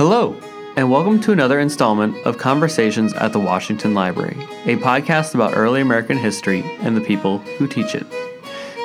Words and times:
Hello, 0.00 0.34
and 0.78 0.90
welcome 0.90 1.20
to 1.20 1.30
another 1.30 1.60
installment 1.60 2.16
of 2.24 2.38
Conversations 2.38 3.12
at 3.12 3.34
the 3.34 3.38
Washington 3.38 3.92
Library, 3.92 4.34
a 4.64 4.76
podcast 4.76 5.34
about 5.34 5.54
early 5.54 5.82
American 5.82 6.16
history 6.16 6.62
and 6.80 6.96
the 6.96 7.02
people 7.02 7.36
who 7.58 7.66
teach 7.66 7.94
it. 7.94 8.06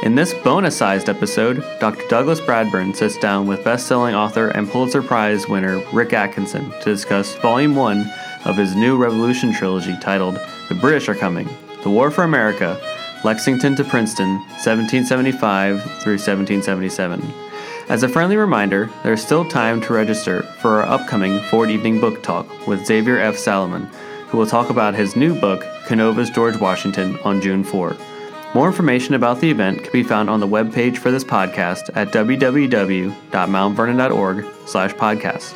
In 0.04 0.16
this 0.16 0.34
bonus 0.43 0.75
sized 0.75 1.07
episode, 1.07 1.64
Dr. 1.80 2.05
Douglas 2.09 2.41
Bradburn 2.41 2.93
sits 2.93 3.18
down 3.18 3.48
with 3.48 3.64
best 3.64 3.88
selling 3.88 4.14
author 4.14 4.50
and 4.50 4.70
Pulitzer 4.70 5.02
Prize 5.02 5.48
winner 5.48 5.82
Rick 5.93 6.12
Atkinson 6.12 6.70
to 6.82 6.84
discuss 6.84 7.34
Volume 7.38 7.77
1 7.77 8.11
of 8.43 8.57
his 8.57 8.75
new 8.75 8.97
Revolution 8.97 9.54
trilogy 9.54 9.97
titled 10.02 10.38
The 10.68 10.75
British 10.75 11.07
Are 11.07 11.16
Coming 11.16 11.47
The 11.84 11.91
War 11.91 12.11
for 12.11 12.25
America, 12.25 12.77
Lexington 13.23 13.77
to 13.77 13.86
Princeton, 13.86 14.39
1775 14.66 15.82
through 15.82 16.18
1777. 16.18 17.45
As 17.88 18.02
a 18.02 18.09
friendly 18.09 18.35
reminder, 18.35 18.89
there's 19.03 19.23
still 19.23 19.48
time 19.48 19.80
to 19.81 19.93
register 19.93 20.41
for 20.59 20.81
our 20.81 20.88
upcoming 20.88 21.39
Ford 21.43 21.70
Evening 21.70 21.99
Book 21.99 22.23
Talk 22.23 22.67
with 22.67 22.84
Xavier 22.84 23.20
F. 23.20 23.38
Salomon, 23.38 23.85
who 24.30 24.39
will 24.39 24.48
talk 24.48 24.71
about 24.71 24.95
his 24.95 25.16
new 25.16 25.39
book, 25.39 25.63
Canova's 25.85 26.31
George 26.31 26.57
Washington, 26.57 27.20
on 27.20 27.41
June 27.41 27.63
4. 27.63 27.95
More 28.55 28.66
information 28.66 29.13
about 29.13 29.40
the 29.40 29.52
event 29.52 29.84
can 29.84 29.91
be 29.91 30.02
found 30.02 30.31
on 30.31 30.40
the 30.40 30.48
webpage 30.48 30.98
for 30.98 31.12
this 31.12 31.23
podcast 31.23 31.91
at 31.93 32.12
www.mountvernon.org 32.12 34.45
slash 34.65 34.93
podcast. 34.93 35.55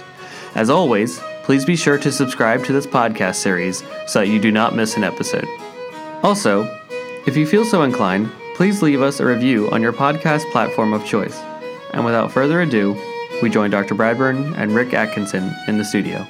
As 0.53 0.70
always, 0.70 1.17
please 1.43 1.65
be 1.65 1.75
sure 1.75 1.98
to 1.98 2.11
subscribe 2.11 2.63
to 2.65 2.73
this 2.73 2.85
podcast 2.85 3.37
series 3.37 3.84
so 4.05 4.20
that 4.20 4.27
you 4.27 4.39
do 4.39 4.51
not 4.51 4.75
miss 4.75 4.98
an 4.98 5.03
episode. 5.03 5.48
Also, 6.21 6.65
if 7.25 7.35
you 7.35 7.48
feel 7.48 7.65
so 7.65 7.81
inclined, 7.81 8.29
please 8.53 8.84
leave 8.84 9.01
us 9.01 9.20
a 9.20 9.25
review 9.25 9.67
on 9.71 9.81
your 9.81 9.93
podcast 9.93 10.43
platform 10.51 10.93
of 10.93 11.03
choice. 11.05 11.41
And 11.93 12.05
without 12.05 12.31
further 12.31 12.61
ado, 12.61 12.95
we 13.41 13.49
join 13.49 13.70
Dr. 13.70 13.95
Bradburn 13.95 14.55
and 14.57 14.76
Rick 14.76 14.93
Atkinson 14.93 15.54
in 15.68 15.77
the 15.77 15.85
studio. 15.85 16.26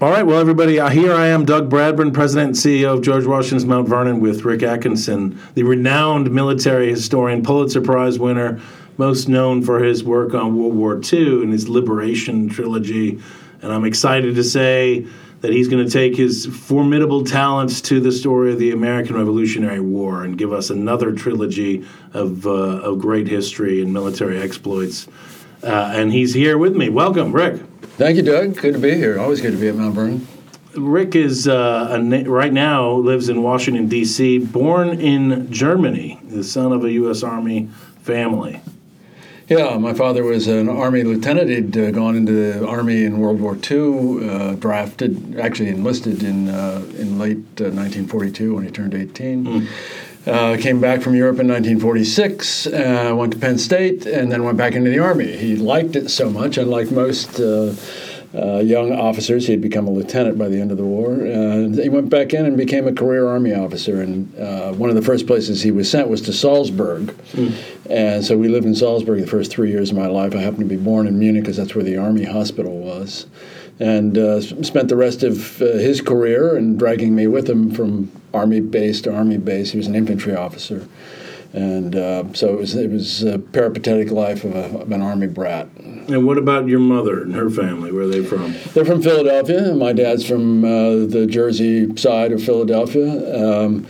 All 0.00 0.10
right, 0.10 0.24
well, 0.24 0.40
everybody, 0.40 0.80
uh, 0.80 0.88
here 0.88 1.14
I 1.14 1.28
am, 1.28 1.44
Doug 1.44 1.70
Bradburn, 1.70 2.12
President 2.12 2.48
and 2.48 2.56
CEO 2.56 2.94
of 2.94 3.02
George 3.02 3.24
Washington's 3.24 3.64
Mount 3.64 3.88
Vernon, 3.88 4.18
with 4.18 4.44
Rick 4.44 4.64
Atkinson, 4.64 5.40
the 5.54 5.62
renowned 5.62 6.32
military 6.32 6.90
historian, 6.90 7.44
Pulitzer 7.44 7.80
Prize 7.80 8.18
winner, 8.18 8.60
most 8.98 9.28
known 9.28 9.62
for 9.62 9.78
his 9.78 10.02
work 10.02 10.34
on 10.34 10.56
World 10.56 10.74
War 10.74 11.00
II 11.00 11.44
and 11.44 11.52
his 11.52 11.68
Liberation 11.68 12.48
trilogy. 12.48 13.20
And 13.62 13.72
I'm 13.72 13.84
excited 13.84 14.34
to 14.34 14.42
say 14.42 15.06
that 15.42 15.52
he's 15.52 15.68
going 15.68 15.84
to 15.84 15.90
take 15.90 16.16
his 16.16 16.46
formidable 16.46 17.24
talents 17.24 17.80
to 17.82 18.00
the 18.00 18.12
story 18.12 18.52
of 18.52 18.58
the 18.58 18.70
American 18.70 19.16
Revolutionary 19.16 19.80
War 19.80 20.22
and 20.22 20.38
give 20.38 20.52
us 20.52 20.70
another 20.70 21.12
trilogy 21.12 21.84
of, 22.14 22.46
uh, 22.46 22.50
of 22.50 23.00
great 23.00 23.26
history 23.26 23.82
and 23.82 23.92
military 23.92 24.40
exploits. 24.40 25.08
Uh, 25.62 25.92
and 25.94 26.12
he's 26.12 26.32
here 26.32 26.58
with 26.58 26.76
me. 26.76 26.88
Welcome, 26.88 27.32
Rick. 27.32 27.60
Thank 27.96 28.16
you, 28.16 28.22
Doug. 28.22 28.56
Good 28.56 28.74
to 28.74 28.80
be 28.80 28.94
here. 28.94 29.18
Always 29.18 29.40
good 29.40 29.52
to 29.52 29.58
be 29.58 29.68
at 29.68 29.74
Mount 29.74 29.94
Vernon. 29.94 30.26
Rick 30.76 31.16
is 31.16 31.46
uh, 31.46 31.98
na- 31.98 32.22
right 32.26 32.52
now 32.52 32.92
lives 32.92 33.28
in 33.28 33.42
Washington 33.42 33.88
D.C. 33.88 34.38
Born 34.38 35.00
in 35.00 35.52
Germany, 35.52 36.18
the 36.24 36.42
son 36.42 36.72
of 36.72 36.84
a 36.84 36.92
U.S. 36.92 37.22
Army 37.22 37.68
family. 38.02 38.60
Yeah, 39.52 39.76
my 39.76 39.92
father 39.92 40.24
was 40.24 40.46
an 40.46 40.70
Army 40.70 41.02
lieutenant. 41.02 41.50
He'd 41.50 41.76
uh, 41.76 41.90
gone 41.90 42.16
into 42.16 42.32
the 42.32 42.66
Army 42.66 43.04
in 43.04 43.18
World 43.18 43.38
War 43.38 43.54
II, 43.54 44.26
uh, 44.26 44.54
drafted, 44.54 45.38
actually 45.38 45.68
enlisted 45.68 46.22
in, 46.22 46.48
uh, 46.48 46.82
in 46.96 47.18
late 47.18 47.36
1942 47.36 48.50
uh, 48.50 48.54
when 48.54 48.64
he 48.64 48.70
turned 48.70 48.94
18. 48.94 49.44
Mm. 49.44 49.68
Uh, 50.26 50.56
came 50.56 50.80
back 50.80 51.02
from 51.02 51.14
Europe 51.14 51.38
in 51.38 51.48
1946, 51.48 52.68
uh, 52.68 53.12
went 53.14 53.34
to 53.34 53.38
Penn 53.38 53.58
State, 53.58 54.06
and 54.06 54.32
then 54.32 54.42
went 54.42 54.56
back 54.56 54.72
into 54.72 54.88
the 54.88 55.00
Army. 55.00 55.36
He 55.36 55.54
liked 55.54 55.96
it 55.96 56.08
so 56.10 56.30
much, 56.30 56.56
unlike 56.56 56.90
most 56.90 57.38
uh, 58.34 58.58
young 58.58 58.92
officers. 58.92 59.46
He 59.46 59.52
had 59.52 59.60
become 59.60 59.86
a 59.86 59.90
lieutenant 59.90 60.38
by 60.38 60.48
the 60.48 60.60
end 60.60 60.70
of 60.70 60.76
the 60.76 60.84
war. 60.84 61.12
Uh, 61.12 61.68
he 61.82 61.88
went 61.88 62.08
back 62.08 62.32
in 62.32 62.46
and 62.46 62.56
became 62.56 62.86
a 62.86 62.92
career 62.92 63.28
Army 63.28 63.54
officer. 63.54 64.00
And 64.00 64.34
uh, 64.38 64.72
one 64.72 64.90
of 64.90 64.96
the 64.96 65.02
first 65.02 65.26
places 65.26 65.62
he 65.62 65.70
was 65.70 65.90
sent 65.90 66.08
was 66.08 66.22
to 66.22 66.32
Salzburg. 66.32 67.14
Mm. 67.32 67.54
And 67.90 68.24
so 68.24 68.38
we 68.38 68.48
lived 68.48 68.66
in 68.66 68.74
Salzburg 68.74 69.20
the 69.20 69.26
first 69.26 69.50
three 69.50 69.70
years 69.70 69.90
of 69.90 69.96
my 69.96 70.06
life. 70.06 70.34
I 70.34 70.38
happened 70.38 70.68
to 70.68 70.76
be 70.76 70.82
born 70.82 71.06
in 71.06 71.18
Munich 71.18 71.42
because 71.42 71.56
that's 71.56 71.74
where 71.74 71.84
the 71.84 71.98
Army 71.98 72.24
hospital 72.24 72.78
was. 72.78 73.26
And 73.80 74.16
uh, 74.16 74.40
spent 74.40 74.88
the 74.88 74.96
rest 74.96 75.22
of 75.22 75.60
uh, 75.60 75.66
his 75.72 76.00
career 76.00 76.56
and 76.56 76.78
dragging 76.78 77.14
me 77.14 77.26
with 77.26 77.48
him 77.48 77.70
from 77.70 78.12
Army 78.32 78.60
base 78.60 79.00
to 79.02 79.14
Army 79.14 79.38
base. 79.38 79.72
He 79.72 79.78
was 79.78 79.86
an 79.86 79.94
infantry 79.94 80.34
officer 80.34 80.86
and 81.52 81.94
uh, 81.94 82.32
so 82.32 82.54
it 82.54 82.58
was 82.58 82.74
it 82.74 82.90
was 82.90 83.22
a 83.22 83.38
peripatetic 83.38 84.10
life 84.10 84.44
of, 84.44 84.54
a, 84.54 84.80
of, 84.80 84.90
an 84.90 85.02
army 85.02 85.26
brat. 85.26 85.68
And 85.76 86.26
what 86.26 86.38
about 86.38 86.66
your 86.66 86.80
mother 86.80 87.22
and 87.22 87.34
her 87.34 87.50
family? 87.50 87.92
Where 87.92 88.04
are 88.04 88.08
they 88.08 88.24
from? 88.24 88.54
They're 88.72 88.84
from 88.84 89.02
Philadelphia. 89.02 89.74
My 89.74 89.92
dad's 89.92 90.26
from 90.26 90.64
uh, 90.64 91.06
the 91.06 91.26
Jersey 91.28 91.94
side 91.96 92.32
of 92.32 92.42
Philadelphia. 92.42 93.64
Um, 93.64 93.86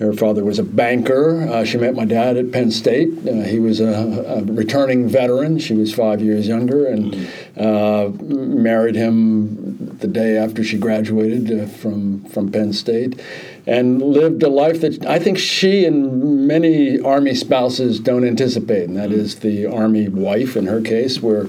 her 0.00 0.14
father 0.14 0.44
was 0.44 0.58
a 0.58 0.62
banker. 0.62 1.42
Uh, 1.42 1.64
she 1.64 1.76
met 1.76 1.94
my 1.94 2.06
dad 2.06 2.38
at 2.38 2.50
Penn 2.52 2.70
State. 2.70 3.10
Uh, 3.28 3.42
he 3.42 3.60
was 3.60 3.80
a, 3.80 3.86
a, 3.86 4.42
returning 4.44 5.06
veteran. 5.08 5.58
She 5.58 5.74
was 5.74 5.94
five 5.94 6.22
years 6.22 6.48
younger 6.48 6.86
and 6.86 7.28
uh, 7.58 8.08
married 8.24 8.94
him 8.94 9.98
the 9.98 10.08
day 10.08 10.38
after 10.38 10.64
she 10.64 10.78
graduated 10.78 11.52
uh, 11.52 11.66
from, 11.66 12.24
from 12.24 12.50
Penn 12.50 12.72
State 12.72 13.20
and 13.66 14.00
lived 14.00 14.42
a 14.42 14.48
life 14.48 14.80
that 14.80 15.04
I 15.04 15.18
think 15.18 15.38
she 15.38 15.84
and 15.84 16.46
many 16.46 16.98
Army 16.98 17.34
spouses 17.34 18.00
don't 18.00 18.26
anticipate, 18.26 18.88
and 18.88 18.96
that 18.96 19.10
mm-hmm. 19.10 19.46
the 19.46 19.66
Army 19.66 20.08
wife 20.08 20.56
in 20.56 20.66
her 20.66 20.80
case, 20.80 21.20
where 21.20 21.46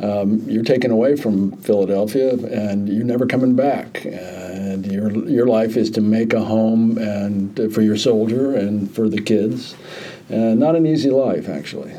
um, 0.00 0.40
you're 0.46 0.64
taken 0.64 0.90
away 0.90 1.16
from 1.16 1.52
Philadelphia 1.58 2.34
and 2.34 2.88
you're 2.88 3.04
never 3.04 3.26
coming 3.26 3.56
back. 3.56 4.06
And 4.84 4.92
your, 4.92 5.10
your 5.28 5.46
life 5.46 5.76
is 5.76 5.90
to 5.92 6.00
make 6.00 6.32
a 6.32 6.44
home 6.44 6.98
and 6.98 7.58
uh, 7.58 7.68
for 7.68 7.82
your 7.82 7.96
soldier 7.96 8.54
and 8.54 8.90
for 8.94 9.08
the 9.08 9.20
kids. 9.20 9.76
And 10.28 10.60
not 10.60 10.76
an 10.76 10.86
easy 10.86 11.10
life, 11.10 11.48
actually. 11.48 11.94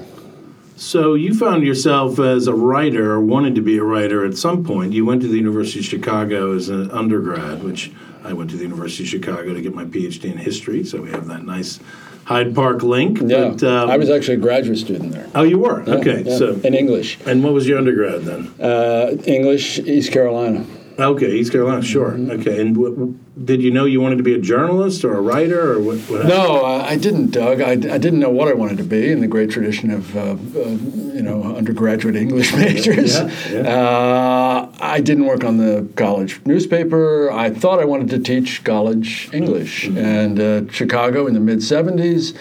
So 0.78 1.14
you 1.14 1.34
found 1.34 1.66
yourself 1.66 2.20
as 2.20 2.48
a 2.48 2.54
writer, 2.54 3.12
or 3.12 3.20
wanted 3.20 3.56
to 3.56 3.62
be 3.62 3.78
a 3.78 3.84
writer 3.84 4.24
at 4.24 4.38
some 4.38 4.64
point. 4.64 4.94
You 4.94 5.06
went 5.06 5.22
to 5.24 5.28
the 5.28 5.36
University 5.36 5.80
of 5.80 5.86
Chicago 5.86 6.56
as 6.56 6.70
an 6.70 6.90
undergrad, 6.92 7.64
which 7.64 7.92
I 8.24 8.32
went 8.32 8.50
to 8.52 8.56
the 8.56 8.64
University 8.64 9.04
of 9.04 9.10
Chicago 9.10 9.54
to 9.54 9.62
get 9.62 9.76
my 9.76 9.84
PhD 9.84 10.32
in 10.32 10.38
history, 10.38 10.86
so 10.86 11.02
we 11.02 11.12
have 11.12 11.28
that 11.28 11.44
nice 11.44 11.82
Hyde 12.24 12.56
Park 12.56 12.84
link. 12.84 13.20
Yeah, 13.22 13.50
but, 13.50 13.64
um, 13.64 13.90
I 13.90 13.98
was 13.98 14.10
actually 14.10 14.36
a 14.36 14.38
graduate 14.38 14.78
student 14.78 15.12
there. 15.12 15.28
Oh, 15.36 15.44
you 15.44 15.60
were? 15.60 15.84
Yeah, 15.84 15.96
okay, 15.96 16.24
yeah. 16.24 16.38
so 16.38 16.54
in 16.64 16.74
English. 16.74 17.18
And 17.26 17.44
what 17.44 17.52
was 17.52 17.68
your 17.68 17.78
undergrad 17.78 18.22
then? 18.22 18.48
Uh, 18.62 19.18
English, 19.26 19.80
East 19.80 20.14
Carolina. 20.14 20.66
Okay, 21.00 21.32
East 21.38 21.52
Carolina, 21.52 21.82
sure. 21.82 22.12
Mm-hmm. 22.12 22.42
Okay, 22.42 22.62
and 22.62 22.76
w- 22.76 23.18
did 23.44 23.62
you 23.62 23.72
know 23.72 23.86
you 23.86 24.02
wanted 24.02 24.18
to 24.18 24.24
be 24.24 24.34
a 24.34 24.40
journalist 24.40 25.04
or 25.04 25.16
a 25.16 25.22
writer 25.22 25.74
or 25.74 25.82
what? 25.82 25.98
what 26.00 26.26
no, 26.26 26.66
I 26.66 26.98
didn't, 26.98 27.32
Doug. 27.32 27.62
I, 27.62 27.72
I 27.72 27.98
didn't 27.98 28.20
know 28.20 28.30
what 28.30 28.48
I 28.48 28.54
wanted 28.54 28.78
to 28.78 28.84
be 28.84 29.12
in 29.12 29.22
the 29.22 29.28
great 29.28 29.50
tradition 29.50 29.92
of 29.92 30.16
uh, 30.16 30.32
uh, 30.32 30.36
you 30.36 31.22
know 31.22 31.44
undergraduate 31.56 32.16
English 32.16 32.54
majors. 32.56 33.16
Yeah, 33.16 33.32
yeah. 33.52 33.60
Uh, 33.62 34.72
I 34.80 35.00
didn't 35.02 35.26
work 35.26 35.44
on 35.44 35.58
the 35.58 35.88
college 35.96 36.42
newspaper. 36.46 37.32
I 37.32 37.50
thought 37.50 37.80
I 37.80 37.86
wanted 37.86 38.10
to 38.10 38.20
teach 38.20 38.64
college 38.64 39.30
English, 39.34 39.86
mm-hmm. 39.86 39.98
and 39.98 40.40
uh, 40.40 40.72
Chicago 40.72 41.28
in 41.28 41.34
the 41.34 41.40
mid 41.40 41.60
'70s. 41.60 42.36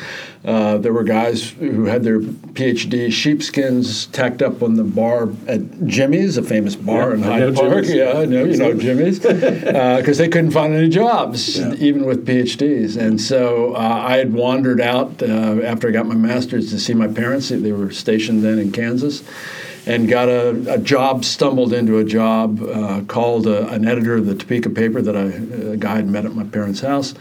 Uh, 0.44 0.78
there 0.78 0.92
were 0.92 1.02
guys 1.02 1.50
who 1.50 1.86
had 1.86 2.04
their 2.04 2.20
PhD 2.20 3.12
sheepskins 3.12 4.06
tacked 4.06 4.40
up 4.40 4.62
on 4.62 4.74
the 4.74 4.84
bar 4.84 5.28
at 5.48 5.86
Jimmy's, 5.86 6.36
a 6.36 6.42
famous 6.42 6.76
bar 6.76 7.08
yeah, 7.08 7.14
in 7.14 7.22
Hyde 7.22 7.54
Park. 7.54 7.84
Jimmy's. 7.84 7.94
Yeah, 7.98 8.12
I 8.18 8.24
know 8.26 8.44
you 8.44 8.56
know 8.56 8.74
Jimmy's, 8.74 9.18
because 9.18 10.20
uh, 10.20 10.22
they 10.22 10.28
couldn't 10.28 10.52
find 10.52 10.72
any 10.78 10.88
jobs, 10.88 11.58
yeah. 11.58 11.74
even 11.74 12.04
with 12.04 12.26
PhDs. 12.26 12.96
And 12.96 13.20
so 13.20 13.74
uh, 13.74 13.78
I 13.78 14.16
had 14.16 14.32
wandered 14.32 14.80
out 14.80 15.22
uh, 15.22 15.60
after 15.62 15.88
I 15.88 15.90
got 15.90 16.06
my 16.06 16.14
master's 16.14 16.70
to 16.70 16.80
see 16.80 16.94
my 16.94 17.08
parents. 17.08 17.48
They 17.48 17.72
were 17.72 17.90
stationed 17.90 18.42
then 18.42 18.58
in 18.58 18.72
Kansas 18.72 19.22
and 19.86 20.08
got 20.08 20.28
a, 20.28 20.74
a, 20.74 20.78
job, 20.78 21.24
stumbled 21.24 21.72
into 21.72 21.98
a 21.98 22.04
job, 22.04 22.62
uh, 22.62 23.00
called 23.08 23.46
a, 23.46 23.68
an 23.68 23.88
editor 23.88 24.16
of 24.16 24.26
the 24.26 24.34
Topeka 24.34 24.70
paper 24.70 25.00
that 25.00 25.16
I, 25.16 25.72
a 25.72 25.76
guy 25.76 25.96
had 25.96 26.06
met 26.06 26.26
at 26.26 26.34
my 26.34 26.44
parents' 26.44 26.80
house. 26.80 27.14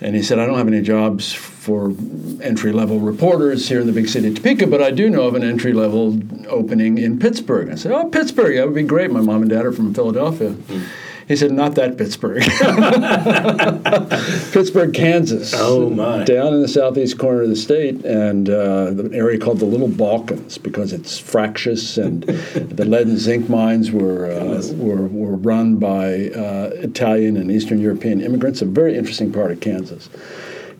And 0.00 0.14
he 0.14 0.22
said, 0.22 0.38
I 0.38 0.44
don't 0.44 0.58
have 0.58 0.68
any 0.68 0.82
jobs 0.82 1.32
for 1.32 1.94
entry 2.42 2.72
level 2.72 3.00
reporters 3.00 3.68
here 3.70 3.80
in 3.80 3.86
the 3.86 3.92
big 3.92 4.08
city 4.08 4.28
of 4.28 4.34
Topeka, 4.34 4.66
but 4.66 4.82
I 4.82 4.90
do 4.90 5.08
know 5.08 5.22
of 5.22 5.34
an 5.34 5.42
entry 5.42 5.72
level 5.72 6.20
opening 6.46 6.98
in 6.98 7.18
Pittsburgh. 7.18 7.70
I 7.70 7.76
said, 7.76 7.90
Oh, 7.92 8.06
Pittsburgh, 8.10 8.56
that 8.56 8.66
would 8.66 8.74
be 8.74 8.82
great. 8.82 9.10
My 9.10 9.22
mom 9.22 9.40
and 9.40 9.50
dad 9.50 9.64
are 9.64 9.72
from 9.72 9.94
Philadelphia. 9.94 10.50
Mm. 10.50 10.86
He 11.26 11.36
said, 11.36 11.52
not 11.52 11.74
that 11.76 11.96
Pittsburgh. 11.96 12.42
Pittsburgh, 14.52 14.92
Kansas. 14.92 15.54
Oh, 15.56 15.88
my. 15.88 16.24
Down 16.24 16.54
in 16.54 16.60
the 16.60 16.68
southeast 16.68 17.18
corner 17.18 17.42
of 17.42 17.48
the 17.48 17.56
state, 17.56 18.04
and 18.04 18.50
uh, 18.50 18.88
an 18.88 19.14
area 19.14 19.38
called 19.38 19.58
the 19.58 19.64
Little 19.64 19.88
Balkans 19.88 20.58
because 20.58 20.92
it's 20.92 21.18
fractious, 21.18 21.96
and 21.96 22.22
the 22.22 22.84
lead 22.84 23.06
and 23.06 23.18
zinc 23.18 23.48
mines 23.48 23.90
were, 23.90 24.30
uh, 24.30 24.62
were, 24.74 25.06
were 25.06 25.36
run 25.36 25.76
by 25.76 26.30
uh, 26.30 26.70
Italian 26.74 27.36
and 27.36 27.50
Eastern 27.50 27.80
European 27.80 28.20
immigrants, 28.20 28.60
a 28.60 28.66
very 28.66 28.96
interesting 28.96 29.32
part 29.32 29.50
of 29.50 29.60
Kansas. 29.60 30.10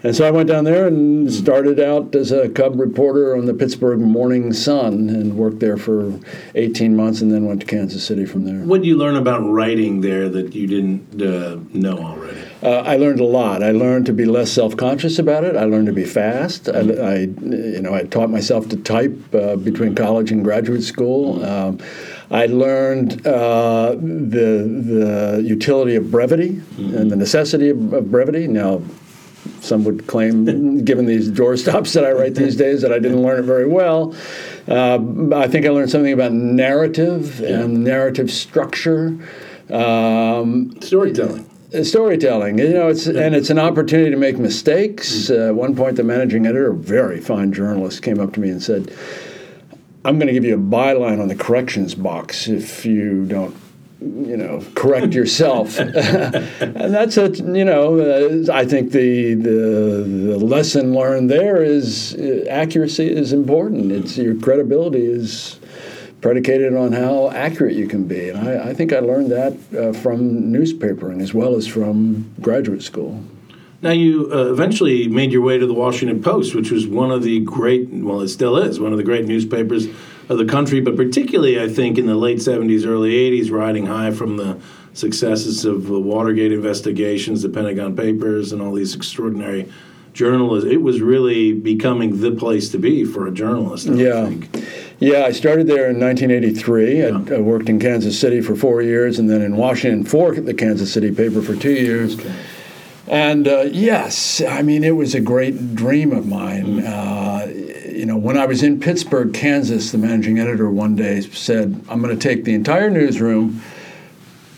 And 0.05 0.15
so 0.15 0.29
I 0.29 0.31
went 0.31 0.51
down 0.51 0.65
there 0.65 0.87
and 0.87 1.33
started 1.33 1.81
out 1.81 2.15
as 2.15 2.31
a 2.31 2.51
cub 2.51 2.79
reporter 2.79 3.35
on 3.35 3.47
the 3.47 3.55
Pittsburgh 3.55 4.01
Morning 4.01 4.53
Sun 4.53 5.09
and 5.09 5.35
worked 5.35 5.61
there 5.61 5.79
for 5.79 6.21
18 6.55 6.95
months 6.95 7.23
and 7.23 7.33
then 7.33 7.47
went 7.47 7.61
to 7.61 7.67
Kansas 7.67 8.05
City 8.05 8.27
from 8.27 8.45
there. 8.45 8.67
What 8.67 8.83
did 8.83 8.87
you 8.87 8.99
learn 8.99 9.17
about 9.17 9.41
writing 9.41 10.03
there 10.03 10.29
that 10.29 10.55
you 10.55 10.67
didn't 10.67 11.23
uh, 11.23 11.59
know 11.73 11.97
already? 11.97 12.39
Uh, 12.63 12.83
I 12.83 12.99
learned 12.99 13.21
a 13.21 13.25
lot. 13.25 13.63
I 13.63 13.71
learned 13.71 14.05
to 14.05 14.13
be 14.13 14.27
less 14.27 14.53
self-conscious 14.53 15.19
about 15.19 15.43
it. 15.43 15.57
I 15.57 15.65
learned 15.65 15.87
to 15.87 15.93
be 15.95 16.05
fast. 16.05 16.69
I, 16.69 16.81
I 16.81 17.19
you 17.21 17.81
know, 17.81 17.95
I 17.95 18.03
taught 18.03 18.29
myself 18.29 18.69
to 18.71 18.77
type 18.77 19.35
uh, 19.35 19.57
between 19.57 19.95
college 19.95 20.31
and 20.31 20.45
graduate 20.45 20.83
school. 20.83 21.43
Um, 21.43 21.79
I 22.31 22.47
learned 22.47 23.27
uh, 23.27 23.93
the 23.93 24.65
the 24.67 25.43
utility 25.45 25.95
of 25.95 26.11
brevity 26.11 26.53
mm-hmm. 26.53 26.97
and 26.97 27.11
the 27.11 27.17
necessity 27.17 27.71
of, 27.71 27.93
of 27.93 28.11
brevity. 28.11 28.49
Now, 28.49 28.83
some 29.65 29.85
would 29.85 30.07
claim, 30.07 30.85
given 30.85 31.07
these 31.07 31.31
doorstops 31.31 31.95
that 31.95 32.05
I 32.05 32.13
write 32.13 32.35
these 32.35 32.57
days, 32.57 32.83
that 32.83 32.93
I 32.93 32.99
didn't 32.99 33.23
learn 33.23 33.41
it 33.41 33.43
very 33.43 33.67
well. 33.67 34.15
Uh, 34.69 34.99
I 35.35 35.49
think 35.49 35.67
I 35.67 35.71
learned 35.71 35.91
something 35.91 36.13
about 36.13 36.33
narrative 36.33 37.41
yeah. 37.41 37.61
and 37.61 37.83
narrative 37.83 38.31
structure. 38.31 39.19
Um, 39.71 40.81
storytelling. 40.81 41.51
Storytelling, 41.83 42.59
you 42.59 42.73
know, 42.73 42.87
it's 42.87 43.09
and 43.09 43.35
it's 43.35 43.51
an 43.51 43.59
opportunity 43.59 44.09
to 44.11 44.17
make 44.17 44.39
mistakes. 44.39 45.29
Mm-hmm. 45.29 45.43
Uh, 45.43 45.47
at 45.49 45.55
one 45.57 45.75
point, 45.75 45.97
the 45.97 46.05
managing 46.05 46.47
editor, 46.47 46.71
a 46.71 46.75
very 46.75 47.21
fine 47.21 47.53
journalist, 47.53 48.01
came 48.01 48.21
up 48.21 48.33
to 48.35 48.41
me 48.41 48.49
and 48.49 48.63
said, 48.63 48.95
"I'm 50.05 50.17
going 50.19 50.29
to 50.29 50.33
give 50.33 50.45
you 50.45 50.55
a 50.55 50.59
byline 50.59 51.21
on 51.21 51.27
the 51.27 51.35
corrections 51.35 51.97
box 51.97 52.47
if 52.47 52.87
you 52.87 53.27
don't 53.27 53.57
you 54.05 54.37
know 54.37 54.63
correct 54.75 55.15
yourself. 55.15 55.79
And 56.85 56.93
that's 56.95 57.17
a 57.17 57.31
you 57.31 57.65
know 57.65 57.99
uh, 57.99 58.53
i 58.53 58.65
think 58.65 58.93
the, 58.93 59.35
the 59.35 59.59
the 60.31 60.39
lesson 60.39 60.93
learned 60.93 61.31
there 61.31 61.63
is 61.63 62.15
uh, 62.15 62.45
accuracy 62.51 63.11
is 63.11 63.33
important. 63.33 63.93
It's 63.93 64.17
your 64.17 64.37
credibility 64.37 65.07
is 65.07 65.59
predicated 66.21 66.75
on 66.75 66.93
how 66.93 67.31
accurate 67.31 67.75
you 67.75 67.87
can 67.87 68.05
be. 68.05 68.29
And 68.29 68.49
i, 68.49 68.71
I 68.71 68.75
think 68.75 68.93
i 68.93 68.99
learned 68.99 69.31
that 69.31 69.53
uh, 69.53 69.93
from 69.93 70.53
newspapering 70.53 71.23
as 71.23 71.33
well 71.33 71.55
as 71.57 71.67
from 71.67 72.33
graduate 72.41 72.83
school. 72.83 73.23
Now, 73.83 73.91
you 73.91 74.31
uh, 74.33 74.51
eventually 74.51 75.09
made 75.09 75.31
your 75.31 75.43
way 75.43 75.59
to 75.59 75.67
the 75.67 75.75
Washington 75.75 76.23
Post, 76.23 76.55
which 76.55 76.71
was 76.71 76.87
one 76.87 77.11
of 77.11 77.23
the 77.23 77.41
great, 77.41 77.91
well, 77.91 78.23
it 78.23 78.29
still 78.29 78.57
is, 78.57 78.81
one 78.81 78.93
of 78.93 78.97
the 78.97 79.05
great 79.05 79.27
newspapers 79.27 79.89
of 80.29 80.39
the 80.39 80.45
country, 80.45 80.81
but 80.81 80.97
particularly, 80.97 81.61
I 81.61 81.69
think, 81.69 81.99
in 81.99 82.07
the 82.07 82.15
late 82.15 82.39
70s, 82.39 82.87
early 82.87 83.13
80s, 83.13 83.51
riding 83.51 83.87
high 83.87 84.11
from 84.11 84.37
the 84.37 84.59
successes 84.95 85.65
of 85.65 85.87
the 85.87 85.99
Watergate 85.99 86.53
investigations, 86.53 87.43
the 87.43 87.49
Pentagon 87.49 87.97
Papers, 87.97 88.53
and 88.53 88.63
all 88.63 88.73
these 88.73 88.95
extraordinary 88.95 89.71
journalists. 90.13 90.71
It 90.71 90.81
was 90.81 91.01
really 91.01 91.53
becoming 91.53 92.21
the 92.21 92.31
place 92.31 92.71
to 92.71 92.79
be 92.79 93.05
for 93.05 93.27
a 93.27 93.33
journalist, 93.33 93.89
I 93.89 93.95
yeah. 93.95 94.27
Think. 94.27 94.65
Yeah, 95.01 95.25
I 95.25 95.33
started 95.33 95.67
there 95.67 95.91
in 95.91 95.99
1983. 95.99 96.99
Yeah. 96.99 97.07
I, 97.07 97.39
I, 97.39 97.41
worked 97.41 97.69
in 97.69 97.81
Kansas 97.81 98.19
City 98.19 98.41
for 98.41 98.55
four 98.55 98.81
years 98.81 99.19
and 99.19 99.29
then 99.29 99.43
in 99.43 99.57
Washington 99.57 100.05
for 100.05 100.35
the 100.35 100.55
Kansas 100.55 100.93
City 100.93 101.13
paper 101.13 101.43
for 101.43 101.57
two 101.57 101.73
years. 101.73 102.19
Okay. 102.19 102.33
And 103.07 103.47
uh, 103.47 103.63
yes, 103.63 104.41
I 104.41 104.63
mean, 104.63 104.83
it 104.83 104.93
was 104.93 105.15
a 105.15 105.21
great 105.21 105.75
dream 105.75 106.13
of 106.13 106.27
mine. 106.27 106.81
Mm. 106.81 106.85
Uh, 106.87 107.44
you 107.95 108.07
know, 108.07 108.17
when 108.17 108.37
I 108.37 108.47
was 108.47 108.63
in 108.63 108.81
Pittsburgh, 108.81 109.33
Kansas, 109.33 109.93
the 109.93 109.99
managing 109.99 110.39
editor 110.39 110.71
one 110.71 110.97
day 110.97 111.21
said, 111.21 111.85
I'm 111.89 112.03
going 112.03 112.17
to 112.17 112.29
take 112.29 112.45
the 112.45 112.55
entire 112.55 112.91
newsroom 112.91 113.63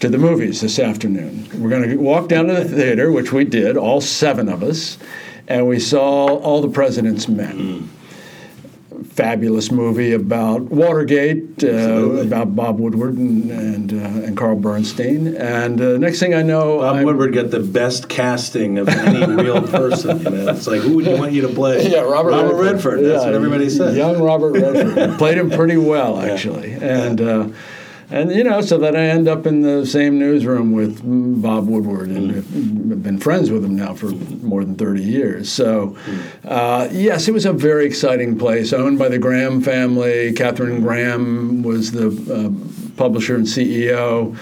to 0.00 0.08
the 0.08 0.18
movies 0.18 0.60
this 0.60 0.78
afternoon. 0.78 1.48
We're 1.60 1.70
going 1.70 1.88
to 1.88 1.96
walk 1.96 2.28
down 2.28 2.46
to 2.46 2.54
the 2.54 2.64
theater, 2.64 3.12
which 3.12 3.32
we 3.32 3.44
did, 3.44 3.76
all 3.76 4.00
seven 4.00 4.48
of 4.48 4.62
us, 4.62 4.98
and 5.48 5.68
we 5.68 5.78
saw 5.78 6.26
All 6.26 6.60
the 6.60 6.68
President's 6.68 7.28
Men. 7.28 7.58
Mm 7.58 7.95
fabulous 9.16 9.72
movie 9.72 10.12
about 10.12 10.60
Watergate, 10.60 11.64
uh, 11.64 12.20
about 12.20 12.54
Bob 12.54 12.78
Woodward 12.78 13.14
and 13.14 13.50
and, 13.50 13.92
uh, 13.92 14.26
and 14.26 14.36
Carl 14.36 14.56
Bernstein. 14.56 15.34
And 15.36 15.80
uh, 15.80 15.96
next 15.96 16.20
thing 16.20 16.34
I 16.34 16.42
know, 16.42 16.78
Bob 16.78 16.96
I'm, 16.96 17.04
Woodward 17.04 17.32
got 17.32 17.50
the 17.50 17.60
best 17.60 18.08
casting 18.08 18.78
of 18.78 18.88
any 18.88 19.24
real 19.34 19.62
person. 19.62 20.18
You 20.22 20.30
know? 20.30 20.48
It's 20.50 20.66
like 20.66 20.82
who 20.82 20.96
would 20.96 21.06
you 21.06 21.16
want 21.16 21.32
you 21.32 21.42
to 21.42 21.48
play? 21.48 21.90
Yeah, 21.90 22.00
Robert, 22.00 22.30
Robert 22.30 22.54
Redford. 22.54 22.64
Redford. 22.64 23.04
That's 23.04 23.22
yeah, 23.22 23.26
what 23.26 23.34
everybody 23.34 23.70
says. 23.70 23.96
Young 23.96 24.22
Robert 24.22 24.52
Redford 24.52 25.18
played 25.18 25.38
him 25.38 25.50
pretty 25.50 25.76
well 25.76 26.20
actually, 26.20 26.72
yeah. 26.72 27.06
and. 27.06 27.54
And 28.08 28.30
you 28.30 28.44
know, 28.44 28.60
so 28.60 28.78
that 28.78 28.94
I 28.94 29.06
end 29.06 29.26
up 29.26 29.46
in 29.46 29.62
the 29.62 29.84
same 29.84 30.18
newsroom 30.18 30.72
with 30.72 31.00
Bob 31.42 31.66
Woodward, 31.66 32.08
and 32.08 32.30
mm. 32.30 32.90
have 32.90 33.02
been 33.02 33.18
friends 33.18 33.50
with 33.50 33.64
him 33.64 33.74
now 33.74 33.94
for 33.94 34.06
more 34.06 34.64
than 34.64 34.76
30 34.76 35.02
years. 35.02 35.50
So, 35.50 35.96
uh, 36.44 36.88
yes, 36.92 37.26
it 37.26 37.32
was 37.32 37.46
a 37.46 37.52
very 37.52 37.84
exciting 37.84 38.38
place, 38.38 38.72
owned 38.72 38.98
by 38.98 39.08
the 39.08 39.18
Graham 39.18 39.60
family. 39.60 40.32
Katharine 40.32 40.82
Graham 40.82 41.62
was 41.62 41.90
the 41.90 42.08
uh, 42.08 42.96
publisher 42.96 43.34
and 43.34 43.46
CEO. 43.46 44.36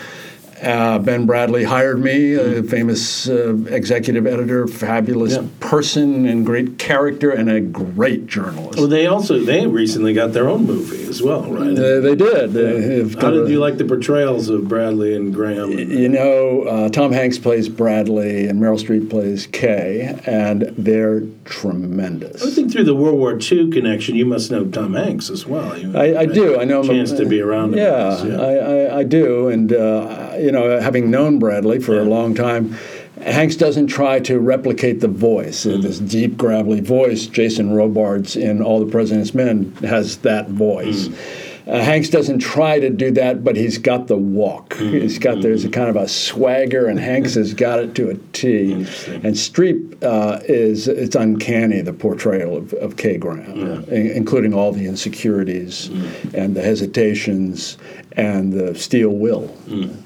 Uh, 0.64 0.98
ben 0.98 1.26
Bradlee 1.26 1.64
hired 1.64 2.00
me, 2.00 2.34
a 2.34 2.62
famous 2.62 3.28
uh, 3.28 3.54
executive 3.68 4.26
editor, 4.26 4.66
fabulous 4.66 5.36
yeah. 5.36 5.46
person 5.60 6.26
and 6.26 6.46
great 6.46 6.78
character, 6.78 7.30
and 7.30 7.50
a 7.50 7.60
great 7.60 8.26
journalist. 8.26 8.78
Well, 8.78 8.88
they 8.88 9.06
also 9.06 9.38
they 9.40 9.66
recently 9.66 10.14
got 10.14 10.32
their 10.32 10.48
own 10.48 10.66
movie 10.66 11.06
as 11.08 11.22
well, 11.22 11.42
right? 11.52 11.78
Uh, 11.78 12.00
they 12.00 12.14
did. 12.14 12.52
Yeah. 12.52 13.20
How 13.20 13.30
did 13.30 13.48
you 13.48 13.58
like 13.58 13.78
the 13.78 13.84
portrayals 13.84 14.48
of 14.48 14.62
Bradlee 14.62 15.16
and 15.16 15.34
Graham? 15.34 15.72
You 15.72 16.08
know, 16.08 16.62
uh, 16.62 16.88
Tom 16.88 17.12
Hanks 17.12 17.38
plays 17.38 17.68
Bradlee, 17.68 18.48
and 18.48 18.60
Meryl 18.60 18.82
Streep 18.82 19.10
plays 19.10 19.46
Kay, 19.46 20.18
and 20.26 20.62
they're 20.78 21.22
tremendous. 21.44 22.42
I 22.44 22.50
think 22.50 22.72
through 22.72 22.84
the 22.84 22.94
World 22.94 23.18
War 23.18 23.38
II 23.40 23.70
connection, 23.70 24.16
you 24.16 24.26
must 24.26 24.50
know 24.50 24.64
Tom 24.64 24.94
Hanks 24.94 25.30
as 25.30 25.46
well. 25.46 25.76
You 25.78 25.96
I, 25.96 26.20
I 26.20 26.26
do. 26.26 26.58
I 26.58 26.64
know 26.64 26.80
him. 26.80 26.88
Chance 26.88 27.12
to 27.12 27.26
be 27.26 27.40
around. 27.40 27.74
Yeah, 27.74 28.22
yeah. 28.24 28.40
I, 28.40 28.52
I, 28.54 28.98
I, 28.98 29.02
do, 29.04 29.48
and 29.48 29.72
uh, 29.72 30.23
you 30.38 30.52
know, 30.52 30.80
having 30.80 31.10
known 31.10 31.40
Bradlee 31.40 31.82
for 31.82 31.94
yeah. 31.94 32.02
a 32.02 32.04
long 32.04 32.34
time, 32.34 32.76
Hanks 33.22 33.56
doesn't 33.56 33.86
try 33.86 34.18
to 34.20 34.40
replicate 34.40 35.00
the 35.00 35.08
voice, 35.08 35.64
mm 35.64 35.82
this 35.82 35.98
deep, 35.98 36.36
gravelly 36.36 36.80
voice. 36.80 37.26
Jason 37.26 37.72
Robards 37.72 38.36
in 38.36 38.62
All 38.62 38.84
the 38.84 38.90
President's 38.90 39.34
Men 39.34 39.72
has 39.82 40.18
that 40.18 40.48
voice. 40.48 41.08
mm 41.08 41.40
Uh, 41.66 41.80
Hanks 41.80 42.10
doesn't 42.10 42.40
try 42.40 42.78
to 42.78 42.90
do 42.90 43.10
that, 43.12 43.42
but 43.42 43.56
he's 43.56 43.78
got 43.78 44.06
the 44.06 44.18
walk. 44.18 44.74
mm 44.74 45.00
He's 45.00 45.18
got 45.18 45.40
there's 45.40 45.64
a 45.64 45.70
kind 45.70 45.88
of 45.88 45.96
a 45.96 46.06
swagger, 46.06 46.88
and 46.88 46.98
Hanks 46.98 47.34
has 47.36 47.54
got 47.54 47.78
it 47.78 47.94
to 47.94 48.10
a 48.10 48.16
T. 48.32 48.72
And 48.72 49.34
Streep 49.34 50.02
uh, 50.02 50.40
is 50.44 50.88
it's 50.88 51.16
uncanny 51.16 51.80
the 51.80 51.94
portrayal 51.94 52.54
of, 52.58 52.74
of 52.74 52.96
Kay 52.98 53.16
Graham, 53.16 53.56
yeah. 53.56 53.96
in, 53.96 54.10
including 54.10 54.52
all 54.52 54.72
the 54.72 54.86
insecurities 54.86 55.88
mm 55.88 56.34
and 56.34 56.54
the 56.54 56.62
hesitations 56.62 57.78
and 58.16 58.52
the 58.52 58.74
steel 58.74 59.10
will. 59.10 59.48
Mm. 59.66 59.96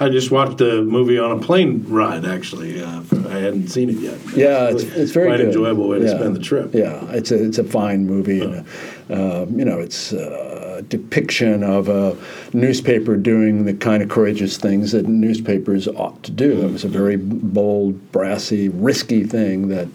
I 0.00 0.08
just 0.08 0.30
watched 0.30 0.58
the 0.58 0.82
movie 0.82 1.18
on 1.18 1.32
a 1.32 1.40
plane 1.40 1.84
ride. 1.88 2.24
Actually, 2.24 2.80
uh, 2.82 3.02
I 3.28 3.38
hadn't 3.38 3.68
seen 3.68 3.90
it 3.90 3.96
yet. 3.96 4.18
Yeah, 4.36 4.68
it's, 4.68 4.84
it's 4.84 5.10
very 5.10 5.28
quite 5.28 5.38
good. 5.38 5.46
enjoyable 5.46 5.88
way 5.88 5.98
yeah. 5.98 6.12
to 6.12 6.18
spend 6.18 6.36
the 6.36 6.40
trip. 6.40 6.72
Yeah, 6.72 7.04
it's 7.10 7.30
a 7.30 7.44
it's 7.44 7.58
a 7.58 7.64
fine 7.64 8.06
movie. 8.06 8.40
And, 8.40 8.66
uh, 9.10 9.46
you 9.50 9.64
know, 9.64 9.80
it's 9.80 10.12
a 10.12 10.84
depiction 10.88 11.64
of 11.64 11.88
a 11.88 12.16
newspaper 12.52 13.16
doing 13.16 13.64
the 13.64 13.74
kind 13.74 14.02
of 14.02 14.08
courageous 14.08 14.56
things 14.56 14.92
that 14.92 15.08
newspapers 15.08 15.88
ought 15.88 16.22
to 16.22 16.30
do. 16.30 16.64
It 16.66 16.72
was 16.72 16.84
a 16.84 16.88
very 16.88 17.16
bold, 17.16 18.12
brassy, 18.12 18.68
risky 18.68 19.24
thing 19.24 19.68
that 19.68 19.88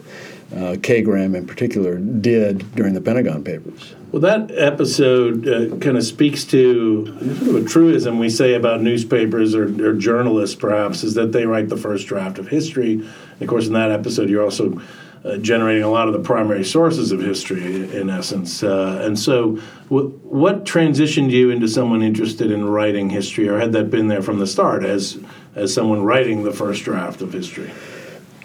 uh, 0.56 0.76
Kay 0.84 1.02
Graham 1.02 1.36
in 1.36 1.48
particular 1.48 1.98
did 1.98 2.76
during 2.76 2.94
the 2.94 3.02
Pentagon 3.02 3.44
Papers. 3.44 3.96
Well, 4.14 4.22
that 4.22 4.52
episode 4.56 5.48
uh, 5.48 5.76
kind 5.78 5.98
of 5.98 6.04
speaks 6.04 6.44
to 6.46 7.08
sort 7.08 7.48
of 7.48 7.56
a 7.56 7.68
truism 7.68 8.20
we 8.20 8.30
say 8.30 8.54
about 8.54 8.80
newspapers 8.80 9.56
or, 9.56 9.64
or, 9.84 9.94
journalists, 9.94 10.56
perhaps, 10.56 11.04
is 11.04 11.16
that 11.16 11.32
they 11.32 11.48
write 11.48 11.68
the 11.68 11.78
first 11.78 12.06
draft 12.06 12.38
of 12.38 12.48
history. 12.48 12.94
And 12.94 13.42
of 13.42 13.48
course, 13.48 13.66
in 13.66 13.74
that 13.74 13.90
episode, 13.90 14.30
you're 14.30 14.44
also 14.44 14.80
uh, 15.26 15.38
generating 15.38 15.82
a 15.82 15.90
lot 15.90 16.08
of 16.08 16.14
the 16.14 16.20
primary 16.20 16.64
sources 16.64 17.12
of 17.12 17.22
history, 17.22 17.92
in 17.92 18.12
essence. 18.12 18.62
Uh, 18.62 19.02
and 19.02 19.18
so, 19.18 19.56
what 19.90 20.64
transitioned 20.64 21.32
you 21.32 21.50
into 21.50 21.68
someone 21.68 22.04
interested 22.04 22.52
in 22.52 22.66
writing 22.66 23.10
history, 23.10 23.50
or 23.50 23.58
had 23.58 23.72
that 23.72 23.90
been 23.90 24.10
there 24.10 24.22
from 24.22 24.38
the 24.38 24.46
start 24.46 24.86
as 24.86 25.18
as 25.56 25.74
someone 25.74 26.04
writing 26.04 26.44
the 26.44 26.54
first 26.54 26.84
draft 26.84 27.24
of 27.24 27.34
history? 27.34 27.72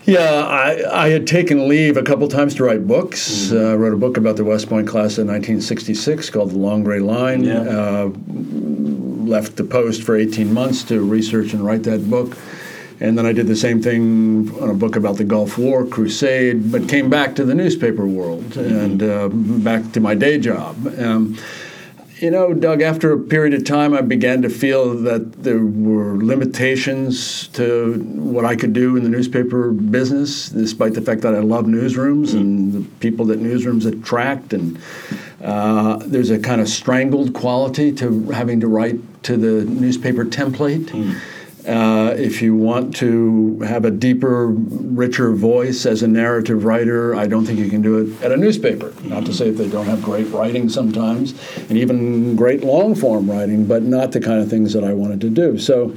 Yeah, 0.08 0.42
I, 0.42 1.04
I 1.04 1.08
had 1.10 1.26
taken 1.26 1.68
leave 1.68 1.98
a 1.98 2.02
couple 2.02 2.26
times 2.28 2.54
to 2.54 2.64
write 2.64 2.86
books. 2.86 3.48
Mm-hmm. 3.48 3.56
Uh, 3.56 3.76
wrote 3.76 3.92
a 3.92 3.98
book 3.98 4.16
about 4.16 4.36
the 4.36 4.44
West 4.44 4.66
Point 4.66 4.88
class 4.88 5.18
of 5.18 5.26
1966 5.26 6.30
called 6.30 6.52
The 6.52 6.58
Long 6.58 6.82
Gray 6.82 7.00
Line. 7.00 7.44
Yeah. 7.44 7.60
Uh, 7.60 8.10
left 9.28 9.56
the 9.56 9.64
Post 9.64 10.02
for 10.02 10.16
18 10.16 10.50
months 10.50 10.82
to 10.84 11.02
research 11.02 11.52
and 11.52 11.62
write 11.62 11.82
that 11.82 12.08
book. 12.08 12.38
And 13.00 13.18
then 13.18 13.26
I 13.26 13.34
did 13.34 13.48
the 13.48 13.54
same 13.54 13.82
thing 13.82 14.50
on 14.62 14.70
a 14.70 14.74
book 14.74 14.96
about 14.96 15.18
the 15.18 15.24
Gulf 15.24 15.58
War, 15.58 15.84
Crusade, 15.84 16.72
but 16.72 16.88
came 16.88 17.10
back 17.10 17.36
to 17.36 17.44
the 17.44 17.54
newspaper 17.54 18.06
world 18.06 18.44
mm-hmm. 18.44 18.76
and 18.76 19.02
uh, 19.02 19.28
back 19.28 19.92
to 19.92 20.00
my 20.00 20.14
day 20.14 20.38
job. 20.38 20.74
Um, 20.98 21.36
you 22.20 22.30
know, 22.30 22.52
Doug, 22.52 22.82
after 22.82 23.12
a 23.12 23.18
period 23.18 23.54
of 23.54 23.64
time, 23.64 23.94
I 23.94 24.00
began 24.00 24.42
to 24.42 24.48
feel 24.48 24.94
that 25.02 25.44
there 25.44 25.64
were 25.64 26.16
limitations 26.16 27.48
to 27.48 27.94
what 28.16 28.44
I 28.44 28.56
could 28.56 28.72
do 28.72 28.96
in 28.96 29.04
the 29.04 29.08
newspaper 29.08 29.70
business, 29.70 30.48
despite 30.48 30.94
the 30.94 31.00
fact 31.00 31.22
that 31.22 31.34
I 31.34 31.38
love 31.40 31.66
newsrooms 31.66 32.32
and 32.32 32.72
the 32.72 32.88
people 33.00 33.26
that 33.26 33.40
newsrooms 33.40 33.86
attract. 33.86 34.52
And 34.52 34.78
uh, 35.42 35.98
there's 36.04 36.30
a 36.30 36.38
kind 36.38 36.60
of 36.60 36.68
strangled 36.68 37.34
quality 37.34 37.92
to 37.92 38.30
having 38.30 38.60
to 38.60 38.66
write 38.66 38.96
to 39.24 39.36
the 39.36 39.64
newspaper 39.64 40.24
template. 40.24 40.92
Uh, 41.68 42.14
if 42.16 42.40
you 42.40 42.54
want 42.54 42.96
to 42.96 43.60
have 43.60 43.84
a 43.84 43.90
deeper, 43.90 44.46
richer 44.46 45.34
voice 45.34 45.84
as 45.84 46.02
a 46.02 46.08
narrative 46.08 46.64
writer, 46.64 47.14
I 47.14 47.26
don't 47.26 47.44
think 47.44 47.58
you 47.58 47.68
can 47.68 47.82
do 47.82 47.98
it 47.98 48.22
at 48.22 48.32
a 48.32 48.38
newspaper. 48.38 48.94
Not 49.02 49.26
to 49.26 49.34
say 49.34 49.50
that 49.50 49.62
they 49.62 49.68
don't 49.68 49.84
have 49.84 50.02
great 50.02 50.28
writing 50.30 50.70
sometimes, 50.70 51.34
and 51.68 51.76
even 51.76 52.36
great 52.36 52.64
long 52.64 52.94
form 52.94 53.30
writing, 53.30 53.66
but 53.66 53.82
not 53.82 54.12
the 54.12 54.20
kind 54.20 54.40
of 54.40 54.48
things 54.48 54.72
that 54.72 54.82
I 54.82 54.94
wanted 54.94 55.20
to 55.20 55.28
do. 55.28 55.58
So, 55.58 55.94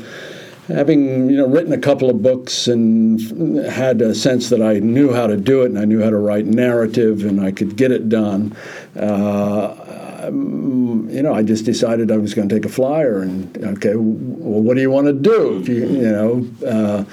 having 0.68 1.30
you 1.30 1.38
know 1.38 1.48
written 1.48 1.72
a 1.72 1.78
couple 1.78 2.10
of 2.10 2.22
books 2.22 2.68
and 2.68 3.58
had 3.66 4.01
a 4.01 4.13
sense 4.13 4.50
that 4.50 4.62
I 4.62 4.80
knew 4.80 5.13
how 5.13 5.28
to 5.28 5.38
do 5.38 5.62
it 5.62 5.68
and 5.68 5.80
I 5.80 5.86
knew 5.86 6.01
how 6.01 6.10
to 6.10 6.18
write 6.18 6.48
narrative 6.48 7.24
and 7.24 7.40
I 7.40 7.51
could 7.51 7.78
get 7.78 7.92
it 7.92 8.10
done. 8.10 8.56
Uh, 8.96 10.00
um, 10.22 11.10
you 11.10 11.22
know, 11.22 11.34
I 11.34 11.44
just 11.44 11.66
decided 11.66 12.12
I 12.12 12.18
was 12.18 12.34
going 12.34 12.50
to 12.50 12.56
take 12.56 12.66
a 12.66 12.70
flyer 12.70 13.22
and 13.22 13.58
okay, 13.58 13.96
well, 13.96 14.62
what 14.62 14.75
do 14.75 14.82
you 14.82 14.92
want 14.92 15.08
to 15.08 15.13
do? 15.13 15.60
If 15.60 15.68
you, 15.68 15.88
you 15.88 16.12
know, 16.12 16.48
uh, 16.66 17.06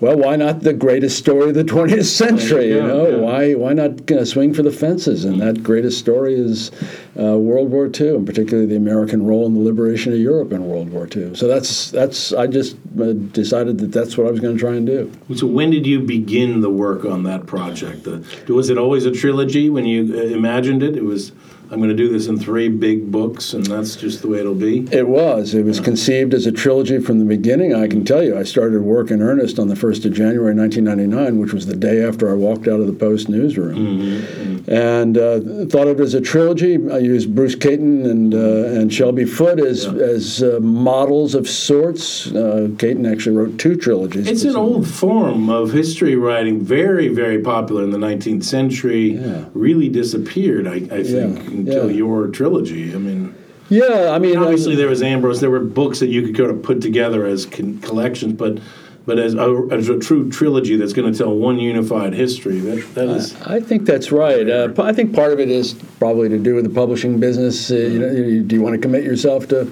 well, 0.00 0.16
why 0.16 0.36
not 0.36 0.60
the 0.60 0.72
greatest 0.72 1.18
story 1.18 1.48
of 1.48 1.54
the 1.54 1.64
20th 1.74 2.04
century? 2.04 2.68
You 2.68 2.82
know, 2.82 3.08
yeah. 3.08 3.16
why 3.16 3.54
why 3.54 3.72
not 3.72 4.08
uh, 4.10 4.24
swing 4.24 4.54
for 4.54 4.62
the 4.62 4.70
fences? 4.70 5.24
And 5.24 5.40
that 5.40 5.62
greatest 5.62 5.98
story 5.98 6.34
is 6.34 6.70
uh, 7.18 7.36
World 7.36 7.70
War 7.70 7.90
II, 7.92 8.16
and 8.16 8.26
particularly 8.26 8.66
the 8.66 8.76
American 8.76 9.26
role 9.26 9.46
in 9.46 9.54
the 9.54 9.60
liberation 9.60 10.12
of 10.12 10.20
Europe 10.20 10.52
in 10.52 10.66
World 10.68 10.90
War 10.90 11.08
II. 11.14 11.34
So 11.34 11.48
that's 11.48 11.90
that's 11.90 12.32
I 12.32 12.46
just 12.46 12.76
uh, 13.00 13.12
decided 13.12 13.78
that 13.78 13.90
that's 13.90 14.16
what 14.16 14.28
I 14.28 14.30
was 14.30 14.40
going 14.40 14.56
to 14.56 14.60
try 14.60 14.76
and 14.76 14.86
do. 14.86 15.10
So 15.34 15.46
when 15.46 15.70
did 15.70 15.86
you 15.86 16.00
begin 16.00 16.60
the 16.60 16.70
work 16.70 17.04
on 17.04 17.24
that 17.24 17.46
project? 17.46 18.04
The, 18.04 18.24
was 18.52 18.70
it 18.70 18.78
always 18.78 19.04
a 19.04 19.10
trilogy 19.10 19.68
when 19.68 19.84
you 19.84 20.14
uh, 20.16 20.22
imagined 20.22 20.82
it? 20.84 20.96
It 20.96 21.04
was 21.04 21.32
I'm 21.70 21.78
going 21.78 21.90
to 21.90 21.94
do 21.94 22.08
this 22.10 22.26
in 22.28 22.38
three 22.38 22.68
big 22.68 23.10
books, 23.12 23.52
and 23.52 23.64
that's 23.66 23.94
just 23.96 24.22
the 24.22 24.28
way 24.28 24.38
it'll 24.40 24.54
be. 24.54 24.88
It 24.90 25.06
was. 25.06 25.52
It 25.54 25.64
was 25.64 25.80
conceived 25.80 26.32
as 26.32 26.46
a 26.46 26.52
trilogy 26.52 26.98
from 26.98 27.18
the 27.18 27.24
beginning. 27.24 27.74
I 27.74 27.88
can 27.88 28.04
tell 28.04 28.22
you, 28.22 28.38
I 28.38 28.42
started 28.44 28.80
work 28.82 29.10
in 29.10 29.20
earnest 29.20 29.58
on 29.58 29.68
the 29.68 29.74
1st 29.74 30.06
of 30.06 30.12
January 30.14 30.54
1999, 30.54 31.38
which 31.38 31.52
was 31.52 31.66
the 31.66 31.76
day 31.76 32.02
after 32.02 32.30
I 32.30 32.34
walked 32.34 32.68
out 32.68 32.80
of 32.80 32.86
the 32.86 32.92
Post 32.94 33.28
newsroom. 33.28 34.64
And 34.68 35.16
uh, 35.16 35.40
thought 35.66 35.88
of 35.88 36.00
it 36.00 36.04
as 36.04 36.14
a 36.14 36.20
trilogy. 36.20 36.78
I 36.90 36.98
used 36.98 37.34
Bruce 37.34 37.54
Catton 37.54 38.06
and, 38.06 38.34
uh, 38.34 38.38
and 38.80 38.92
Shelby 38.92 39.24
Foote 39.24 39.60
as, 39.60 39.86
as 39.86 40.42
uh, 40.42 40.58
models 40.60 41.34
of 41.34 41.48
sorts. 41.48 42.26
Uh, 42.32 42.68
Catton 42.78 43.06
actually 43.06 43.36
wrote 43.36 43.58
two 43.58 43.76
trilogies. 43.76 44.26
It's 44.26 44.44
an 44.44 44.56
old 44.56 44.86
form 44.88 45.48
of 45.50 45.72
history 45.72 46.16
writing, 46.16 46.60
very, 46.60 47.08
very 47.08 47.40
popular 47.42 47.82
in 47.82 47.90
the 47.90 47.98
19th 47.98 48.44
century. 48.44 49.12
Yeah. 49.18 49.44
Really 49.54 49.88
disappeared, 49.88 50.66
I, 50.66 50.74
I 50.74 51.02
think, 51.02 51.38
Yeah, 51.44 51.57
until 51.58 51.90
yeah. 51.90 51.96
your 51.96 52.28
trilogy. 52.28 52.94
I 52.94 52.98
mean, 52.98 53.34
Yeah, 53.68 54.10
I 54.12 54.18
mean, 54.18 54.36
obviously 54.38 54.74
there 54.76 54.88
was 54.88 55.02
Ambrose. 55.02 55.40
There 55.40 55.50
were 55.50 55.60
books 55.60 56.00
that 56.00 56.08
you 56.08 56.22
could 56.22 56.36
kind 56.36 56.50
of 56.50 56.62
put 56.62 56.80
together 56.80 57.26
as 57.26 57.46
con- 57.46 57.78
collections, 57.80 58.34
but 58.34 58.58
but 59.06 59.18
as 59.18 59.32
a, 59.34 59.68
as 59.70 59.88
a 59.88 59.98
true 59.98 60.30
trilogy 60.30 60.76
that's 60.76 60.92
going 60.92 61.10
to 61.10 61.16
tell 61.16 61.34
one 61.34 61.58
unified 61.58 62.12
history, 62.12 62.58
that 62.60 62.94
that 62.94 63.08
is. 63.08 63.34
I 63.42 63.58
think 63.58 63.86
that's 63.86 64.12
right. 64.12 64.46
Uh, 64.48 64.70
I 64.78 64.92
think 64.92 65.14
part 65.14 65.32
of 65.32 65.40
it 65.40 65.50
is 65.50 65.72
probably 65.98 66.28
to 66.28 66.38
do 66.38 66.54
with 66.54 66.64
the 66.64 66.70
publishing 66.70 67.18
business. 67.18 67.70
Uh, 67.70 67.76
you 67.76 67.98
know, 67.98 68.10
you- 68.10 68.42
do 68.42 68.54
you 68.54 68.60
want 68.62 68.74
to 68.74 68.80
commit 68.80 69.04
yourself 69.04 69.48
to 69.48 69.70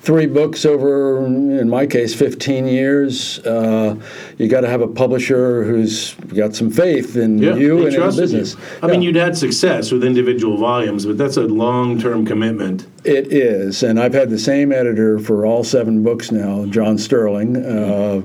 three 0.00 0.26
books 0.26 0.64
over, 0.64 1.24
in 1.26 1.68
my 1.68 1.86
case, 1.86 2.14
15 2.14 2.66
years? 2.66 3.38
Uh, 3.40 3.96
you 4.38 4.48
got 4.48 4.62
to 4.62 4.68
have 4.68 4.80
a 4.80 4.88
publisher 4.88 5.64
who's 5.64 6.14
got 6.14 6.54
some 6.54 6.70
faith 6.70 7.16
in 7.16 7.38
Yeah, 7.38 7.54
you 7.54 7.86
and 7.86 7.94
in 7.94 8.00
the 8.00 8.16
business. 8.16 8.54
You. 8.54 8.60
I 8.82 8.86
mean, 8.86 9.02
you'd 9.02 9.16
had 9.16 9.36
success 9.36 9.90
with 9.92 10.04
individual 10.04 10.56
volumes, 10.56 11.06
but 11.06 11.18
that's 11.18 11.36
a 11.36 11.42
long-term 11.42 12.26
commitment. 12.26 12.86
It 13.04 13.32
is, 13.32 13.82
and 13.82 14.00
I've 14.00 14.14
had 14.14 14.30
the 14.30 14.38
same 14.38 14.72
editor 14.72 15.18
for 15.18 15.46
all 15.46 15.64
seven 15.64 16.02
books 16.02 16.30
now, 16.30 16.66
John 16.66 16.98
Sterling, 16.98 17.56
uh, 17.56 18.20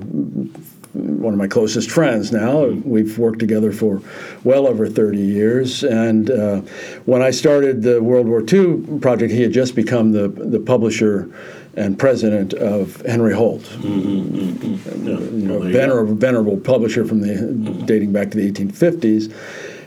one 0.94 1.32
of 1.32 1.38
my 1.38 1.48
closest 1.48 1.90
friends 1.90 2.30
now. 2.30 2.66
We've 2.66 3.18
worked 3.18 3.40
together 3.40 3.72
for 3.72 4.00
well 4.44 4.66
over 4.66 4.88
30 4.88 5.18
years, 5.18 5.82
and 5.82 6.30
uh, 6.30 6.60
when 7.04 7.20
I 7.20 7.30
started 7.30 7.82
the 7.82 8.02
World 8.02 8.28
War 8.28 8.40
II 8.40 9.00
project, 9.00 9.32
he 9.32 9.42
had 9.42 9.52
just 9.52 9.74
become 9.74 10.12
the 10.12 10.28
the 10.28 10.60
publisher 10.60 11.28
and 11.76 11.98
president 11.98 12.52
of 12.54 13.00
Henry 13.06 13.34
Holt, 13.34 13.68
Yeah. 13.82 13.90
you 13.90 13.98
know, 15.02 15.14
Well, 15.14 15.18
there 15.20 15.38
you 15.40 15.48
go. 15.48 15.60
venerable, 15.70 16.14
venerable 16.14 16.56
publisher 16.58 17.04
from 17.04 17.20
the 17.20 17.34
dating 17.86 18.12
back 18.12 18.30
to 18.30 18.36
the 18.38 18.46
1850s. 18.50 19.30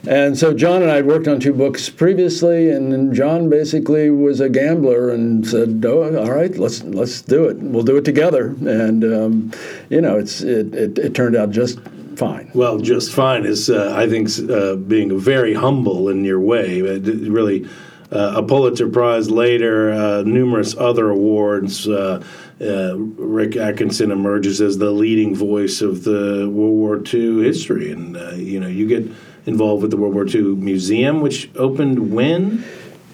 And 0.06 0.38
so 0.38 0.54
John 0.54 0.84
and 0.84 0.92
I 0.92 0.96
had 0.98 1.06
worked 1.06 1.28
on 1.28 1.40
two 1.40 1.52
books 1.52 1.90
previously, 1.90 2.70
and 2.70 3.14
John 3.14 3.50
basically 3.50 4.10
was 4.10 4.40
a 4.40 4.48
gambler 4.48 5.10
and 5.10 5.46
said, 5.46 5.84
"Oh, 5.86 6.04
all 6.18 6.32
right, 6.32 6.56
let's 6.58 6.82
let's 6.84 7.22
do 7.22 7.46
it. 7.46 7.58
We'll 7.58 7.84
do 7.84 7.98
it 7.98 8.06
together." 8.06 8.56
And 8.66 9.04
um, 9.04 9.52
you 9.90 10.00
know, 10.00 10.18
it's 10.18 10.42
it, 10.42 10.74
it, 10.74 10.98
it 10.98 11.14
turned 11.14 11.36
out 11.36 11.50
just 11.52 11.80
fine. 12.16 12.50
Well, 12.54 12.78
just 12.78 13.12
fine 13.12 13.46
is, 13.46 13.70
uh, 13.70 13.94
I 13.98 14.08
think, 14.08 14.30
uh, 14.50 14.76
being 14.76 15.20
very 15.20 15.54
humble 15.54 16.08
in 16.08 16.24
your 16.24 16.40
way. 16.40 16.80
It 16.80 17.04
really, 17.30 17.68
uh, 18.12 18.34
a 18.38 18.44
Pulitzer 18.44 18.88
Prize 18.88 19.30
later, 19.30 19.92
uh, 19.92 20.24
numerous 20.24 20.76
other 20.78 21.10
awards. 21.10 21.88
Uh, 21.88 22.24
uh, 22.60 22.98
Rick 22.98 23.56
Atkinson 23.56 24.12
emerges 24.12 24.62
as 24.62 24.78
the 24.78 24.92
leading 24.92 25.36
voice 25.36 25.82
of 25.82 26.04
the 26.04 26.50
World 26.50 26.74
War 26.74 27.04
II 27.14 27.44
history, 27.44 27.92
and 27.92 28.18
uh, 28.18 28.32
you 28.32 28.60
know 28.60 28.68
you 28.68 28.88
get 28.88 29.12
involved 29.46 29.82
with 29.82 29.92
the 29.92 29.98
World 29.98 30.14
War 30.14 30.28
II 30.28 30.42
Museum, 30.56 31.22
which 31.22 31.50
opened 31.56 32.12
when. 32.12 32.64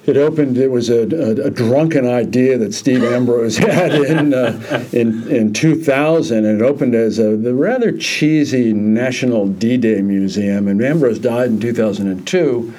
It 0.05 0.17
opened. 0.17 0.57
It 0.57 0.69
was 0.69 0.89
a, 0.89 1.03
a, 1.03 1.47
a 1.47 1.49
drunken 1.49 2.05
idea 2.05 2.57
that 2.57 2.73
Steve 2.73 3.03
Ambrose 3.03 3.57
had 3.57 3.93
in 3.93 4.33
uh, 4.33 4.85
in 4.91 5.29
in 5.29 5.53
2000, 5.53 6.45
and 6.45 6.61
it 6.61 6.63
opened 6.63 6.93
as 6.93 7.19
a 7.19 7.37
the 7.37 7.53
rather 7.53 7.97
cheesy 7.97 8.73
National 8.73 9.47
D-Day 9.47 10.01
Museum. 10.01 10.67
And 10.67 10.83
Ambrose 10.83 11.19
died 11.19 11.51
in 11.51 11.59
2002, 11.61 12.73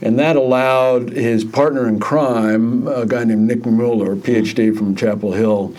and 0.00 0.18
that 0.18 0.36
allowed 0.36 1.10
his 1.10 1.44
partner 1.44 1.88
in 1.88 1.98
crime, 2.00 2.86
a 2.86 3.06
guy 3.06 3.24
named 3.24 3.46
Nick 3.46 3.64
Mueller, 3.66 4.16
PhD 4.16 4.76
from 4.76 4.96
Chapel 4.96 5.32
Hill. 5.32 5.74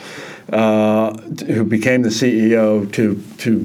Uh, 0.52 1.12
who 1.48 1.66
became 1.66 2.04
the 2.04 2.10
CEO 2.10 2.90
to 2.94 3.22
to 3.38 3.60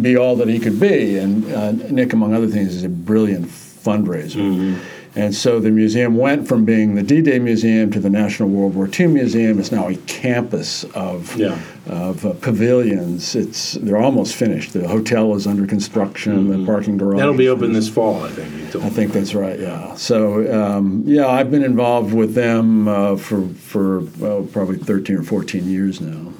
be 0.00 0.16
all 0.16 0.34
that 0.36 0.48
he 0.48 0.58
could 0.58 0.80
be, 0.80 1.18
and 1.18 1.44
uh, 1.52 1.72
Nick, 1.72 2.14
among 2.14 2.32
other 2.32 2.46
things, 2.46 2.74
is 2.74 2.84
a 2.84 2.88
brilliant 2.88 3.44
fundraiser. 3.48 4.80
And 5.14 5.34
so 5.34 5.60
the 5.60 5.70
museum 5.70 6.16
went 6.16 6.48
from 6.48 6.64
being 6.64 6.94
the 6.94 7.02
D-Day 7.02 7.38
Museum 7.38 7.90
to 7.90 8.00
the 8.00 8.08
National 8.08 8.48
World 8.48 8.74
War 8.74 8.88
II 8.98 9.08
Museum. 9.08 9.58
It's 9.58 9.70
now 9.70 9.88
a 9.88 9.96
campus 10.06 10.84
of 10.94 11.36
Yeah. 11.36 11.58
of 11.86 12.24
uh, 12.24 12.32
pavilions. 12.40 13.34
It's 13.34 13.74
they're 13.74 13.98
almost 13.98 14.34
finished. 14.34 14.72
The 14.72 14.88
hotel 14.88 15.34
is 15.34 15.46
under 15.46 15.66
construction. 15.66 16.48
The 16.48 16.64
parking 16.64 16.96
garage. 16.96 17.18
That'll 17.18 17.34
be 17.34 17.48
open 17.48 17.74
this 17.74 17.90
fall, 17.90 18.24
I 18.24 18.30
think. 18.30 18.74
I 18.76 18.88
think 18.88 19.12
that's 19.12 19.34
right. 19.34 19.60
Yeah. 19.60 19.94
So 19.96 20.50
um, 20.62 21.02
yeah, 21.04 21.26
I've 21.26 21.50
been 21.50 21.64
involved 21.64 22.14
with 22.14 22.34
them 22.34 22.88
uh, 22.88 23.16
for 23.16 23.46
for 23.48 24.00
well, 24.18 24.44
probably 24.44 24.78
13 24.78 25.16
or 25.16 25.22
14 25.22 25.68
years 25.68 26.00
now. 26.00 26.32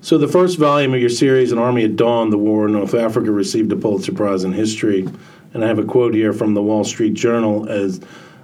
So 0.00 0.18
the 0.18 0.28
first 0.28 0.58
volume 0.58 0.92
of 0.94 1.00
your 1.00 1.08
series, 1.08 1.50
An 1.52 1.58
Army 1.58 1.84
at 1.84 1.96
Dawn, 1.96 2.28
The 2.28 2.36
War 2.36 2.66
in 2.66 2.72
North 2.72 2.92
Africa, 2.92 3.30
received 3.30 3.72
a 3.72 3.76
Pulitzer 3.76 4.12
Prize 4.12 4.44
in 4.44 4.52
History. 4.52 5.08
And 5.54 5.64
I 5.64 5.68
have 5.68 5.78
a 5.78 5.84
quote 5.84 6.14
here 6.14 6.32
from 6.32 6.54
the 6.54 6.62
Wall 6.62 6.84
Street 6.84 7.14
Journal 7.14 7.68
as 7.68 8.00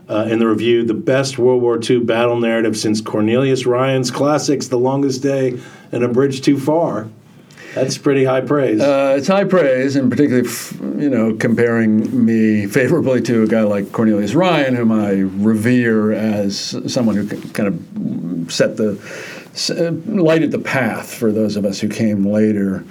uh, 0.09 0.27
in 0.29 0.39
the 0.39 0.47
review, 0.47 0.85
the 0.85 0.95
best 0.95 1.39
World 1.39 1.63
War 1.63 1.79
II 1.83 2.01
battle 2.01 2.39
narrative 2.39 2.77
since 2.77 3.01
Cornelius 3.01 3.67
Ryan's 3.67 4.11
classics, 4.11 4.69
The 4.69 4.79
Longest 4.79 5.23
Day 5.23 5.61
and 5.93 6.03
A 6.03 6.09
Bridge 6.09 6.41
Too 6.41 6.59
Far. 6.59 7.09
That's 7.75 7.97
pretty 7.97 8.25
high 8.25 8.41
praise. 8.41 8.81
Uh, 8.81 9.15
it's 9.17 9.29
high 9.29 9.45
praise, 9.45 9.95
and 9.95 10.11
particularly, 10.11 10.49
you 11.01 11.09
know, 11.09 11.35
comparing 11.35 12.25
me 12.25 12.67
favorably 12.67 13.23
to 13.23 13.45
a 13.45 13.47
guy 13.47 13.63
like 13.63 13.93
Cornelius 13.93 14.35
Ryan, 14.35 14.75
whom 14.75 14.91
I 14.91 15.21
revere 15.21 16.11
as 16.11 16.77
someone 16.93 17.15
who 17.15 17.29
kind 17.53 17.69
of 17.69 18.53
set 18.53 18.77
the 18.77 18.95
lighted 20.07 20.53
the 20.53 20.59
path 20.59 21.13
for 21.13 21.33
those 21.33 21.57
of 21.57 21.65
us 21.65 21.81
who 21.81 21.89
came 21.89 22.25
later. 22.25 22.85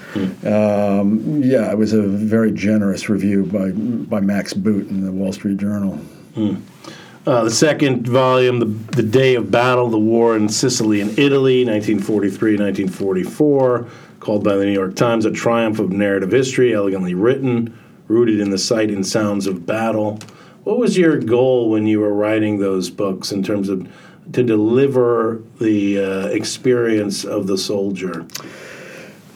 Um, 0.46 1.42
yeah, 1.44 1.72
it 1.72 1.78
was 1.78 1.94
a 1.94 2.02
very 2.02 2.52
generous 2.52 3.10
review 3.10 3.46
by 3.46 3.72
by 3.72 4.20
Max 4.20 4.54
Boot 4.54 4.90
in 4.90 5.06
the 5.06 5.12
Wall 5.12 5.32
Street 5.32 5.58
Journal. 5.58 6.00
Uh, 7.26 7.44
the 7.44 7.52
second 7.52 8.08
volume, 8.08 8.60
the, 8.60 8.66
the 8.96 9.04
Day 9.04 9.36
of 9.36 9.52
Battle, 9.52 9.90
the 9.90 10.00
War 10.00 10.36
in 10.36 10.50
Sicily 10.50 11.02
and 11.02 11.12
Italy, 11.20 11.66
1943 11.66 12.58
1944, 12.58 13.88
called 14.20 14.44
by 14.44 14.56
the 14.56 14.66
New 14.66 14.72
York 14.72 14.96
Times 14.96 15.26
a 15.26 15.32
triumph 15.32 15.80
of 15.80 15.92
narrative 15.92 16.32
history, 16.32 16.74
elegantly 16.74 17.14
written, 17.14 17.78
rooted 18.08 18.40
in 18.40 18.50
the 18.50 18.58
sight 18.58 18.90
and 18.90 19.06
sounds 19.06 19.48
of 19.48 19.66
battle. 19.66 20.18
What 20.64 20.78
was 20.78 20.98
your 20.98 21.20
goal 21.20 21.70
when 21.70 21.88
you 21.88 22.00
were 22.00 22.14
writing 22.14 22.60
those 22.60 22.90
books 22.90 23.32
in 23.32 23.44
terms 23.44 23.70
of 23.70 23.88
to 24.34 24.44
deliver 24.44 25.42
the 25.60 26.00
uh, 26.00 26.28
experience 26.28 27.24
of 27.24 27.48
the 27.48 27.58
soldier? 27.58 28.26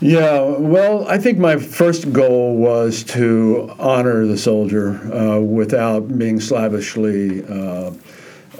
Yeah, 0.03 0.41
well, 0.41 1.07
I 1.07 1.17
think 1.17 1.37
my 1.37 1.55
first 1.55 2.11
goal 2.11 2.57
was 2.57 3.03
to 3.05 3.73
honor 3.79 4.25
the 4.25 4.37
soldier 4.37 4.95
uh, 5.13 5.39
without 5.39 6.17
being 6.17 6.41
slavishly. 6.41 7.41
Uh, 7.45 7.91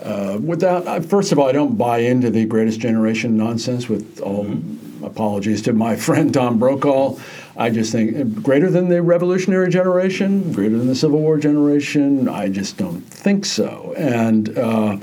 uh, 0.02 0.38
without, 0.42 0.88
uh, 0.88 1.02
first 1.02 1.34
of 1.34 1.40
all, 1.40 1.50
I 1.50 1.52
don't 1.52 1.78
buy 1.78 1.98
into 2.00 2.30
the 2.30 2.46
greatest 2.46 2.80
generation 2.80 3.36
nonsense. 3.36 3.90
With 3.90 4.22
all 4.22 4.46
mm-hmm. 4.46 5.04
apologies 5.04 5.62
to 5.64 5.74
my 5.74 5.96
friend 6.08 6.34
Tom 6.34 6.60
Brokaw, 6.60 7.18
I 7.58 7.70
just 7.70 7.92
think 7.92 8.42
greater 8.42 8.70
than 8.70 8.88
the 8.88 9.02
Revolutionary 9.02 9.70
generation, 9.70 10.54
greater 10.54 10.78
than 10.78 10.88
the 10.88 10.96
Civil 10.96 11.20
War 11.20 11.38
generation. 11.38 12.30
I 12.30 12.48
just 12.48 12.78
don't 12.78 13.02
think 13.02 13.46
so, 13.46 13.94
and 13.98 14.58
uh, 14.58 14.98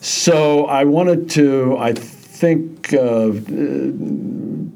so 0.00 0.66
I 0.66 0.84
wanted 0.84 1.30
to. 1.30 1.76
I 1.78 1.92
think 1.92 2.92
uh, 2.92 3.32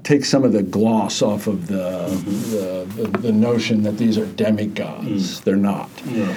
take 0.03 0.25
some 0.25 0.45
of 0.45 0.53
the 0.53 0.63
gloss 0.63 1.21
off 1.21 1.47
of 1.47 1.67
the, 1.67 2.09
mm-hmm. 2.09 2.51
the, 2.51 3.03
the, 3.03 3.19
the, 3.19 3.33
notion 3.33 3.83
that 3.83 3.99
these 3.99 4.17
are 4.17 4.25
demigods. 4.27 5.41
Mm. 5.41 5.45
They're 5.45 5.57
not. 5.57 5.91
Yeah. 6.07 6.35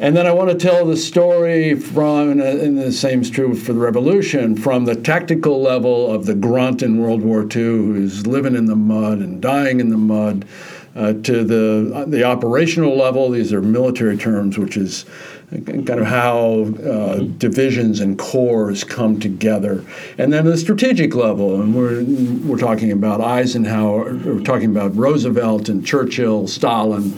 And 0.00 0.16
then 0.16 0.26
I 0.26 0.32
want 0.32 0.50
to 0.50 0.56
tell 0.56 0.84
the 0.84 0.96
story 0.96 1.76
from, 1.78 2.40
and 2.40 2.76
the 2.76 2.90
same 2.90 3.22
is 3.22 3.30
true 3.30 3.54
for 3.54 3.72
the 3.72 3.78
revolution, 3.78 4.56
from 4.56 4.86
the 4.86 4.96
tactical 4.96 5.62
level 5.62 6.12
of 6.12 6.26
the 6.26 6.34
grunt 6.34 6.82
in 6.82 6.98
World 6.98 7.22
War 7.22 7.42
II 7.42 7.62
who's 7.62 8.26
living 8.26 8.56
in 8.56 8.66
the 8.66 8.74
mud 8.74 9.18
and 9.18 9.40
dying 9.40 9.78
in 9.78 9.90
the 9.90 9.96
mud, 9.96 10.44
uh, 10.96 11.12
to 11.12 11.44
the 11.44 12.04
the 12.06 12.22
operational 12.22 12.96
level. 12.96 13.30
These 13.30 13.52
are 13.52 13.60
military 13.60 14.16
terms, 14.16 14.58
which 14.58 14.76
is 14.76 15.04
kind 15.50 15.90
of 15.90 16.06
how 16.06 16.64
uh, 16.84 17.18
divisions 17.38 18.00
and 18.00 18.18
corps 18.18 18.84
come 18.84 19.20
together, 19.20 19.84
and 20.18 20.32
then 20.32 20.44
the 20.44 20.56
strategic 20.56 21.14
level, 21.14 21.60
and 21.60 21.74
we're 21.74 22.04
we're 22.48 22.58
talking 22.58 22.92
about 22.92 23.20
Eisenhower, 23.20 24.14
we're 24.14 24.40
talking 24.40 24.70
about 24.70 24.96
Roosevelt 24.96 25.68
and 25.68 25.86
Churchill, 25.86 26.46
Stalin. 26.48 27.12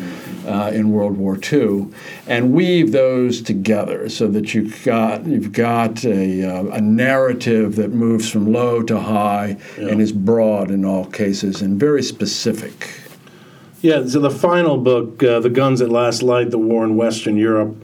Uh, 0.46 0.70
in 0.72 0.92
World 0.92 1.16
War 1.16 1.36
II, 1.52 1.88
and 2.28 2.52
weave 2.52 2.92
those 2.92 3.42
together 3.42 4.08
so 4.08 4.28
that 4.28 4.54
you've 4.54 4.80
got 4.84 5.26
you've 5.26 5.50
got 5.50 6.04
a, 6.04 6.44
uh, 6.44 6.66
a 6.66 6.80
narrative 6.80 7.74
that 7.74 7.92
moves 7.92 8.30
from 8.30 8.52
low 8.52 8.80
to 8.84 9.00
high 9.00 9.56
yeah. 9.76 9.88
and 9.88 10.00
is 10.00 10.12
broad 10.12 10.70
in 10.70 10.84
all 10.84 11.04
cases 11.06 11.62
and 11.62 11.80
very 11.80 12.00
specific. 12.00 13.06
Yeah, 13.82 14.06
so 14.06 14.20
the 14.20 14.30
final 14.30 14.78
book, 14.78 15.22
uh, 15.22 15.40
The 15.40 15.50
Guns 15.50 15.82
at 15.82 15.90
Last 15.90 16.22
Light, 16.22 16.50
The 16.50 16.58
War 16.58 16.84
in 16.84 16.96
Western 16.96 17.36
Europe, 17.36 17.76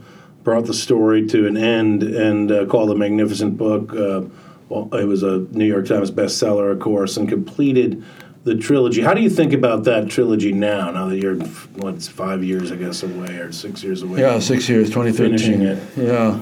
brought 0.43 0.65
the 0.65 0.73
story 0.73 1.25
to 1.27 1.47
an 1.47 1.57
end 1.57 2.03
and 2.03 2.51
uh, 2.51 2.65
called 2.65 2.91
a 2.91 2.95
magnificent 2.95 3.57
book. 3.57 3.93
Uh, 3.93 4.23
well, 4.69 4.89
it 4.93 5.05
was 5.05 5.23
a 5.23 5.39
New 5.51 5.65
York 5.65 5.87
Times 5.87 6.11
bestseller, 6.11 6.71
of 6.71 6.79
course, 6.79 7.17
and 7.17 7.29
completed 7.29 8.03
the 8.43 8.55
trilogy. 8.55 9.01
How 9.01 9.13
do 9.13 9.21
you 9.21 9.29
think 9.29 9.53
about 9.53 9.85
that 9.85 10.09
trilogy 10.09 10.51
now? 10.51 10.91
Now 10.91 11.07
that 11.07 11.17
you're 11.17 11.35
what's 11.35 12.07
five 12.07 12.43
years, 12.43 12.71
I 12.71 12.75
guess, 12.75 13.03
away 13.03 13.37
or 13.37 13.51
six 13.51 13.83
years 13.83 14.03
away? 14.03 14.21
Yeah, 14.21 14.39
six 14.39 14.67
years, 14.67 14.89
2013. 14.89 15.37
Finishing 15.37 15.61
it. 15.61 15.83
Yeah. 15.97 16.41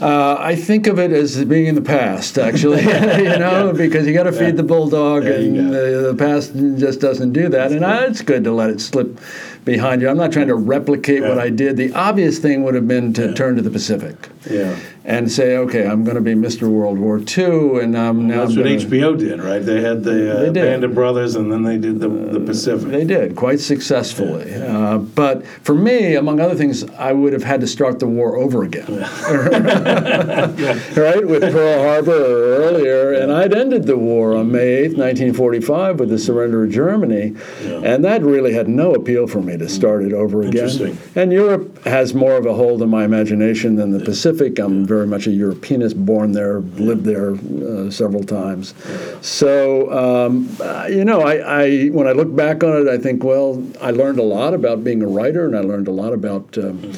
Uh, 0.00 0.36
I 0.40 0.56
think 0.56 0.88
of 0.88 0.98
it 0.98 1.12
as 1.12 1.44
being 1.44 1.66
in 1.66 1.76
the 1.76 1.82
past, 1.82 2.36
actually, 2.36 2.80
you 2.82 2.86
know, 3.38 3.66
yeah. 3.66 3.72
because 3.72 4.08
you 4.08 4.12
got 4.12 4.24
to 4.24 4.32
feed 4.32 4.46
yeah. 4.46 4.50
the 4.52 4.62
bulldog, 4.64 5.24
and 5.24 5.56
the, 5.72 6.12
the, 6.12 6.14
past 6.16 6.52
just 6.78 7.00
doesn't 7.00 7.32
do 7.32 7.42
that. 7.42 7.50
That's 7.50 7.74
and 7.74 7.84
I, 7.84 8.06
it's 8.06 8.20
good 8.20 8.42
to 8.44 8.52
let 8.52 8.70
it 8.70 8.80
slip 8.80 9.20
behind 9.64 10.02
you. 10.02 10.08
I'm 10.08 10.16
not 10.16 10.32
trying 10.32 10.48
to 10.48 10.54
replicate 10.54 11.22
what 11.22 11.38
I 11.38 11.50
did. 11.50 11.76
The 11.76 11.92
obvious 11.94 12.38
thing 12.38 12.62
would 12.64 12.74
have 12.74 12.88
been 12.88 13.12
to 13.14 13.32
turn 13.34 13.56
to 13.56 13.62
the 13.62 13.70
Pacific. 13.70 14.28
Yeah 14.48 14.78
and 15.06 15.30
say, 15.30 15.58
okay, 15.58 15.86
I'm 15.86 16.02
going 16.02 16.14
to 16.14 16.22
be 16.22 16.34
Mr. 16.34 16.66
World 16.66 16.98
War 16.98 17.18
II, 17.18 17.80
and 17.80 17.96
I'm 17.96 18.26
now. 18.26 18.46
That's 18.46 18.56
what 18.56 18.64
gonna, 18.64 18.76
HBO 18.76 19.18
did, 19.18 19.42
right? 19.42 19.58
They 19.58 19.82
had 19.82 20.02
the 20.02 20.48
uh, 20.48 20.52
Band 20.52 20.82
of 20.82 20.94
Brothers, 20.94 21.36
and 21.36 21.52
then 21.52 21.62
they 21.62 21.76
did 21.76 22.00
the, 22.00 22.08
the 22.08 22.40
Pacific. 22.40 22.88
They 22.90 23.04
did 23.04 23.36
quite 23.36 23.60
successfully, 23.60 24.50
yeah, 24.50 24.58
yeah. 24.58 24.88
Uh, 24.94 24.98
but 24.98 25.46
for 25.46 25.74
me, 25.74 26.14
among 26.14 26.40
other 26.40 26.54
things, 26.54 26.84
I 26.92 27.12
would 27.12 27.34
have 27.34 27.42
had 27.42 27.60
to 27.60 27.66
start 27.66 27.98
the 27.98 28.06
war 28.06 28.36
over 28.36 28.64
again, 28.64 28.86
yeah. 28.88 29.20
right? 30.96 31.26
With 31.26 31.42
Pearl 31.52 31.82
Harbor 31.82 32.12
earlier, 32.12 33.12
and 33.12 33.30
I'd 33.30 33.52
ended 33.52 33.86
the 33.86 33.98
war 33.98 34.34
on 34.34 34.50
May 34.50 34.84
8th, 34.88 34.96
1945, 34.96 36.00
with 36.00 36.08
the 36.08 36.18
surrender 36.18 36.64
of 36.64 36.70
Germany, 36.70 37.36
and 37.62 38.02
that 38.04 38.22
really 38.22 38.54
had 38.54 38.68
no 38.68 38.94
appeal 38.94 39.26
for 39.26 39.42
me 39.42 39.58
to 39.58 39.68
start 39.68 40.02
it 40.02 40.14
over 40.14 40.42
again. 40.42 40.98
And 41.14 41.30
Europe 41.30 41.84
has 41.84 42.14
more 42.14 42.36
of 42.36 42.46
a 42.46 42.54
hold 42.54 42.80
on 42.80 42.88
my 42.88 43.04
imagination 43.04 43.76
than 43.76 43.90
the 43.90 44.02
Pacific. 44.02 44.58
I'm 44.58 44.86
very 44.94 45.06
much 45.08 45.26
a 45.26 45.32
Europeanist, 45.32 45.96
born 46.06 46.30
there, 46.32 46.60
lived 46.60 47.04
there 47.04 47.30
uh, 47.32 47.90
several 47.90 48.22
times. 48.22 48.74
So, 49.22 49.90
um, 49.92 50.48
you 50.88 51.04
know, 51.04 51.20
I, 51.22 51.34
I, 51.62 51.86
when 51.88 52.06
I 52.06 52.12
look 52.12 52.34
back 52.34 52.62
on 52.62 52.72
it, 52.82 52.88
I 52.88 52.98
think, 52.98 53.24
well, 53.24 53.60
I 53.80 53.90
learned 53.90 54.20
a 54.20 54.22
lot 54.22 54.54
about 54.54 54.84
being 54.84 55.02
a 55.02 55.08
writer, 55.08 55.46
and 55.46 55.56
I 55.56 55.60
learned 55.60 55.88
a 55.88 55.96
lot 56.02 56.12
about. 56.12 56.56
Um, 56.58 56.92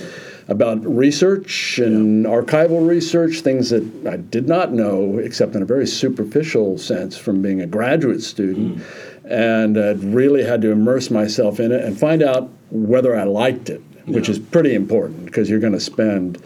about 0.48 0.78
research 0.86 1.80
and 1.80 2.22
yeah. 2.22 2.30
archival 2.30 2.86
research, 2.86 3.40
things 3.40 3.70
that 3.70 3.82
I 4.06 4.16
did 4.16 4.46
not 4.46 4.72
know, 4.72 5.18
except 5.18 5.56
in 5.56 5.62
a 5.62 5.64
very 5.64 5.88
superficial 5.88 6.78
sense 6.78 7.16
from 7.16 7.42
being 7.42 7.60
a 7.62 7.66
graduate 7.66 8.22
student, 8.22 8.76
mm. 8.76 8.82
and 9.28 9.76
uh, 9.76 9.96
really 9.96 10.44
had 10.44 10.62
to 10.62 10.70
immerse 10.70 11.10
myself 11.10 11.58
in 11.58 11.72
it 11.72 11.84
and 11.84 11.98
find 11.98 12.22
out 12.22 12.48
whether 12.70 13.16
I 13.16 13.24
liked 13.24 13.70
it, 13.70 13.82
which 14.06 14.28
is 14.28 14.38
pretty 14.38 14.76
important 14.76 15.24
because 15.24 15.50
you're 15.50 15.58
going 15.66 15.72
to 15.72 15.80
spend 15.80 16.40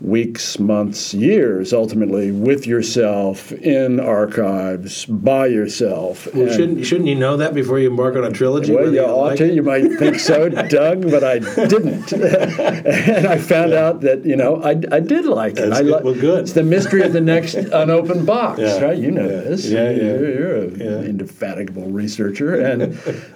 weeks, 0.00 0.58
months, 0.58 1.12
years 1.12 1.72
ultimately 1.72 2.30
with 2.30 2.66
yourself 2.66 3.50
in 3.52 3.98
archives 3.98 5.04
by 5.06 5.46
yourself. 5.46 6.32
Well, 6.34 6.50
shouldn't 6.52 6.86
shouldn't 6.86 7.08
you 7.08 7.16
know 7.16 7.36
that 7.36 7.54
before 7.54 7.78
you 7.78 7.90
embark 7.90 8.16
on 8.16 8.24
a 8.24 8.30
trilogy? 8.30 8.74
Well, 8.74 8.92
you 8.92 9.00
ought 9.00 9.28
like 9.28 9.38
to. 9.38 9.52
You 9.52 9.62
might 9.62 9.88
think 9.98 10.20
so, 10.20 10.48
Doug, 10.68 11.10
but 11.10 11.24
I 11.24 11.38
didn't, 11.38 12.12
and 12.12 13.26
I 13.26 13.38
found 13.38 13.72
yeah. 13.72 13.86
out 13.86 14.00
that 14.02 14.24
you 14.24 14.36
know 14.36 14.62
I, 14.62 14.70
I 14.92 15.00
did 15.00 15.24
like 15.24 15.52
it. 15.52 15.68
That's 15.68 15.80
I 15.80 15.82
good. 15.82 16.04
well, 16.04 16.14
good. 16.14 16.40
It's 16.40 16.52
the 16.52 16.62
mystery 16.62 17.02
of 17.02 17.12
the 17.12 17.20
next 17.20 17.54
unopened 17.54 18.26
box, 18.26 18.60
yeah. 18.60 18.80
right? 18.80 18.98
You 18.98 19.10
know 19.10 19.28
yeah. 19.28 19.40
this. 19.40 19.66
Yeah, 19.66 19.90
yeah. 19.90 20.02
You're, 20.02 20.30
you're 20.30 20.98
an 20.98 21.04
indefatigable 21.06 21.90
researcher, 21.90 22.54
and 22.54 22.82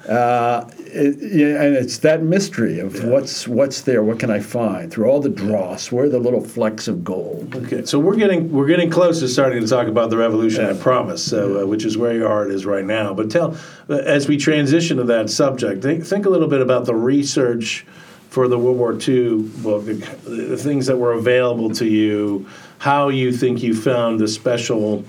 uh, 0.09 0.68
it, 0.79 1.20
and 1.20 1.77
it's 1.77 1.98
that 1.98 2.22
mystery 2.22 2.79
of 2.79 3.03
what's 3.05 3.48
what's 3.48 3.81
there. 3.83 4.05
What 4.05 4.20
can 4.20 4.31
I 4.31 4.38
find 4.38 4.92
through 4.92 5.07
all 5.07 5.20
the 5.20 5.29
dross? 5.29 5.90
Where 5.90 6.05
are 6.05 6.09
the 6.09 6.20
little 6.20 6.40
flecks 6.53 6.87
of 6.87 7.03
gold. 7.03 7.55
Okay, 7.55 7.85
so 7.85 7.99
we're 7.99 8.17
getting 8.17 8.53
we're 8.53 8.67
getting 8.67 8.91
close 8.91 9.21
to 9.21 9.29
starting 9.29 9.62
to 9.62 9.67
talk 9.67 9.87
about 9.87 10.11
the 10.11 10.19
revolution. 10.19 10.65
I 10.65 10.75
promise. 10.75 11.25
So, 11.25 11.62
uh, 11.62 11.67
which 11.67 11.85
is 11.85 11.97
where 11.97 12.12
your 12.12 12.29
heart 12.29 12.51
is 12.51 12.67
right 12.67 12.85
now. 12.85 13.15
But 13.15 13.31
tell, 13.31 13.57
uh, 13.88 13.95
as 13.95 14.29
we 14.29 14.37
transition 14.37 14.99
to 14.99 15.05
that 15.05 15.31
subject, 15.31 15.83
think, 15.83 16.05
think 16.05 16.27
a 16.27 16.31
little 16.31 16.49
bit 16.49 16.61
about 16.61 16.85
the 16.85 16.95
research 16.95 17.87
for 18.29 18.49
the 18.49 18.59
World 18.59 18.79
War 18.79 18.93
II 18.93 19.43
book, 19.62 19.87
the, 19.87 19.95
the 20.25 20.57
things 20.57 20.87
that 20.87 20.97
were 20.97 21.12
available 21.12 21.71
to 21.71 21.87
you, 21.87 22.47
how 22.79 23.09
you 23.09 23.33
think 23.33 23.62
you 23.62 23.75
found 23.75 24.21
the 24.21 24.29
special 24.29 25.05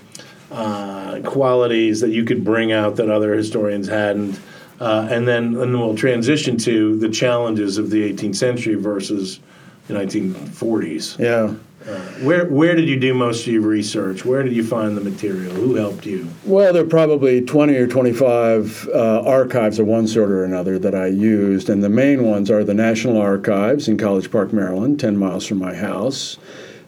uh, 0.51 1.19
qualities 1.25 1.99
that 2.01 2.11
you 2.11 2.23
could 2.23 2.43
bring 2.43 2.71
out 2.71 2.95
that 2.97 3.09
other 3.09 3.33
historians 3.33 3.87
hadn't. 3.87 4.39
Uh, 4.79 5.07
and 5.09 5.27
then 5.27 5.55
and 5.55 5.73
we'll 5.73 5.95
transition 5.95 6.57
to 6.57 6.97
the 6.99 7.09
challenges 7.09 7.77
of 7.77 7.89
the 7.89 8.13
18th 8.13 8.35
century 8.35 8.75
versus 8.75 9.39
the 9.87 9.93
1940s. 9.93 11.19
Yeah. 11.19 11.55
Uh, 11.85 11.99
where 12.23 12.45
where 12.45 12.75
did 12.75 12.87
you 12.87 12.97
do 12.97 13.13
most 13.13 13.45
of 13.45 13.51
your 13.51 13.61
research? 13.61 14.23
Where 14.23 14.41
did 14.41 14.53
you 14.53 14.63
find 14.63 14.95
the 14.95 15.01
material? 15.01 15.53
Who 15.53 15.75
helped 15.75 16.05
you? 16.05 16.29
Well, 16.45 16.71
there 16.71 16.83
are 16.83 16.87
probably 16.87 17.41
20 17.41 17.75
or 17.75 17.87
25 17.87 18.87
uh, 18.87 19.21
archives 19.23 19.79
of 19.79 19.87
one 19.87 20.07
sort 20.07 20.31
or 20.31 20.45
another 20.45 20.79
that 20.79 20.95
I 20.95 21.07
used, 21.07 21.69
and 21.69 21.83
the 21.83 21.89
main 21.89 22.23
ones 22.23 22.49
are 22.49 22.63
the 22.63 22.73
National 22.73 23.17
Archives 23.17 23.89
in 23.89 23.97
College 23.97 24.31
Park, 24.31 24.53
Maryland, 24.53 24.97
10 24.97 25.17
miles 25.17 25.45
from 25.45 25.59
my 25.59 25.73
house. 25.73 26.37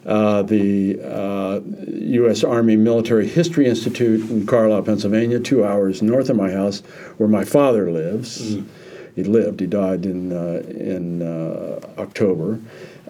Uh, 0.06 0.40
the 0.42 0.96
U.S. 1.88 2.44
Uh, 2.44 2.48
Army 2.48 2.76
Military 2.76 3.28
History 3.28 3.66
Institute 3.66 4.30
in 4.30 4.46
Carlisle, 4.46 4.84
Pennsylvania, 4.84 5.40
two 5.40 5.64
hours 5.64 6.00
north 6.00 6.30
of 6.30 6.36
my 6.36 6.52
house, 6.52 6.80
where 7.18 7.28
my 7.28 7.44
father 7.44 7.90
lives. 7.90 8.54
Mm 8.54 8.66
he 9.16 9.24
lived. 9.24 9.58
He 9.58 9.66
died 9.66 10.06
in 10.06 10.32
uh, 10.32 10.62
in 10.68 11.22
uh, 11.22 11.80
October. 11.98 12.60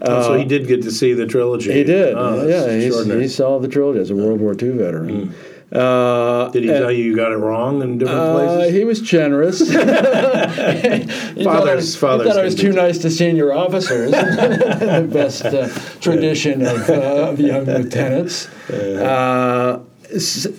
Oh, 0.01 0.23
so 0.23 0.35
he 0.35 0.45
uh, 0.45 0.49
did 0.49 0.67
get 0.67 0.83
to 0.83 0.91
see 0.91 1.13
the 1.13 1.27
trilogy. 1.27 1.73
He 1.73 1.85
did. 1.85 2.15
Oh, 2.17 2.47
yeah, 2.47 3.19
he 3.19 3.29
saw 3.29 3.59
the 3.59 3.69
trilogy 3.69 4.01
as 4.01 4.11
a 4.11 4.17
World 4.17 4.41
War 4.41 4.53
II 4.53 4.71
veteran. 4.71 5.29
Mm. 5.29 5.35
Uh, 5.73 6.49
Did 6.51 6.63
he 6.63 6.71
and, 6.71 6.79
tell 6.79 6.93
you 6.93 7.03
you 7.03 7.17
got 7.17 7.33
it 7.33 7.39
wrong 7.39 7.83
in 7.83 7.99
different 7.99 8.21
uh, 8.21 8.35
places? 8.35 8.73
He 8.73 8.85
was 8.85 9.01
generous. 9.01 9.59
he 9.59 9.75
fathers, 9.75 11.97
thought 11.97 12.21
I, 12.21 12.25
thought 12.25 12.39
I 12.39 12.45
was 12.45 12.55
too 12.55 12.73
nice 12.73 12.99
to 12.99 13.11
senior 13.11 13.53
officers. 13.53 14.13
the 14.13 15.09
best 15.13 15.45
uh, 15.45 15.69
tradition 16.01 16.65
of, 16.65 16.89
uh, 16.89 17.31
of 17.31 17.41
young 17.41 17.65
lieutenants. 17.65 18.49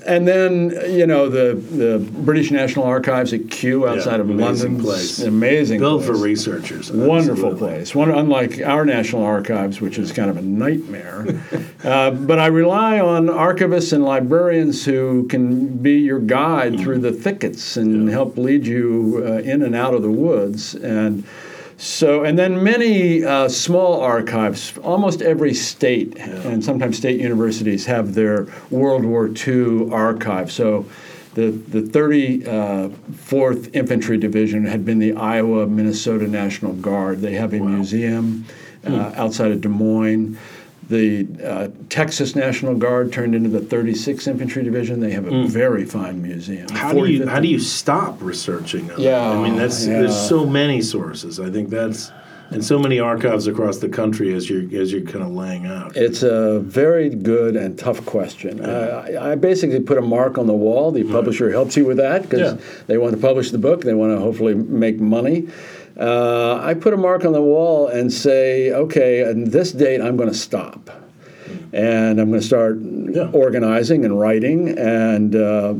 And 0.06 0.28
then 0.28 0.72
you 0.90 1.08
know 1.08 1.30
the 1.30 1.56
the 1.56 2.00
British 2.00 2.52
National 2.52 2.86
Archives 2.86 3.34
at 3.34 3.50
Kew 3.50 3.88
outside 3.88 4.20
of 4.20 4.30
London, 4.30 4.80
place. 4.80 5.20
amazing 5.20 5.80
Built 5.80 6.04
for 6.04 6.16
researchers. 6.16 6.92
Wonderful 6.92 7.52
Absolutely. 7.52 7.60
place. 7.60 7.96
One, 7.96 8.12
unlike 8.12 8.62
our 8.62 8.86
National 8.86 9.24
Archives, 9.24 9.80
which 9.80 9.98
is 9.98 10.12
kind 10.12 10.30
of 10.30 10.38
a 10.38 10.42
nightmare. 10.42 11.42
uh, 11.84 12.12
but 12.12 12.40
I 12.40 12.48
rely 12.48 13.00
on 13.00 13.28
archivists 13.28 13.94
and 13.94 14.04
librarians 14.04 14.84
who 14.84 15.28
can 15.28 15.78
be 15.78 16.00
your 16.00 16.20
guide 16.20 16.80
through 16.80 17.00
the 17.00 17.12
thickets 17.12 17.78
and 17.78 18.10
help 18.10 18.38
lead 18.38 18.68
you 18.68 19.24
uh, 19.26 19.32
in 19.40 19.62
and 19.64 19.76
out 19.76 19.94
of 19.94 20.02
the 20.02 20.12
woods. 20.12 20.76
And 20.76 21.24
so, 21.78 22.24
and 22.24 22.40
then 22.40 22.64
many 22.64 23.24
uh, 23.24 23.48
small 23.48 24.02
archives, 24.02 24.76
almost 24.80 25.22
every 25.22 25.54
state 25.54 26.18
and 26.18 26.64
sometimes 26.64 26.98
state 26.98 27.22
universities 27.22 27.86
have 27.86 28.16
their 28.16 28.48
World 28.72 29.06
War 29.06 29.28
II 29.30 29.92
archive. 29.92 30.52
So 30.52 30.88
the, 31.36 31.52
the 31.52 31.82
34th 31.82 33.76
Infantry 33.76 34.18
Division 34.18 34.66
had 34.66 34.86
been 34.86 34.98
the 34.98 35.14
Iowa 35.14 35.68
Minnesota 35.68 36.28
National 36.28 36.74
Guard. 36.74 37.22
They 37.22 37.34
have 37.34 37.54
a 37.54 37.60
museum 37.60 38.46
uh, 38.84 39.14
outside 39.16 39.52
of 39.52 39.62
Des 39.62 39.70
Moines. 39.70 40.36
The 40.90 41.28
uh, 41.44 41.68
Texas 41.90 42.34
National 42.36 42.74
Guard 42.74 43.12
turned 43.12 43.36
into 43.36 43.50
the 43.50 43.60
36th 43.60 44.28
Infantry 44.28 44.64
Division. 44.64 45.02
They 45.02 45.12
have 45.12 45.28
a 45.28 45.46
very 45.46 45.84
fine 45.84 46.22
museum. 46.22 46.70
How 46.70 46.94
do 46.94 47.06
you 47.06 47.28
how 47.28 47.42
do 47.42 47.48
you 47.48 47.60
stop 47.60 48.22
researching? 48.22 48.90
Yeah. 48.98 49.30
I 49.30 49.44
mean 49.44 49.58
that's 49.58 49.86
yeah. 49.86 50.00
there's 50.00 50.30
so 50.30 50.46
many 50.46 50.82
sources. 50.82 51.40
I 51.40 51.50
think 51.50 51.70
that's 51.70 52.12
and 52.50 52.64
so 52.64 52.80
many 52.80 53.00
archives 53.00 53.48
across 53.48 53.78
the 53.80 53.90
country 53.90 54.34
as 54.34 54.50
you're 54.50 54.64
as 54.82 54.92
you're 54.92 55.02
kind 55.02 55.24
of 55.24 55.32
laying 55.32 55.66
out. 55.66 55.96
It's 55.96 56.24
a 56.24 56.60
very 56.60 57.10
good 57.10 57.56
and 57.56 57.78
tough 57.78 58.06
question. 58.06 58.64
I, 58.64 59.32
I 59.32 59.36
basically 59.36 59.80
put 59.82 59.98
a 59.98 60.02
mark 60.02 60.38
on 60.38 60.48
the 60.48 60.54
wall. 60.54 60.92
The 60.92 61.04
publisher 61.04 61.52
helps 61.52 61.76
you 61.78 61.86
with 61.86 61.98
that 61.98 62.24
because 62.24 62.54
Yeah. 62.54 62.66
they 62.88 62.98
want 62.98 63.14
to 63.16 63.22
publish 63.22 63.52
the 63.52 63.58
book. 63.58 63.82
They 63.84 63.94
want 63.94 64.14
to 64.14 64.20
hopefully 64.20 64.56
make 64.56 65.00
money. 65.00 65.48
Uh, 66.00 66.60
I 66.62 66.74
put 66.76 66.94
a 66.94 66.98
mark 66.98 67.26
on 67.26 67.34
the 67.34 67.42
wall 67.42 67.88
and 67.88 68.14
say, 68.14 68.72
okay, 68.72 69.28
on 69.28 69.46
this 69.46 69.72
date, 69.72 70.00
I'm 70.00 70.16
going 70.16 70.30
to 70.30 70.36
stop. 70.36 70.92
And 71.74 72.20
I'm 72.22 72.30
going 72.30 72.40
to 72.42 72.46
start 72.46 72.78
organizing 73.34 74.06
and 74.06 74.20
writing, 74.20 74.78
and 74.78 75.36
uh, 75.36 75.74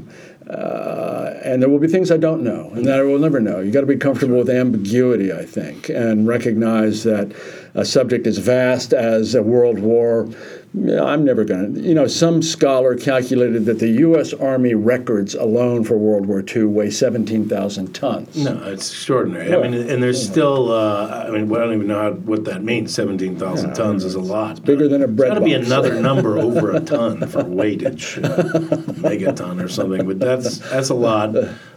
uh, 0.50 1.17
and 1.48 1.62
there 1.62 1.70
will 1.70 1.80
be 1.80 1.88
things 1.88 2.12
I 2.12 2.18
don't 2.18 2.44
know, 2.44 2.72
and 2.76 2.86
that 2.86 3.00
I 3.00 3.04
will 3.04 3.20
never 3.20 3.40
know. 3.40 3.60
You 3.60 3.72
got 3.72 3.82
to 3.82 3.88
be 3.88 3.98
comfortable 3.98 4.38
with 4.38 4.50
ambiguity, 4.50 5.32
I 5.32 5.46
think, 5.46 5.90
and 5.90 6.28
recognize 6.28 7.04
that 7.04 7.32
a 7.74 7.86
subject 7.86 8.28
as 8.28 8.38
vast 8.38 8.94
as 8.94 9.36
a 9.36 9.44
world 9.44 9.80
war. 9.80 10.30
I'm 10.76 11.24
never 11.24 11.44
going 11.44 11.76
to. 11.76 11.82
You 11.82 11.96
know, 11.96 12.08
some 12.08 12.42
scholar 12.42 12.96
calculated 12.96 13.66
that 13.66 13.80
the 13.80 13.88
U.S. 13.88 14.34
Army 14.34 14.76
records 14.76 15.34
alone 15.34 15.84
for 15.84 15.98
World 15.98 16.26
War 16.28 16.44
II 16.46 16.66
weigh 16.66 16.92
17,000 16.92 17.96
tons. 17.96 18.36
No, 18.36 18.62
it's 18.66 18.92
extraordinary. 18.92 19.56
I 19.56 19.62
mean, 19.62 19.74
and 19.74 20.04
there's 20.04 20.24
still. 20.24 20.72
Uh, 20.72 21.26
I 21.28 21.32
mean, 21.32 21.52
I 21.52 21.58
don't 21.60 21.74
even 21.74 21.88
know 21.88 22.02
how, 22.02 22.12
what 22.12 22.46
that 22.46 22.64
means. 22.64 22.94
Seventeen 22.94 23.38
thousand 23.38 23.74
tons 23.74 24.04
is 24.04 24.16
a 24.16 24.20
lot. 24.20 24.64
bigger 24.64 24.88
than 24.88 25.02
a 25.02 25.08
bread 25.08 25.34
Got 25.34 25.40
to 25.40 25.46
be 25.46 25.54
another 25.54 26.00
number 26.00 26.38
over 26.38 26.72
a 26.72 26.80
ton 26.80 27.22
for 27.28 27.44
weightage, 27.44 28.24
uh, 28.24 28.44
megaton 29.02 29.64
or 29.64 29.68
something. 29.68 30.06
But 30.06 30.20
that's 30.20 30.60
that's 30.60 30.90
a 30.90 30.96
lot. 30.96 31.36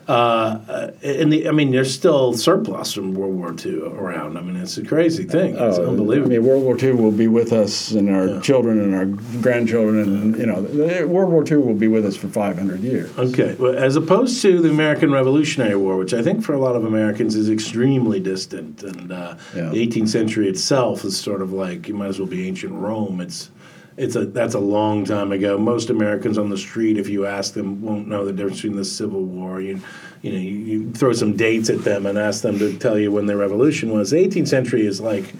Uh, 0.08 0.90
and 1.02 1.32
the, 1.32 1.48
I 1.48 1.52
mean, 1.52 1.70
there's 1.70 1.92
still 1.94 2.32
surplus 2.34 2.92
from 2.92 3.14
World 3.14 3.34
War 3.36 3.54
II 3.64 3.82
around. 3.82 4.36
I 4.36 4.40
mean, 4.40 4.56
it's 4.56 4.76
a 4.78 4.84
crazy 4.84 5.24
thing. 5.24 5.54
It's 5.56 5.78
Oh, 5.78 5.88
unbelievable. 5.88 6.32
I 6.32 6.38
mean, 6.38 6.44
World 6.46 6.62
War 6.64 6.76
II 6.82 6.92
will 6.92 7.12
be 7.12 7.28
with 7.28 7.52
us, 7.52 7.92
and 7.92 8.10
our 8.10 8.40
children 8.40 8.80
and 8.80 8.94
our 8.94 9.06
grandchildren, 9.42 9.98
and 10.00 10.36
you 10.36 10.46
know, 10.46 11.06
World 11.06 11.30
War 11.32 11.44
II 11.46 11.58
will 11.58 11.74
be 11.74 11.88
with 11.88 12.04
us 12.04 12.16
for 12.16 12.28
500 12.28 12.80
years. 12.80 13.16
Okay, 13.18 13.54
well, 13.58 13.76
as 13.76 13.96
opposed 13.96 14.40
to 14.42 14.60
the 14.60 14.70
American 14.70 15.12
Revolutionary 15.12 15.76
War, 15.76 15.96
which 15.96 16.14
I 16.14 16.22
think 16.22 16.42
for 16.42 16.54
a 16.54 16.58
lot 16.58 16.76
of 16.76 16.84
Americans 16.84 17.36
is 17.36 17.48
extremely 17.50 18.20
distant, 18.20 18.82
and 18.82 19.12
uh, 19.12 19.34
Yeah. 19.54 19.68
the 19.70 19.86
18th 19.86 20.08
century 20.08 20.48
itself 20.48 21.04
is 21.04 21.16
sort 21.18 21.42
of 21.42 21.52
like 21.52 21.88
you 21.88 21.94
might 21.94 22.08
as 22.08 22.18
well 22.18 22.28
be 22.28 22.46
ancient 22.48 22.72
Rome. 22.72 23.20
It's 23.20 23.50
it's 23.96 24.16
a 24.16 24.26
that's 24.26 24.54
a 24.54 24.60
long 24.60 25.04
time 25.04 25.32
ago. 25.32 25.58
Most 25.58 25.90
Americans 25.90 26.38
on 26.38 26.48
the 26.48 26.58
street, 26.58 26.98
if 26.98 27.08
you 27.08 27.26
ask 27.26 27.54
them, 27.54 27.82
won't 27.82 28.08
know 28.08 28.24
the 28.24 28.32
difference 28.32 28.62
between 28.62 28.76
the 28.76 28.84
Civil 28.84 29.22
War. 29.22 29.60
You 29.60 29.80
you 30.22 30.32
know 30.32 30.38
you, 30.38 30.50
you 30.50 30.90
throw 30.92 31.12
some 31.12 31.36
dates 31.36 31.70
at 31.70 31.84
them 31.84 32.06
and 32.06 32.18
ask 32.18 32.42
them 32.42 32.58
to 32.58 32.76
tell 32.78 32.98
you 32.98 33.12
when 33.12 33.26
the 33.26 33.36
Revolution 33.36 33.92
was. 33.92 34.10
The 34.10 34.16
18th 34.18 34.48
century 34.48 34.86
is 34.86 35.00
like 35.00 35.34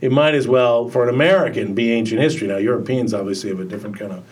it 0.00 0.12
might 0.12 0.34
as 0.34 0.46
well 0.46 0.88
for 0.88 1.02
an 1.02 1.08
American 1.08 1.74
be 1.74 1.92
ancient 1.92 2.20
history. 2.20 2.48
Now 2.48 2.58
Europeans 2.58 3.14
obviously 3.14 3.50
have 3.50 3.60
a 3.60 3.64
different 3.64 3.98
kind 3.98 4.12
of 4.12 4.24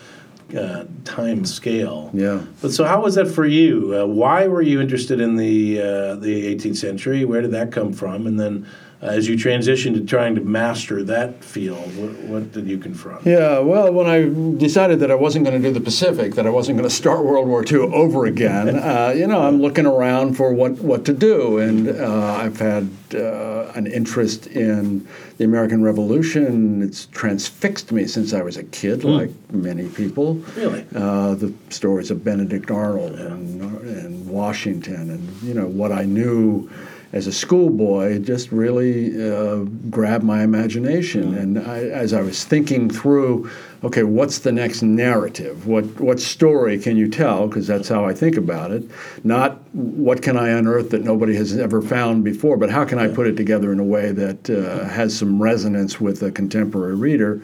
uh, 0.56 0.84
time 1.04 1.44
scale. 1.44 2.10
Yeah. 2.12 2.42
But 2.60 2.72
so, 2.72 2.84
how 2.84 3.02
was 3.02 3.14
that 3.14 3.26
for 3.26 3.46
you? 3.46 3.96
Uh, 3.96 4.06
why 4.06 4.46
were 4.48 4.62
you 4.62 4.80
interested 4.80 5.20
in 5.20 5.36
the 5.36 5.80
uh, 5.80 6.14
the 6.16 6.54
18th 6.54 6.76
century? 6.76 7.24
Where 7.24 7.42
did 7.42 7.52
that 7.52 7.72
come 7.72 7.92
from? 7.92 8.26
And 8.26 8.38
then, 8.38 8.66
as 9.02 9.28
you 9.28 9.34
transitioned 9.34 9.94
to 9.94 10.04
trying 10.04 10.36
to 10.36 10.40
master 10.40 11.02
that 11.02 11.42
field, 11.42 11.96
what, 11.96 12.12
what 12.20 12.52
did 12.52 12.68
you 12.68 12.78
confront? 12.78 13.26
Yeah, 13.26 13.58
well, 13.58 13.92
when 13.92 14.06
I 14.06 14.30
decided 14.58 15.00
that 15.00 15.10
I 15.10 15.16
wasn't 15.16 15.44
going 15.44 15.60
to 15.60 15.68
do 15.68 15.74
the 15.74 15.80
Pacific, 15.80 16.36
that 16.36 16.46
I 16.46 16.50
wasn't 16.50 16.78
going 16.78 16.88
to 16.88 16.94
start 16.94 17.24
World 17.24 17.48
War 17.48 17.64
II 17.68 17.78
over 17.78 18.26
again, 18.26 18.68
uh, 18.76 19.12
you 19.14 19.26
know, 19.26 19.42
I'm 19.42 19.60
looking 19.60 19.86
around 19.86 20.36
for 20.36 20.54
what, 20.54 20.72
what 20.78 21.04
to 21.06 21.12
do. 21.12 21.58
And 21.58 21.88
uh, 21.88 22.36
I've 22.40 22.60
had 22.60 22.88
uh, 23.12 23.72
an 23.74 23.88
interest 23.88 24.46
in 24.46 25.06
the 25.36 25.44
American 25.44 25.82
Revolution. 25.82 26.80
It's 26.80 27.06
transfixed 27.06 27.90
me 27.90 28.06
since 28.06 28.32
I 28.32 28.42
was 28.42 28.56
a 28.56 28.64
kid, 28.64 29.02
like 29.02 29.32
many 29.50 29.88
people. 29.88 30.34
Really? 30.54 30.86
Uh, 30.94 31.34
the 31.34 31.52
stories 31.70 32.12
of 32.12 32.22
Benedict 32.22 32.70
Arnold 32.70 33.16
and, 33.16 33.62
and 33.82 34.28
Washington 34.28 35.10
and, 35.10 35.42
you 35.42 35.54
know, 35.54 35.66
what 35.66 35.90
I 35.90 36.04
knew 36.04 36.70
as 37.12 37.26
a 37.26 37.32
schoolboy 37.32 38.18
just 38.20 38.50
really 38.50 39.12
uh, 39.22 39.64
grabbed 39.90 40.24
my 40.24 40.42
imagination. 40.42 41.36
And 41.36 41.58
I, 41.58 41.80
as 41.80 42.14
I 42.14 42.22
was 42.22 42.44
thinking 42.44 42.88
through, 42.88 43.50
okay, 43.84 44.02
what's 44.02 44.40
the 44.40 44.52
next 44.52 44.82
narrative? 44.82 45.66
What 45.66 46.00
what 46.00 46.20
story 46.20 46.78
can 46.78 46.96
you 46.96 47.08
tell? 47.08 47.48
Because 47.48 47.66
that's 47.66 47.88
how 47.88 48.06
I 48.06 48.14
think 48.14 48.36
about 48.36 48.70
it. 48.70 48.84
Not 49.24 49.58
what 49.74 50.22
can 50.22 50.38
I 50.38 50.48
unearth 50.48 50.90
that 50.90 51.02
nobody 51.02 51.36
has 51.36 51.56
ever 51.58 51.82
found 51.82 52.24
before, 52.24 52.56
but 52.56 52.70
how 52.70 52.84
can 52.84 52.98
I 52.98 53.08
put 53.08 53.26
it 53.26 53.36
together 53.36 53.72
in 53.72 53.78
a 53.78 53.84
way 53.84 54.12
that 54.12 54.48
uh, 54.48 54.84
has 54.88 55.16
some 55.16 55.42
resonance 55.42 56.00
with 56.00 56.22
a 56.22 56.30
contemporary 56.30 56.94
reader. 56.94 57.42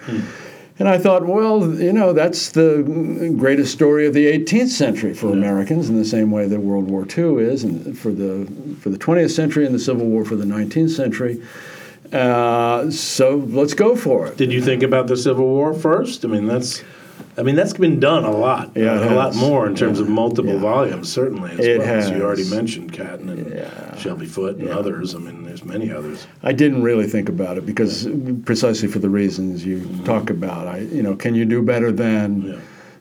And 0.78 0.88
I 0.88 0.96
thought, 0.96 1.26
well, 1.26 1.68
you 1.74 1.92
know, 1.92 2.12
that's 2.12 2.50
the 2.50 3.34
greatest 3.36 3.72
story 3.72 4.06
of 4.06 4.14
the 4.14 4.26
18th 4.26 4.68
century 4.68 5.12
for 5.12 5.32
Americans, 5.32 5.88
in 5.88 5.96
the 5.96 6.04
same 6.04 6.30
way 6.30 6.46
that 6.46 6.60
World 6.60 6.88
War 6.88 7.04
II 7.04 7.42
is, 7.42 7.64
and 7.64 7.98
for 7.98 8.12
the 8.12 8.46
for 8.80 8.90
the 8.90 8.98
20th 8.98 9.30
century 9.30 9.66
and 9.66 9.74
the 9.74 9.80
Civil 9.80 10.06
War 10.06 10.24
for 10.24 10.36
the 10.36 10.44
19th 10.44 10.90
century. 10.90 11.42
Uh, 12.12 12.90
so 12.90 13.36
let's 13.48 13.74
go 13.74 13.96
for 13.96 14.28
it. 14.28 14.36
Did 14.36 14.52
you 14.52 14.62
think 14.62 14.82
about 14.82 15.08
the 15.08 15.16
Civil 15.16 15.46
War 15.46 15.74
first? 15.74 16.24
I 16.24 16.28
mean, 16.28 16.46
that's. 16.46 16.82
I 17.37 17.42
mean 17.42 17.54
that's 17.54 17.72
been 17.72 18.00
done 18.00 18.24
a 18.24 18.31
lot, 18.31 18.72
Yeah, 18.74 19.00
it 19.00 19.12
a 19.12 19.14
lot 19.14 19.35
more 19.37 19.66
in 19.66 19.74
terms 19.74 20.00
of 20.00 20.09
multiple 20.09 20.54
Yeah. 20.54 20.61
volumes, 20.61 21.11
certainly. 21.11 21.52
As 21.52 21.66
It 21.66 21.78
well 21.78 21.88
as 21.88 22.11
you 22.11 22.22
already 22.22 22.48
mentioned, 22.50 22.92
Catton 22.92 23.28
and 23.28 23.52
Yeah. 23.54 23.96
Shelby 23.96 24.26
Foote 24.26 24.57
and 24.57 24.68
others. 24.68 25.14
I 25.14 25.18
mean, 25.18 25.44
there's 25.44 25.64
many 25.64 25.92
others. 25.92 26.26
I 26.42 26.52
didn't 26.52 26.83
really 26.83 27.07
think 27.07 27.28
about 27.28 27.57
it 27.57 27.64
because 27.64 28.09
precisely 28.44 28.88
for 28.88 28.98
the 28.98 29.11
reasons 29.11 29.64
you 29.64 29.78
mm-hmm. 29.78 30.04
talk 30.04 30.31
about. 30.31 30.66
I, 30.66 30.78
you 30.92 31.02
know, 31.02 31.14
can 31.14 31.35
you 31.35 31.44
do 31.44 31.62
better 31.62 31.92
than 31.92 32.42
Yeah. 32.42 32.54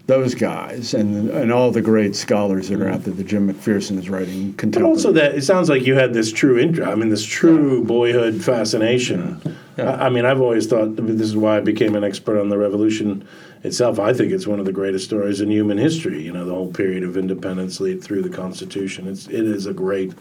those 0.05 0.35
guys 0.35 0.93
and 0.93 1.29
and 1.29 1.51
all 1.51 1.71
the 1.71 1.81
great 1.81 2.15
scholars 2.15 2.69
that 2.69 2.79
are 2.79 2.85
mm-hmm. 2.85 2.93
out 2.93 3.03
there? 3.03 3.13
That 3.15 3.27
Jim 3.27 3.51
McPherson 3.51 3.97
is 3.97 4.09
writing 4.09 4.53
But 4.57 4.83
also 4.83 5.11
that 5.13 5.35
it 5.35 5.43
sounds 5.43 5.67
like 5.67 5.85
you 5.85 5.95
had 5.95 6.13
this 6.13 6.31
true 6.31 6.59
interest. 6.59 6.87
I 6.89 6.95
mean, 6.95 7.09
this 7.09 7.25
true 7.25 7.83
boyhood 7.83 8.43
fascination. 8.43 9.41
I, 9.77 10.07
I 10.07 10.09
mean, 10.09 10.25
I've 10.25 10.41
always 10.41 10.67
thought 10.67 10.95
this 10.95 11.27
is 11.27 11.35
why 11.35 11.57
I 11.57 11.61
became 11.61 11.95
an 11.95 12.03
expert 12.03 12.39
on 12.39 12.49
the 12.49 12.57
revolution 12.57 13.27
itself. 13.63 13.99
I 13.99 14.13
think 14.13 14.31
it's 14.31 14.47
one 14.47 14.59
of 14.59 14.65
the 14.65 14.71
greatest 14.71 15.05
stories 15.05 15.41
in 15.41 15.51
human 15.51 15.77
history. 15.77 16.21
You 16.21 16.31
know, 16.31 16.45
the 16.45 16.53
whole 16.53 16.71
period 16.71 17.03
of 17.03 17.17
independence 17.17 17.79
lead 17.79 18.03
through 18.03 18.23
the 18.23 18.35
Constitution. 18.35 19.07
It's 19.07 19.27
it 19.27 19.45
is 19.45 19.65
a 19.65 19.73
great, 19.73 20.13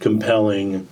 compelling, 0.00 0.86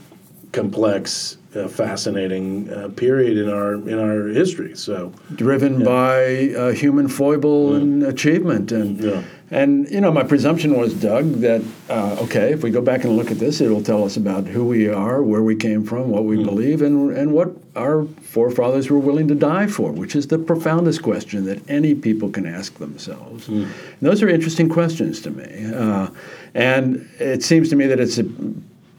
complex, 0.52 1.38
uh, 1.56 1.68
fascinating 1.68 2.70
uh, 2.72 2.88
period 2.96 3.36
in 3.38 3.48
our 3.50 3.74
in 3.74 3.98
our 3.98 4.28
history. 4.28 4.76
So. 4.76 5.12
Driven 5.34 5.84
by 5.84 6.52
uh, 6.54 6.72
human 6.72 7.08
foible 7.08 7.74
and 7.74 8.02
achievement 8.02 8.72
and 8.72 9.00
Yeah. 9.00 9.22
and 9.50 9.88
you 9.90 10.00
know 10.00 10.12
my 10.12 10.24
presumption 10.24 10.76
was 10.76 10.92
Doug 10.94 11.24
that 11.46 11.62
uh, 11.88 12.16
okay 12.24 12.52
if 12.52 12.62
we 12.64 12.70
go 12.70 12.80
back 12.82 13.04
and 13.04 13.16
look 13.16 13.30
at 13.30 13.38
this 13.38 13.60
it 13.60 13.68
will 13.70 13.82
tell 13.82 14.02
us 14.04 14.16
about 14.16 14.46
who 14.54 14.64
we 14.66 14.88
are 14.88 15.22
where 15.22 15.42
we 15.42 15.54
came 15.54 15.84
from 15.84 16.10
what 16.10 16.24
we 16.24 16.36
believe 16.50 16.82
and 16.82 16.96
and 17.16 17.28
what 17.32 17.48
our 17.76 18.04
forefathers 18.34 18.90
were 18.90 18.98
willing 19.08 19.28
to 19.28 19.34
die 19.34 19.66
for 19.68 19.92
which 19.92 20.16
is 20.16 20.26
the 20.26 20.38
profoundest 20.38 21.00
question 21.02 21.44
that 21.44 21.58
any 21.68 21.94
people 21.94 22.28
can 22.30 22.46
ask 22.46 22.78
themselves. 22.78 23.48
And 23.48 23.68
those 24.08 24.20
are 24.22 24.28
interesting 24.28 24.68
questions 24.68 25.20
to 25.22 25.30
me. 25.30 25.50
Uh, 25.74 26.08
and 26.54 27.08
it 27.20 27.42
seems 27.42 27.68
to 27.70 27.76
me 27.76 27.86
that 27.86 28.00
it's 28.00 28.18
a 28.18 28.24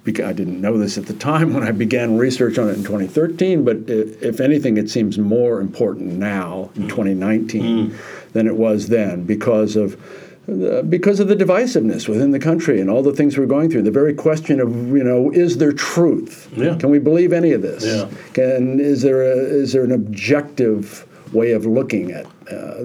I 0.07 0.33
didn't 0.33 0.61
know 0.61 0.77
this 0.77 0.97
at 0.97 1.05
the 1.05 1.13
time 1.13 1.53
when 1.53 1.63
I 1.63 1.71
began 1.71 2.17
research 2.17 2.57
on 2.57 2.69
it 2.69 2.73
in 2.73 2.83
2013, 2.83 3.63
but 3.65 3.77
if 3.87 4.39
anything, 4.39 4.77
it 4.77 4.89
seems 4.89 5.17
more 5.17 5.59
important 5.59 6.13
now 6.13 6.69
in 6.75 6.87
2019 6.87 7.95
than 8.33 8.47
it 8.47 8.55
was 8.55 8.87
then 8.87 9.25
because 9.25 9.75
of 9.75 10.01
uh, 10.47 10.81
because 10.83 11.19
of 11.19 11.27
the 11.27 11.35
divisiveness 11.35 12.07
within 12.07 12.31
the 12.31 12.39
country 12.39 12.79
and 12.79 12.89
all 12.89 13.03
the 13.03 13.11
things 13.11 13.37
we're 13.37 13.45
going 13.45 13.69
through. 13.69 13.81
The 13.81 13.91
very 13.91 14.13
question 14.13 14.61
of 14.61 14.69
you 14.87 15.03
know 15.03 15.29
is 15.29 15.57
there 15.57 15.73
truth? 15.73 16.49
Yeah. 16.55 16.77
Can 16.77 16.89
we 16.89 16.99
believe 16.99 17.33
any 17.33 17.51
of 17.51 17.61
this? 17.61 17.85
Yeah. 17.85 18.09
Can 18.31 18.79
is 18.79 19.01
there 19.01 19.21
a, 19.23 19.35
is 19.35 19.73
there 19.73 19.83
an 19.83 19.91
objective 19.91 21.05
way 21.33 21.51
of 21.51 21.65
looking 21.65 22.11
at 22.11 22.25
uh, 22.49 22.77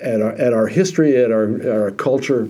at 0.00 0.22
our 0.22 0.32
at 0.32 0.54
our 0.54 0.68
history, 0.68 1.22
at 1.22 1.30
our 1.30 1.70
our 1.70 1.90
culture? 1.90 2.48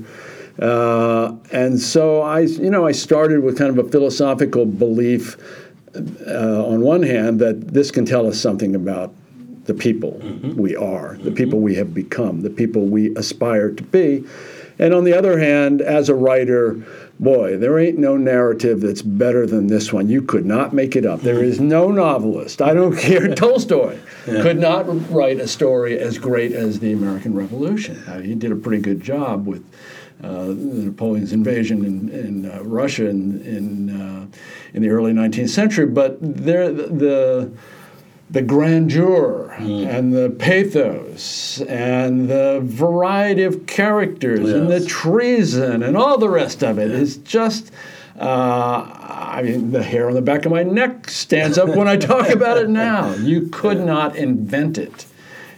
Uh, 0.59 1.37
and 1.53 1.79
so 1.79 2.23
I, 2.23 2.41
you 2.41 2.71
know, 2.71 2.87
I 2.87 2.93
started 2.93 3.43
with 3.43 3.59
kind 3.59 3.77
of 3.77 3.87
a 3.87 3.89
philosophical 3.91 4.65
belief 4.65 5.37
uh, 6.27 6.67
on 6.67 6.81
one 6.81 7.03
hand 7.03 7.41
that 7.41 7.73
this 7.73 7.91
can 7.91 8.05
tell 8.05 8.27
us 8.27 8.41
something 8.41 8.75
about 8.75 9.13
the 9.65 9.75
people 9.75 10.13
we 10.57 10.77
are, 10.77 11.17
the 11.21 11.31
people 11.31 11.61
we 11.61 11.75
have 11.75 11.93
become, 11.93 12.43
the 12.43 12.51
people 12.51 12.87
we 12.87 13.15
aspire 13.17 13.71
to 13.71 13.83
be. 13.83 14.25
And 14.79 14.93
on 14.93 15.05
the 15.05 15.15
other 15.15 15.39
hand, 15.39 15.81
as 15.81 16.09
a 16.09 16.15
writer, 16.15 16.75
boy, 17.19 17.57
there 17.57 17.79
ain't 17.79 17.99
no 17.99 18.17
narrative 18.17 18.81
that's 18.81 19.01
better 19.01 19.47
than 19.47 19.67
this 19.69 19.93
one. 19.93 20.09
You 20.09 20.21
could 20.23 20.45
not 20.45 20.75
make 20.75 20.97
it 20.97 21.07
up. 21.07 21.23
There 21.23 21.43
is 21.43 21.61
no 21.61 21.91
novelist, 21.91 22.61
I 22.61 22.75
don't 22.75 22.97
care, 22.97 23.27
Tolstoy, 23.35 23.99
could 24.25 24.59
not 24.59 24.85
write 25.11 25.41
a 25.41 25.49
story 25.49 25.99
as 25.99 26.19
great 26.19 26.53
as 26.53 26.79
the 26.79 26.93
American 26.93 27.35
Revolution. 27.35 28.03
Uh, 28.07 28.21
he 28.21 28.35
did 28.35 28.53
a 28.53 28.57
pretty 28.57 28.83
good 28.83 29.01
job 29.01 29.47
with 29.47 29.65
uh, 30.23 30.47
Napoleon's 30.57 31.33
invasion 31.33 31.85
in, 31.85 32.09
in 32.09 32.51
uh, 32.51 32.63
Russia 32.63 33.09
in 33.09 33.43
in, 33.43 34.01
uh, 34.01 34.27
in 34.73 34.83
the 34.83 34.89
early 34.89 35.13
19th 35.13 35.51
century, 35.51 35.87
but 35.87 36.19
there 36.21 36.73
the 36.73 37.51
the 38.29 38.43
grandeur 38.43 39.55
and 39.61 40.13
the 40.13 40.31
pathos 40.31 41.61
and 41.69 42.29
the 42.29 42.61
variety 42.65 43.45
of 43.45 43.67
characters 43.67 44.53
and 44.53 44.69
the 44.69 44.85
treason 44.85 45.83
and 45.83 45.97
all 45.97 46.19
the 46.19 46.29
rest 46.29 46.63
of 46.63 46.79
it 46.79 46.91
is 46.91 47.17
just. 47.19 47.71
Uh, 48.19 48.89
I 48.99 49.43
mean, 49.43 49.73
the 49.73 49.83
hair 49.83 50.09
on 50.09 50.15
the 50.15 50.23
back 50.23 50.47
of 50.47 50.51
my 50.51 50.63
neck 50.63 51.11
stands 51.11 51.59
up 51.59 51.69
when 51.69 51.87
I 51.87 51.97
talk 51.99 52.31
about 52.31 52.57
it 52.57 52.71
now. 52.71 53.13
You 53.13 53.49
could 53.49 53.79
not 53.81 54.17
invent 54.17 54.79
it. 54.79 55.05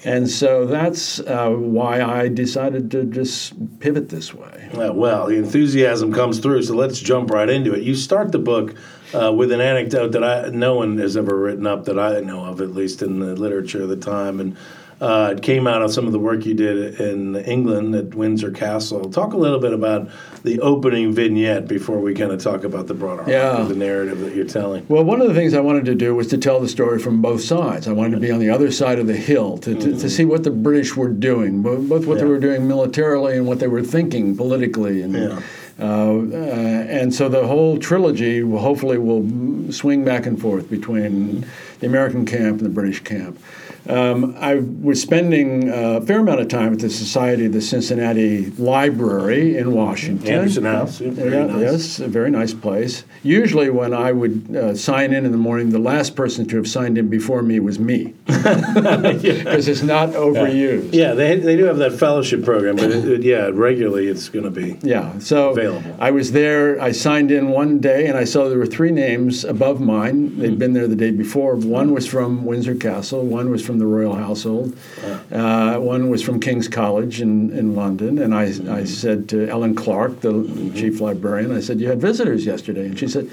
And 0.04 0.30
so 0.30 0.64
that's 0.64 1.18
uh, 1.20 1.50
why 1.50 2.02
I 2.02 2.28
decided 2.28 2.90
to 2.92 3.04
just 3.04 3.80
pivot 3.80 4.08
this 4.08 4.32
way. 4.32 4.70
Uh, 4.72 4.92
well, 4.92 5.26
the 5.26 5.36
enthusiasm 5.36 6.12
comes 6.12 6.38
through, 6.38 6.62
so 6.62 6.74
let's 6.74 7.00
jump 7.00 7.30
right 7.30 7.48
into 7.48 7.74
it. 7.74 7.82
You 7.82 7.94
start 7.94 8.30
the 8.30 8.38
book 8.38 8.74
uh, 9.12 9.32
with 9.32 9.50
an 9.50 9.60
anecdote 9.60 10.12
that 10.12 10.22
I 10.22 10.50
no 10.50 10.74
one 10.74 10.98
has 10.98 11.16
ever 11.16 11.36
written 11.36 11.66
up 11.66 11.86
that 11.86 11.98
I 11.98 12.20
know 12.20 12.44
of, 12.44 12.60
at 12.60 12.74
least 12.74 13.02
in 13.02 13.18
the 13.18 13.34
literature 13.34 13.82
of 13.82 13.88
the 13.88 13.96
time, 13.96 14.38
and 14.38 14.56
uh, 15.00 15.34
it 15.36 15.42
came 15.42 15.66
out 15.66 15.80
of 15.82 15.92
some 15.92 16.06
of 16.06 16.12
the 16.12 16.18
work 16.18 16.44
you 16.44 16.54
did 16.54 17.00
in 17.00 17.36
England 17.36 17.94
at 17.94 18.14
Windsor 18.14 18.50
Castle. 18.50 19.10
Talk 19.10 19.32
a 19.32 19.36
little 19.36 19.60
bit 19.60 19.72
about 19.72 20.08
the 20.42 20.60
opening 20.60 21.12
vignette 21.12 21.68
before 21.68 22.00
we 22.00 22.14
kind 22.14 22.32
of 22.32 22.42
talk 22.42 22.64
about 22.64 22.86
the 22.88 22.94
broader 22.94 23.24
Yeah. 23.30 23.58
of 23.58 23.68
the 23.68 23.76
narrative 23.76 24.18
that 24.20 24.34
you're 24.34 24.44
telling. 24.44 24.84
Well, 24.88 25.04
one 25.04 25.20
of 25.20 25.28
the 25.28 25.34
things 25.34 25.54
I 25.54 25.60
wanted 25.60 25.84
to 25.86 25.94
do 25.94 26.14
was 26.14 26.26
to 26.28 26.38
tell 26.38 26.58
the 26.58 26.68
story 26.68 26.98
from 26.98 27.22
both 27.22 27.42
sides. 27.42 27.86
I 27.86 27.92
wanted 27.92 28.16
to 28.16 28.20
be 28.20 28.30
on 28.30 28.40
the 28.40 28.50
other 28.50 28.70
side 28.72 28.98
of 28.98 29.06
the 29.06 29.16
hill 29.16 29.58
to, 29.58 29.74
to, 29.74 29.98
to 29.98 30.10
see 30.10 30.24
what 30.24 30.42
the 30.42 30.50
British 30.50 30.96
were 30.96 31.08
doing, 31.08 31.62
both 31.62 32.06
what 32.06 32.18
they 32.18 32.24
were 32.24 32.40
doing 32.40 32.66
militarily 32.66 33.36
and 33.36 33.46
what 33.46 33.60
they 33.60 33.68
were 33.68 33.82
thinking 33.82 34.36
politically. 34.36 35.02
And, 35.02 35.12
Yeah. 35.14 35.40
uh, 35.80 35.84
uh, 35.84 36.86
and 36.88 37.14
so 37.14 37.28
the 37.28 37.46
whole 37.46 37.78
trilogy 37.78 38.42
will 38.42 38.58
hopefully 38.58 38.98
will 38.98 39.24
swing 39.70 40.04
back 40.04 40.26
and 40.26 40.40
forth 40.40 40.68
between 40.68 41.46
the 41.78 41.86
American 41.86 42.26
camp 42.26 42.58
and 42.58 42.66
the 42.66 42.70
British 42.70 43.04
camp. 43.04 43.38
Um, 43.88 44.36
I 44.38 44.56
was 44.56 45.00
spending 45.00 45.70
a 45.70 46.00
fair 46.02 46.20
amount 46.20 46.40
of 46.40 46.48
time 46.48 46.72
at 46.74 46.78
the 46.80 46.90
Society 46.90 47.46
of 47.46 47.52
the 47.52 47.60
Cincinnati 47.62 48.50
Library 48.52 49.56
in 49.56 49.72
Washington. 49.72 50.28
Anderson 50.28 50.64
House, 50.64 51.00
yeah, 51.00 51.10
very 51.10 51.30
Yeah, 51.32 51.46
nice. 51.46 51.60
Yes, 51.60 51.98
a 52.00 52.08
very 52.08 52.30
nice 52.30 52.52
place. 52.52 53.04
Usually, 53.22 53.70
when 53.70 53.94
I 53.94 54.12
would 54.12 54.54
uh, 54.54 54.74
sign 54.76 55.12
in 55.14 55.24
in 55.24 55.32
the 55.32 55.38
morning, 55.38 55.70
the 55.70 55.78
last 55.78 56.14
person 56.16 56.46
to 56.48 56.56
have 56.56 56.68
signed 56.68 56.98
in 56.98 57.08
before 57.08 57.42
me 57.42 57.60
was 57.60 57.78
me, 57.78 58.14
because 58.26 59.68
it's 59.68 59.82
not 59.82 60.10
overused. 60.10 60.92
Yeah, 60.92 61.14
they, 61.14 61.38
they 61.38 61.56
do 61.56 61.64
have 61.64 61.78
that 61.78 61.92
fellowship 61.92 62.44
program, 62.44 62.76
but 62.76 62.90
it, 62.90 63.04
it- 63.08 63.22
yeah, 63.22 63.50
regularly 63.52 64.06
it's 64.08 64.28
going 64.28 64.44
to 64.44 64.50
be. 64.50 64.76
Yeah, 64.82 65.18
so 65.18 65.50
Available. 65.50 65.96
I 65.98 66.10
was 66.10 66.32
there. 66.32 66.80
I 66.80 66.92
signed 66.92 67.30
in 67.30 67.48
one 67.48 67.78
day, 67.80 68.06
and 68.06 68.16
I 68.16 68.24
saw 68.24 68.48
there 68.48 68.58
were 68.58 68.66
three 68.66 68.90
names 68.92 69.44
above 69.44 69.80
mine. 69.80 70.28
Hmm. 70.28 70.40
They'd 70.40 70.58
been 70.58 70.72
there 70.72 70.86
the 70.88 70.96
day 70.96 71.10
before. 71.10 71.56
One 71.56 71.92
was 71.92 72.06
from 72.06 72.44
Windsor 72.44 72.74
Castle. 72.74 73.22
One 73.24 73.50
was 73.50 73.64
from 73.64 73.77
the 73.78 73.86
royal 73.86 74.14
household. 74.14 74.76
Uh, 75.32 75.78
one 75.78 76.08
was 76.10 76.22
from 76.22 76.40
King's 76.40 76.68
College 76.68 77.20
in, 77.20 77.50
in 77.56 77.74
London. 77.74 78.18
And 78.18 78.34
I, 78.34 78.48
Hmm. 78.52 78.70
I 78.70 78.84
said 78.84 79.28
to 79.30 79.48
Ellen 79.48 79.74
Clark, 79.74 80.20
the 80.20 80.72
chief 80.74 81.00
librarian, 81.00 81.52
I 81.52 81.60
said, 81.60 81.80
"You 81.80 81.88
had 81.88 82.00
visitors 82.00 82.46
yesterday," 82.46 82.86
and 82.86 82.98
she 82.98 83.08
said. 83.08 83.28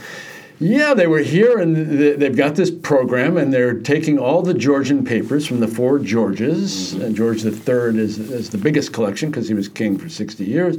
Yeah, 0.57 0.93
they 0.93 1.05
were 1.07 1.19
here, 1.19 1.57
and 1.59 1.75
th- 1.75 2.17
they've 2.17 2.33
got 2.37 2.55
this 2.55 2.71
program, 2.71 3.35
and 3.35 3.51
they're 3.53 3.73
taking 3.73 4.17
all 4.17 4.41
the 4.41 4.53
Georgian 4.53 5.03
papers 5.03 5.45
from 5.45 5.59
the 5.59 5.67
four 5.67 5.99
Georges. 5.99 6.93
Mm-hmm. 6.93 7.01
And 7.03 7.13
George 7.15 7.43
III 7.43 7.99
is, 7.99 8.19
is 8.19 8.51
the 8.51 8.57
biggest 8.57 8.93
collection 8.93 9.29
because 9.29 9.49
he 9.49 9.53
was 9.53 9.67
king 9.67 9.97
for 9.97 10.07
60 10.07 10.45
years. 10.45 10.77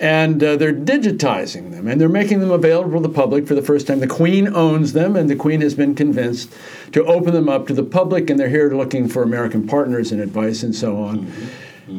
And 0.00 0.42
uh, 0.42 0.56
they're 0.56 0.74
digitizing 0.74 1.70
them, 1.70 1.86
and 1.86 2.00
they're 2.00 2.08
making 2.08 2.40
them 2.40 2.50
available 2.50 3.00
to 3.00 3.08
the 3.08 3.14
public 3.14 3.46
for 3.46 3.54
the 3.54 3.62
first 3.62 3.86
time. 3.86 4.00
The 4.00 4.06
Queen 4.06 4.48
owns 4.54 4.92
them, 4.92 5.16
and 5.16 5.30
the 5.30 5.36
Queen 5.36 5.60
has 5.60 5.74
been 5.74 5.94
convinced 5.94 6.52
to 6.92 7.04
open 7.04 7.32
them 7.32 7.48
up 7.48 7.66
to 7.68 7.74
the 7.74 7.82
public, 7.84 8.28
and 8.30 8.38
they're 8.38 8.48
here 8.48 8.74
looking 8.74 9.08
for 9.08 9.22
American 9.22 9.66
partners 9.66 10.12
and 10.12 10.20
advice 10.20 10.62
and 10.62 10.74
so 10.74 10.96
on. 10.96 11.32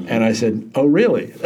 And 0.08 0.24
I 0.24 0.34
said, 0.34 0.72
Oh, 0.76 0.86
really? 0.86 1.34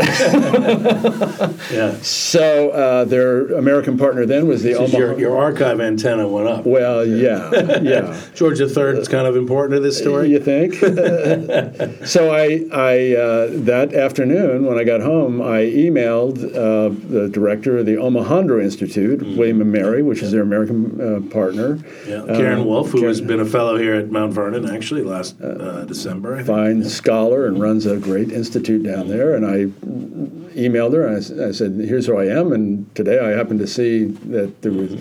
Yeah. 1.71 1.95
so 2.01 2.69
uh, 2.71 3.05
their 3.05 3.47
American 3.55 3.97
partner 3.97 4.25
then 4.25 4.47
was 4.47 4.63
the 4.63 4.73
Omaha. 4.75 4.97
your, 4.97 5.19
your 5.19 5.37
archive 5.37 5.79
antenna 5.79 6.27
went 6.27 6.47
up. 6.47 6.65
well, 6.65 7.05
yeah, 7.05 7.79
yeah. 7.81 8.19
George 8.35 8.59
III 8.59 8.97
is 8.99 9.07
kind 9.07 9.27
of 9.27 9.35
important 9.35 9.73
to 9.75 9.79
this 9.79 9.97
story. 9.97 10.29
You 10.29 10.39
think? 10.39 10.73
so 12.05 12.33
I, 12.33 12.65
I 12.71 13.15
uh, 13.15 13.47
that 13.65 13.93
afternoon 13.93 14.65
when 14.65 14.77
I 14.77 14.83
got 14.83 15.01
home, 15.01 15.41
I 15.41 15.61
emailed 15.65 16.43
uh, 16.55 16.89
the 17.09 17.29
director 17.29 17.77
of 17.77 17.85
the 17.85 17.95
Omohundro 17.95 18.61
Institute, 18.61 19.21
William 19.37 19.61
and 19.61 19.71
Mary, 19.71 20.01
which 20.03 20.21
is 20.21 20.31
their 20.31 20.41
American 20.41 20.99
uh, 20.99 21.19
partner. 21.31 21.79
Yeah. 22.07 22.25
Karen 22.27 22.59
Um, 22.59 22.65
Wulf, 22.65 22.91
who 22.91 23.05
has 23.05 23.21
been 23.21 23.39
a 23.39 23.45
fellow 23.45 23.77
here 23.77 23.95
at 23.95 24.09
Mount 24.11 24.33
Vernon, 24.33 24.69
actually 24.69 25.03
last 25.03 25.39
uh, 25.41 25.85
December. 25.85 26.43
Fine 26.43 26.83
scholar 26.89 27.45
and 27.45 27.61
runs 27.61 27.85
a 27.85 27.97
great 27.97 28.31
institute 28.39 28.81
down 28.83 29.07
there. 29.07 29.35
And 29.35 29.45
I 29.45 29.65
emailed 30.57 30.93
her 30.93 31.05
and 31.05 31.41
I 31.41 31.49
I, 31.49 31.51
said, 31.51 31.73
"Here's 31.73 32.07
who 32.07 32.17
I 32.17 32.25
am." 32.25 32.51
And 32.51 32.93
today 32.95 33.19
I 33.19 33.29
happened 33.29 33.59
to 33.59 33.67
see 33.67 34.05
that 34.05 34.63
there 34.63 34.71
was 34.71 34.95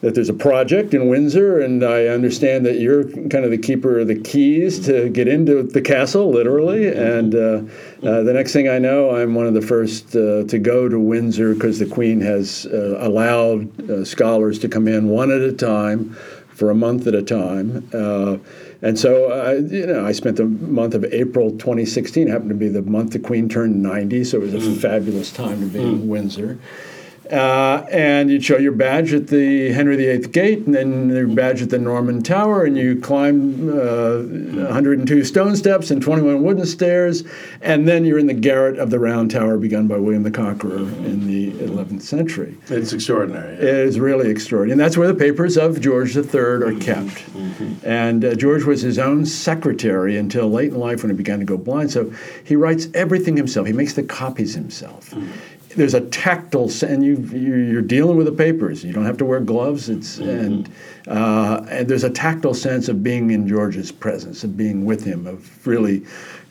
that 0.00 0.14
there's 0.14 0.28
a 0.28 0.34
project 0.34 0.94
in 0.94 1.08
Windsor, 1.08 1.60
and 1.60 1.82
I 1.82 2.06
understand 2.06 2.64
that 2.66 2.78
you're 2.78 3.04
kind 3.04 3.44
of 3.44 3.50
the 3.50 3.58
keeper 3.58 3.98
of 3.98 4.06
the 4.06 4.20
keys 4.20 4.78
to 4.86 5.08
get 5.08 5.26
into 5.26 5.64
the 5.64 5.82
castle, 5.82 6.30
literally. 6.30 6.86
And 6.86 7.34
uh, 7.34 7.62
uh, 8.06 8.22
the 8.22 8.32
next 8.32 8.52
thing 8.52 8.68
I 8.68 8.78
know, 8.78 9.16
I'm 9.16 9.34
one 9.34 9.46
of 9.46 9.54
the 9.54 9.62
first 9.62 10.14
uh, 10.14 10.44
to 10.44 10.58
go 10.60 10.88
to 10.88 11.00
Windsor 11.00 11.54
because 11.54 11.80
the 11.80 11.86
Queen 11.86 12.20
has 12.20 12.66
uh, 12.66 12.98
allowed 13.00 13.90
uh, 13.90 14.04
scholars 14.04 14.60
to 14.60 14.68
come 14.68 14.86
in 14.86 15.08
one 15.08 15.32
at 15.32 15.40
a 15.40 15.52
time 15.52 16.16
for 16.50 16.70
a 16.70 16.74
month 16.76 17.08
at 17.08 17.14
a 17.14 17.22
time. 17.22 17.88
Uh, 18.82 18.86
and 18.86 18.98
so, 18.98 19.32
I, 19.32 19.54
you 19.54 19.86
know, 19.86 20.04
I 20.04 20.12
spent 20.12 20.36
the 20.36 20.44
month 20.46 20.94
of 20.94 21.04
April 21.04 21.50
2016. 21.50 22.28
Happened 22.28 22.50
to 22.50 22.54
be 22.54 22.68
the 22.68 22.82
month 22.82 23.12
the 23.12 23.18
Queen 23.18 23.48
turned 23.48 23.82
90, 23.82 24.24
so 24.24 24.38
it 24.38 24.52
was 24.52 24.66
a 24.66 24.74
fabulous 24.74 25.32
time 25.32 25.60
to 25.60 25.66
be 25.66 25.80
in 25.80 26.08
Windsor. 26.08 26.58
Uh, 27.30 27.86
and 27.90 28.30
you'd 28.30 28.44
show 28.44 28.56
your 28.56 28.72
badge 28.72 29.12
at 29.12 29.26
the 29.26 29.70
Henry 29.72 29.96
VIII 29.96 30.28
gate, 30.28 30.66
and 30.66 30.74
then 30.74 31.10
your 31.10 31.26
badge 31.26 31.60
at 31.60 31.70
the 31.70 31.78
Norman 31.78 32.22
Tower, 32.22 32.64
and 32.64 32.76
you 32.76 32.98
climb 33.00 33.68
uh, 33.68 34.18
102 34.18 35.24
stone 35.24 35.54
steps 35.54 35.90
and 35.90 36.00
21 36.00 36.42
wooden 36.42 36.64
stairs, 36.64 37.24
and 37.60 37.86
then 37.86 38.04
you're 38.04 38.18
in 38.18 38.26
the 38.26 38.34
garret 38.34 38.78
of 38.78 38.90
the 38.90 38.98
Round 38.98 39.30
Tower 39.30 39.58
begun 39.58 39.86
by 39.86 39.98
William 39.98 40.22
the 40.22 40.30
Conqueror 40.30 40.78
in 40.78 41.26
the 41.26 41.50
11th 41.52 42.02
century. 42.02 42.56
It's 42.68 42.92
extraordinary. 42.92 43.54
It 43.54 43.62
is 43.62 44.00
really 44.00 44.30
extraordinary. 44.30 44.72
And 44.72 44.80
that's 44.80 44.96
where 44.96 45.08
the 45.08 45.14
papers 45.14 45.58
of 45.58 45.80
George 45.80 46.16
III 46.16 46.40
are 46.40 46.78
kept. 46.80 47.24
And 47.84 48.24
uh, 48.24 48.34
George 48.34 48.64
was 48.64 48.82
his 48.82 48.98
own 48.98 49.26
secretary 49.26 50.16
until 50.16 50.48
late 50.50 50.72
in 50.72 50.78
life 50.78 51.02
when 51.02 51.10
he 51.10 51.16
began 51.16 51.38
to 51.40 51.44
go 51.44 51.56
blind. 51.56 51.90
So 51.90 52.12
he 52.44 52.56
writes 52.56 52.88
everything 52.94 53.36
himself, 53.36 53.66
he 53.66 53.72
makes 53.72 53.92
the 53.94 54.02
copies 54.02 54.54
himself. 54.54 55.14
There's 55.76 55.94
a 55.94 56.00
tactile, 56.00 56.70
and 56.82 57.04
you, 57.04 57.16
you 57.32 57.54
you're 57.56 57.82
dealing 57.82 58.16
with 58.16 58.26
the 58.26 58.32
papers. 58.32 58.82
You 58.82 58.92
don't 58.92 59.04
have 59.04 59.18
to 59.18 59.24
wear 59.24 59.38
gloves. 59.40 59.88
It's 59.88 60.18
and 60.18 60.68
uh, 61.06 61.64
and 61.68 61.86
there's 61.88 62.04
a 62.04 62.10
tactile 62.10 62.54
sense 62.54 62.88
of 62.88 63.02
being 63.02 63.30
in 63.30 63.46
George's 63.46 63.92
presence, 63.92 64.44
of 64.44 64.56
being 64.56 64.84
with 64.86 65.04
him, 65.04 65.26
of 65.26 65.66
really 65.66 66.00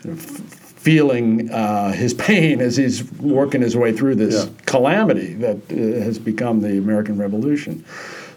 kind 0.04 0.18
of 0.18 0.22
feeling 0.22 1.50
uh, 1.52 1.92
his 1.92 2.14
pain 2.14 2.62
as 2.62 2.78
he's 2.78 3.04
working 3.14 3.62
his 3.62 3.76
way 3.76 3.92
through 3.92 4.16
this 4.16 4.46
Yeah. 4.46 4.52
calamity 4.66 5.34
that 5.34 5.58
uh, 5.72 5.76
has 6.04 6.20
become 6.20 6.62
the 6.62 6.78
American 6.78 7.18
Revolution. 7.18 7.84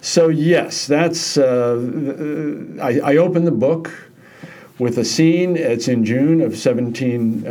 So 0.01 0.29
yes, 0.29 0.87
that's. 0.87 1.37
Uh, 1.37 2.77
uh, 2.81 2.83
I, 2.83 3.01
I 3.13 3.17
open 3.19 3.45
the 3.45 3.51
book 3.53 3.93
with 4.79 4.97
a 4.99 5.05
scene. 5.05 5.57
It's 5.59 5.89
in 5.89 6.05
June 6.07 6.41
of 6.41 6.57
17. 6.57 7.45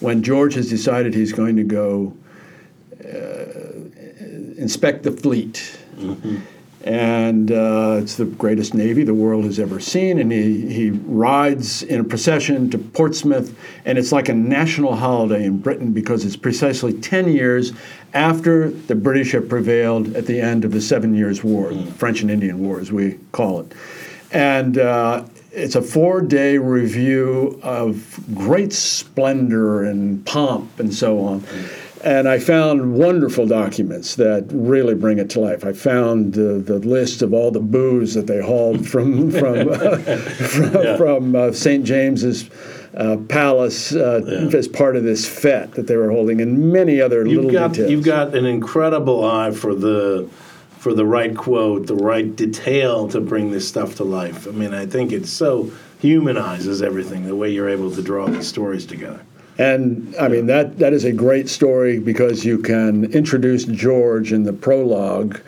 73 0.00 0.06
when 0.06 0.22
George 0.22 0.54
has 0.54 0.68
decided 0.68 1.14
he's 1.14 1.32
going 1.32 1.56
to 1.56 1.64
go 1.64 2.16
uh, 3.04 3.60
inspect 4.56 5.02
the 5.02 5.12
fleet. 5.12 5.78
And 6.82 7.52
uh, 7.52 7.98
it's 8.00 8.16
the 8.16 8.24
greatest 8.24 8.72
navy 8.72 9.04
the 9.04 9.12
world 9.12 9.44
has 9.44 9.58
ever 9.58 9.80
seen. 9.80 10.18
And 10.18 10.32
he, 10.32 10.72
he 10.72 10.90
rides 10.90 11.82
in 11.82 12.00
a 12.00 12.04
procession 12.04 12.70
to 12.70 12.78
Portsmouth, 12.78 13.54
and 13.84 13.98
it's 13.98 14.12
like 14.12 14.30
a 14.30 14.34
national 14.34 14.96
holiday 14.96 15.44
in 15.44 15.58
Britain 15.58 15.92
because 15.92 16.24
it's 16.24 16.36
precisely 16.36 16.94
10 16.94 17.28
years 17.28 17.72
after 18.14 18.70
the 18.70 18.94
British 18.94 19.32
have 19.32 19.48
prevailed 19.48 20.16
at 20.16 20.24
the 20.24 20.40
end 20.40 20.64
of 20.64 20.72
the 20.72 20.80
Seven 20.80 21.14
Years' 21.14 21.44
War, 21.44 21.74
the 21.74 21.92
French 21.92 22.22
and 22.22 22.30
Indian 22.30 22.58
War, 22.60 22.80
as 22.80 22.90
we 22.90 23.18
call 23.32 23.60
it. 23.60 23.72
And 24.32 24.78
uh, 24.78 25.24
it's 25.52 25.74
a 25.74 25.82
four 25.82 26.20
day 26.20 26.58
review 26.58 27.58
of 27.62 28.18
great 28.34 28.72
splendor 28.72 29.82
and 29.84 30.24
pomp 30.26 30.78
and 30.78 30.92
so 30.94 31.20
on. 31.20 31.44
And 32.02 32.26
I 32.28 32.38
found 32.38 32.94
wonderful 32.94 33.46
documents 33.46 34.14
that 34.16 34.46
really 34.50 34.94
bring 34.94 35.18
it 35.18 35.28
to 35.30 35.40
life. 35.40 35.66
I 35.66 35.74
found 35.74 36.32
the, 36.32 36.54
the 36.54 36.78
list 36.78 37.20
of 37.20 37.34
all 37.34 37.50
the 37.50 37.60
booze 37.60 38.14
that 38.14 38.26
they 38.26 38.40
hauled 38.40 38.88
from 38.88 39.30
from 39.40 39.68
uh, 39.68 39.98
from, 39.98 40.72
Yeah. 40.82 40.96
from 40.96 41.36
uh, 41.36 41.52
St. 41.52 41.84
James's 41.84 42.48
uh, 42.96 43.18
Palace 43.28 43.92
uh, 43.94 44.22
Yeah. 44.26 44.56
as 44.58 44.66
part 44.66 44.96
of 44.96 45.04
this 45.04 45.28
fete 45.28 45.72
that 45.72 45.88
they 45.88 45.96
were 45.96 46.10
holding, 46.10 46.40
and 46.40 46.72
many 46.72 47.02
other 47.02 47.26
You've 47.26 47.44
little 47.44 47.50
got 47.52 47.72
details. 47.72 47.90
you've 47.90 48.04
got 48.04 48.34
an 48.34 48.46
incredible 48.46 49.22
eye 49.24 49.50
for 49.50 49.74
the 49.74 50.26
for 50.80 50.94
the 50.94 51.04
right 51.04 51.36
quote, 51.36 51.86
the 51.86 51.94
right 51.94 52.34
detail 52.34 53.06
to 53.06 53.20
bring 53.20 53.50
this 53.50 53.68
stuff 53.68 53.96
to 53.96 54.02
life. 54.02 54.48
I 54.48 54.52
mean, 54.52 54.72
I 54.72 54.86
think 54.86 55.12
it 55.12 55.26
so 55.26 55.70
humanizes 56.00 56.80
everything 56.80 57.26
the 57.26 57.36
way 57.36 57.50
you're 57.50 57.68
able 57.68 57.90
to 57.90 58.02
draw 58.02 58.26
these 58.26 58.48
stories 58.48 58.86
together. 58.86 59.20
And 59.58 60.14
I 60.18 60.28
mean 60.28 60.46
that 60.46 60.78
that 60.78 60.94
is 60.94 61.04
a 61.04 61.12
great 61.12 61.50
story 61.50 61.98
because 61.98 62.46
you 62.46 62.56
can 62.56 63.04
introduce 63.12 63.64
George 63.66 64.32
in 64.32 64.44
the 64.44 64.54
prologue 64.54 65.38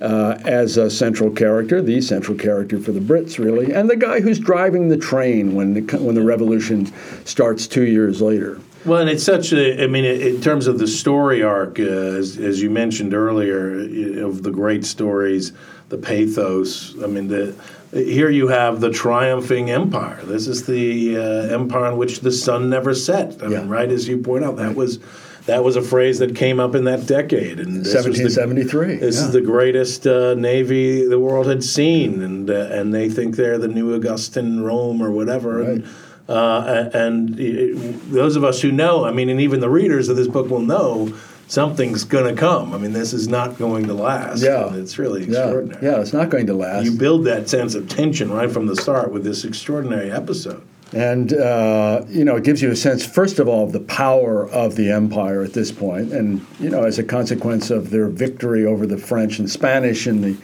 uh, 0.00 0.38
as 0.44 0.76
a 0.76 0.88
central 0.88 1.32
character, 1.32 1.82
the 1.82 2.00
central 2.00 2.38
character 2.38 2.78
for 2.78 2.92
the 2.92 3.00
Brits, 3.00 3.38
really, 3.38 3.72
and 3.72 3.90
the 3.90 3.96
guy 3.96 4.20
who's 4.20 4.38
driving 4.38 4.88
the 4.88 4.96
train 4.96 5.56
when 5.56 5.74
the 5.74 5.96
when 5.98 6.14
the 6.14 6.22
revolution 6.22 6.92
starts 7.24 7.66
two 7.66 7.86
years 7.86 8.22
later. 8.22 8.60
Well, 8.86 9.00
and 9.00 9.10
it's 9.10 9.24
such 9.24 9.52
a, 9.52 9.82
I 9.82 9.88
mean, 9.88 10.04
in 10.04 10.40
terms 10.40 10.68
of 10.68 10.78
the 10.78 10.86
story 10.86 11.42
arc, 11.42 11.80
uh, 11.80 11.82
as, 11.82 12.38
as 12.38 12.62
you 12.62 12.70
mentioned 12.70 13.14
earlier, 13.14 13.80
of 14.24 14.44
the 14.44 14.50
great 14.52 14.84
stories, 14.84 15.52
the 15.88 15.98
pathos. 15.98 16.94
I 17.02 17.08
mean, 17.08 17.26
the, 17.26 17.54
here 17.92 18.30
you 18.30 18.46
have 18.46 18.80
the 18.80 18.90
triumphing 18.90 19.70
empire. 19.70 20.20
This 20.24 20.46
is 20.46 20.66
the 20.66 21.16
uh, 21.16 21.20
empire 21.54 21.90
in 21.92 21.96
which 21.96 22.20
the 22.20 22.30
sun 22.30 22.70
never 22.70 22.94
set. 22.94 23.42
I 23.42 23.48
Yeah. 23.48 23.60
mean, 23.60 23.68
right 23.68 23.90
as 23.90 24.06
you 24.06 24.18
point 24.18 24.44
out, 24.44 24.56
that 24.56 24.76
was 24.76 25.00
that 25.46 25.62
was 25.62 25.76
a 25.76 25.82
phrase 25.82 26.18
that 26.18 26.34
came 26.34 26.58
up 26.58 26.74
in 26.74 26.84
that 26.84 27.06
decade. 27.06 27.60
And 27.60 27.84
this 27.84 27.94
was 27.94 28.04
the- 28.18 28.24
1773. 28.24 28.96
This 28.96 29.16
yeah. 29.16 29.26
is 29.26 29.32
the 29.32 29.40
greatest 29.40 30.04
uh, 30.04 30.34
navy 30.34 31.06
the 31.06 31.20
world 31.20 31.46
had 31.46 31.62
seen, 31.62 32.20
and 32.22 32.50
uh, 32.50 32.68
and 32.72 32.92
they 32.92 33.08
think 33.08 33.36
they're 33.36 33.58
the 33.58 33.68
new 33.68 33.94
Augustan 33.94 34.62
Rome 34.62 35.00
or 35.02 35.10
whatever. 35.12 35.62
And, 35.62 35.84
uh, 36.28 36.90
and 36.92 37.38
it, 37.38 37.74
those 38.10 38.36
of 38.36 38.44
us 38.44 38.60
who 38.60 38.72
know, 38.72 39.04
I 39.04 39.12
mean, 39.12 39.28
and 39.28 39.40
even 39.40 39.60
the 39.60 39.70
readers 39.70 40.08
of 40.08 40.16
this 40.16 40.28
book 40.28 40.50
will 40.50 40.60
know 40.60 41.14
something's 41.48 42.04
going 42.04 42.34
to 42.34 42.38
come. 42.38 42.74
I 42.74 42.78
mean, 42.78 42.92
this 42.92 43.12
is 43.12 43.28
not 43.28 43.58
going 43.58 43.86
to 43.86 43.94
last. 43.94 44.42
Yeah. 44.42 44.74
it's 44.74 44.98
really 44.98 45.24
yeah, 45.24 45.40
extraordinary. 45.40 45.86
yeah, 45.86 46.00
it's 46.00 46.12
not 46.12 46.30
going 46.30 46.46
to 46.48 46.54
last. 46.54 46.84
You 46.84 46.96
build 46.96 47.24
that 47.26 47.48
sense 47.48 47.74
of 47.74 47.88
tension 47.88 48.32
right 48.32 48.50
from 48.50 48.66
the 48.66 48.76
start 48.76 49.12
with 49.12 49.24
this 49.24 49.44
extraordinary 49.44 50.10
episode. 50.10 50.62
And 50.92 51.32
uh, 51.32 52.04
you 52.08 52.24
know, 52.24 52.36
it 52.36 52.44
gives 52.44 52.62
you 52.62 52.70
a 52.70 52.76
sense, 52.76 53.04
first 53.04 53.40
of 53.40 53.48
all, 53.48 53.64
of 53.64 53.72
the 53.72 53.80
power 53.80 54.48
of 54.48 54.76
the 54.76 54.90
empire 54.90 55.42
at 55.42 55.52
this 55.52 55.72
point, 55.72 56.12
and 56.12 56.46
you 56.60 56.70
know, 56.70 56.84
as 56.84 56.98
a 56.98 57.02
consequence 57.02 57.70
of 57.70 57.90
their 57.90 58.06
victory 58.06 58.64
over 58.64 58.86
the 58.86 58.96
French 58.96 59.40
and 59.40 59.50
Spanish 59.50 60.06
in 60.06 60.20
the 60.20 60.36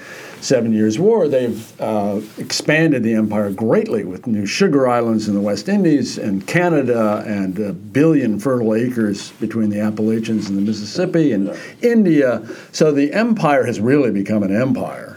Seven 0.43 0.73
Years' 0.73 0.99
War, 0.99 1.29
they've 1.29 1.81
uh, 1.81 2.21
expanded 2.37 3.05
the 3.05 3.15
empire 3.15 3.51
greatly 3.53 4.05
with 4.05 4.27
new 4.27 4.45
sugar 4.45 4.89
islands 4.89 5.29
in 5.29 5.35
the 5.35 5.41
West 5.41 5.69
Indies 5.69 6.19
and 6.19 6.45
Canada, 6.47 7.23
and 7.27 7.59
a 7.61 7.73
billion 7.73 8.41
fertile 8.41 8.75
acres 8.75 9.31
between 9.41 9.71
the 9.71 9.79
Appalachians 9.79 10.49
and 10.49 10.59
the 10.59 10.63
Mississippi 10.63 11.33
and 11.33 11.57
India. 11.81 12.45
So 12.73 12.91
the 12.91 13.13
empire 13.13 13.65
has 13.67 13.81
really 13.81 14.11
become 14.11 14.43
an 14.43 14.55
empire. 14.55 15.17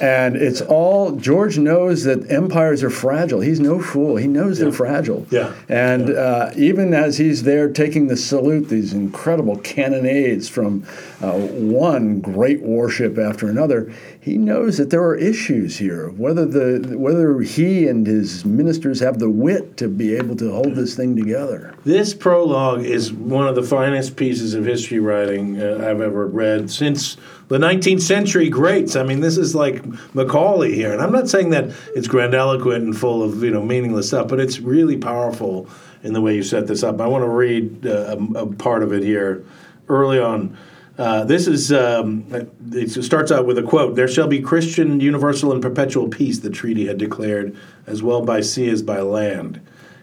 And 0.00 0.34
it's 0.34 0.60
all 0.60 1.12
George 1.12 1.56
knows 1.56 2.02
that 2.02 2.28
empires 2.28 2.82
are 2.82 2.90
fragile. 2.90 3.40
He's 3.40 3.60
no 3.60 3.80
fool. 3.80 4.16
He 4.16 4.26
knows 4.26 4.58
they're 4.58 4.72
fragile. 4.72 5.24
Yeah. 5.30 5.54
And 5.68 6.10
Uh, 6.10 6.50
even 6.56 6.92
as 6.92 7.18
he's 7.18 7.44
there 7.44 7.68
taking 7.68 8.08
the 8.08 8.16
salute, 8.16 8.68
these 8.68 8.92
incredible 8.92 9.56
cannonades 9.58 10.48
from 10.48 10.82
uh, 11.22 11.32
one 11.32 12.20
great 12.20 12.60
warship 12.60 13.18
after 13.18 13.46
another, 13.48 13.92
he 14.24 14.38
knows 14.38 14.78
that 14.78 14.88
there 14.88 15.02
are 15.02 15.14
issues 15.14 15.76
here. 15.76 16.08
Whether 16.08 16.46
the 16.46 16.96
whether 16.96 17.40
he 17.42 17.86
and 17.86 18.06
his 18.06 18.42
ministers 18.42 19.00
have 19.00 19.18
the 19.18 19.28
wit 19.28 19.76
to 19.76 19.86
be 19.86 20.14
able 20.16 20.34
to 20.36 20.50
hold 20.50 20.76
this 20.76 20.96
thing 20.96 21.14
together. 21.14 21.74
This 21.84 22.14
prologue 22.14 22.86
is 22.86 23.12
one 23.12 23.46
of 23.46 23.54
the 23.54 23.62
finest 23.62 24.16
pieces 24.16 24.54
of 24.54 24.64
history 24.64 24.98
writing 24.98 25.60
uh, 25.60 25.86
I've 25.86 26.00
ever 26.00 26.26
read 26.26 26.70
since 26.70 27.18
the 27.48 27.58
19th 27.58 28.00
century 28.00 28.48
greats. 28.48 28.96
I 28.96 29.02
mean, 29.02 29.20
this 29.20 29.36
is 29.36 29.54
like 29.54 29.84
Macaulay 30.14 30.74
here, 30.74 30.94
and 30.94 31.02
I'm 31.02 31.12
not 31.12 31.28
saying 31.28 31.50
that 31.50 31.66
it's 31.94 32.08
grandiloquent 32.08 32.82
and 32.82 32.96
full 32.96 33.22
of 33.22 33.42
you 33.42 33.50
know 33.50 33.62
meaningless 33.62 34.08
stuff, 34.08 34.28
but 34.28 34.40
it's 34.40 34.58
really 34.58 34.96
powerful 34.96 35.68
in 36.02 36.14
the 36.14 36.22
way 36.22 36.34
you 36.34 36.42
set 36.42 36.66
this 36.66 36.82
up. 36.82 36.98
I 36.98 37.06
want 37.06 37.24
to 37.24 37.28
read 37.28 37.86
uh, 37.86 38.16
a, 38.16 38.44
a 38.44 38.46
part 38.54 38.82
of 38.82 38.94
it 38.94 39.02
here 39.02 39.44
early 39.86 40.18
on. 40.18 40.56
Uh, 40.96 41.24
this 41.24 41.48
is 41.48 41.72
um, 41.72 42.24
it 42.72 42.88
starts 42.90 43.32
out 43.32 43.46
with 43.46 43.58
a 43.58 43.62
quote: 43.62 43.96
"There 43.96 44.06
shall 44.06 44.28
be 44.28 44.40
Christian, 44.40 45.00
universal, 45.00 45.52
and 45.52 45.60
perpetual 45.60 46.08
peace." 46.08 46.38
The 46.38 46.50
treaty 46.50 46.86
had 46.86 46.98
declared, 46.98 47.56
as 47.86 48.02
well 48.02 48.22
by 48.22 48.40
sea 48.40 48.68
as 48.68 48.82
by 48.82 49.00
land. 49.00 49.60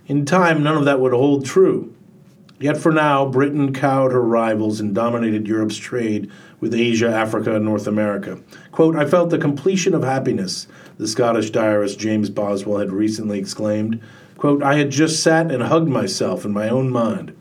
In 0.07 0.25
time, 0.25 0.61
none 0.61 0.75
of 0.75 0.85
that 0.85 0.99
would 0.99 1.13
hold 1.13 1.45
true. 1.45 1.93
Yet 2.59 2.77
for 2.77 2.91
now, 2.91 3.25
Britain 3.25 3.73
cowed 3.73 4.11
her 4.11 4.21
rivals 4.21 4.79
and 4.79 4.93
dominated 4.93 5.47
Europe's 5.47 5.77
trade 5.77 6.29
with 6.59 6.75
Asia, 6.75 7.07
Africa, 7.09 7.55
and 7.55 7.65
North 7.65 7.87
America. 7.87 8.39
Quote, 8.71 8.95
I 8.95 9.05
felt 9.05 9.31
the 9.31 9.39
completion 9.39 9.95
of 9.95 10.03
happiness, 10.03 10.67
the 10.97 11.07
Scottish 11.07 11.49
diarist 11.49 11.97
James 11.97 12.29
Boswell 12.29 12.77
had 12.77 12.91
recently 12.91 13.39
exclaimed. 13.39 13.99
Quote, 14.37 14.61
I 14.61 14.75
had 14.75 14.91
just 14.91 15.23
sat 15.23 15.49
and 15.49 15.63
hugged 15.63 15.89
myself 15.89 16.45
in 16.45 16.51
my 16.51 16.69
own 16.69 16.91
mind. 16.91 17.35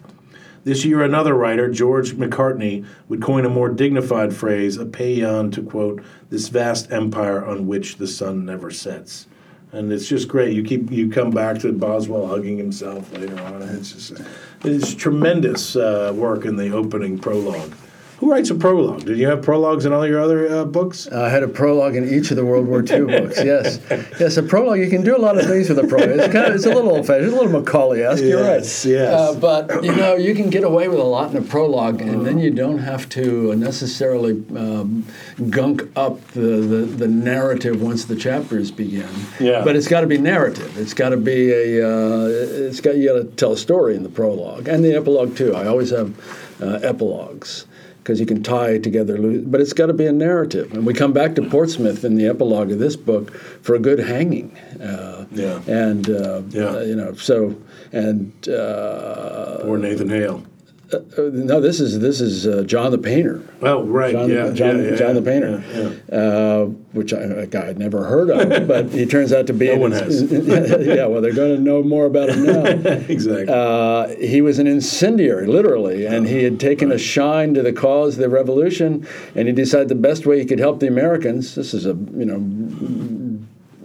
This 0.63 0.85
year, 0.85 1.03
another 1.03 1.35
writer, 1.35 1.71
George 1.71 2.13
Macartney, 2.13 2.85
would 3.09 3.23
coin 3.23 3.47
a 3.47 3.49
more 3.49 3.71
dignified 3.71 4.35
phrase, 4.35 4.77
a 4.77 4.85
paean 4.85 5.51
to 5.53 5.63
quote, 5.63 6.03
this 6.29 6.49
vast 6.49 6.93
empire 6.93 7.45
on 7.45 7.67
which 7.67 7.97
the 7.97 8.07
sun 8.07 8.45
never 8.45 8.71
sets. 8.71 9.27
And 9.73 9.91
it's 9.93 10.09
just 10.09 10.29
great. 10.29 10.53
You 10.53 10.63
keep 10.65 10.91
you 10.91 11.11
come 11.11 11.31
back 11.31 11.61
to 11.61 11.73
Boswell 11.73 12.27
hugging 12.27 12.59
himself 12.59 13.13
later 13.13 13.41
on. 13.41 13.63
It's 13.63 13.93
just 13.93 14.21
it's 14.65 14.95
tremendous 14.95 15.77
uh, 15.77 16.13
work 16.15 16.45
in 16.45 16.57
the 16.57 16.73
opening 16.73 17.19
prologue. 17.19 17.73
Who 18.21 18.31
writes 18.31 18.51
a 18.51 18.55
prologue? 18.55 19.07
Did 19.07 19.17
you 19.17 19.27
have 19.29 19.41
prologues 19.41 19.87
in 19.87 19.95
all 19.95 20.07
your 20.07 20.21
other 20.21 20.47
uh, 20.47 20.65
books? 20.67 21.11
I 21.11 21.31
had 21.31 21.43
a 21.43 21.49
prologue 21.49 21.97
in 21.97 22.07
each 22.07 22.31
of 22.31 22.37
the 22.37 22.45
World 22.45 22.67
War 22.67 22.81
II 22.81 23.07
books. 23.07 23.41
Yes, 23.51 23.81
yes, 24.21 24.37
a 24.37 24.43
prologue. 24.43 24.79
You 24.79 24.91
can 24.91 25.03
do 25.03 25.17
a 25.17 25.19
lot 25.19 25.39
of 25.39 25.47
things 25.47 25.71
with 25.71 25.79
a 25.79 25.87
prologue. 25.87 26.11
It's 26.11 26.33
kind 26.33 26.47
of 26.47 26.55
it's 26.55 26.67
a 26.67 26.69
little 26.69 26.91
old-fashioned, 26.91 27.33
a 27.33 27.35
little 27.35 27.49
Macaulay-esque. 27.49 28.23
You're 28.23 28.43
right. 28.43 28.57
Yes, 28.57 28.85
yes. 28.85 29.13
Uh, 29.13 29.35
but 29.41 29.83
you 29.83 29.97
know, 29.97 30.17
you 30.17 30.35
can 30.35 30.51
get 30.51 30.63
away 30.65 30.87
with 30.89 30.99
a 30.99 31.05
lot 31.05 31.31
in 31.31 31.39
a 31.39 31.43
prologue, 31.43 32.03
and 32.03 32.27
then 32.27 32.39
you 32.39 32.51
don't 32.51 32.79
have 32.79 33.09
to 33.11 33.57
necessarily 33.57 34.33
um, 34.55 35.07
gunk 35.49 35.89
up 35.97 36.25
the, 36.29 36.41
the, 36.41 36.85
the 36.85 37.09
narrative 37.09 37.81
once 37.81 38.05
the 38.05 38.17
chapters 38.17 38.71
begin. 38.71 39.09
Yeah. 39.41 39.65
But 39.65 39.75
it's 39.77 39.89
got 39.89 40.03
to 40.03 40.07
be 40.07 40.19
narrative. 40.19 40.77
It's 40.77 40.93
got 40.93 41.09
to 41.09 41.17
be 41.17 41.51
a. 41.51 41.89
Uh, 41.89 42.29
it's 42.29 42.83
got 42.83 42.97
you 42.97 43.09
got 43.09 43.19
to 43.23 43.37
tell 43.37 43.53
a 43.53 43.57
story 43.57 43.97
in 43.97 44.03
the 44.03 44.11
prologue 44.11 44.69
and 44.69 44.85
the 44.85 44.95
epilogue 44.95 45.35
too. 45.37 45.55
I 45.55 45.67
always 45.67 45.91
have 45.91 46.15
uh, 46.61 46.81
epilogues 46.83 47.67
because 48.03 48.19
you 48.19 48.27
can 48.27 48.43
tie 48.43 48.79
together, 48.79 49.17
but 49.43 49.61
it's 49.61 49.73
got 49.75 49.87
to 49.87 49.93
be 49.93 50.07
a 50.07 50.13
narrative. 50.13 50.73
And 50.73 50.87
we 50.87 50.95
come 50.95 51.13
back 51.13 51.35
to 51.37 51.43
Portsmouth 51.43 52.03
in 52.05 52.17
the 52.17 52.27
epilogue 52.27 52.73
of 52.73 52.79
this 52.79 52.97
book 52.97 53.33
for 53.63 53.75
a 53.75 53.79
good 53.79 53.99
hanging. 53.99 54.57
Uh, 54.83 55.27
Yeah. 55.33 55.61
And 55.69 56.09
uh, 56.11 56.43
Yeah. 56.51 56.65
uh, 56.77 56.81
you 56.81 56.97
know, 56.97 57.13
so 57.15 57.55
and 57.93 58.33
uh, 58.49 59.63
Or 59.65 59.77
Nathan 59.79 60.09
Hale? 60.09 60.43
Uh, 60.93 61.31
no, 61.33 61.61
this 61.61 61.81
is 61.81 62.01
this 62.01 62.21
is 62.21 62.47
uh, 62.47 62.63
John 62.65 62.91
the 62.91 62.99
Painter. 62.99 63.43
Oh, 63.63 63.85
right. 63.85 64.13
John, 64.13 64.31
yeah, 64.31 64.51
John, 64.51 64.83
yeah, 64.83 64.91
yeah, 64.91 64.97
John 64.97 65.15
the 65.15 65.23
Painter, 65.23 65.63
yeah. 65.73 66.17
Uh, 66.17 66.65
which 66.93 67.13
I, 67.13 67.19
a 67.21 67.47
guy 67.47 67.69
I'd 67.69 67.79
never 67.79 68.05
heard 68.05 68.31
of, 68.31 68.67
but 68.69 68.91
he 68.91 69.07
turns 69.07 69.33
out 69.33 69.47
to 69.47 69.53
be. 69.53 69.67
No 69.67 69.77
one 69.77 69.93
has. 69.93 70.23
yeah, 70.33 71.07
well, 71.07 71.21
they're 71.21 71.33
going 71.33 71.57
to 71.57 71.63
know 71.63 71.83
more 71.83 72.07
about 72.07 72.31
him 72.31 72.45
now. 72.45 72.65
exactly. 73.09 73.47
Uh, 73.49 74.09
he 74.17 74.41
was 74.41 74.59
an 74.59 74.67
incendiary, 74.67 75.47
literally, 75.47 76.07
and 76.07 76.27
he 76.27 76.43
had 76.43 76.59
taken 76.59 76.91
a 76.91 76.99
shine 76.99 77.55
to 77.55 77.63
the 77.63 77.73
cause 77.73 78.15
of 78.15 78.21
the 78.21 78.29
revolution, 78.29 79.07
and 79.35 79.47
he 79.47 79.55
decided 79.55 79.89
the 79.89 79.95
best 79.95 80.27
way 80.27 80.39
he 80.39 80.45
could 80.45 80.59
help 80.59 80.81
the 80.81 80.89
Americans. 80.89 81.55
This 81.55 81.73
is 81.73 81.87
a 81.87 81.91
you 81.91 82.27
know 82.27 82.39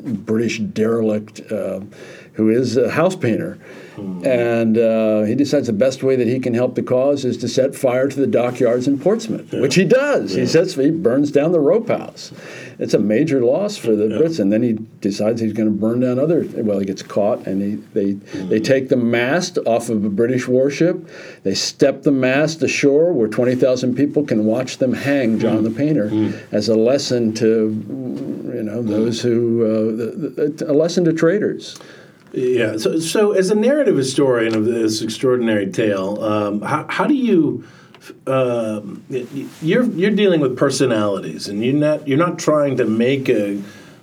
British 0.05 0.59
derelict 0.59 1.51
uh, 1.51 1.81
who 2.33 2.49
is 2.49 2.77
a 2.77 2.91
house 2.91 3.15
painter. 3.15 3.59
And 3.97 4.77
uh, 4.77 5.23
he 5.23 5.35
decides 5.35 5.67
the 5.67 5.73
best 5.73 6.03
way 6.03 6.15
that 6.15 6.27
he 6.27 6.39
can 6.39 6.53
help 6.53 6.75
the 6.75 6.83
cause 6.83 7.23
is 7.25 7.37
to 7.37 7.47
set 7.47 7.75
fire 7.75 8.07
to 8.07 8.19
the 8.19 8.27
dockyards 8.27 8.87
in 8.87 8.99
Portsmouth, 8.99 9.51
which 9.53 9.75
he 9.75 9.85
does. 9.85 10.33
He 10.33 10.45
sets 10.45 10.75
he 10.75 10.91
burns 10.91 11.31
down 11.31 11.51
the 11.51 11.59
rope 11.59 11.87
house. 11.87 12.31
It's 12.77 12.93
a 12.93 12.99
major 12.99 13.41
loss 13.41 13.77
for 13.77 13.95
the 13.95 14.05
Brits, 14.05 14.39
and 14.39 14.51
then 14.51 14.61
he 14.61 14.73
decides 14.99 15.39
he's 15.39 15.53
going 15.53 15.69
to 15.69 15.75
burn 15.75 16.01
down 16.01 16.19
other. 16.19 16.45
Well, 16.55 16.79
he 16.79 16.85
gets 16.85 17.01
caught, 17.03 17.47
and 17.47 17.61
he, 17.61 17.75
they 17.93 18.13
they 18.47 18.59
take 18.59 18.89
the 18.89 18.97
mast 18.97 19.57
off 19.65 19.89
of 19.89 20.03
a 20.03 20.09
British 20.09 20.47
warship. 20.47 21.07
They 21.43 21.53
step 21.53 22.03
the 22.03 22.11
mast 22.11 22.61
ashore, 22.63 23.13
where 23.13 23.29
twenty 23.29 23.55
thousand 23.55 23.95
people 23.95 24.25
can 24.25 24.45
watch 24.45 24.77
them 24.79 24.93
hang 24.93 25.39
John 25.39 25.63
the 25.63 25.71
Painter, 25.71 26.33
as 26.51 26.67
a 26.67 26.75
lesson 26.75 27.33
to 27.35 27.45
you 28.53 28.63
know 28.63 28.81
those 28.81 29.21
who 29.21 29.63
uh, 29.63 29.95
the, 29.95 30.49
the, 30.57 30.71
a 30.71 30.73
lesson 30.73 31.05
to 31.05 31.13
traders. 31.13 31.77
Yeah. 32.35 32.77
So, 32.77 32.99
so 32.99 33.31
as 33.31 33.49
a 33.49 33.55
narrative 33.55 33.95
historian 33.95 34.55
of 34.55 34.65
this 34.65 35.01
extraordinary 35.01 35.71
tale, 35.71 36.23
um, 36.23 36.61
how, 36.61 36.85
how 36.89 37.05
do 37.05 37.13
you? 37.13 37.65
Um, 38.27 39.03
you're 39.63 39.85
you're 39.85 40.11
dealing 40.11 40.39
with 40.39 40.57
personalities, 40.57 41.47
and 41.47 41.63
you're 41.63 41.73
not 41.73 42.07
you're 42.07 42.19
not 42.19 42.37
trying 42.37 42.77
to 42.77 42.85
make 42.85 43.29
a, 43.29 43.59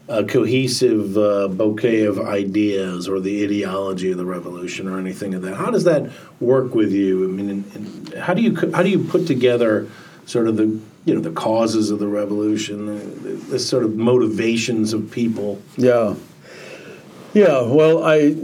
a 0.09 0.25
cohesive 0.25 1.17
uh, 1.17 1.47
bouquet 1.47 2.05
of 2.05 2.19
ideas 2.19 3.09
or 3.09 3.21
the 3.21 3.45
ideology 3.45 4.11
of 4.11 4.19
the 4.19 4.25
revolution 4.25 4.89
or 4.89 4.99
anything 4.99 5.35
of 5.35 5.43
that. 5.43 5.55
How 5.55 5.71
does 5.71 5.85
that 5.85 6.11
work 6.41 6.75
with 6.75 6.91
you? 6.91 7.25
I 7.25 7.29
mean, 7.29 8.13
how 8.19 8.35
do 8.35 8.43
you 8.43 8.57
how 8.73 8.83
do 8.83 8.89
you 8.89 9.05
put 9.05 9.29
together 9.29 9.89
sort 10.27 10.49
of 10.49 10.57
the 10.57 10.81
you 11.05 11.15
know 11.15 11.21
the 11.21 11.31
causes 11.33 11.93
of 11.93 12.01
the 12.01 12.09
revolution, 12.09 12.87
the, 12.87 13.31
the 13.35 13.59
sort 13.61 13.85
of 13.85 13.95
motivations 13.95 14.93
of 14.93 15.13
people? 15.13 15.63
Yeah. 15.77 16.17
Yeah, 17.35 17.63
well, 17.63 18.05
I, 18.05 18.35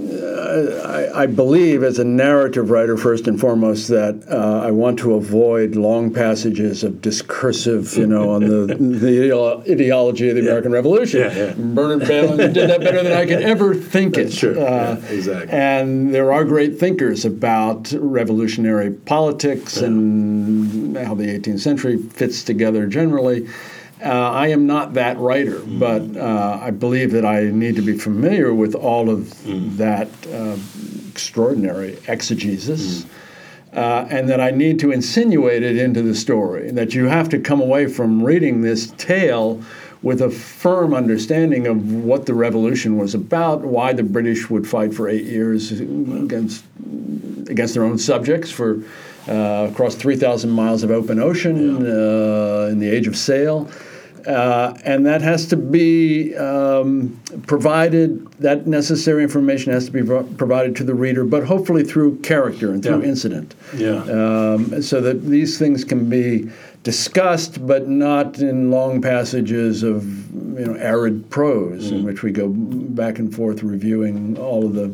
I, 0.84 1.22
I 1.22 1.26
believe 1.26 1.82
as 1.82 1.98
a 1.98 2.04
narrative 2.04 2.70
writer, 2.70 2.96
first 2.96 3.28
and 3.28 3.38
foremost, 3.38 3.88
that 3.88 4.24
uh, 4.30 4.66
I 4.66 4.70
want 4.70 4.98
to 5.00 5.14
avoid 5.14 5.76
long 5.76 6.12
passages 6.12 6.82
of 6.82 7.02
discursive, 7.02 7.94
you 7.98 8.06
know, 8.06 8.30
on 8.30 8.40
the, 8.42 8.74
the 8.80 9.62
ideology 9.70 10.30
of 10.30 10.36
the 10.36 10.40
American 10.40 10.72
Revolution. 10.72 11.20
Yeah, 11.20 11.36
yeah. 11.36 11.54
Bernard 11.54 12.08
Bailyn 12.08 12.54
did 12.54 12.70
that 12.70 12.80
better 12.80 13.02
than 13.02 13.12
I 13.12 13.26
could 13.26 13.42
ever 13.42 13.74
think 13.74 14.14
That's 14.14 14.34
it. 14.34 14.38
true. 14.38 14.58
Yeah, 14.58 14.96
exactly. 15.08 15.50
And 15.50 16.14
there 16.14 16.32
are 16.32 16.44
great 16.44 16.78
thinkers 16.78 17.26
about 17.26 17.92
revolutionary 17.92 18.90
politics 18.90 19.76
and 19.76 20.96
how 20.96 21.14
the 21.14 21.26
18th 21.26 21.60
century 21.60 21.98
fits 21.98 22.42
together 22.42 22.86
generally. 22.86 23.48
Uh, 24.04 24.08
I 24.08 24.48
am 24.48 24.66
not 24.66 24.94
that 24.94 25.18
writer, 25.18 25.60
but 25.66 26.16
uh, 26.16 26.58
I 26.62 26.70
believe 26.70 27.10
that 27.12 27.24
I 27.24 27.44
need 27.44 27.76
to 27.76 27.82
be 27.82 27.98
familiar 27.98 28.54
with 28.54 28.74
all 28.74 29.10
of 29.10 29.34
that 29.76 30.08
uh, 30.32 30.56
extraordinary 31.10 31.98
exegesis. 32.06 33.06
Uh, 33.72 34.06
and 34.08 34.30
that 34.30 34.40
I 34.40 34.50
need 34.50 34.78
to 34.80 34.92
insinuate 34.92 35.62
it 35.62 35.76
into 35.76 36.00
the 36.00 36.14
story. 36.14 36.70
That 36.70 36.94
you 36.94 37.04
have 37.04 37.28
to 37.28 37.38
come 37.38 37.60
away 37.60 37.86
from 37.86 38.24
reading 38.24 38.62
this 38.62 38.92
tale 38.92 39.62
with 40.02 40.22
a 40.22 40.30
firm 40.30 40.94
understanding 40.94 41.66
of 41.66 41.92
what 41.92 42.24
the 42.24 42.32
revolution 42.32 42.96
was 42.96 43.14
about, 43.14 43.60
why 43.62 43.92
the 43.92 44.02
British 44.02 44.48
would 44.48 44.66
fight 44.66 44.94
for 44.94 45.06
eight 45.06 45.24
years 45.24 45.70
against 45.72 46.64
against 47.48 47.74
their 47.74 47.84
own 47.84 47.98
subjects 47.98 48.50
for 48.50 48.82
uh, 49.28 49.68
across 49.70 49.94
3,000 49.94 50.50
miles 50.50 50.82
of 50.82 50.90
open 50.90 51.18
ocean 51.18 51.76
uh, 51.76 52.68
in 52.70 52.78
the 52.78 52.88
age 52.88 53.06
of 53.06 53.16
sail. 53.16 53.70
Uh, 54.28 54.76
and 54.84 55.06
that 55.06 55.22
has 55.22 55.46
to 55.46 55.56
be 55.56 56.36
um, 56.36 57.18
provided, 57.46 58.30
that 58.32 58.66
necessary 58.66 59.22
information 59.22 59.72
has 59.72 59.86
to 59.86 59.90
be 59.90 60.02
pro- 60.02 60.22
provided 60.22 60.76
to 60.76 60.84
the 60.84 60.94
reader, 60.94 61.24
but 61.24 61.42
hopefully 61.44 61.82
through 61.82 62.14
character 62.18 62.70
and 62.70 62.82
through 62.82 63.00
Yeah. 63.00 63.08
incident. 63.08 63.54
Yeah. 63.74 64.02
Um, 64.02 64.82
so 64.82 65.00
that 65.00 65.24
these 65.24 65.58
things 65.58 65.82
can 65.82 66.10
be 66.10 66.50
discussed, 66.82 67.66
but 67.66 67.88
not 67.88 68.38
in 68.38 68.70
long 68.70 69.00
passages 69.00 69.82
of 69.82 70.04
you 70.58 70.66
know 70.66 70.74
arid 70.74 71.30
prose 71.30 71.90
in 71.90 72.04
which 72.04 72.22
we 72.22 72.30
go 72.30 72.48
back 72.48 73.18
and 73.18 73.34
forth 73.34 73.62
reviewing 73.62 74.36
all 74.38 74.66
of 74.66 74.74
the 74.74 74.88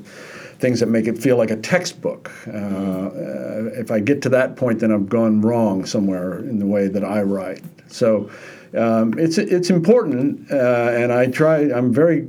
things 0.61 0.79
that 0.79 0.87
make 0.89 1.09
it 1.09 1.19
feel 1.19 1.37
like 1.37 1.51
a 1.51 1.57
textbook. 1.57 2.31
Uh, 2.47 2.51
uh, 2.53 3.71
if 3.75 3.91
I 3.91 3.99
get 3.99 4.23
to 4.23 4.29
that 4.29 4.55
point, 4.55 4.79
then 4.79 4.93
I've 4.93 5.09
gone 5.09 5.41
wrong 5.41 5.85
somewhere 5.87 6.39
in 6.39 6.61
the 6.61 6.67
way 6.67 6.87
that 6.87 7.03
I 7.03 7.23
write. 7.23 7.63
So. 7.89 8.31
Um, 8.77 9.19
it's 9.19 9.39
it's 9.39 9.71
important, 9.71 10.51
uh, 10.51 10.91
and 10.93 11.13
I 11.13 11.27
try. 11.27 11.59
I'm 11.59 11.93
very 11.93 12.29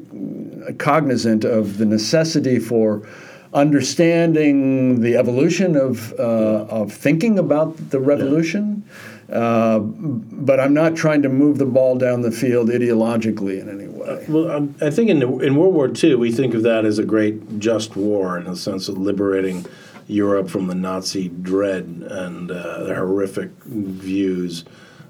cognizant 0.78 1.44
of 1.44 1.78
the 1.78 1.86
necessity 1.86 2.60
for 2.60 3.08
understanding 3.56 5.00
the 5.00 5.16
evolution 5.16 5.78
of, 5.78 6.14
uh, 6.20 6.66
of 6.70 6.92
thinking 6.92 7.40
about 7.40 7.90
the 7.90 8.00
revolution, 8.00 8.84
uh, 9.32 9.80
but 9.80 10.60
I'm 10.60 10.74
not 10.74 10.96
trying 10.96 11.22
to 11.22 11.30
move 11.30 11.58
the 11.58 11.66
ball 11.66 11.98
down 11.98 12.22
the 12.22 12.32
field 12.32 12.70
ideologically 12.70 13.60
in 13.62 13.70
any 13.70 13.88
way. 13.88 14.26
Well, 14.28 14.52
um, 14.52 14.76
I 14.82 14.90
think 14.90 15.10
in, 15.10 15.20
the, 15.20 15.38
in 15.40 15.56
World 15.56 15.74
War 15.74 15.90
II, 15.92 16.16
we 16.16 16.32
think 16.32 16.54
of 16.54 16.64
that 16.64 16.84
as 16.84 17.00
a 17.00 17.06
great 17.06 17.60
just 17.60 17.96
war 17.96 18.38
in 18.38 18.44
the 18.44 18.58
sense 18.58 18.90
of 18.90 18.98
liberating 18.98 19.66
Europe 20.08 20.50
from 20.50 20.68
the 20.68 20.76
Nazi 20.76 21.30
dread 21.30 21.86
and 21.86 22.52
uh, 22.52 22.84
their 22.84 22.98
horrific 22.98 23.52
views. 23.64 24.66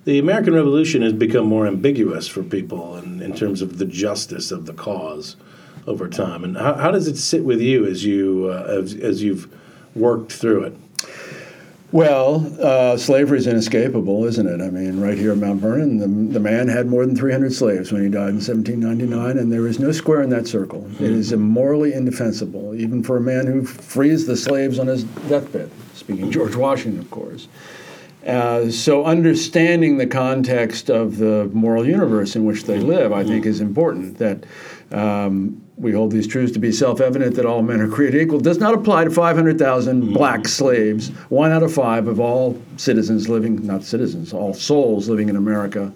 The 0.05 0.19
American 0.19 0.53
Revolution 0.53 1.01
has 1.01 1.13
become 1.13 1.47
more 1.47 1.65
ambiguous 1.65 2.27
for 2.27 2.43
people 2.43 2.95
in, 2.97 3.23
in 3.23 3.35
terms 3.35 3.63
of 3.63 3.79
the 3.79 3.85
justice 3.85 4.51
of 4.51 4.67
the 4.67 4.73
cause 4.73 5.35
over 5.87 6.07
time. 6.07 6.43
And 6.43 6.55
how, 6.55 6.75
how 6.75 6.91
does 6.91 7.07
it 7.07 7.17
sit 7.17 7.43
with 7.43 7.59
you 7.59 7.87
as 7.87 8.05
you 8.05 8.49
uh, 8.51 8.67
as, 8.69 8.93
as 8.93 9.23
you've 9.23 9.51
worked 9.95 10.31
through 10.31 10.65
it? 10.65 10.75
Well, 11.91 12.53
uh, 12.61 12.97
slavery 12.97 13.39
is 13.39 13.47
inescapable, 13.47 14.25
isn't 14.25 14.45
it? 14.45 14.61
I 14.61 14.69
mean, 14.69 14.99
right 14.99 15.17
here 15.17 15.31
at 15.31 15.37
Mount 15.39 15.61
Vernon, 15.61 15.97
the, 15.97 16.33
the 16.33 16.39
man 16.39 16.67
had 16.67 16.87
more 16.87 17.05
than 17.05 17.15
300 17.15 17.53
slaves 17.53 17.91
when 17.91 18.03
he 18.03 18.09
died 18.09 18.29
in 18.29 18.35
1799, 18.35 19.37
and 19.37 19.51
there 19.51 19.65
is 19.65 19.79
no 19.79 19.91
square 19.91 20.21
in 20.21 20.29
that 20.31 20.45
circle. 20.45 20.87
It 20.95 21.09
is 21.09 21.31
morally 21.33 21.93
indefensible, 21.93 22.75
even 22.75 23.01
for 23.01 23.17
a 23.17 23.21
man 23.21 23.47
who 23.47 23.63
frees 23.63 24.27
the 24.27 24.35
slaves 24.35 24.77
on 24.77 24.87
his 24.87 25.03
deathbed, 25.03 25.71
speaking 25.93 26.31
George 26.31 26.55
Washington, 26.55 26.99
of 26.99 27.09
course. 27.11 27.47
Uh, 28.25 28.71
so, 28.71 29.05
understanding 29.05 29.97
the 29.97 30.07
context 30.07 30.89
of 30.89 31.17
the 31.17 31.49
moral 31.53 31.85
universe 31.85 32.35
in 32.35 32.43
which 32.43 32.63
they 32.63 32.79
live, 32.79 33.13
I 33.13 33.23
think, 33.23 33.45
is 33.45 33.61
important. 33.61 34.17
That 34.17 34.45
um, 34.91 35.61
we 35.77 35.91
hold 35.91 36.11
these 36.11 36.25
truths 36.25 36.53
to 36.53 36.59
be 36.59 36.71
self 36.71 37.01
evident 37.01 37.35
that 37.35 37.45
all 37.45 37.61
men 37.61 37.81
are 37.81 37.87
created 37.87 38.21
equal 38.21 38.39
does 38.39 38.59
not 38.59 38.73
apply 38.73 39.03
to 39.03 39.11
500,000 39.11 40.13
black 40.13 40.47
slaves, 40.47 41.09
one 41.29 41.51
out 41.51 41.63
of 41.63 41.73
five 41.73 42.07
of 42.07 42.19
all 42.19 42.59
citizens 42.77 43.27
living, 43.27 43.65
not 43.65 43.83
citizens, 43.83 44.31
all 44.33 44.53
souls 44.53 45.09
living 45.09 45.27
in 45.27 45.35
America. 45.35 45.93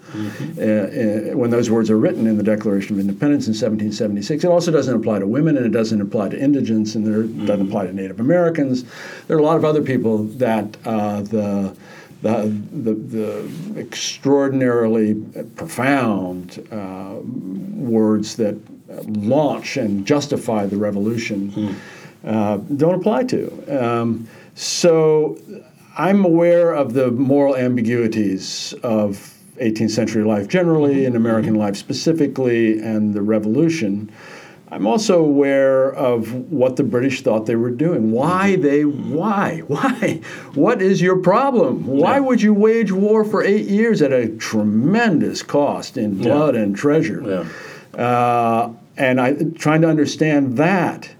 Uh, 0.58 0.62
uh, 0.62 1.36
when 1.36 1.50
those 1.50 1.70
words 1.70 1.90
are 1.90 1.98
written 1.98 2.26
in 2.26 2.36
the 2.36 2.42
Declaration 2.42 2.94
of 2.94 3.00
Independence 3.00 3.46
in 3.46 3.52
1776, 3.52 4.44
it 4.44 4.48
also 4.48 4.70
doesn't 4.70 4.94
apply 4.94 5.18
to 5.18 5.26
women 5.26 5.56
and 5.56 5.64
it 5.64 5.72
doesn't 5.72 6.00
apply 6.00 6.28
to 6.28 6.38
indigents 6.38 6.94
and 6.94 7.06
it 7.06 7.46
doesn't 7.46 7.68
apply 7.68 7.86
to 7.86 7.92
Native 7.92 8.20
Americans. 8.20 8.84
There 9.28 9.36
are 9.36 9.40
a 9.40 9.44
lot 9.44 9.56
of 9.56 9.64
other 9.64 9.82
people 9.82 10.24
that 10.24 10.76
uh, 10.84 11.22
the 11.22 11.74
the, 12.22 12.62
the, 12.72 12.94
the 12.94 13.80
extraordinarily 13.80 15.14
profound 15.56 16.66
uh, 16.70 17.16
words 17.22 18.36
that 18.36 18.58
launch 19.06 19.76
and 19.76 20.06
justify 20.06 20.66
the 20.66 20.76
revolution 20.76 21.76
uh, 22.24 22.56
don't 22.76 22.94
apply 22.94 23.24
to. 23.24 23.84
Um, 23.84 24.28
so 24.54 25.38
I'm 25.96 26.24
aware 26.24 26.72
of 26.72 26.92
the 26.92 27.10
moral 27.10 27.56
ambiguities 27.56 28.74
of 28.82 29.34
18th 29.60 29.90
century 29.90 30.24
life 30.24 30.48
generally 30.48 31.04
and 31.04 31.14
American 31.14 31.54
life 31.54 31.76
specifically 31.76 32.80
and 32.80 33.14
the 33.14 33.22
revolution. 33.22 34.10
I'm 34.72 34.86
also 34.86 35.18
aware 35.20 35.92
of 35.92 36.32
what 36.50 36.76
the 36.76 36.84
British 36.84 37.22
thought 37.22 37.46
they 37.46 37.56
were 37.56 37.70
doing. 37.70 38.12
Why 38.12 38.56
they? 38.56 38.84
Why? 38.84 39.58
Why? 39.66 40.20
What 40.54 40.80
is 40.80 41.02
your 41.02 41.16
problem? 41.16 41.86
Why 41.86 42.20
would 42.20 42.40
you 42.40 42.54
wage 42.54 42.92
war 42.92 43.24
for 43.24 43.42
eight 43.42 43.66
years 43.66 44.00
at 44.00 44.12
a 44.12 44.28
tremendous 44.28 45.42
cost 45.42 45.96
in 45.96 46.18
blood 46.18 46.54
and 46.54 46.76
treasure? 46.76 47.46
Yeah. 47.96 48.00
Uh, 48.00 48.72
and 48.96 49.20
I 49.20 49.34
trying 49.56 49.82
to 49.82 49.88
understand 49.88 50.56
that. 50.58 51.10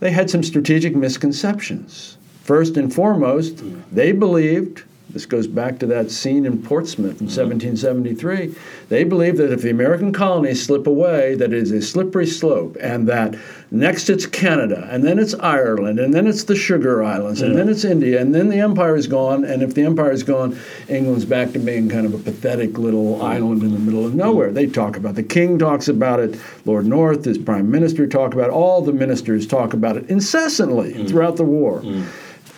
They 0.00 0.10
had 0.10 0.30
some 0.30 0.42
strategic 0.42 0.96
misconceptions. 0.96 2.16
First 2.42 2.76
and 2.76 2.92
foremost, 2.92 3.62
they 3.92 4.12
believed 4.12 4.82
This 5.12 5.26
goes 5.26 5.46
back 5.46 5.78
to 5.80 5.86
that 5.86 6.10
scene 6.10 6.46
in 6.46 6.62
Portsmouth 6.62 7.20
in 7.20 7.26
1773. 7.26 8.54
They 8.88 9.04
believe 9.04 9.36
that 9.38 9.52
if 9.52 9.62
the 9.62 9.70
American 9.70 10.12
colonies 10.12 10.64
slip 10.64 10.86
away, 10.86 11.34
that 11.34 11.52
it 11.52 11.58
is 11.58 11.72
a 11.72 11.82
slippery 11.82 12.26
slope, 12.26 12.76
and 12.80 13.08
that 13.08 13.36
next 13.70 14.08
it's 14.08 14.26
Canada, 14.26 14.88
and 14.90 15.04
then 15.04 15.18
it's 15.18 15.34
Ireland, 15.34 15.98
and 15.98 16.14
then 16.14 16.26
it's 16.26 16.44
the 16.44 16.56
Sugar 16.56 17.02
Islands, 17.02 17.42
and 17.42 17.56
then 17.56 17.68
it's 17.68 17.84
India, 17.84 18.20
and 18.20 18.34
then 18.34 18.48
the 18.48 18.60
empire 18.60 18.96
is 18.96 19.06
gone. 19.06 19.44
And 19.44 19.62
if 19.62 19.74
the 19.74 19.82
empire 19.82 20.12
is 20.12 20.22
gone, 20.22 20.58
England's 20.88 21.24
back 21.24 21.52
to 21.52 21.58
being 21.58 21.88
kind 21.88 22.06
of 22.06 22.14
a 22.14 22.18
pathetic 22.18 22.78
little 22.78 23.22
island 23.22 23.62
in 23.62 23.72
the 23.72 23.78
middle 23.78 24.06
of 24.06 24.14
nowhere. 24.14 24.52
They 24.52 24.66
talk 24.66 24.96
about 24.96 25.10
it. 25.10 25.16
the 25.16 25.22
king 25.22 25.58
talks 25.58 25.88
about 25.88 26.20
it, 26.20 26.38
Lord 26.64 26.86
North, 26.86 27.24
his 27.24 27.38
prime 27.38 27.70
minister, 27.70 28.06
talk 28.06 28.34
about 28.34 28.48
it, 28.48 28.52
all 28.52 28.80
the 28.80 28.92
ministers 28.92 29.46
talk 29.46 29.72
about 29.72 29.96
it 29.96 30.08
incessantly 30.08 30.94
mm. 30.94 31.08
throughout 31.08 31.36
the 31.36 31.44
war. 31.44 31.80
Mm. 31.80 32.06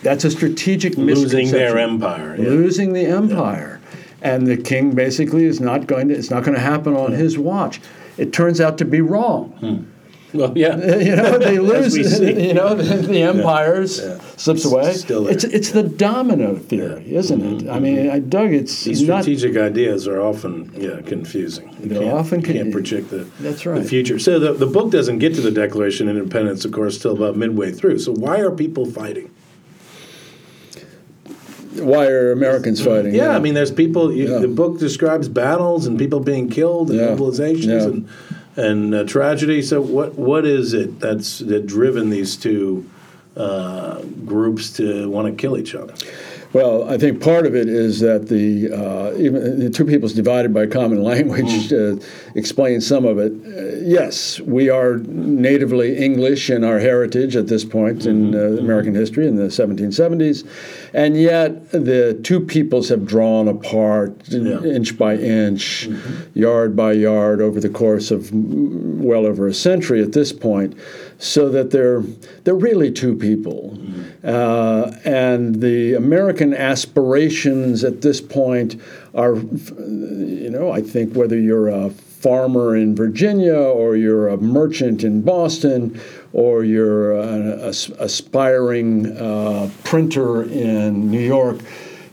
That's 0.03 0.23
a 0.25 0.31
strategic 0.31 0.97
Losing 0.97 1.49
their 1.51 1.77
empire. 1.79 2.35
yeah. 2.37 2.49
Losing 2.49 2.93
the 2.93 3.05
empire. 3.05 3.79
And 4.21 4.47
the 4.47 4.57
king 4.57 4.95
basically 4.95 5.45
is 5.45 5.59
not 5.59 5.87
going 5.87 6.07
to, 6.09 6.15
it's 6.15 6.29
not 6.29 6.43
going 6.43 6.55
to 6.55 6.61
happen 6.61 6.95
on 6.95 7.11
his 7.11 7.37
watch. 7.37 7.81
It 8.17 8.31
turns 8.31 8.61
out 8.61 8.77
to 8.77 8.85
be 8.85 9.01
wrong. 9.01 9.49
Hmm. 9.59 10.37
Well, 10.37 10.53
yeah. 10.57 10.75
You 10.97 11.15
know, 11.15 11.37
they 11.37 11.59
lose. 11.59 11.95
You 12.21 12.53
know, 12.53 12.73
the, 12.73 12.95
the 13.07 13.21
empires 13.21 13.99
Yeah. 13.99 14.19
slips 14.37 14.65
away. 14.65 14.93
Still 14.93 15.25
there. 15.25 15.33
it's 15.33 15.43
it's 15.43 15.71
the 15.71 15.83
domino 15.83 16.55
theory, 16.55 17.13
isn't 17.15 17.41
it? 17.41 17.57
Mm-hmm. 17.59 17.69
I 17.71 17.79
mean, 17.79 17.97
mm-hmm. 17.97 18.15
I 18.15 18.19
Doug, 18.19 18.51
it's 18.53 18.83
These 18.85 19.03
not. 19.07 19.23
strategic 19.23 19.57
ideas 19.57 20.07
are 20.07 20.21
often 20.21 20.71
yeah 20.75 21.01
confusing. 21.01 21.69
You 21.81 21.89
They're 21.89 21.99
can't- 22.01 22.13
often 22.17 22.41
con- 22.41 22.53
can't 22.55 22.71
project 22.71 23.09
the 23.11 23.27
That's 23.41 23.63
the 23.63 23.69
right. 23.71 23.85
future. 23.85 24.17
So 24.19 24.39
the 24.39 24.53
the 24.53 24.65
book 24.67 24.89
doesn't 24.91 25.19
get 25.19 25.35
to 25.35 25.41
the 25.41 25.51
Declaration 25.51 26.07
of 26.09 26.17
Independence, 26.17 26.65
of 26.65 26.71
course, 26.71 26.97
till 26.97 27.13
about 27.13 27.35
midway 27.37 27.71
through. 27.71 27.99
So 27.99 28.11
why 28.13 28.39
are 28.39 28.49
people 28.51 28.85
fighting? 28.87 29.29
Why 31.79 32.07
are 32.07 32.31
Americans 32.31 32.83
fighting? 32.83 33.13
Yeah, 33.15 33.29
I 33.35 33.39
mean, 33.39 33.53
there's 33.53 33.71
people. 33.71 34.11
You, 34.13 34.31
Yeah. 34.31 34.39
The 34.39 34.47
book 34.47 34.79
describes 34.79 35.27
battles 35.27 35.85
and 35.87 35.97
people 35.97 36.19
being 36.19 36.49
killed 36.49 36.89
and 36.91 36.99
Yeah. 36.99 37.07
mobilizations 37.15 37.65
Yeah. 37.65 37.83
and 37.83 38.07
and 38.55 38.93
uh, 38.93 39.03
tragedy. 39.05 39.61
So 39.63 39.81
what 39.81 40.15
what 40.17 40.45
is 40.45 40.73
it 40.73 40.99
that's 40.99 41.39
that 41.39 41.65
driven 41.65 42.09
these 42.11 42.35
two 42.35 42.85
uh, 43.35 44.01
groups 44.25 44.71
to 44.73 45.09
want 45.09 45.27
to 45.27 45.33
kill 45.41 45.57
each 45.57 45.73
other? 45.73 45.93
Well, 46.53 46.87
I 46.87 46.99
think 46.99 47.19
part 47.19 47.47
of 47.47 47.55
it 47.55 47.67
is 47.67 47.99
that 48.01 48.27
the 48.27 48.71
uh, 48.71 49.17
even 49.17 49.57
the 49.59 49.71
two 49.71 49.85
peoples 49.85 50.13
divided 50.13 50.53
by 50.53 50.67
common 50.67 51.01
language 51.03 51.73
uh, 51.73 51.95
explains 52.35 52.85
some 52.85 53.05
of 53.05 53.17
it. 53.17 53.31
Uh, 53.33 53.77
yes, 53.83 54.39
we 54.39 54.69
are 54.69 54.97
natively 54.97 55.97
English 55.97 56.51
in 56.51 56.63
our 56.63 56.77
heritage 56.77 57.35
at 57.35 57.47
this 57.47 57.65
point 57.65 58.05
in 58.05 58.35
uh, 58.35 58.61
American 58.61 58.93
history 58.93 59.27
in 59.27 59.35
the 59.35 59.45
1770s, 59.45 60.47
and 60.93 61.17
yet 61.19 61.71
the 61.71 62.19
two 62.21 62.39
peoples 62.39 62.89
have 62.89 63.03
drawn 63.03 63.47
apart 63.47 64.13
Yeah. 64.29 64.61
inch 64.63 64.95
by 64.95 65.15
inch, 65.15 65.89
yard 66.35 66.75
by 66.75 66.91
yard 66.93 67.41
over 67.41 67.59
the 67.59 67.69
course 67.69 68.11
of 68.11 68.25
mm, 68.25 68.99
well 68.99 69.25
over 69.25 69.47
a 69.47 69.53
century 69.55 70.03
at 70.03 70.11
this 70.13 70.31
point, 70.31 70.77
so 71.23 71.47
that 71.49 71.71
they're 71.71 72.01
they're 72.43 72.53
really 72.53 72.91
two 72.91 73.15
people, 73.15 73.77
uh, 74.25 74.91
and 75.05 75.61
the 75.61 75.93
American 75.93 76.53
aspirations 76.53 77.85
at 77.85 78.01
this 78.01 78.19
point 78.19 78.75
are, 79.15 79.35
you 79.35 80.49
know, 80.49 80.71
I 80.71 80.81
think 80.81 81.15
whether 81.15 81.39
you're 81.39 81.69
a 81.69 81.89
farmer 81.89 82.75
in 82.75 82.95
Virginia 82.95 83.55
or 83.55 83.95
you're 83.95 84.27
a 84.27 84.37
merchant 84.37 85.03
in 85.03 85.21
Boston 85.21 85.99
or 86.33 86.63
you're 86.63 87.19
an 87.19 87.59
aspiring 87.99 89.15
uh, 89.17 89.69
printer 89.83 90.43
in 90.43 91.09
New 91.09 91.21
York, 91.21 91.59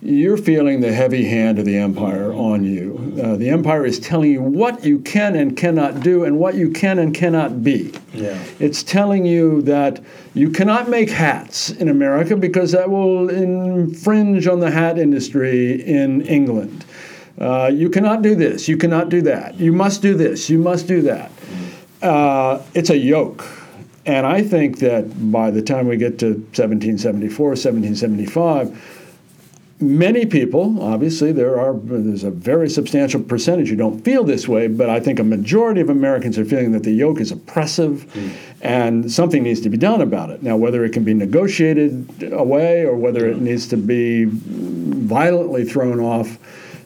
you're 0.03 0.38
feeling 0.38 0.80
the 0.80 0.92
heavy 0.92 1.24
hand 1.26 1.59
of 1.59 1.66
the 1.66 1.76
empire 1.76 2.32
on 2.32 2.64
you. 2.64 3.20
Uh, 3.22 3.36
the 3.36 3.51
empire 3.51 3.84
is 3.84 4.01
telling 4.01 4.30
you 4.30 4.40
what 4.40 4.82
you 4.82 4.98
can 5.01 5.36
and 5.36 5.57
cannot 5.57 6.01
do 6.01 6.24
and 6.24 6.38
what 6.38 6.55
you 6.55 6.70
can 6.70 6.98
and 6.98 7.14
cannot 7.14 7.62
be. 7.62 7.92
Yeah. 8.14 8.42
It's 8.59 8.82
telling 8.82 9.26
you 9.26 9.61
that 9.62 10.01
you 10.32 10.51
cannot 10.51 10.88
make 10.88 11.11
hats 11.11 11.70
in 11.70 11.88
America 11.88 12.34
because 12.34 12.72
that 12.72 12.88
will 12.88 13.28
infringe 13.28 14.46
on 14.46 14.61
the 14.61 14.70
hat 14.70 14.98
industry 14.98 15.82
in 15.82 16.22
England. 16.22 16.84
Uh, 17.38 17.70
you 17.72 17.90
cannot 17.90 18.22
do 18.22 18.34
this. 18.34 18.68
You 18.68 18.78
cannot 18.78 19.11
do 19.11 19.20
that. 19.22 19.61
You 19.61 19.72
must 19.72 20.01
do 20.01 20.14
this. 20.14 20.48
You 20.48 20.59
must 20.59 20.86
do 20.86 21.03
that. 21.03 21.30
Uh, 22.03 22.62
it's 22.74 22.88
a 22.88 22.96
yoke. 22.96 23.46
And 24.07 24.26
I 24.26 24.42
think 24.42 24.78
that 24.78 25.30
by 25.30 25.51
the 25.51 25.61
time 25.61 25.86
we 25.86 25.98
get 25.98 26.18
to 26.20 26.32
1774, 26.32 27.48
1775, 27.48 28.99
many 29.81 30.26
people, 30.26 30.83
obviously, 30.83 31.33
there 31.33 31.59
are 31.59 31.74
there's 31.74 32.24
a 32.24 32.31
very 32.31 32.68
substantial 32.68 33.22
percentage 33.22 33.68
who 33.68 33.76
don't 33.76 34.05
feel 34.05 34.24
this 34.24 34.47
way, 34.47 34.68
but 34.68 34.91
I 34.91 35.01
think 35.01 35.18
a 35.18 35.24
majority 35.24 35.81
of 35.81 35.89
Americans 35.89 36.39
are 36.39 36.45
feeling 36.45 36.72
that 36.72 36.83
the 36.83 36.93
yoke 36.93 37.20
is 37.20 37.33
oppressive, 37.33 38.05
and 38.61 39.11
something 39.11 39.43
needs 39.43 39.61
to 39.62 39.70
be 39.70 39.76
done 39.76 40.01
about 40.01 40.31
it. 40.31 40.43
Now, 40.43 40.57
whether 40.57 40.85
it 40.85 40.93
can 40.93 41.05
be 41.05 41.14
negotiated 41.14 42.33
away 42.33 42.85
or 42.85 42.97
whether 42.97 43.26
it 43.26 43.41
needs 43.41 43.66
to 43.68 43.76
be 43.76 44.26
violently 44.26 45.64
thrown 45.64 46.01
off, 46.01 46.39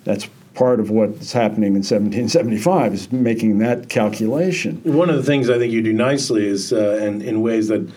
that's 0.05 0.29
part 0.55 0.79
of 0.79 0.89
what's 0.91 1.33
happening 1.33 1.75
in 1.75 1.83
1775 1.83 2.95
is 2.95 3.13
making 3.13 3.59
that 3.59 3.89
calculation. 3.89 4.81
One 4.85 5.11
of 5.11 5.17
the 5.17 5.23
things 5.25 5.51
I 5.51 5.59
think 5.59 5.73
you 5.73 5.83
do 5.83 5.93
nicely 5.93 6.47
is, 6.47 6.73
uh, 6.73 7.01
and 7.03 7.23
in 7.23 7.43
ways 7.43 7.69
that 7.69 7.91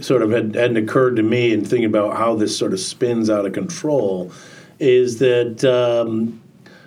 sort 0.00 0.22
of 0.22 0.30
had, 0.30 0.54
hadn't 0.54 0.76
occurred 0.76 1.16
to 1.16 1.22
me 1.22 1.52
in 1.52 1.64
thinking 1.64 1.86
about 1.86 2.16
how 2.16 2.34
this 2.34 2.56
sort 2.56 2.72
of 2.72 2.80
spins 2.80 3.30
out 3.30 3.46
of 3.46 3.52
control, 3.52 4.32
is 4.78 5.18
that 5.18 5.64
um, 5.64 6.40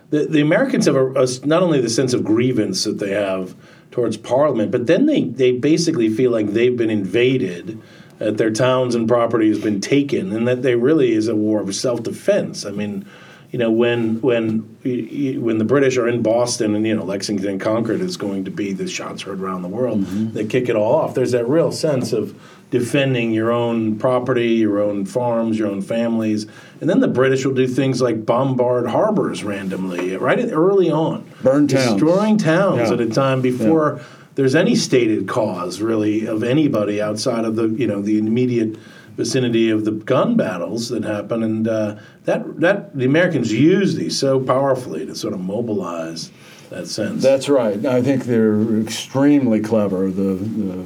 the, 0.10 0.26
the 0.26 0.42
Americans 0.42 0.86
have 0.86 0.96
a, 0.96 1.12
a 1.14 1.28
not 1.46 1.64
only 1.64 1.82
the 1.82 1.90
sense 1.90 2.14
of 2.14 2.24
grievance 2.24 2.84
that 2.84 3.00
they 3.00 3.12
have 3.12 3.56
towards 3.92 4.18
Parliament, 4.18 4.72
but 4.72 4.88
then 4.88 5.06
they, 5.06 5.24
they 5.24 5.52
basically 5.52 6.10
feel 6.10 6.32
like 6.32 6.48
they've 6.48 6.78
been 6.78 6.90
invaded, 6.90 7.82
that 8.20 8.38
their 8.38 8.52
towns 8.52 8.96
and 8.96 9.08
property 9.08 9.48
has 9.48 9.60
been 9.60 9.82
taken, 9.82 10.32
and 10.32 10.48
that 10.48 10.62
they 10.62 10.76
really 10.76 11.14
is 11.14 11.28
a 11.28 11.36
war 11.36 11.62
of 11.62 11.74
self 11.76 12.04
defense. 12.04 12.66
I 12.66 12.72
mean, 12.72 13.06
you 13.52 13.60
know, 13.60 13.72
when 13.72 14.20
when 14.22 14.60
when 14.84 15.58
the 15.58 15.66
British 15.66 15.98
are 15.98 16.08
in 16.08 16.22
Boston 16.22 16.76
and 16.76 16.86
you 16.86 16.96
know 16.96 17.06
Lexington 17.06 17.48
and 17.48 17.62
Concord 17.62 18.02
is 18.02 18.18
going 18.18 18.46
to 18.46 18.52
be 18.52 18.74
the 18.74 18.88
shots 18.88 19.22
heard 19.22 19.40
around 19.40 19.62
the 19.62 19.68
world, 19.68 20.04
they 20.34 20.46
kick 20.46 20.68
it 20.70 20.76
all 20.76 20.96
off. 20.96 21.16
There's 21.16 21.32
that 21.32 21.48
real 21.48 21.72
sense 21.72 22.12
of 22.12 22.40
defending 22.70 23.32
your 23.32 23.52
own 23.52 23.98
property, 23.98 24.50
your 24.56 24.82
own 24.82 25.06
farms, 25.06 25.58
your 25.58 25.68
own 25.70 25.82
families, 25.82 26.46
and 26.82 26.90
then 26.90 27.00
the 27.00 27.08
British 27.08 27.46
will 27.46 27.54
do 27.54 27.68
things 27.68 28.02
like 28.02 28.26
bombard 28.26 28.88
harbors 28.88 29.44
randomly, 29.44 30.16
right 30.18 30.40
early 30.52 30.92
on, 30.92 31.24
Burn 31.42 31.68
towns. 31.68 31.92
destroying 31.92 32.38
towns 32.38 32.90
Yeah. 32.90 32.94
at 32.94 33.00
a 33.02 33.08
time 33.10 33.42
before 33.42 34.02
there's 34.36 34.54
any 34.54 34.76
stated 34.76 35.28
cause 35.28 35.82
really 35.82 36.26
of 36.28 36.44
anybody 36.44 37.02
outside 37.02 37.46
of 37.46 37.56
the 37.56 37.70
you 37.70 37.88
know 37.88 38.02
the 38.02 38.18
immediate 38.20 38.76
vicinity 39.16 39.72
of 39.72 39.84
the 39.84 39.92
gun 39.92 40.36
battles 40.36 40.90
that 40.90 41.04
happen, 41.04 41.42
and 41.42 41.68
uh, 41.68 41.96
that 42.26 42.60
that 42.60 42.96
the 42.96 43.06
Americans 43.06 43.52
use 43.52 43.96
these 43.96 44.20
so 44.20 44.40
powerfully 44.40 45.06
to 45.08 45.16
sort 45.16 45.34
of 45.34 45.40
mobilize 45.40 46.32
that 46.70 46.86
sense. 46.88 47.24
That's 47.24 47.48
right. 47.50 47.84
I 47.86 48.02
think 48.02 48.26
they're 48.26 48.80
extremely 48.82 49.62
clever, 49.62 50.12
the, 50.12 50.36
the 50.36 50.84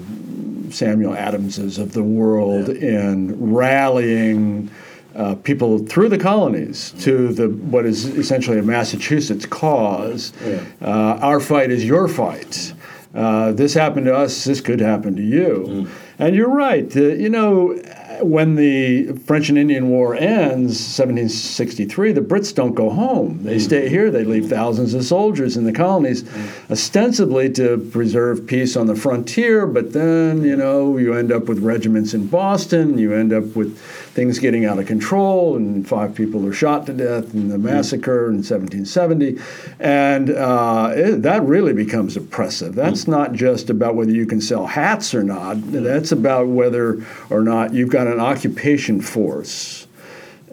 Samuel 0.73 1.13
Adamses 1.15 1.77
of 1.77 1.93
the 1.93 2.03
world, 2.03 2.69
in 2.69 3.53
rallying 3.53 4.69
uh, 5.15 5.35
people 5.35 5.79
through 5.79 6.09
the 6.09 6.17
colonies 6.17 6.91
to 7.01 7.33
the 7.33 7.49
what 7.49 7.85
is 7.85 8.05
essentially 8.05 8.57
a 8.57 8.63
Massachusetts 8.63 9.45
cause. 9.45 10.31
Yeah. 10.43 10.63
Uh, 10.81 11.19
our 11.21 11.39
fight 11.39 11.69
is 11.71 11.83
your 11.83 12.07
fight. 12.07 12.73
Uh, 13.13 13.51
this 13.51 13.73
happened 13.73 14.05
to 14.05 14.15
us. 14.15 14.45
This 14.45 14.61
could 14.61 14.79
happen 14.79 15.15
to 15.17 15.21
you. 15.21 15.89
And 16.17 16.35
you're 16.35 16.49
right. 16.49 16.95
uh, 16.95 17.01
you 17.01 17.29
know, 17.29 17.73
when 18.21 18.55
the 18.55 19.13
French 19.25 19.49
and 19.49 19.57
Indian 19.57 19.89
War 19.89 20.15
ends, 20.15 20.79
1763, 20.97 22.11
the 22.11 22.21
Brits 22.21 22.53
don't 22.53 22.73
go 22.73 22.89
home. 22.89 23.43
They 23.43 23.55
mm-hmm. 23.55 23.59
stay 23.59 23.89
here. 23.89 24.11
They 24.11 24.23
leave 24.23 24.49
thousands 24.49 24.93
of 24.93 25.03
soldiers 25.03 25.57
in 25.57 25.63
the 25.63 25.73
colonies, 25.73 26.23
mm-hmm. 26.23 26.73
ostensibly 26.73 27.51
to 27.53 27.77
preserve 27.91 28.45
peace 28.45 28.75
on 28.75 28.87
the 28.87 28.95
frontier. 28.95 29.65
But 29.65 29.93
then, 29.93 30.43
you 30.43 30.55
know, 30.55 30.97
you 30.97 31.13
end 31.13 31.31
up 31.31 31.45
with 31.45 31.59
regiments 31.59 32.13
in 32.13 32.27
Boston. 32.27 32.97
You 32.97 33.13
end 33.13 33.33
up 33.33 33.55
with 33.55 33.79
things 34.13 34.39
getting 34.39 34.65
out 34.65 34.77
of 34.77 34.85
control, 34.87 35.55
and 35.55 35.87
five 35.87 36.13
people 36.13 36.45
are 36.45 36.53
shot 36.53 36.85
to 36.85 36.93
death 36.93 37.33
in 37.33 37.49
the 37.49 37.55
mm-hmm. 37.55 37.65
massacre 37.65 38.27
in 38.27 38.43
1770. 38.43 39.39
And 39.79 40.29
uh, 40.29 40.91
it, 40.93 41.21
that 41.23 41.43
really 41.43 41.73
becomes 41.73 42.17
oppressive. 42.17 42.75
That's 42.75 43.07
not 43.07 43.33
just 43.33 43.69
about 43.69 43.95
whether 43.95 44.11
you 44.11 44.25
can 44.25 44.41
sell 44.41 44.67
hats 44.67 45.15
or 45.15 45.23
not. 45.23 45.55
That's 45.71 46.11
about 46.11 46.47
whether 46.47 47.03
or 47.29 47.41
not 47.41 47.73
you've 47.73 47.89
got 47.89 48.10
an 48.11 48.19
occupation 48.19 49.01
force. 49.01 49.87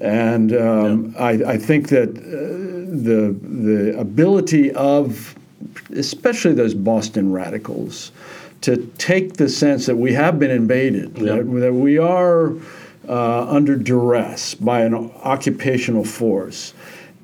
And 0.01 0.53
um, 0.55 1.15
I, 1.19 1.31
I 1.31 1.59
think 1.59 1.89
that 1.89 2.11
uh, 2.11 2.21
the 2.23 3.37
the 3.43 3.99
ability 3.99 4.71
of, 4.73 5.35
especially 5.91 6.55
those 6.55 6.75
Boston 6.75 7.33
radicals, 7.33 8.13
to 8.61 8.77
take 8.99 9.35
the 9.35 9.49
sense 9.49 9.87
that 9.87 9.97
we 9.97 10.13
have 10.15 10.39
been 10.39 10.51
invaded, 10.53 11.19
Yeah. 11.19 11.37
that, 11.37 11.61
that 11.61 11.73
we 11.75 11.99
are 11.99 12.53
uh, 13.09 13.47
under 13.49 13.75
duress 13.77 14.55
by 14.55 14.83
an 14.83 14.95
occupational 15.25 16.05
force 16.05 16.75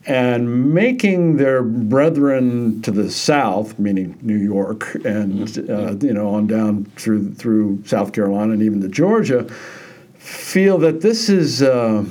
and 0.07 0.75
making 0.75 1.37
their 1.39 1.63
brethren 1.63 2.83
to 2.83 2.91
the 2.91 3.11
south, 3.11 3.79
meaning 3.79 4.19
New 4.21 4.37
York 4.37 4.95
and 5.05 5.49
uh, 5.71 5.95
you 6.07 6.13
know 6.13 6.29
on 6.35 6.47
down 6.47 6.85
through 6.97 7.33
through 7.35 7.83
South 7.87 8.13
Carolina 8.13 8.53
and 8.53 8.63
even 8.63 8.81
to 8.83 8.89
Georgia, 8.89 9.47
feel 10.25 10.79
that 10.79 11.01
this 11.01 11.29
is. 11.29 11.63
Uh, 11.63 12.05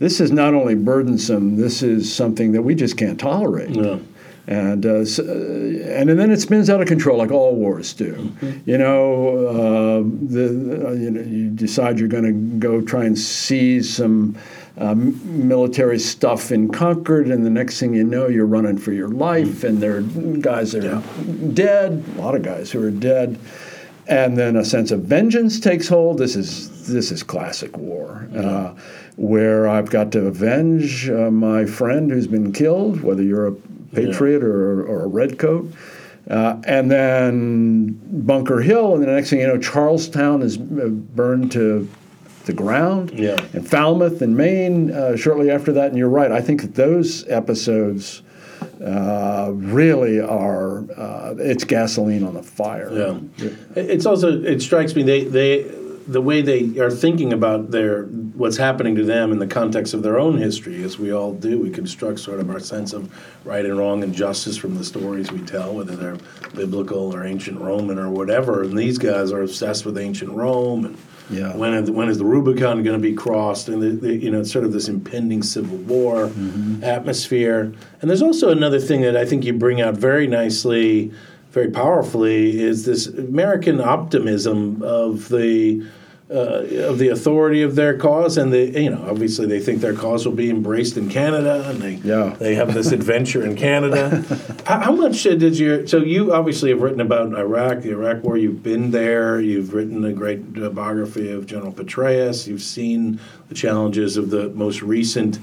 this 0.00 0.18
is 0.18 0.32
not 0.32 0.54
only 0.54 0.74
burdensome, 0.74 1.56
this 1.56 1.82
is 1.82 2.10
something 2.10 2.52
that 2.52 2.62
we 2.62 2.74
just 2.74 2.96
can't 2.96 3.20
tolerate. 3.20 3.68
Yeah. 3.68 3.98
And, 4.46 4.86
uh, 4.86 5.04
so, 5.04 5.22
and 5.22 6.08
and 6.08 6.18
then 6.18 6.30
it 6.30 6.40
spins 6.40 6.70
out 6.70 6.80
of 6.80 6.88
control 6.88 7.18
like 7.18 7.30
all 7.30 7.54
wars 7.54 7.92
do. 7.92 8.14
Mm-hmm. 8.14 8.70
You 8.70 8.78
know, 8.78 9.46
uh, 9.46 10.02
the, 10.32 10.96
you 10.98 11.10
know, 11.10 11.20
you 11.20 11.50
decide 11.50 11.98
you're 11.98 12.08
going 12.08 12.24
to 12.24 12.58
go 12.58 12.80
try 12.80 13.04
and 13.04 13.16
seize 13.16 13.94
some 13.94 14.38
uh, 14.78 14.94
military 14.94 15.98
stuff 15.98 16.50
in 16.50 16.70
Concord, 16.72 17.28
and 17.28 17.44
the 17.44 17.50
next 17.50 17.78
thing 17.78 17.92
you 17.92 18.02
know, 18.02 18.26
you're 18.26 18.46
running 18.46 18.78
for 18.78 18.92
your 18.92 19.08
life, 19.08 19.62
and 19.62 19.82
there 19.82 19.98
are 19.98 20.02
guys 20.38 20.72
that 20.72 20.84
are 20.86 21.02
yeah. 21.02 21.52
dead, 21.52 22.02
a 22.16 22.20
lot 22.22 22.34
of 22.34 22.42
guys 22.42 22.70
who 22.72 22.82
are 22.82 22.90
dead, 22.90 23.38
and 24.08 24.38
then 24.38 24.56
a 24.56 24.64
sense 24.64 24.90
of 24.90 25.02
vengeance 25.02 25.60
takes 25.60 25.88
hold. 25.88 26.16
This 26.16 26.34
is 26.34 26.79
this 26.92 27.10
is 27.12 27.22
classic 27.22 27.76
war. 27.76 28.28
Uh, 28.34 28.74
where 29.16 29.68
I've 29.68 29.90
got 29.90 30.12
to 30.12 30.26
avenge 30.26 31.10
uh, 31.10 31.30
my 31.30 31.66
friend 31.66 32.10
who's 32.10 32.26
been 32.26 32.52
killed, 32.52 33.02
whether 33.02 33.22
you're 33.22 33.48
a 33.48 33.52
patriot 33.92 34.40
yeah. 34.40 34.48
or, 34.48 34.82
or 34.82 35.04
a 35.04 35.06
redcoat. 35.08 35.70
Uh, 36.28 36.60
and 36.64 36.90
then 36.90 38.00
Bunker 38.24 38.60
Hill, 38.60 38.94
and 38.94 39.02
the 39.02 39.08
next 39.08 39.30
thing 39.30 39.40
you 39.40 39.46
know, 39.46 39.58
Charlestown 39.58 40.42
is 40.42 40.58
uh, 40.58 40.88
burned 40.88 41.52
to 41.52 41.88
the 42.46 42.52
ground. 42.52 43.10
Yeah. 43.12 43.38
And 43.52 43.68
Falmouth 43.68 44.22
in 44.22 44.36
Maine 44.36 44.90
uh, 44.92 45.16
shortly 45.16 45.50
after 45.50 45.72
that. 45.72 45.88
And 45.88 45.98
you're 45.98 46.08
right. 46.08 46.32
I 46.32 46.40
think 46.40 46.62
that 46.62 46.74
those 46.74 47.28
episodes 47.28 48.22
uh, 48.84 49.50
really 49.54 50.20
are 50.20 50.78
uh, 50.92 51.34
it's 51.38 51.64
gasoline 51.64 52.24
on 52.24 52.34
the 52.34 52.42
fire. 52.42 52.90
Yeah. 52.92 53.50
It's 53.76 54.06
also 54.06 54.42
it 54.42 54.62
strikes 54.62 54.94
me 54.94 55.02
they 55.02 55.24
they 55.24 55.62
the 56.06 56.20
way 56.20 56.42
they 56.42 56.78
are 56.78 56.90
thinking 56.90 57.32
about 57.32 57.70
their 57.70 58.04
what's 58.04 58.56
happening 58.56 58.94
to 58.96 59.04
them 59.04 59.32
in 59.32 59.38
the 59.38 59.46
context 59.46 59.94
of 59.94 60.02
their 60.02 60.18
own 60.18 60.38
history, 60.38 60.82
as 60.82 60.98
we 60.98 61.12
all 61.12 61.32
do, 61.32 61.58
we 61.58 61.70
construct 61.70 62.20
sort 62.20 62.40
of 62.40 62.50
our 62.50 62.60
sense 62.60 62.92
of 62.92 63.12
right 63.44 63.64
and 63.64 63.78
wrong 63.78 64.02
and 64.02 64.14
justice 64.14 64.56
from 64.56 64.76
the 64.76 64.84
stories 64.84 65.30
we 65.30 65.40
tell, 65.40 65.74
whether 65.74 65.96
they're 65.96 66.18
biblical 66.54 67.14
or 67.14 67.24
ancient 67.24 67.60
Roman 67.60 67.98
or 67.98 68.10
whatever. 68.10 68.62
And 68.62 68.76
these 68.76 68.98
guys 68.98 69.32
are 69.32 69.42
obsessed 69.42 69.84
with 69.84 69.98
ancient 69.98 70.32
Rome 70.32 70.86
and 70.86 70.98
yeah. 71.30 71.56
when 71.56 71.74
is, 71.74 71.90
when 71.90 72.08
is 72.08 72.18
the 72.18 72.24
Rubicon 72.24 72.82
going 72.82 73.00
to 73.00 73.02
be 73.02 73.14
crossed? 73.14 73.68
And 73.68 73.82
the, 73.82 73.90
the, 73.90 74.14
you 74.14 74.30
know, 74.30 74.40
it's 74.40 74.52
sort 74.52 74.64
of 74.64 74.72
this 74.72 74.88
impending 74.88 75.42
civil 75.42 75.76
war 75.78 76.26
mm-hmm. 76.26 76.82
atmosphere. 76.82 77.72
And 78.00 78.10
there's 78.10 78.22
also 78.22 78.50
another 78.50 78.80
thing 78.80 79.02
that 79.02 79.16
I 79.16 79.24
think 79.24 79.44
you 79.44 79.52
bring 79.52 79.80
out 79.80 79.94
very 79.94 80.26
nicely 80.26 81.12
very 81.50 81.70
powerfully 81.70 82.60
is 82.60 82.84
this 82.84 83.06
American 83.06 83.80
optimism 83.80 84.82
of 84.82 85.28
the 85.28 85.84
uh, 86.32 86.64
of 86.84 86.98
the 87.00 87.08
authority 87.08 87.60
of 87.60 87.74
their 87.74 87.98
cause, 87.98 88.38
and 88.38 88.52
the 88.52 88.66
you 88.80 88.88
know 88.88 89.04
obviously 89.10 89.46
they 89.46 89.58
think 89.58 89.80
their 89.80 89.94
cause 89.94 90.24
will 90.24 90.32
be 90.32 90.48
embraced 90.48 90.96
in 90.96 91.10
Canada, 91.10 91.68
and 91.68 91.82
they 91.82 91.94
yeah. 91.94 92.36
they 92.38 92.54
have 92.54 92.72
this 92.72 92.92
adventure 93.00 93.44
in 93.44 93.56
Canada. 93.56 94.24
how, 94.64 94.92
much 94.92 95.24
did 95.24 95.58
you? 95.58 95.88
So 95.88 95.98
you 95.98 96.32
obviously 96.32 96.70
have 96.70 96.82
written 96.82 97.00
about 97.00 97.34
Iraq, 97.36 97.80
the 97.80 97.90
Iraq 97.90 98.22
War. 98.22 98.36
You've 98.36 98.62
been 98.62 98.92
there. 98.92 99.40
You've 99.40 99.74
written 99.74 100.04
a 100.04 100.12
great 100.12 100.52
biography 100.72 101.32
of 101.32 101.46
General 101.46 101.72
Petraeus. 101.72 102.46
You've 102.46 102.62
seen 102.62 103.18
the 103.48 103.56
challenges 103.56 104.16
of 104.16 104.30
the 104.30 104.50
most 104.50 104.82
recent 104.82 105.40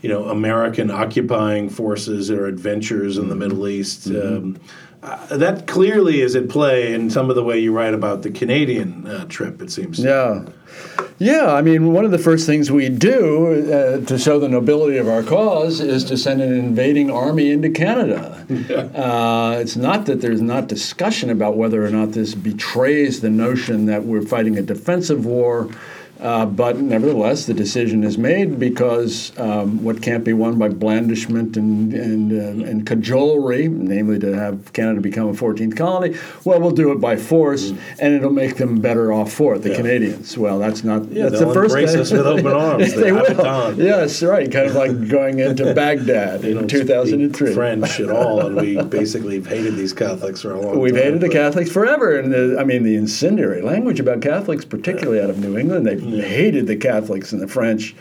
you 0.00 0.08
know 0.08 0.30
American 0.30 0.90
occupying 0.90 1.68
forces 1.68 2.30
or 2.30 2.46
adventures 2.46 3.18
in 3.18 3.28
the 3.28 3.36
Middle 3.36 3.68
East. 3.68 4.08
Mm-hmm. 4.08 4.36
Um, 4.36 4.60
uh, 5.02 5.36
that 5.36 5.66
clearly 5.66 6.20
is 6.20 6.36
at 6.36 6.48
play 6.48 6.94
in 6.94 7.10
some 7.10 7.28
of 7.28 7.34
the 7.34 7.42
way 7.42 7.58
you 7.58 7.72
write 7.72 7.92
about 7.92 8.22
the 8.22 8.30
Canadian 8.30 9.06
uh, 9.06 9.24
trip. 9.24 9.60
It 9.60 9.70
seems. 9.70 9.98
Yeah, 9.98 10.44
yeah. 11.18 11.52
I 11.52 11.60
mean, 11.60 11.92
one 11.92 12.04
of 12.04 12.12
the 12.12 12.18
first 12.18 12.46
things 12.46 12.70
we 12.70 12.88
do 12.88 13.72
uh, 13.72 14.06
to 14.06 14.18
show 14.18 14.38
the 14.38 14.48
nobility 14.48 14.98
of 14.98 15.08
our 15.08 15.24
cause 15.24 15.80
is 15.80 16.04
to 16.04 16.16
send 16.16 16.40
an 16.40 16.52
invading 16.54 17.10
army 17.10 17.50
into 17.50 17.70
Canada. 17.70 18.46
Yeah. 18.48 18.88
Uh, 19.02 19.58
it's 19.58 19.76
not 19.76 20.06
that 20.06 20.20
there's 20.20 20.40
not 20.40 20.68
discussion 20.68 21.28
about 21.30 21.56
whether 21.56 21.84
or 21.84 21.90
not 21.90 22.12
this 22.12 22.34
betrays 22.34 23.20
the 23.20 23.30
notion 23.30 23.86
that 23.86 24.04
we're 24.04 24.22
fighting 24.22 24.56
a 24.56 24.62
defensive 24.62 25.26
war 25.26 25.68
uh, 26.22 26.46
but 26.46 26.78
nevertheless, 26.78 27.46
the 27.46 27.54
decision 27.54 28.04
is 28.04 28.16
made 28.16 28.58
because 28.58 29.36
um, 29.40 29.82
what 29.82 30.00
can't 30.00 30.22
be 30.22 30.32
won 30.32 30.56
by 30.56 30.68
blandishment 30.68 31.56
and 31.56 31.92
and, 31.92 32.32
uh, 32.32 32.70
and 32.70 32.86
cajolery, 32.86 33.68
namely 33.68 34.20
to 34.20 34.32
have 34.32 34.72
Canada 34.72 35.00
become 35.00 35.28
a 35.28 35.32
14th 35.32 35.76
colony, 35.76 36.16
well, 36.44 36.60
we'll 36.60 36.70
do 36.70 36.92
it 36.92 37.00
by 37.00 37.16
force, 37.16 37.72
mm. 37.72 37.78
and 37.98 38.14
it'll 38.14 38.30
make 38.30 38.56
them 38.56 38.80
better 38.80 39.12
off 39.12 39.32
for 39.32 39.56
it. 39.56 39.62
The 39.62 39.70
yeah. 39.70 39.76
Canadians. 39.76 40.38
Well, 40.38 40.60
that's 40.60 40.84
not. 40.84 41.10
Yeah, 41.10 41.28
that's 41.28 41.40
the 41.40 41.52
first. 41.52 41.74
Embrace 41.74 41.96
us 41.96 42.12
with 42.12 42.26
open 42.26 42.46
arms. 42.52 42.94
they 42.94 43.10
will. 43.10 43.76
Yes, 43.76 44.22
right. 44.22 44.50
Kind 44.50 44.68
of 44.68 44.76
like 44.76 45.08
going 45.08 45.40
into 45.40 45.74
Baghdad 45.82 46.44
in 46.44 46.68
2003. 46.68 47.52
French 47.52 47.98
at 47.98 48.10
all, 48.10 48.46
and 48.46 48.56
we 48.56 48.80
basically 48.84 49.42
hated 49.42 49.74
these 49.74 49.92
Catholics 49.92 50.42
for 50.42 50.52
a 50.52 50.60
long 50.60 50.78
We've 50.78 50.92
time. 50.92 51.02
We've 51.02 51.04
hated 51.04 51.20
the 51.20 51.28
Catholics 51.28 51.70
forever, 51.70 52.16
and 52.16 52.32
the, 52.32 52.58
I 52.60 52.64
mean 52.64 52.84
the 52.84 52.94
incendiary 52.94 53.60
language 53.60 53.98
about 53.98 54.20
Catholics, 54.20 54.64
particularly 54.64 55.18
yeah. 55.18 55.24
out 55.24 55.30
of 55.30 55.38
New 55.38 55.58
England, 55.58 55.86
they 55.86 56.11
hated 56.20 56.66
the 56.66 56.76
Catholics 56.76 57.32
and 57.32 57.40
the 57.40 57.48
French. 57.48 57.94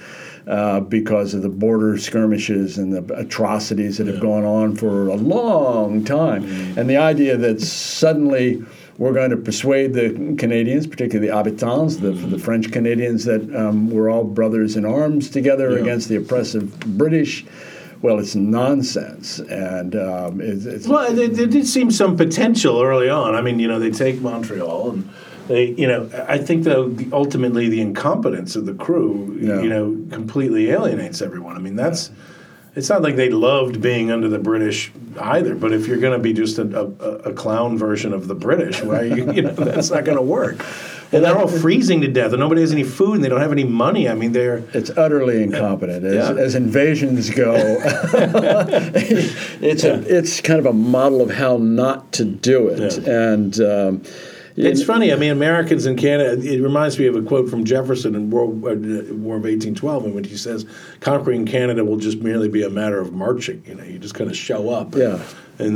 Uh, 0.48 0.80
because 0.80 1.36
of 1.36 1.44
the 1.44 1.50
border 1.50 2.00
skirmishes 2.00 2.80
and 2.80 2.92
the 2.92 3.14
atrocities 3.14 4.00
that 4.00 4.08
have 4.08 4.20
gone 4.20 4.44
on 4.44 4.76
for 4.76 5.08
a 5.10 5.16
long 5.16 6.04
time. 6.04 6.44
Mm-hmm. 6.44 6.80
And 6.80 6.90
the 6.90 6.98
idea 6.98 7.38
that 7.38 7.62
suddenly 7.62 8.66
we're 8.98 9.14
going 9.14 9.30
to 9.30 9.38
persuade 9.38 9.94
the 9.94 10.36
Canadians, 10.40 10.88
particularly 10.88 11.28
the 11.28 11.36
habitants, 11.36 11.98
the, 11.98 12.12
the 12.12 12.40
French 12.40 12.72
Canadians, 12.72 13.26
that 13.26 13.56
um, 13.56 13.92
we're 13.92 14.10
all 14.10 14.24
brothers 14.24 14.76
in 14.76 14.84
arms 14.84 15.30
together 15.30 15.74
yeah. 15.74 15.80
against 15.80 16.10
the 16.10 16.16
oppressive 16.16 16.80
British. 16.98 17.46
Well, 18.02 18.18
it's 18.18 18.34
nonsense, 18.34 19.38
and 19.38 19.96
um, 19.96 20.42
it's, 20.42 20.66
it's, 20.66 20.88
well, 20.88 21.14
there, 21.14 21.28
there 21.28 21.46
did 21.46 21.68
seem 21.68 21.92
some 21.92 22.18
potential 22.18 22.82
early 22.82 23.10
on. 23.10 23.36
I 23.36 23.42
mean, 23.42 23.60
you 23.60 23.68
know, 23.68 23.78
they 23.78 23.92
take 23.92 24.22
Montreal 24.22 24.90
and 24.90 25.10
they, 25.52 25.72
you 25.72 25.88
know, 25.88 26.10
I 26.28 26.38
think 26.38 26.64
though 26.64 26.90
the, 26.90 27.10
ultimately 27.14 27.70
the 27.70 27.82
incompetence 27.82 28.56
of 28.56 28.66
the 28.66 28.74
crew, 28.74 29.38
yeah. 29.40 29.62
you 29.62 29.70
know, 29.70 30.06
completely 30.12 30.70
alienates 30.70 31.22
everyone. 31.22 31.56
I 31.56 31.60
mean, 31.60 31.76
that's. 31.76 32.10
Yeah. 32.10 32.16
It's 32.74 32.88
not 32.88 33.02
like 33.02 33.18
they 33.18 33.30
loved 33.30 33.82
being 33.82 34.12
under 34.12 34.30
the 34.30 34.40
British 34.40 34.94
either. 35.20 35.56
But 35.56 35.74
if 35.74 35.88
you're 35.88 35.98
going 35.98 36.18
to 36.18 36.24
be 36.24 36.32
just 36.32 36.58
a, 36.58 36.80
a, 36.80 36.86
a, 37.30 37.34
clown 37.34 37.78
version 37.78 38.14
of 38.14 38.30
the 38.30 38.34
British, 38.34 38.82
well, 38.82 39.04
you, 39.18 39.30
you 39.34 39.42
know, 39.42 39.52
that's 39.52 39.92
not 39.92 40.06
going 40.06 40.16
to 40.16 40.24
work. 40.24 40.66
And 41.12 41.26
they're 41.26 41.38
all 41.38 41.50
freezing 41.50 42.00
to 42.00 42.08
death, 42.08 42.32
and 42.32 42.40
nobody 42.40 42.62
has 42.62 42.72
any 42.72 42.86
food, 42.86 43.16
and 43.16 43.24
they 43.26 43.28
don't 43.28 43.42
have 43.42 43.52
any 43.52 43.66
money. 43.66 44.08
I 44.08 44.14
mean, 44.14 44.32
they're 44.32 44.64
it's 44.74 44.90
utterly 44.92 45.44
incompetent 45.44 46.06
as, 46.06 46.30
yeah. 46.30 46.42
as 46.42 46.56
invasions 46.56 47.30
go. 47.30 47.54
it's 49.62 49.84
a, 49.84 50.18
it's 50.18 50.40
kind 50.40 50.60
of 50.60 50.66
a 50.66 50.72
model 50.72 51.22
of 51.22 51.32
how 51.32 51.58
not 51.58 52.14
to 52.14 52.24
do 52.24 52.70
it, 52.70 53.00
and. 53.06 53.60
Um, 53.60 54.04
it's 54.56 54.84
funny. 54.84 55.12
I 55.12 55.16
mean, 55.16 55.32
Americans 55.32 55.86
in 55.86 55.96
Canada. 55.96 56.42
It 56.42 56.62
reminds 56.62 56.98
me 57.00 57.08
of 57.08 57.16
a 57.16 57.22
quote 57.22 57.50
from 57.50 57.64
Jefferson 57.64 58.16
in 58.16 58.30
World 58.30 58.64
uh, 58.64 58.76
War 59.16 59.38
of 59.38 59.44
1812, 59.44 60.06
in 60.06 60.14
which 60.14 60.28
he 60.28 60.38
says, 60.38 60.66
"Conquering 61.00 61.46
Canada 61.46 61.86
will 61.86 61.98
just 61.98 62.20
merely 62.20 62.50
be 62.50 62.64
a 62.64 62.70
matter 62.70 63.00
of 63.00 63.14
marching. 63.14 63.64
You 63.66 63.76
know, 63.76 63.84
you 63.84 64.00
just 64.00 64.16
kind 64.16 64.30
of 64.30 64.36
show 64.36 64.70
up, 64.70 64.96
yeah, 64.96 65.14
and 65.14 65.24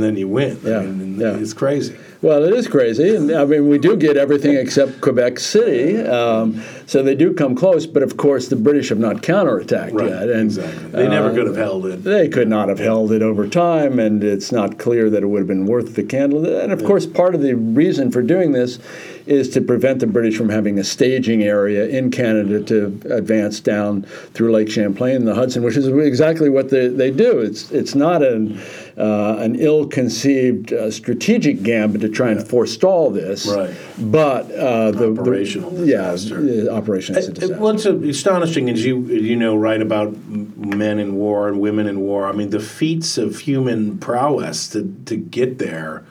then 0.02 0.16
he 0.16 0.24
went. 0.24 0.62
Yeah, 0.62 0.78
I 0.78 0.86
mean, 0.86 1.20
yeah. 1.20 1.36
it's 1.36 1.54
crazy." 1.54 1.96
Well, 2.22 2.44
it 2.44 2.54
is 2.54 2.66
crazy, 2.66 3.14
and 3.14 3.30
I 3.30 3.44
mean 3.44 3.68
we 3.68 3.78
do 3.78 3.96
get 3.96 4.16
everything 4.16 4.56
except 4.56 5.00
Quebec 5.00 5.38
City, 5.38 6.00
um, 6.00 6.62
so 6.86 7.02
they 7.02 7.14
do 7.14 7.34
come 7.34 7.54
close. 7.54 7.86
But 7.86 8.02
of 8.02 8.16
course, 8.16 8.48
the 8.48 8.56
British 8.56 8.88
have 8.88 8.98
not 8.98 9.16
counterattacked 9.16 9.92
right, 9.92 10.08
yet, 10.08 10.30
and 10.30 10.46
exactly. 10.46 10.90
they 10.90 11.06
uh, 11.06 11.10
never 11.10 11.34
could 11.34 11.46
have 11.46 11.56
held 11.56 11.86
it. 11.86 12.04
They 12.04 12.28
could 12.28 12.48
not 12.48 12.68
have 12.68 12.78
held 12.78 13.12
it 13.12 13.22
over 13.22 13.46
time, 13.46 13.98
and 13.98 14.24
it's 14.24 14.50
not 14.50 14.78
clear 14.78 15.10
that 15.10 15.22
it 15.22 15.26
would 15.26 15.40
have 15.40 15.46
been 15.46 15.66
worth 15.66 15.94
the 15.94 16.02
candle. 16.02 16.44
And 16.46 16.72
of 16.72 16.80
yeah. 16.80 16.86
course, 16.86 17.06
part 17.06 17.34
of 17.34 17.42
the 17.42 17.54
reason 17.54 18.10
for 18.10 18.22
doing 18.22 18.52
this 18.52 18.78
is 19.26 19.50
to 19.50 19.60
prevent 19.60 20.00
the 20.00 20.06
British 20.06 20.36
from 20.36 20.48
having 20.48 20.78
a 20.78 20.84
staging 20.84 21.42
area 21.42 21.86
in 21.86 22.10
Canada 22.10 22.62
to 22.62 23.00
advance 23.10 23.60
down 23.60 24.02
through 24.32 24.52
Lake 24.52 24.70
Champlain 24.70 25.16
and 25.16 25.28
the 25.28 25.34
Hudson, 25.34 25.62
which 25.62 25.76
is 25.76 25.88
exactly 25.88 26.48
what 26.48 26.70
they, 26.70 26.88
they 26.88 27.10
do. 27.10 27.40
It's 27.40 27.70
it's 27.72 27.94
not 27.94 28.22
an 28.22 28.60
uh, 28.96 29.36
an 29.40 29.56
ill-conceived 29.56 30.72
uh, 30.72 30.90
strategic 30.90 31.62
gambit 31.62 32.00
to 32.00 32.08
try 32.08 32.30
and 32.30 32.40
yeah. 32.40 32.46
forestall 32.46 33.10
this, 33.10 33.46
right. 33.46 33.74
but 33.98 34.50
uh, 34.52 34.90
the 34.90 35.12
operational 35.12 35.70
the, 35.70 35.86
disaster. 35.86 36.42
yeah, 36.42 36.70
operational 36.70 37.20
disaster. 37.20 37.58
What's 37.58 37.84
astonishing 37.84 38.68
is 38.68 38.84
you 38.84 39.00
you 39.00 39.36
know 39.36 39.54
write 39.54 39.82
about 39.82 40.16
men 40.26 40.98
in 40.98 41.14
war 41.16 41.48
and 41.48 41.60
women 41.60 41.86
in 41.86 42.00
war. 42.00 42.26
I 42.26 42.32
mean, 42.32 42.50
the 42.50 42.60
feats 42.60 43.18
of 43.18 43.40
human 43.40 43.98
prowess 43.98 44.68
to 44.70 44.94
to 45.04 45.16
get 45.16 45.58
there 45.58 46.04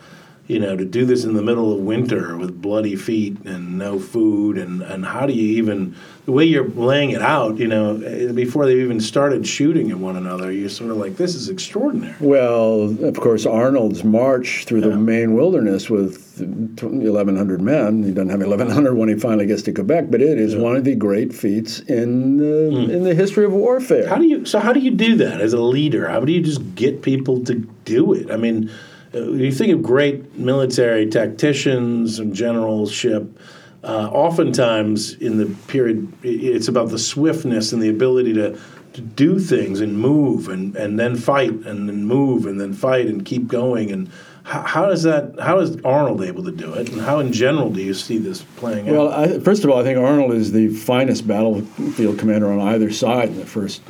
you 0.48 0.60
know, 0.60 0.76
to 0.78 0.86
do 0.86 1.06
this 1.06 1.24
in 1.24 1.34
the 1.34 1.42
middle 1.42 1.74
of 1.74 1.80
winter 1.80 2.38
with 2.38 2.62
bloody 2.62 2.96
feet 2.96 3.38
and 3.46 3.78
no 3.78 4.00
food, 4.00 4.58
and, 4.58 4.82
and 4.84 5.06
how 5.06 5.26
do 5.26 5.34
you 5.34 5.58
even 5.58 5.96
the 6.26 6.32
way 6.32 6.44
you're 6.44 6.68
laying 6.70 7.12
it 7.12 7.22
out, 7.22 7.58
you 7.60 7.68
know, 7.68 7.98
eh, 8.02 8.32
before 8.32 8.66
they 8.66 8.80
even 8.82 9.00
started 9.00 9.46
shooting 9.46 9.92
at 9.92 9.98
one 9.98 10.16
another, 10.16 10.52
you're 10.52 10.70
sort 10.70 10.90
of 10.90 10.98
like, 10.98 11.18
this 11.18 11.36
is 11.36 11.50
extraordinary. 11.50 12.16
Well, 12.20 12.96
of 13.04 13.20
course, 13.20 13.46
Arnold's 13.46 14.04
march 14.04 14.66
through 14.66 14.82
Yeah. 14.82 14.90
the 14.90 14.98
Maine 14.98 15.36
wilderness 15.36 15.88
with 15.88 16.18
1,100 16.40 17.62
men. 17.62 18.04
He 18.04 18.12
doesn't 18.12 18.30
have 18.30 18.40
1,100 18.42 18.96
when 18.96 19.10
he 19.10 19.16
finally 19.16 19.46
gets 19.46 19.62
to 19.64 19.72
Quebec, 19.72 20.06
but 20.10 20.22
it 20.22 20.40
is 20.40 20.56
one 20.56 20.76
of 20.76 20.84
the 20.84 20.96
great 20.96 21.32
feats 21.34 21.80
in 21.82 22.38
the, 22.38 22.92
in 22.92 23.04
the 23.04 23.14
history 23.14 23.46
of 23.46 23.54
warfare. 23.54 24.08
How 24.08 24.18
do 24.18 24.26
you? 24.26 24.46
So 24.46 24.60
how 24.60 24.74
do 24.74 24.80
you 24.80 24.92
do 24.92 25.16
that 25.18 25.42
as 25.42 25.54
a 25.54 25.62
leader? 25.62 26.08
How 26.08 26.22
do 26.22 26.32
you 26.32 26.42
just 26.42 26.76
get 26.76 27.04
people 27.04 27.44
to 27.46 27.54
do 27.86 28.14
it? 28.14 28.32
I 28.32 28.38
mean, 28.38 28.72
you 29.16 29.52
think 29.52 29.74
of 29.74 29.82
great 29.82 30.36
military 30.36 31.08
tacticians 31.08 32.20
and 32.20 32.34
generalship. 32.34 33.26
Uh, 33.84 34.10
oftentimes, 34.12 35.14
in 35.16 35.38
the 35.38 35.46
period, 35.68 36.12
it's 36.24 36.68
about 36.68 36.90
the 36.90 36.98
swiftness 36.98 37.72
and 37.72 37.82
the 37.82 37.90
ability 37.90 38.34
to, 38.34 38.60
to 38.94 39.02
do 39.02 39.40
things 39.40 39.80
and 39.80 40.00
move 40.00 40.50
and, 40.50 40.76
and 40.76 41.00
then 41.00 41.16
fight 41.16 41.52
and 41.52 41.88
then 41.88 42.04
move 42.04 42.48
and 42.48 42.60
then 42.60 42.74
fight 42.74 43.06
and 43.06 43.26
keep 43.26 43.48
going. 43.48 43.92
And 43.92 44.10
how, 44.44 44.62
how 44.62 44.90
is 44.90 45.04
that? 45.04 45.40
How 45.40 45.60
is 45.60 45.78
Arnold 45.86 46.24
able 46.24 46.44
to 46.44 46.52
do 46.52 46.74
it? 46.74 46.90
And 46.90 47.00
how, 47.00 47.20
in 47.20 47.32
general, 47.32 47.70
do 47.70 47.82
you 47.82 47.94
see 47.94 48.18
this 48.18 48.42
playing 48.58 48.90
out? 48.90 48.96
Well, 48.96 49.12
out? 49.12 49.30
I, 49.30 49.40
first 49.40 49.64
of 49.64 49.70
all, 49.70 49.80
I 49.80 49.84
think 49.84 50.00
Arnold 50.00 50.34
is 50.34 50.52
the 50.52 50.70
finest 50.70 51.28
battlefield 51.28 52.18
commander 52.18 52.52
on 52.52 52.60
either 52.60 52.92
side 52.92 53.30
in 53.30 53.38
the 53.38 53.46
first 53.46 53.82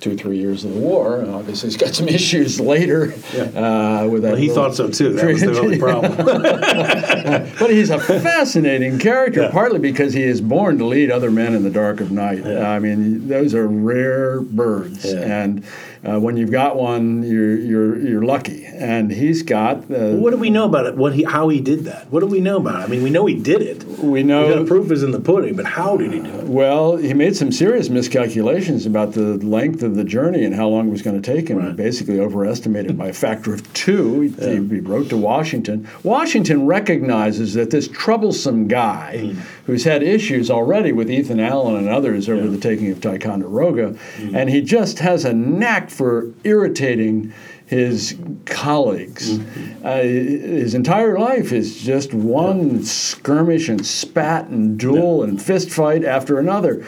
two, 0.00 0.16
three 0.16 0.36
years 0.38 0.64
of 0.64 0.74
the 0.74 0.80
war. 0.80 1.20
And 1.20 1.34
obviously, 1.34 1.68
he's 1.68 1.76
got 1.76 1.94
some 1.94 2.08
issues 2.20 2.60
later 2.60 3.12
uh, 3.56 4.06
with 4.10 4.22
that. 4.22 4.32
Well, 4.32 4.36
he 4.36 4.48
thought 4.48 4.74
so 4.74 4.90
too. 4.90 5.12
That 5.14 5.26
was 5.26 5.40
the 5.40 5.58
only 5.60 5.78
problem. 5.78 6.16
but 7.58 7.70
he's 7.70 7.90
a 7.90 7.98
fascinating 7.98 8.98
character, 8.98 9.42
Yeah. 9.42 9.50
partly 9.50 9.78
because 9.78 10.12
he 10.12 10.22
is 10.22 10.40
born 10.40 10.78
to 10.78 10.84
lead 10.86 11.10
other 11.10 11.30
men 11.30 11.54
in 11.54 11.62
the 11.62 11.70
dark 11.70 12.00
of 12.00 12.10
night. 12.10 12.46
I 12.46 12.78
mean, 12.78 13.28
those 13.28 13.54
are 13.54 13.66
rare 13.66 14.40
birds, 14.40 15.04
Yeah. 15.04 15.20
and 15.44 15.64
uh, 16.04 16.18
when 16.20 16.36
you've 16.36 16.50
got 16.50 16.76
one, 16.76 17.22
you're 17.22 17.56
you're 17.58 17.98
you're 17.98 18.22
lucky. 18.24 18.64
And 18.66 19.10
he's 19.10 19.42
got. 19.42 19.76
Uh, 19.90 20.12
What 20.16 20.30
do 20.30 20.36
we 20.36 20.50
know 20.50 20.64
about 20.64 20.86
it? 20.86 20.96
What 20.96 21.14
he, 21.14 21.22
how 21.24 21.48
he 21.48 21.60
did 21.60 21.84
that? 21.84 22.10
What 22.10 22.20
do 22.20 22.26
we 22.26 22.40
know 22.40 22.56
about 22.58 22.80
it? 22.82 22.84
I 22.84 22.86
mean, 22.88 23.02
we 23.02 23.10
know 23.10 23.26
he 23.26 23.34
did 23.34 23.62
it. 23.62 23.84
we 23.84 24.22
know 24.22 24.58
the 24.62 24.64
proof 24.66 24.90
is 24.90 25.02
in 25.02 25.10
the 25.12 25.20
pudding, 25.20 25.56
but 25.56 25.64
how 25.64 25.96
did 25.96 26.12
he 26.12 26.20
do 26.20 26.30
it? 26.30 26.44
Well, 26.44 26.96
he 26.96 27.14
made 27.14 27.36
some 27.36 27.50
serious 27.52 27.88
miscalculations 27.88 28.84
about 28.86 29.12
the 29.12 29.38
length 29.38 29.82
of 29.82 29.94
the 29.96 30.04
journey 30.04 30.44
and 30.44 30.54
how 30.54 30.68
long 30.68 30.88
it 30.88 30.90
was 30.90 31.02
going 31.02 31.20
to 31.20 31.34
take 31.34 31.48
him. 31.48 31.64
He 31.66 31.72
basically 31.72 32.20
overestimated 32.20 32.96
by 32.98 33.08
a 33.08 33.12
factor 33.26 33.54
of 33.54 33.72
two. 33.72 34.20
He, 34.20 34.28
he 34.56 34.58
wrote 34.80 35.08
to 35.10 35.16
Washington. 35.16 35.88
Washington 36.02 36.66
recognizes 36.66 37.54
that 37.54 37.70
this 37.70 37.88
troublesome 37.88 38.68
guy, 38.68 39.04
Mm. 39.16 39.36
Who's 39.66 39.84
had 39.84 40.02
issues 40.02 40.50
already 40.50 40.92
with 40.92 41.10
Ethan 41.10 41.40
Allen 41.40 41.76
and 41.76 41.88
others 41.88 42.28
over 42.28 42.46
the 42.46 42.56
taking 42.58 42.90
of 42.90 43.00
Ticonderoga, 43.00 43.96
Mm. 44.18 44.34
and 44.34 44.50
he 44.50 44.60
just 44.60 45.00
has 45.00 45.24
a 45.24 45.32
knack 45.32 45.90
for 45.90 46.30
irritating 46.44 47.32
his 47.66 48.14
colleagues. 48.44 49.38
Mm-hmm. 49.38 49.84
Uh, 49.86 49.96
his 50.02 50.74
entire 50.74 51.18
life 51.18 51.52
is 51.52 51.76
just 51.76 52.14
one 52.14 52.84
skirmish 52.84 53.68
and 53.68 53.84
spat 53.84 54.46
and 54.46 54.78
duel 54.78 55.24
and 55.24 55.42
fist 55.42 55.70
fight 55.70 56.04
after 56.04 56.38
another. 56.38 56.84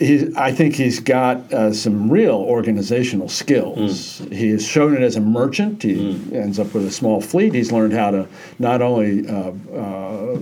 He, 0.00 0.32
I 0.34 0.50
think 0.50 0.74
he's 0.76 0.98
got 0.98 1.52
uh, 1.52 1.74
some 1.74 2.10
real 2.10 2.36
organizational 2.36 3.28
skills. 3.28 4.18
He 4.32 4.48
has 4.50 4.66
shown 4.66 4.94
it 4.94 5.02
as 5.02 5.14
a 5.14 5.20
merchant. 5.20 5.82
He 5.82 6.18
ends 6.32 6.58
up 6.58 6.72
with 6.72 6.86
a 6.86 6.90
small 6.90 7.20
fleet. 7.20 7.52
He's 7.52 7.70
learned 7.70 7.92
how 7.92 8.10
to 8.10 8.26
not 8.58 8.80
only 8.80 9.28
uh, 9.28 9.52
uh, 9.76 10.38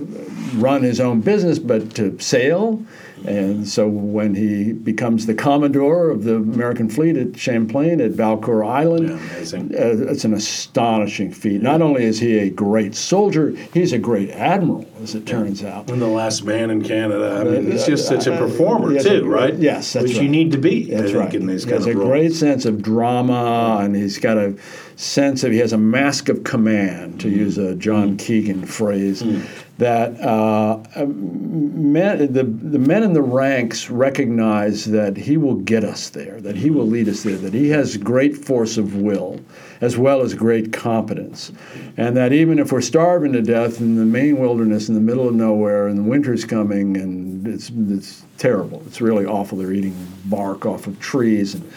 run 0.55 0.81
his 0.81 1.01
own 1.01 1.19
business, 1.19 1.59
but 1.59 1.93
to 1.95 2.17
sail. 2.19 2.81
And 3.25 3.67
so 3.67 3.87
when 3.87 4.35
he 4.35 4.73
becomes 4.73 5.25
the 5.25 5.33
commodore 5.33 6.09
of 6.09 6.23
the 6.23 6.35
American 6.35 6.89
fleet 6.89 7.17
at 7.17 7.37
Champlain 7.37 8.01
at 8.01 8.11
Valcour 8.11 8.65
Island, 8.65 9.09
Yeah, 9.09 9.15
uh, 9.15 10.11
it's 10.11 10.23
an 10.25 10.33
astonishing 10.33 11.31
feat. 11.31 11.61
Not 11.61 11.81
only 11.81 12.03
is 12.03 12.19
he 12.19 12.37
a 12.39 12.49
great 12.49 12.95
soldier, 12.95 13.51
he's 13.73 13.93
a 13.93 13.97
great 13.97 14.29
admiral, 14.31 14.85
as 15.01 15.15
it 15.15 15.25
turns 15.25 15.63
out. 15.63 15.89
And 15.89 16.01
the 16.01 16.07
last 16.07 16.43
man 16.43 16.69
in 16.69 16.83
Canada. 16.83 17.39
I 17.39 17.43
mean, 17.43 17.71
he's 17.71 17.85
just 17.85 18.07
such 18.07 18.27
a 18.27 18.37
performer 18.37 18.93
yes, 18.93 19.03
too, 19.03 19.25
uh, 19.25 19.27
right? 19.27 19.55
yes, 19.55 19.93
that's 19.93 20.07
which 20.07 20.17
you 20.17 20.29
need 20.29 20.51
to 20.51 20.57
be. 20.57 20.89
That's 20.89 21.13
right. 21.13 21.33
In 21.33 21.45
these 21.45 21.63
he 21.63 21.71
kind 21.71 21.81
of 21.81 21.87
a 21.87 21.93
roles. 21.93 22.07
great 22.07 22.33
sense 22.33 22.65
of 22.65 22.81
drama, 22.81 23.79
and 23.81 23.95
he's 23.95 24.17
got 24.17 24.37
a 24.37 24.55
sense 24.95 25.43
of 25.43 25.51
he 25.51 25.59
has 25.59 25.73
a 25.73 25.77
mask 25.77 26.29
of 26.29 26.43
command, 26.43 27.19
to 27.21 27.29
use 27.29 27.57
a 27.57 27.75
John 27.75 28.17
Keegan 28.17 28.65
phrase. 28.65 29.23
Mm. 29.23 29.47
That 29.79 30.19
uh, 30.19 30.83
men, 31.05 32.33
the 32.33 32.43
the 32.43 32.79
men 32.79 33.01
in 33.01 33.13
the 33.13 33.21
ranks 33.21 33.89
recognize 33.89 34.83
that 34.85 35.15
he 35.15 35.37
will 35.37 35.55
get 35.55 35.85
us 35.85 36.09
there, 36.09 36.41
that 36.41 36.57
he 36.57 36.69
will 36.69 36.85
lead 36.85 37.07
us 37.07 37.23
there, 37.23 37.37
that 37.37 37.53
he 37.53 37.69
has 37.69 37.95
great 37.95 38.35
force 38.35 38.77
of 38.77 38.97
will, 38.97 39.39
as 39.81 39.97
well 39.97 40.21
as 40.21 40.33
great 40.33 40.73
competence, 40.73 41.51
and 41.97 42.15
that 42.17 42.33
even 42.33 42.59
if 42.59 42.71
we're 42.71 42.81
starving 42.81 43.33
to 43.33 43.41
death 43.41 43.79
in 43.79 43.95
the 43.95 44.05
Maine 44.05 44.37
wilderness 44.37 44.89
in 44.89 44.95
the 44.95 45.01
middle 45.01 45.27
of 45.27 45.35
nowhere, 45.35 45.87
and 45.87 45.97
the 45.97 46.03
winter's 46.03 46.45
coming, 46.45 46.97
and 46.97 47.47
it's 47.47 47.71
it's 47.89 48.23
terrible. 48.37 48.83
It's 48.87 49.01
really 49.01 49.25
awful. 49.25 49.57
They're 49.57 49.73
eating 49.73 49.95
bark 50.25 50.65
off 50.65 50.87
of 50.87 50.99
trees 50.99 51.55
and 51.55 51.71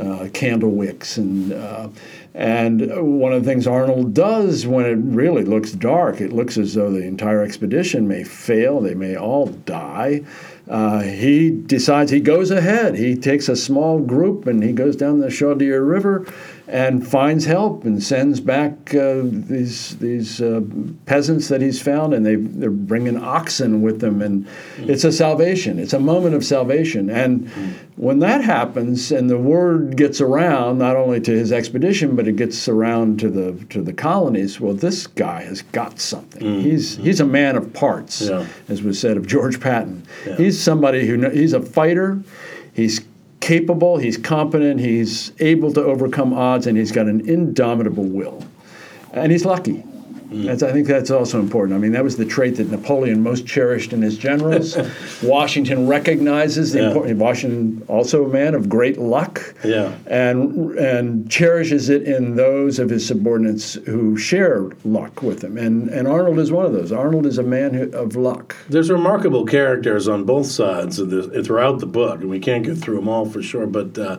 uh, 0.00 0.28
candle 0.32 0.70
wicks, 0.70 1.16
and 1.16 1.52
uh, 1.52 1.88
and 2.34 3.20
one 3.20 3.32
of 3.32 3.44
the 3.44 3.50
things 3.50 3.66
Arnold 3.68 4.12
does 4.12 4.66
when 4.66 4.84
it 4.84 4.96
really 4.96 5.44
looks 5.44 5.70
dark, 5.70 6.20
it 6.20 6.32
looks 6.32 6.58
as 6.58 6.74
though 6.74 6.90
the 6.90 7.04
entire 7.04 7.42
expedition 7.42 8.08
may 8.08 8.24
fail. 8.24 8.80
They 8.80 8.94
may 8.94 9.16
all 9.16 9.46
die. 9.46 10.22
Uh, 10.68 11.02
he 11.02 11.50
decides 11.50 12.10
he 12.10 12.20
goes 12.20 12.50
ahead. 12.50 12.96
He 12.96 13.14
takes 13.14 13.48
a 13.48 13.54
small 13.54 14.00
group 14.00 14.46
and 14.46 14.62
he 14.64 14.72
goes 14.72 14.96
down 14.96 15.20
the 15.20 15.28
Chaudière 15.28 15.86
River 15.86 16.26
and 16.66 17.06
finds 17.06 17.44
help 17.44 17.84
and 17.84 18.02
sends 18.02 18.40
back 18.40 18.94
uh, 18.94 19.20
these 19.24 19.96
these 19.98 20.40
uh, 20.40 20.62
peasants 21.04 21.48
that 21.48 21.60
he's 21.60 21.80
found, 21.82 22.14
and 22.14 22.24
they 22.24 22.36
they're 22.36 22.70
bringing 22.70 23.16
oxen 23.18 23.82
with 23.82 24.00
them, 24.00 24.22
and 24.22 24.46
it's 24.78 25.04
a 25.04 25.12
salvation. 25.12 25.78
It's 25.78 25.92
a 25.92 26.00
moment 26.00 26.34
of 26.34 26.44
salvation, 26.44 27.10
and 27.10 27.50
when 27.96 28.20
that 28.20 28.42
happens, 28.42 29.12
and 29.12 29.28
the 29.28 29.36
word 29.38 29.96
gets 29.96 30.20
around 30.22 30.78
not 30.78 30.96
only 30.96 31.20
to 31.20 31.30
his 31.32 31.52
expedition, 31.52 32.16
but 32.16 32.26
it 32.26 32.36
gets 32.36 32.66
around 32.66 33.20
to 33.20 33.28
the 33.28 33.52
to 33.68 33.82
the 33.82 33.92
colonies. 33.92 34.58
Well, 34.58 34.74
this 34.74 35.06
guy 35.06 35.42
has 35.42 35.60
got 35.62 36.00
something. 36.00 36.62
He's 36.62 36.96
he's 36.96 37.20
a 37.20 37.26
man 37.26 37.56
of 37.56 37.74
parts, 37.74 38.22
Yeah. 38.22 38.46
as 38.68 38.82
was 38.82 38.98
said 38.98 39.16
of 39.18 39.26
George 39.26 39.60
Patton. 39.60 40.04
He's 40.38 40.58
somebody 40.60 41.06
who 41.06 41.28
he's 41.28 41.52
a 41.52 41.60
fighter. 41.60 42.22
He's 42.72 43.02
capable, 43.44 43.98
he's 43.98 44.16
competent, 44.16 44.80
he's 44.80 45.32
able 45.38 45.70
to 45.70 45.84
overcome 45.84 46.32
odds, 46.32 46.66
and 46.66 46.78
he's 46.78 46.92
got 46.92 47.06
an 47.06 47.28
indomitable 47.28 48.04
will. 48.04 48.42
And 49.12 49.30
he's 49.30 49.44
lucky. 49.44 49.84
That's, 50.30 50.62
I 50.62 50.72
think 50.72 50.86
that's 50.86 51.10
also 51.10 51.38
important. 51.38 51.76
I 51.76 51.80
mean, 51.80 51.92
that 51.92 52.02
was 52.02 52.16
the 52.16 52.24
trait 52.24 52.56
that 52.56 52.70
Napoleon 52.70 53.22
most 53.22 53.46
cherished 53.46 53.92
in 53.92 54.02
his 54.02 54.16
generals. 54.18 54.76
Washington 55.22 55.86
recognizes 55.86 56.72
the 56.72 56.80
Yeah. 56.80 56.88
importance. 56.88 57.20
Washington, 57.20 57.82
also 57.88 58.24
a 58.24 58.28
man 58.28 58.54
of 58.54 58.68
great 58.68 58.98
luck, 58.98 59.54
Yeah. 59.64 59.92
and 60.06 60.72
and 60.78 61.30
cherishes 61.30 61.88
it 61.88 62.02
in 62.02 62.36
those 62.36 62.78
of 62.78 62.90
his 62.90 63.06
subordinates 63.06 63.74
who 63.86 64.16
share 64.16 64.70
luck 64.84 65.22
with 65.22 65.42
him. 65.44 65.56
And 65.56 65.88
and 65.88 66.08
Arnold 66.08 66.38
is 66.38 66.50
one 66.50 66.66
of 66.66 66.72
those. 66.72 66.90
Arnold 66.92 67.26
is 67.26 67.38
a 67.38 67.42
man 67.42 67.74
who, 67.74 67.90
of 67.96 68.16
luck. 68.16 68.56
There's 68.68 68.90
remarkable 68.90 69.44
characters 69.44 70.08
on 70.08 70.24
both 70.24 70.46
sides 70.46 70.98
of 70.98 71.10
throughout 71.44 71.78
the 71.80 71.86
book, 71.86 72.20
and 72.20 72.30
we 72.30 72.38
can't 72.40 72.64
get 72.64 72.78
through 72.78 72.96
them 72.96 73.08
all 73.08 73.26
for 73.26 73.42
sure. 73.42 73.66
But 73.66 73.96
uh, 73.98 74.18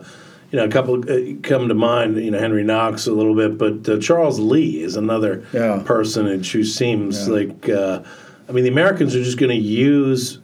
you 0.56 0.62
know, 0.62 0.68
a 0.68 0.70
couple 0.70 0.94
uh, 1.10 1.34
come 1.42 1.68
to 1.68 1.74
mind. 1.74 2.16
You 2.16 2.30
know, 2.30 2.38
Henry 2.38 2.64
Knox 2.64 3.06
a 3.06 3.12
little 3.12 3.34
bit, 3.34 3.58
but 3.58 3.86
uh, 3.86 4.00
Charles 4.00 4.40
Lee 4.40 4.82
is 4.82 4.96
another 4.96 5.44
Yeah. 5.52 5.82
personage 5.84 6.50
who 6.52 6.64
seems 6.64 7.28
like. 7.28 7.68
Uh, 7.68 8.02
I 8.48 8.52
mean, 8.52 8.64
the 8.64 8.70
Americans 8.70 9.14
are 9.14 9.22
just 9.22 9.36
going 9.38 9.50
to 9.50 9.62
use 9.62 10.38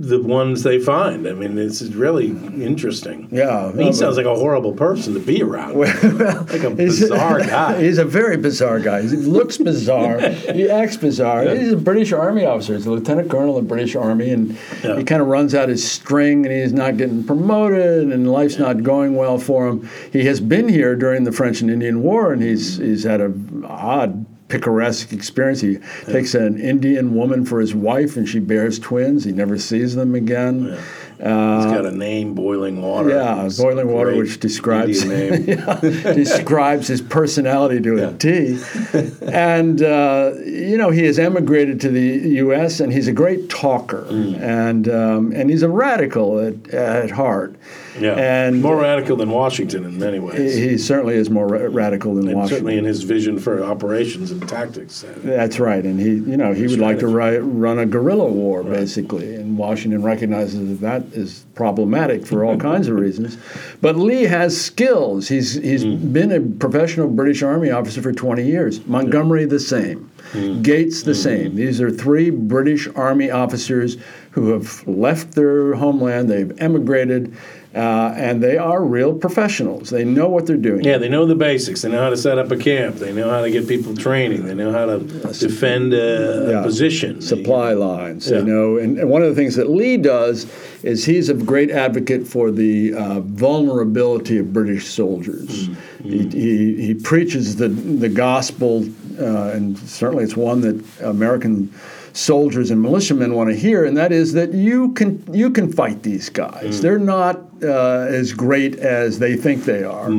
the 0.00 0.22
ones 0.22 0.62
they 0.62 0.78
find. 0.78 1.26
I 1.26 1.32
mean, 1.32 1.58
it's 1.58 1.82
really 1.82 2.28
interesting. 2.28 3.28
Yeah, 3.32 3.72
he 3.72 3.92
sounds 3.92 4.16
like 4.16 4.26
a 4.26 4.34
horrible 4.36 4.72
person 4.72 5.12
to 5.14 5.20
be 5.20 5.42
around. 5.42 5.74
Well, 5.74 6.44
like 6.48 6.62
a 6.62 6.70
bizarre 6.70 7.40
guy. 7.44 7.82
He's 7.82 7.98
a 7.98 8.04
very 8.04 8.36
bizarre 8.36 8.78
guy. 8.78 9.02
He 9.02 9.08
looks 9.08 9.58
bizarre. 9.58 10.20
he 10.20 10.70
acts 10.70 10.96
bizarre. 10.96 11.48
He's 11.54 11.72
a 11.72 11.76
British 11.76 12.12
Army 12.12 12.44
officer. 12.44 12.74
He's 12.76 12.86
a 12.86 12.92
lieutenant 12.92 13.28
colonel 13.28 13.58
in 13.58 13.64
the 13.64 13.68
British 13.68 13.96
Army, 13.96 14.30
and 14.30 14.56
Yeah. 14.84 14.96
he 14.98 15.02
kind 15.04 15.20
of 15.20 15.26
runs 15.26 15.52
out 15.54 15.68
his 15.68 15.88
string, 15.88 16.46
and 16.46 16.54
he's 16.54 16.72
not 16.72 16.96
getting 16.96 17.24
promoted, 17.24 18.12
and 18.12 18.30
life's 18.30 18.58
not 18.58 18.84
going 18.84 19.16
well 19.16 19.38
for 19.38 19.66
him. 19.66 19.88
He 20.12 20.24
has 20.26 20.40
been 20.40 20.68
here 20.68 20.94
during 20.94 21.24
the 21.24 21.32
French 21.32 21.60
and 21.60 21.70
Indian 21.70 22.02
War, 22.04 22.32
and 22.32 22.40
he's 22.40 22.76
he's 22.78 23.02
had 23.02 23.20
a 23.20 23.32
odd. 23.64 24.26
Picaresque 24.48 25.12
experience. 25.12 25.60
He 25.60 25.78
takes 26.06 26.34
an 26.34 26.58
Indian 26.60 27.14
woman 27.14 27.44
for 27.44 27.60
his 27.60 27.74
wife, 27.74 28.16
and 28.16 28.28
she 28.28 28.38
bears 28.38 28.78
twins. 28.78 29.24
He 29.24 29.32
never 29.32 29.58
sees 29.58 29.94
them 29.94 30.14
again. 30.14 30.78
He's 31.18 31.24
got 31.26 31.84
a 31.84 31.90
name, 31.90 32.34
Boiling 32.34 32.80
Water. 32.80 33.10
Yeah, 33.10 33.44
It's 33.46 33.58
boiling 33.60 33.88
water, 33.92 34.14
which 34.16 34.38
describes 34.38 35.04
yeah, 35.04 35.80
describes 36.14 36.86
his 36.86 37.02
personality 37.02 37.80
to 37.80 38.08
a 38.08 38.12
T. 38.14 38.58
And 39.28 39.82
uh, 39.82 40.32
you 40.44 40.76
know, 40.78 40.90
he 40.90 41.04
has 41.04 41.18
emigrated 41.18 41.80
to 41.82 41.90
the 41.90 42.00
U.S. 42.44 42.80
and 42.80 42.92
he's 42.92 43.08
a 43.08 43.12
great 43.12 43.50
talker, 43.50 44.06
Mm. 44.08 44.40
and 44.40 44.88
um, 44.88 45.32
and 45.32 45.50
he's 45.50 45.62
a 45.62 45.68
radical 45.68 46.38
at, 46.38 46.68
at 46.72 47.10
heart. 47.10 47.56
Yeah, 47.98 48.14
and 48.14 48.56
uh, 48.56 48.68
more 48.68 48.76
radical 48.76 49.16
than 49.16 49.30
Washington 49.30 49.84
in 49.84 49.98
many 49.98 50.18
ways. 50.18 50.56
he 50.56 50.78
certainly 50.78 51.14
is 51.16 51.30
more 51.30 51.46
ra- 51.46 51.68
radical 51.70 52.14
than 52.14 52.28
And 52.28 52.36
Washington. 52.36 52.56
certainly 52.56 52.78
in 52.78 52.84
his 52.84 53.02
vision 53.02 53.38
for 53.38 53.62
operations 53.64 54.30
and 54.30 54.46
tactics. 54.48 55.04
That's 55.18 55.58
right, 55.58 55.84
and 55.84 55.98
he, 55.98 56.10
you 56.10 56.36
know, 56.36 56.52
he 56.52 56.66
would 56.66 56.80
like 56.80 56.98
to 57.00 57.08
ri- 57.08 57.38
run 57.38 57.78
a 57.78 57.86
guerrilla 57.86 58.30
war, 58.30 58.62
basically, 58.62 59.34
and 59.34 59.56
Washington 59.56 60.02
recognizes 60.02 60.80
that 60.80 60.80
that 60.80 61.16
is 61.16 61.44
problematic 61.54 62.26
for 62.26 62.44
all 62.44 62.56
kinds 62.56 62.88
of 62.88 62.96
reasons. 62.96 63.36
But 63.80 63.96
Lee 63.96 64.24
has 64.24 64.58
skills. 64.58 65.28
He's 65.28 65.54
he's 65.54 65.84
mm. 65.84 66.12
been 66.12 66.32
a 66.32 66.40
professional 66.40 67.08
British 67.08 67.42
Army 67.42 67.70
officer 67.70 68.00
for 68.00 68.12
20 68.12 68.44
years. 68.44 68.84
Montgomery 68.86 69.44
the 69.44 69.60
same. 69.60 70.10
Mm. 70.32 70.62
Gates 70.62 71.02
the 71.02 71.12
mm. 71.12 71.22
same. 71.22 71.54
These 71.56 71.80
are 71.80 71.90
three 71.90 72.30
British 72.30 72.88
Army 72.94 73.30
officers 73.30 73.96
who 74.32 74.50
have 74.50 74.86
left 74.86 75.32
their 75.32 75.74
homeland. 75.74 76.28
They've 76.28 76.56
emigrated. 76.60 77.34
Uh, 77.74 78.14
and 78.16 78.42
they 78.42 78.56
are 78.56 78.82
real 78.82 79.12
professionals. 79.14 79.90
They 79.90 80.02
know 80.02 80.26
what 80.26 80.46
they're 80.46 80.56
doing. 80.56 80.84
Yeah, 80.84 80.96
they 80.96 81.10
know 81.10 81.26
the 81.26 81.34
basics. 81.34 81.82
They 81.82 81.90
know 81.90 82.02
how 82.02 82.08
to 82.08 82.16
set 82.16 82.38
up 82.38 82.50
a 82.50 82.56
camp. 82.56 82.96
They 82.96 83.12
know 83.12 83.28
how 83.28 83.42
to 83.42 83.50
get 83.50 83.68
people 83.68 83.94
training. 83.94 84.46
They 84.46 84.54
know 84.54 84.72
how 84.72 84.86
to 84.86 84.98
defend 85.00 85.92
a, 85.92 86.48
Yeah. 86.50 86.62
position. 86.62 87.20
supply 87.20 87.74
lines. 87.74 88.30
Yeah. 88.30 88.38
You 88.38 88.44
know, 88.44 88.76
and, 88.78 88.98
and 88.98 89.10
one 89.10 89.22
of 89.22 89.28
the 89.28 89.34
things 89.34 89.54
that 89.56 89.68
Lee 89.68 89.98
does 89.98 90.46
is 90.82 91.04
he's 91.04 91.28
a 91.28 91.34
great 91.34 91.70
advocate 91.70 92.26
for 92.26 92.50
the 92.50 92.94
uh, 92.94 93.20
vulnerability 93.20 94.38
of 94.38 94.50
British 94.52 94.86
soldiers. 94.86 95.68
He, 96.02 96.26
he, 96.28 96.86
he 96.86 96.94
preaches 96.94 97.56
the 97.56 97.68
the 97.68 98.08
gospel, 98.08 98.84
uh, 99.20 99.50
and 99.50 99.76
certainly 99.78 100.24
it's 100.24 100.36
one 100.36 100.62
that 100.62 100.82
American 101.02 101.70
soldiers 102.18 102.72
and 102.72 102.82
militiamen 102.82 103.32
want 103.32 103.48
to 103.48 103.56
hear, 103.56 103.84
and 103.84 103.96
that 103.96 104.10
is 104.10 104.32
that 104.32 104.52
you 104.52 104.92
can 104.94 105.22
you 105.32 105.50
can 105.50 105.72
fight 105.72 106.02
these 106.02 106.28
guys. 106.28 106.80
They're 106.82 106.98
not 106.98 107.36
uh, 107.62 108.06
as 108.08 108.32
great 108.32 108.76
as 108.76 109.18
they 109.20 109.36
think 109.36 109.64
they 109.64 109.84
are, 109.84 110.10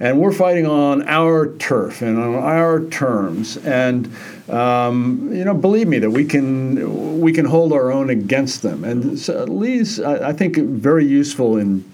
and 0.00 0.18
we're 0.18 0.32
fighting 0.32 0.66
on 0.66 1.06
our 1.08 1.54
turf 1.58 2.02
and 2.02 2.18
on 2.18 2.34
our 2.34 2.84
terms. 2.86 3.56
And 3.58 4.12
um, 4.48 5.30
you 5.32 5.44
know, 5.44 5.54
believe 5.54 5.86
me, 5.86 6.00
that 6.00 6.10
we 6.10 6.24
can 6.24 7.20
we 7.20 7.32
can 7.32 7.44
hold 7.44 7.72
our 7.72 7.92
own 7.92 8.10
against 8.10 8.62
them. 8.62 8.84
And 8.84 9.18
so 9.18 9.44
Lee's, 9.44 10.00
I, 10.00 10.30
I 10.30 10.32
think, 10.32 10.56
very 10.56 11.06
useful 11.06 11.56
in 11.56 11.84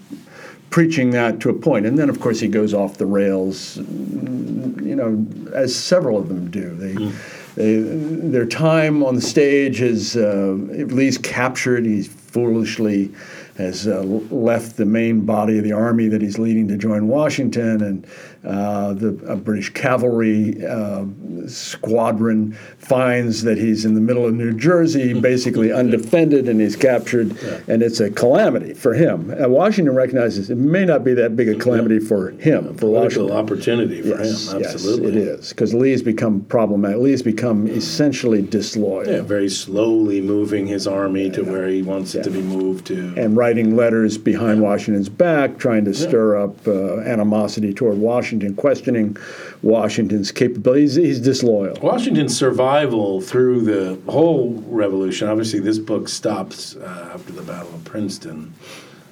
preaching 0.71 1.11
that 1.11 1.39
to 1.41 1.49
a 1.49 1.53
point. 1.53 1.85
And 1.85 1.99
then, 1.99 2.09
of 2.09 2.19
course, 2.19 2.39
he 2.39 2.47
goes 2.47 2.73
off 2.73 2.97
the 2.97 3.05
rails, 3.05 3.77
you 3.77 4.95
know, 4.95 5.23
as 5.53 5.75
several 5.75 6.17
of 6.17 6.29
them 6.29 6.49
do. 6.49 6.73
They, 6.75 7.11
they 7.55 7.77
their 7.79 8.45
time 8.45 9.03
on 9.03 9.15
the 9.15 9.21
stage 9.21 9.81
is 9.81 10.15
uh, 10.15 10.53
least 10.53 11.23
captured. 11.23 11.85
He 11.85 12.03
foolishly 12.03 13.13
has 13.57 13.87
uh, 13.87 14.01
left 14.01 14.77
the 14.77 14.85
main 14.85 15.25
body 15.25 15.57
of 15.57 15.63
the 15.63 15.73
army 15.73 16.07
that 16.07 16.21
he's 16.21 16.39
leading 16.39 16.67
to 16.69 16.77
join 16.77 17.07
Washington, 17.07 17.83
and 17.83 18.07
uh, 18.43 18.93
the 18.93 19.09
uh, 19.27 19.35
British 19.35 19.69
cavalry 19.71 20.65
uh, 20.65 21.05
squadron 21.47 22.53
finds 22.77 23.43
that 23.43 23.57
he's 23.57 23.85
in 23.85 23.93
the 23.93 24.01
middle 24.01 24.25
of 24.25 24.33
New 24.33 24.53
Jersey, 24.53 25.13
basically 25.19 25.71
undefended, 25.71 26.49
and 26.49 26.59
he's 26.59 26.75
captured, 26.75 27.37
and 27.67 27.83
it's 27.83 27.99
a 27.99 28.09
calamity 28.09 28.73
for 28.73 28.93
him. 28.93 29.29
And 29.29 29.51
Washington 29.51 29.93
recognizes 29.95 30.49
it 30.49 30.57
may 30.57 30.85
not 30.85 31.03
be 31.03 31.13
that 31.13 31.35
big 31.35 31.49
a 31.49 31.55
calamity 31.55 31.99
for 31.99 32.31
him, 32.31 32.73
for 32.73 32.79
Political 32.79 33.27
Washington. 33.27 33.31
opportunity 33.37 34.01
for 34.01 34.07
Yes, 34.09 34.51
him. 34.51 34.61
yes, 34.61 34.73
Absolutely. 34.73 35.09
it 35.09 35.15
is 35.17 35.49
because 35.49 35.73
Lee's 35.73 36.01
become 36.01 36.41
problematic. 36.41 36.97
Lee's 36.97 37.21
become 37.21 37.67
essentially 37.67 38.41
disloyal. 38.41 39.07
Yeah, 39.07 39.21
very 39.21 39.49
slowly 39.49 40.19
moving 40.21 40.67
his 40.67 40.87
army 40.87 41.29
to 41.31 41.43
where 41.43 41.67
he 41.67 41.81
wants 41.83 42.15
it 42.15 42.23
to 42.23 42.31
be 42.31 42.41
moved 42.41 42.87
to. 42.87 43.13
and 43.17 43.37
writing 43.37 43.75
letters 43.75 44.17
behind 44.17 44.61
Washington's 44.61 45.09
back, 45.09 45.57
trying 45.57 45.85
to 45.85 45.93
stir 45.93 46.37
up 46.37 46.67
uh, 46.67 46.99
animosity 47.01 47.73
toward 47.73 47.97
Washington, 47.97 48.30
questioning 48.55 49.17
Washington's 49.61 50.31
capabilities. 50.31 50.95
He's 50.95 51.19
disloyal. 51.19 51.77
Washington's 51.81 52.37
survival 52.37 53.21
through 53.21 53.61
the 53.61 54.11
whole 54.11 54.63
revolution. 54.67 55.27
Obviously, 55.27 55.59
this 55.59 55.79
book 55.79 56.07
stops 56.07 56.75
uh, 56.75 57.11
after 57.13 57.33
the 57.33 57.41
Battle 57.41 57.73
of 57.73 57.83
Princeton, 57.83 58.53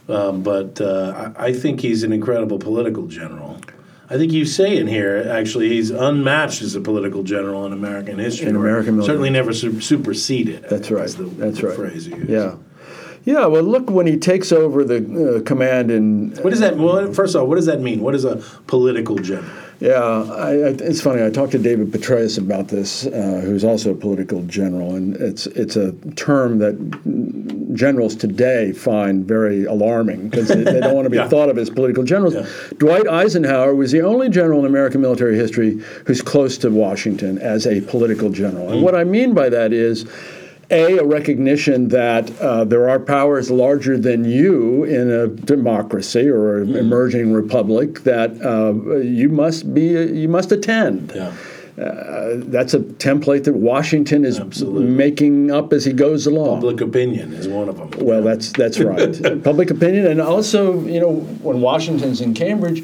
um, 0.07 0.41
but 0.43 0.79
uh, 0.79 1.33
I, 1.37 1.47
I 1.47 1.53
think 1.53 1.81
he's 1.81 2.03
an 2.03 2.13
incredible 2.13 2.59
political 2.59 3.07
general. 3.07 3.59
I 4.11 4.17
think 4.17 4.31
you 4.31 4.45
say 4.45 4.77
in 4.77 4.87
here, 4.87 5.29
actually, 5.31 5.69
he's 5.69 5.91
unmatched 5.91 6.63
as 6.63 6.73
a 6.75 6.81
political 6.81 7.21
general 7.21 7.67
in 7.67 7.73
American 7.73 8.17
history. 8.17 8.47
In 8.47 8.55
American 8.55 8.95
military. 8.95 9.13
certainly 9.13 9.29
never 9.29 9.53
su- 9.53 9.81
superseded. 9.81 10.63
That's 10.67 10.89
right. 10.89 11.05
is 11.05 11.15
The, 11.15 11.25
That's 11.25 11.61
the 11.61 11.67
right. 11.67 11.75
Phrase 11.75 12.07
you 12.07 12.15
use. 12.15 12.29
Yeah. 12.29 12.55
Yeah, 13.29 13.45
well, 13.45 13.61
look, 13.61 13.91
when 13.91 14.07
he 14.07 14.17
takes 14.17 14.51
over 14.51 14.83
the 14.83 14.97
uh, 15.37 15.41
command 15.43 15.91
in 15.91 16.31
What 16.41 16.49
does 16.49 16.61
that? 16.61 16.77
Well, 16.77 17.13
first 17.13 17.35
of 17.35 17.41
all, 17.41 17.47
what 17.47 17.57
does 17.57 17.67
that 17.67 17.79
mean? 17.79 18.01
What 18.01 18.15
is 18.15 18.25
a 18.25 18.37
political 18.65 19.17
general? 19.17 19.47
Yeah, 19.79 19.93
I, 19.93 20.49
I, 20.49 20.69
it's 20.89 20.99
funny. 20.99 21.23
I 21.23 21.29
talked 21.29 21.51
to 21.51 21.59
David 21.59 21.91
Petraeus 21.91 22.39
about 22.39 22.69
this, 22.69 23.05
uh, 23.05 23.41
who's 23.45 23.63
also 23.63 23.91
a 23.91 23.95
political 23.95 24.41
general, 24.43 24.95
and 24.95 25.15
it's 25.15 25.45
it's 25.45 25.75
a 25.75 25.91
term 26.15 26.57
that 26.57 26.75
generals 27.75 28.15
today 28.15 28.73
find 28.73 29.25
very 29.25 29.65
alarming 29.65 30.29
because 30.29 30.47
they, 30.47 30.63
they 30.63 30.79
don't 30.79 30.95
want 30.95 31.05
to 31.05 31.11
be 31.11 31.17
Yeah. 31.23 31.29
thought 31.29 31.49
of 31.49 31.57
as 31.59 31.69
political 31.69 32.03
generals. 32.03 32.33
Dwight 32.77 33.07
Eisenhower 33.07 33.75
was 33.75 33.91
the 33.91 34.01
only 34.01 34.29
general 34.29 34.59
in 34.61 34.65
American 34.65 35.01
military 35.01 35.35
history 35.37 35.79
who's 36.07 36.21
close 36.23 36.57
to 36.57 36.69
Washington 36.71 37.37
as 37.37 37.67
a 37.67 37.79
political 37.81 38.31
general, 38.31 38.71
and 38.71 38.81
what 38.81 38.95
I 38.95 39.03
mean 39.03 39.35
by 39.35 39.49
that 39.49 39.71
is. 39.71 40.05
A, 40.71 40.97
a 40.97 41.03
recognition 41.03 41.87
that 41.89 42.29
uh, 42.39 42.63
there 42.63 42.89
are 42.89 42.99
powers 42.99 43.49
larger 43.49 43.97
than 43.97 44.23
you 44.23 44.83
in 44.83 45.09
a 45.09 45.27
democracy 45.27 46.27
or 46.27 46.61
an 46.61 46.75
emerging 46.75 47.33
republic 47.33 48.03
that 48.03 48.39
uh, 48.43 48.97
you 48.97 49.29
must 49.29 49.73
be 49.73 49.87
you 49.87 50.27
must 50.27 50.51
attend. 50.51 51.11
Yeah. 51.15 51.33
That's 51.79 52.73
a 52.73 52.79
template 52.79 53.45
that 53.45 53.53
Washington 53.53 54.25
is 54.25 54.39
Absolutely. 54.39 54.85
making 54.85 55.49
up 55.49 55.71
as 55.71 55.85
he 55.85 55.93
goes 55.93 56.27
along. 56.27 56.57
Public 56.57 56.81
opinion 56.81 57.33
is 57.33 57.47
one 57.47 57.69
of 57.69 57.77
them. 57.77 58.05
Well, 58.05 58.21
that's 58.21 58.51
that's 58.51 58.79
right. 58.79 59.43
Public 59.43 59.71
opinion, 59.71 60.05
and 60.05 60.19
also, 60.21 60.85
you 60.85 60.99
know, 60.99 61.15
when 61.41 61.61
Washington's 61.61 62.19
in 62.19 62.33
Cambridge, 62.33 62.83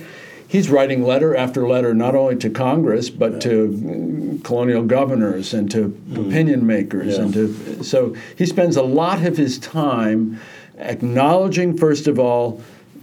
he's 0.55 0.69
writing 0.69 1.03
letter 1.03 1.35
after 1.35 1.67
letter, 1.67 1.93
not 1.93 2.15
only 2.15 2.35
to 2.37 2.49
Congress 2.49 3.09
but 3.09 3.41
to 3.41 3.67
mm, 3.69 4.43
colonial 4.43 4.83
governors 4.83 5.53
and 5.53 5.69
to 5.71 5.83
opinion 6.15 6.65
makers, 6.65 7.17
Yeah. 7.17 7.23
and 7.23 7.33
to 7.33 7.83
so 7.83 8.15
he 8.37 8.45
spends 8.45 8.77
a 8.77 8.83
lot 8.83 9.25
of 9.25 9.35
his 9.37 9.59
time 9.59 10.39
acknowledging, 10.77 11.77
first 11.77 12.07
of 12.07 12.19
all, 12.19 12.61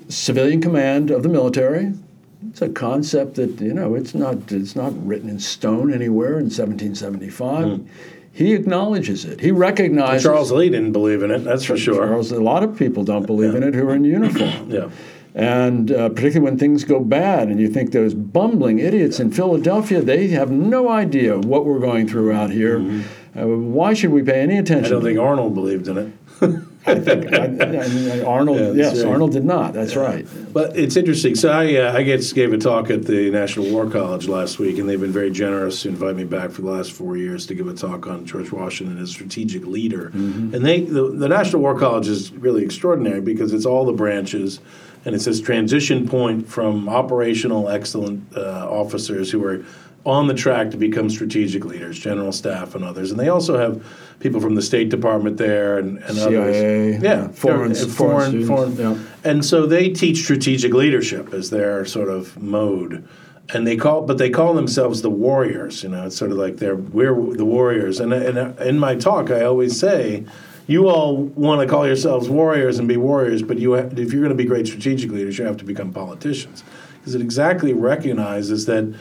civilian 0.09 0.61
command 0.61 1.11
of 1.11 1.22
the 1.22 1.28
military. 1.28 1.92
It's 2.50 2.62
a 2.62 2.68
concept 2.68 3.34
that 3.36 3.61
you 3.61 3.74
know 3.74 3.94
it's 3.94 4.14
not 4.14 4.50
it's 4.50 4.74
not 4.74 4.92
written 5.07 5.28
in 5.28 5.38
stone 5.38 5.92
anywhere 5.92 6.38
in 6.38 6.46
1775. 6.50 7.86
He 8.34 8.55
acknowledges 8.55 9.26
it. 9.26 9.40
He 9.40 9.50
recognizes 9.50 10.22
Charles 10.22 10.50
Lee 10.53 10.70
didn't 10.70 10.92
believe 10.92 11.22
in 11.22 11.30
it. 11.30 11.40
That's 11.44 11.64
for 11.64 11.76
sure. 11.76 12.07
Charles, 12.07 12.32
a 12.32 12.40
lot 12.40 12.62
of 12.62 12.78
people 12.78 13.05
don't 13.05 13.26
believe 13.26 13.55
in 13.55 13.62
it 13.62 13.74
who 13.74 13.86
are 13.86 13.94
in 13.94 14.05
uniform. 14.05 14.70
Yeah. 14.70 14.88
And 15.35 15.91
uh, 15.91 16.11
particularly 16.11 16.41
when 16.51 16.59
things 16.59 16.85
go 16.85 17.01
bad 17.01 17.49
and 17.49 17.59
you 17.59 17.68
think 17.68 17.93
those 17.93 18.12
bumbling 18.14 18.78
idiots 18.78 19.18
in 19.18 19.30
Philadelphia, 19.33 20.03
they 20.03 20.28
have 20.28 20.51
no 20.51 20.91
idea 20.91 21.39
what 21.39 21.64
we're 21.64 21.78
going 21.80 22.07
through 22.07 22.33
out 22.33 22.51
here. 22.51 22.78
Uh, 23.35 23.47
why 23.47 23.95
should 23.95 24.11
we 24.11 24.22
pay 24.22 24.41
any 24.43 24.59
attention? 24.59 24.85
Mm-hmm. 24.85 24.87
I 24.87 24.91
don't 24.91 25.05
think 25.05 25.18
Arnold 25.18 25.55
believed 25.55 25.89
in 25.89 25.97
it. 25.99 26.12
I 26.85 26.97
think 26.99 27.33
I, 27.33 28.20
I- 28.20 28.24
Arnold, 28.24 28.59
Yeah, 28.59 28.72
yes, 28.72 28.99
right. 29.03 29.12
Arnold 29.12 29.33
did 29.33 29.45
not. 29.45 29.72
That's 29.72 29.95
right. 29.97 30.26
But 30.53 30.76
it's 30.76 30.97
interesting. 30.97 31.35
So 31.37 31.51
I, 31.51 31.76
uh, 31.76 31.97
I 31.97 32.03
get, 32.03 32.30
gave 32.35 32.53
a 32.53 32.59
talk 32.59 32.91
at 32.91 33.05
the 33.07 33.30
National 33.30 33.70
War 33.70 33.89
College 33.89 34.26
last 34.26 34.59
week, 34.59 34.78
and 34.78 34.89
they've 34.89 35.01
been 35.01 35.12
very 35.12 35.30
generous 35.30 35.83
to 35.83 35.89
invite 35.89 36.16
me 36.16 36.24
back 36.24 36.51
for 36.51 36.62
the 36.62 36.70
last 36.70 36.93
four 36.93 37.16
years 37.16 37.47
to 37.47 37.55
give 37.55 37.68
a 37.68 37.74
talk 37.74 38.07
on 38.07 38.26
George 38.26 38.51
Washington 38.51 38.99
as 39.01 39.11
strategic 39.11 39.64
leader. 39.64 40.09
And 40.09 40.53
they, 40.53 40.80
the, 40.80 41.11
the 41.11 41.28
National 41.28 41.62
War 41.62 41.78
College 41.78 42.09
is 42.09 42.33
really 42.33 42.64
extraordinary 42.64 43.20
because 43.20 43.53
it's 43.53 43.64
all 43.64 43.85
the 43.87 43.93
branches, 43.93 44.59
and 45.05 45.14
it's 45.14 45.24
this 45.24 45.40
transition 45.40 46.09
point 46.09 46.48
from 46.48 46.88
operational 46.88 47.68
excellent 47.68 48.36
uh, 48.36 48.68
officers 48.70 49.30
who 49.30 49.44
are 49.44 49.64
on 50.05 50.26
the 50.26 50.34
track 50.34 50.70
to 50.70 50.76
become 50.76 51.09
strategic 51.09 51.64
leaders, 51.64 51.98
general 51.98 52.32
staff 52.32 52.74
and 52.74 52.84
others. 52.84 53.11
And 53.11 53.20
they 53.20 53.28
also 53.28 53.57
have 53.57 53.84
people 54.18 54.40
from 54.40 54.55
the 54.55 54.62
State 54.62 54.88
Department 54.88 55.36
there 55.36 55.78
and, 55.78 55.98
and 55.98 56.16
CIA, 56.16 56.94
others. 56.96 57.03
Yeah, 57.03 57.28
foreign- 57.28 57.74
foreign 57.74 58.44
foreign, 58.44 58.46
foreign, 58.46 58.76
yeah. 58.76 58.98
and 59.24 59.44
so 59.44 59.66
they 59.66 59.90
teach 59.90 60.22
strategic 60.22 60.72
leadership 60.72 61.32
as 61.32 61.50
their 61.50 61.84
sort 61.84 62.09
of 62.09 62.40
mode. 62.40 63.07
And 63.55 63.66
they 63.66 63.76
call, 63.76 64.03
but 64.03 64.18
they 64.18 64.30
call 64.30 64.55
themselves 64.55 65.03
the 65.03 65.11
warriors. 65.11 65.82
You 65.82 65.90
know, 65.90 66.07
it's 66.07 66.16
sort 66.16 66.30
of 66.30 66.38
like 66.38 66.57
they're 66.57 66.76
we're 66.76 67.14
the 67.34 67.44
warriors. 67.44 68.00
And 68.00 68.12
and 68.12 68.59
in 68.61 68.78
my 68.78 68.94
talk, 68.94 69.30
I 69.30 69.42
always 69.42 69.78
say, 69.78 70.24
you 70.67 70.89
all 70.89 71.17
want 71.17 71.61
to 71.61 71.67
call 71.67 71.87
yourselves 71.87 72.29
warriors 72.29 72.79
and 72.79 72.87
be 72.89 72.97
warriors, 72.97 73.43
but 73.43 73.59
you 73.59 73.73
have, 73.73 73.99
if 73.99 74.13
you're 74.13 74.23
going 74.23 74.37
to 74.37 74.43
be 74.43 74.45
great 74.45 74.67
strategic 74.67 75.11
leaders, 75.11 75.39
you 75.39 75.45
have 75.45 75.57
to 75.59 75.65
become 75.65 75.93
politicians 75.93 76.63
because 76.99 77.15
it 77.15 77.21
exactly 77.21 77.73
recognizes 77.73 78.67
that. 78.67 78.95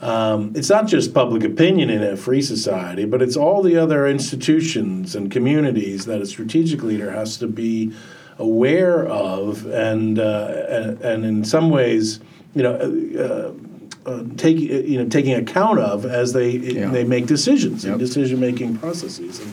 Um, 0.00 0.52
it's 0.54 0.70
not 0.70 0.86
just 0.86 1.12
public 1.12 1.42
opinion 1.42 1.90
in 1.90 2.04
a 2.04 2.16
free 2.16 2.40
society, 2.40 3.04
but 3.04 3.20
it's 3.20 3.36
all 3.36 3.64
the 3.64 3.76
other 3.76 4.06
institutions 4.06 5.16
and 5.16 5.28
communities 5.28 6.06
that 6.06 6.20
a 6.20 6.26
strategic 6.26 6.84
leader 6.84 7.10
has 7.10 7.36
to 7.38 7.48
be 7.48 7.92
aware 8.38 9.04
of, 9.08 9.66
and 9.66 10.20
uh, 10.20 10.52
and, 10.68 11.00
and 11.02 11.24
in 11.24 11.44
some 11.44 11.70
ways, 11.70 12.20
you 12.54 12.62
know, 12.62 12.74
uh, 14.06 14.08
uh, 14.08 14.22
take 14.36 14.56
you 14.58 15.02
know 15.02 15.08
taking 15.08 15.34
account 15.34 15.80
of 15.80 16.06
as 16.06 16.32
they 16.32 16.50
Yeah. 16.50 16.90
they 16.90 17.02
make 17.02 17.26
decisions 17.26 17.82
Yep. 17.84 17.90
and 17.94 17.98
decision 18.00 18.38
making 18.38 18.76
processes. 18.78 19.40
And, 19.40 19.52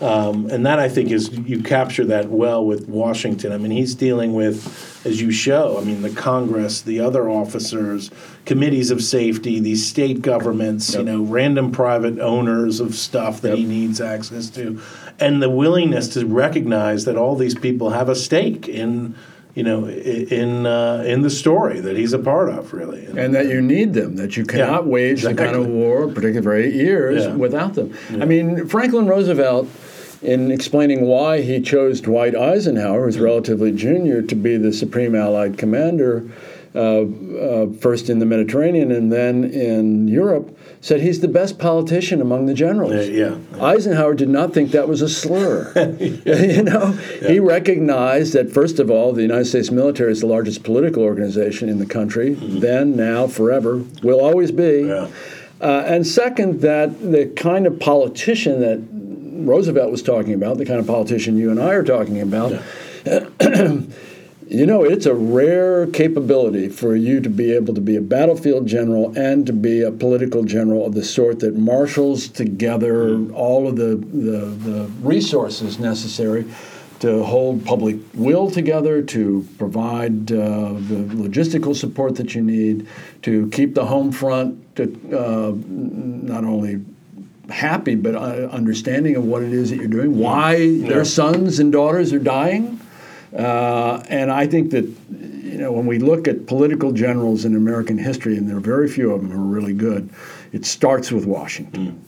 um, 0.00 0.50
and 0.50 0.66
that 0.66 0.78
I 0.78 0.88
think 0.88 1.10
is 1.10 1.30
you 1.38 1.62
capture 1.62 2.04
that 2.06 2.28
well 2.28 2.64
with 2.64 2.88
Washington. 2.88 3.52
I 3.52 3.58
mean, 3.58 3.70
he's 3.70 3.94
dealing 3.94 4.34
with, 4.34 5.02
as 5.06 5.20
you 5.20 5.30
show. 5.30 5.78
I 5.78 5.84
mean, 5.84 6.02
the 6.02 6.10
Congress, 6.10 6.82
the 6.82 7.00
other 7.00 7.30
officers, 7.30 8.10
committees 8.44 8.90
of 8.90 9.02
safety, 9.02 9.58
these 9.60 9.86
state 9.86 10.20
governments. 10.22 10.94
You 10.94 11.02
know, 11.02 11.22
random 11.22 11.72
private 11.72 12.18
owners 12.18 12.80
of 12.80 12.94
stuff 12.94 13.40
that 13.40 13.56
he 13.56 13.64
needs 13.64 14.00
access 14.00 14.50
to, 14.50 14.80
and 15.18 15.42
the 15.42 15.50
willingness 15.50 16.08
to 16.08 16.26
recognize 16.26 17.04
that 17.06 17.16
all 17.16 17.34
these 17.36 17.54
people 17.54 17.90
have 17.90 18.08
a 18.08 18.14
stake 18.16 18.68
in. 18.68 19.14
You 19.54 19.62
know, 19.62 19.88
in 19.88 20.66
uh, 20.66 21.02
in 21.06 21.22
the 21.22 21.30
story 21.30 21.80
that 21.80 21.96
he's 21.96 22.12
a 22.12 22.18
part 22.18 22.50
of, 22.50 22.74
really. 22.74 23.06
and 23.06 23.34
that 23.34 23.46
you 23.46 23.62
need 23.62 23.94
them, 23.94 24.16
that 24.16 24.36
you 24.36 24.44
cannot 24.44 24.86
wage 24.86 25.22
the 25.22 25.32
kind 25.32 25.56
of 25.56 25.66
war, 25.66 26.08
particularly 26.08 26.42
for 26.42 26.54
eight 26.54 26.74
years, 26.74 27.24
Yeah. 27.24 27.34
without 27.36 27.72
them. 27.72 27.94
I 28.20 28.26
mean, 28.26 28.66
Franklin 28.68 29.06
Roosevelt, 29.06 29.66
in 30.22 30.50
explaining 30.50 31.06
why 31.06 31.42
he 31.42 31.60
chose 31.60 32.00
Dwight 32.00 32.34
Eisenhower, 32.34 33.04
who's 33.04 33.18
relatively 33.18 33.72
junior, 33.72 34.22
to 34.22 34.34
be 34.34 34.56
the 34.56 34.72
Supreme 34.72 35.14
Allied 35.14 35.58
Commander, 35.58 36.28
uh, 36.76 37.04
uh, 37.06 37.72
first 37.80 38.10
in 38.10 38.18
the 38.18 38.26
Mediterranean 38.26 38.92
and 38.92 39.10
then 39.10 39.44
in 39.44 40.08
Europe, 40.08 40.56
said 40.82 41.00
he's 41.00 41.20
the 41.20 41.28
best 41.28 41.58
politician 41.58 42.20
among 42.20 42.44
the 42.44 42.52
generals. 42.52 42.92
Uh, 42.92 43.10
yeah. 43.10 43.38
Eisenhower 43.62 44.12
did 44.12 44.28
not 44.28 44.52
think 44.52 44.72
that 44.72 44.86
was 44.86 45.00
a 45.00 45.08
slur. 45.08 45.72
you 46.26 46.62
know, 46.62 46.92
he 47.26 47.40
recognized 47.40 48.34
that 48.34 48.52
first 48.52 48.78
of 48.78 48.90
all, 48.90 49.12
the 49.12 49.22
United 49.22 49.46
States 49.46 49.70
military 49.70 50.12
is 50.12 50.20
the 50.20 50.26
largest 50.26 50.64
political 50.64 51.02
organization 51.02 51.70
in 51.70 51.78
the 51.78 51.86
country. 51.86 52.34
Then, 52.34 52.94
now, 52.94 53.26
forever, 53.26 53.82
will 54.02 54.20
always 54.20 54.52
be. 54.52 54.84
Yeah. 54.86 55.08
Uh, 55.58 55.82
and 55.86 56.06
second, 56.06 56.60
that 56.60 57.00
the 57.00 57.32
kind 57.34 57.66
of 57.66 57.80
politician 57.80 58.60
that 58.60 58.95
Roosevelt 59.44 59.90
was 59.90 60.02
talking 60.02 60.34
about, 60.34 60.58
the 60.58 60.66
kind 60.66 60.80
of 60.80 60.86
politician 60.86 61.36
you 61.36 61.50
and 61.50 61.60
I 61.60 61.74
are 61.74 61.84
talking 61.84 62.20
about, 62.20 62.52
you 64.48 64.66
know, 64.66 64.84
it's 64.84 65.06
a 65.06 65.14
rare 65.14 65.86
capability 65.88 66.68
for 66.68 66.94
you 66.94 67.20
to 67.20 67.28
be 67.28 67.52
able 67.52 67.74
to 67.74 67.80
be 67.80 67.96
a 67.96 68.00
battlefield 68.00 68.66
general 68.66 69.16
and 69.18 69.46
to 69.46 69.52
be 69.52 69.82
a 69.82 69.90
political 69.90 70.44
general 70.44 70.86
of 70.86 70.94
the 70.94 71.04
sort 71.04 71.40
that 71.40 71.56
marshals 71.56 72.28
together 72.28 73.30
all 73.32 73.68
of 73.68 73.76
the, 73.76 73.96
the, 73.96 74.46
the 74.70 74.90
resources 75.02 75.78
necessary 75.78 76.44
to 77.00 77.22
hold 77.24 77.64
public 77.64 77.96
will 78.14 78.50
together, 78.50 79.02
to 79.02 79.46
provide 79.58 80.32
uh, 80.32 80.72
the 80.72 81.04
logistical 81.14 81.76
support 81.76 82.16
that 82.16 82.34
you 82.34 82.42
need, 82.42 82.86
to 83.22 83.48
keep 83.50 83.74
the 83.74 83.84
home 83.84 84.10
front 84.10 84.76
to, 84.76 84.84
uh, 85.12 85.52
not 85.66 86.44
only 86.44 86.82
happy 87.50 87.94
but 87.94 88.14
uh, 88.14 88.48
understanding 88.50 89.16
of 89.16 89.24
what 89.24 89.42
it 89.42 89.52
is 89.52 89.70
that 89.70 89.76
you're 89.76 89.88
doing, 89.88 90.18
why 90.18 90.80
their 90.80 91.04
sons 91.04 91.58
and 91.58 91.72
daughters 91.72 92.12
are 92.12 92.18
dying. 92.18 92.80
Uh, 93.36 94.02
and 94.08 94.30
I 94.30 94.46
think 94.46 94.70
that 94.70 94.84
you 95.10 95.58
know 95.58 95.72
when 95.72 95.86
we 95.86 95.98
look 95.98 96.26
at 96.26 96.46
political 96.46 96.92
generals 96.92 97.44
in 97.44 97.54
American 97.54 97.98
history, 97.98 98.36
and 98.36 98.48
there 98.48 98.56
are 98.56 98.60
very 98.60 98.88
few 98.88 99.12
of 99.12 99.20
them 99.20 99.30
who 99.30 99.40
are 99.40 99.44
really 99.44 99.74
good, 99.74 100.08
it 100.52 100.64
starts 100.64 101.12
with 101.12 101.26
Washington. 101.26 102.02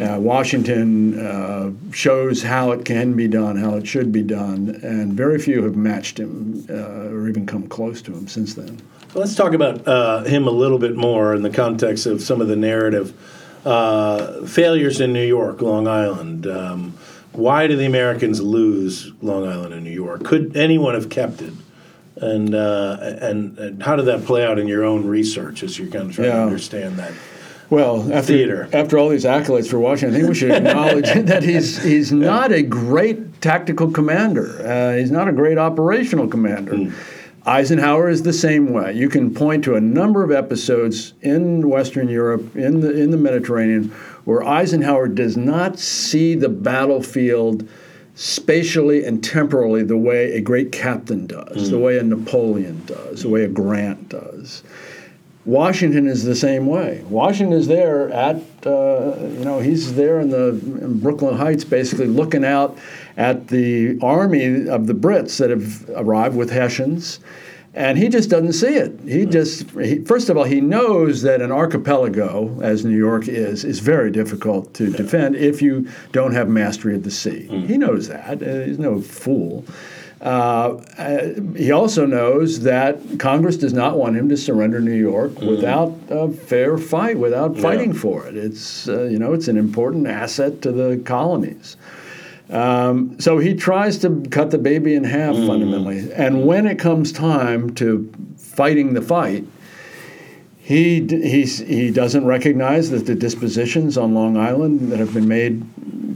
Uh, 0.00 0.18
Washington 0.20 1.18
uh, 1.18 1.72
shows 1.92 2.42
how 2.42 2.70
it 2.70 2.84
can 2.84 3.14
be 3.14 3.26
done, 3.26 3.56
how 3.56 3.74
it 3.74 3.86
should 3.86 4.12
be 4.12 4.22
done, 4.22 4.78
and 4.84 5.12
very 5.14 5.38
few 5.38 5.64
have 5.64 5.74
matched 5.74 6.18
him 6.18 6.64
uh, 6.70 7.08
or 7.08 7.28
even 7.28 7.44
come 7.44 7.66
close 7.66 8.00
to 8.02 8.12
him 8.12 8.28
since 8.28 8.54
then. 8.54 8.80
Let's 9.14 9.34
talk 9.34 9.52
about 9.52 9.86
uh, 9.88 10.22
him 10.22 10.46
a 10.46 10.52
little 10.52 10.78
bit 10.78 10.94
more 10.94 11.34
in 11.34 11.42
the 11.42 11.50
context 11.50 12.06
of 12.06 12.22
some 12.22 12.40
of 12.40 12.46
the 12.46 12.54
narrative 12.54 13.12
uh, 13.64 14.44
failures 14.46 15.00
in 15.00 15.12
New 15.12 15.26
York, 15.26 15.60
Long 15.60 15.86
Island. 15.86 16.46
Um, 16.46 16.94
why 17.32 17.66
do 17.66 17.76
the 17.76 17.86
Americans 17.86 18.40
lose 18.40 19.12
Long 19.22 19.46
Island 19.46 19.74
and 19.74 19.84
New 19.84 19.90
York? 19.90 20.24
Could 20.24 20.56
anyone 20.56 20.94
have 20.94 21.08
kept 21.08 21.42
it? 21.42 21.52
And, 22.16 22.54
uh, 22.54 22.98
and 23.00 23.58
and 23.58 23.82
how 23.82 23.96
did 23.96 24.04
that 24.06 24.26
play 24.26 24.44
out 24.44 24.58
in 24.58 24.68
your 24.68 24.84
own 24.84 25.06
research 25.06 25.62
as 25.62 25.78
you're 25.78 25.88
kind 25.88 26.10
of 26.10 26.14
trying 26.14 26.30
to 26.30 26.42
understand 26.42 26.98
that? 26.98 27.12
Well, 27.70 28.12
after, 28.12 28.32
Theater. 28.32 28.68
after 28.72 28.98
all 28.98 29.08
these 29.08 29.24
accolades 29.24 29.70
for 29.70 29.78
Washington, 29.78 30.16
I 30.16 30.18
think 30.18 30.28
we 30.28 30.34
should 30.34 30.50
acknowledge 30.50 31.06
that 31.26 31.44
he's 31.44 31.80
he's 31.82 32.12
not 32.12 32.52
a 32.52 32.62
great 32.62 33.40
tactical 33.40 33.90
commander. 33.90 34.60
Uh, 34.60 34.98
he's 34.98 35.12
not 35.12 35.28
a 35.28 35.32
great 35.32 35.56
operational 35.56 36.26
commander. 36.26 36.92
Eisenhower 37.46 38.08
is 38.10 38.22
the 38.22 38.32
same 38.32 38.72
way. 38.72 38.92
You 38.92 39.08
can 39.08 39.34
point 39.34 39.64
to 39.64 39.74
a 39.74 39.80
number 39.80 40.22
of 40.22 40.30
episodes 40.30 41.14
in 41.22 41.68
Western 41.68 42.08
Europe, 42.08 42.54
in 42.54 42.80
the 42.80 42.90
in 42.94 43.10
the 43.10 43.16
Mediterranean, 43.16 43.90
where 44.24 44.42
Eisenhower 44.42 45.08
does 45.08 45.36
not 45.36 45.78
see 45.78 46.34
the 46.34 46.50
battlefield 46.50 47.66
spatially 48.14 49.04
and 49.04 49.24
temporally 49.24 49.82
the 49.82 49.96
way 49.96 50.32
a 50.34 50.40
great 50.40 50.72
captain 50.72 51.26
does, 51.26 51.70
the 51.70 51.78
way 51.78 51.98
a 51.98 52.02
Napoleon 52.02 52.84
does, 52.84 53.22
the 53.22 53.28
way 53.28 53.44
a 53.44 53.48
Grant 53.48 54.10
does. 54.10 54.62
Washington 55.46 56.06
is 56.06 56.22
the 56.24 56.34
same 56.34 56.66
way. 56.66 57.02
Washington 57.08 57.58
is 57.58 57.66
there 57.66 58.10
at, 58.10 58.36
uh, 58.66 59.16
you 59.18 59.44
know, 59.44 59.58
he's 59.58 59.94
there 59.94 60.20
in 60.20 60.28
the 60.28 60.48
in 60.48 61.00
Brooklyn 61.00 61.34
Heights, 61.34 61.64
basically 61.64 62.08
looking 62.08 62.44
out 62.44 62.76
at 63.20 63.48
the 63.48 63.98
army 64.00 64.66
of 64.66 64.86
the 64.86 64.94
Brits 64.94 65.36
that 65.36 65.50
have 65.50 65.90
arrived 65.90 66.34
with 66.34 66.48
Hessians, 66.50 67.20
and 67.74 67.98
he 67.98 68.08
just 68.08 68.30
doesn't 68.30 68.54
see 68.54 68.74
it. 68.74 68.98
He 69.06 69.26
just, 69.26 69.70
he, 69.72 70.02
first 70.06 70.30
of 70.30 70.38
all, 70.38 70.44
he 70.44 70.62
knows 70.62 71.20
that 71.20 71.42
an 71.42 71.52
archipelago, 71.52 72.58
as 72.62 72.82
New 72.82 72.96
York 72.96 73.28
is, 73.28 73.62
is 73.62 73.78
very 73.80 74.10
difficult 74.10 74.72
to 74.74 74.90
defend 74.90 75.36
if 75.36 75.60
you 75.60 75.86
don't 76.12 76.32
have 76.32 76.48
mastery 76.48 76.94
of 76.94 77.04
the 77.04 77.10
sea. 77.10 77.46
He 77.66 77.76
knows 77.76 78.08
that. 78.08 78.42
Uh, 78.42 78.64
he's 78.64 78.78
no 78.78 79.02
fool. 79.02 79.66
Uh, 80.22 80.82
uh, 80.96 81.28
he 81.54 81.70
also 81.72 82.06
knows 82.06 82.60
that 82.60 83.00
Congress 83.18 83.58
does 83.58 83.74
not 83.74 83.98
want 83.98 84.16
him 84.16 84.30
to 84.30 84.36
surrender 84.36 84.80
New 84.80 84.98
York 85.10 85.38
without 85.40 85.94
a 86.08 86.30
fair 86.30 86.78
fight, 86.78 87.18
without 87.18 87.58
fighting 87.58 87.92
for 87.92 88.26
it. 88.26 88.36
It's 88.36 88.88
uh, 88.88 89.04
you 89.04 89.18
know 89.18 89.32
it's 89.32 89.48
an 89.48 89.56
important 89.56 90.06
asset 90.06 90.62
to 90.62 90.72
the 90.72 91.02
colonies. 91.04 91.76
Um, 92.50 93.18
so 93.20 93.38
he 93.38 93.54
tries 93.54 93.98
to 93.98 94.22
cut 94.30 94.50
the 94.50 94.58
baby 94.58 94.94
in 94.94 95.04
half 95.04 95.36
fundamentally, 95.36 96.12
and 96.12 96.44
when 96.44 96.66
it 96.66 96.78
comes 96.78 97.12
time 97.12 97.74
to 97.74 98.12
fighting 98.36 98.94
the 98.94 99.02
fight, 99.02 99.44
he 100.58 101.06
he's, 101.06 101.58
he 101.58 101.90
doesn't 101.90 102.24
recognize 102.26 102.90
that 102.90 103.06
the 103.06 103.14
dispositions 103.14 103.96
on 103.96 104.14
Long 104.14 104.36
Island 104.36 104.90
that 104.90 104.98
have 104.98 105.14
been 105.14 105.28
made, 105.28 105.64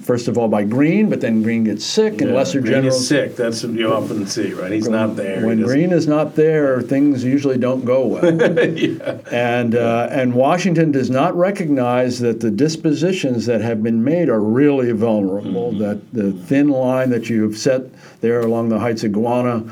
first 0.05 0.29
of 0.29 0.37
all 0.37 0.49
by 0.49 0.63
Greene, 0.63 1.09
but 1.09 1.21
then 1.21 1.43
Greene 1.43 1.65
gets 1.65 1.85
sick, 1.85 2.21
and 2.21 2.35
lesser 2.35 2.61
Greene 2.61 2.75
generals 2.75 3.01
is 3.01 3.09
sick. 3.09 3.37
That's 3.37 3.65
what 3.65 3.73
you 3.73 3.93
often 3.93 4.27
see, 4.27 4.53
right? 4.53 4.71
He's 4.71 4.89
not 4.89 5.17
there. 5.17 5.45
when 5.47 5.63
Greene 5.63 5.93
is 5.93 6.07
not 6.07 6.37
there, 6.37 6.83
things 6.83 7.25
usually 7.25 7.59
don't 7.59 7.85
go 7.85 8.07
well. 8.07 8.25
And 9.31 9.75
uh, 9.75 10.09
and 10.11 10.35
Washington 10.35 10.93
does 10.93 11.11
not 11.11 11.35
recognize 11.35 12.21
that 12.21 12.41
the 12.41 12.51
dispositions 12.51 13.47
that 13.47 13.61
have 13.63 13.83
been 13.83 14.05
made 14.05 14.29
are 14.29 14.41
really 14.41 14.93
vulnerable. 14.93 15.73
Mm-hmm. 15.73 15.79
That 15.79 16.13
the 16.13 16.33
thin 16.33 16.69
line 16.69 17.11
that 17.11 17.31
you 17.31 17.43
have 17.43 17.57
set 17.57 17.83
there 18.21 18.41
along 18.41 18.69
the 18.69 18.79
Heights 18.79 19.03
of 19.05 19.13
Guana, 19.13 19.65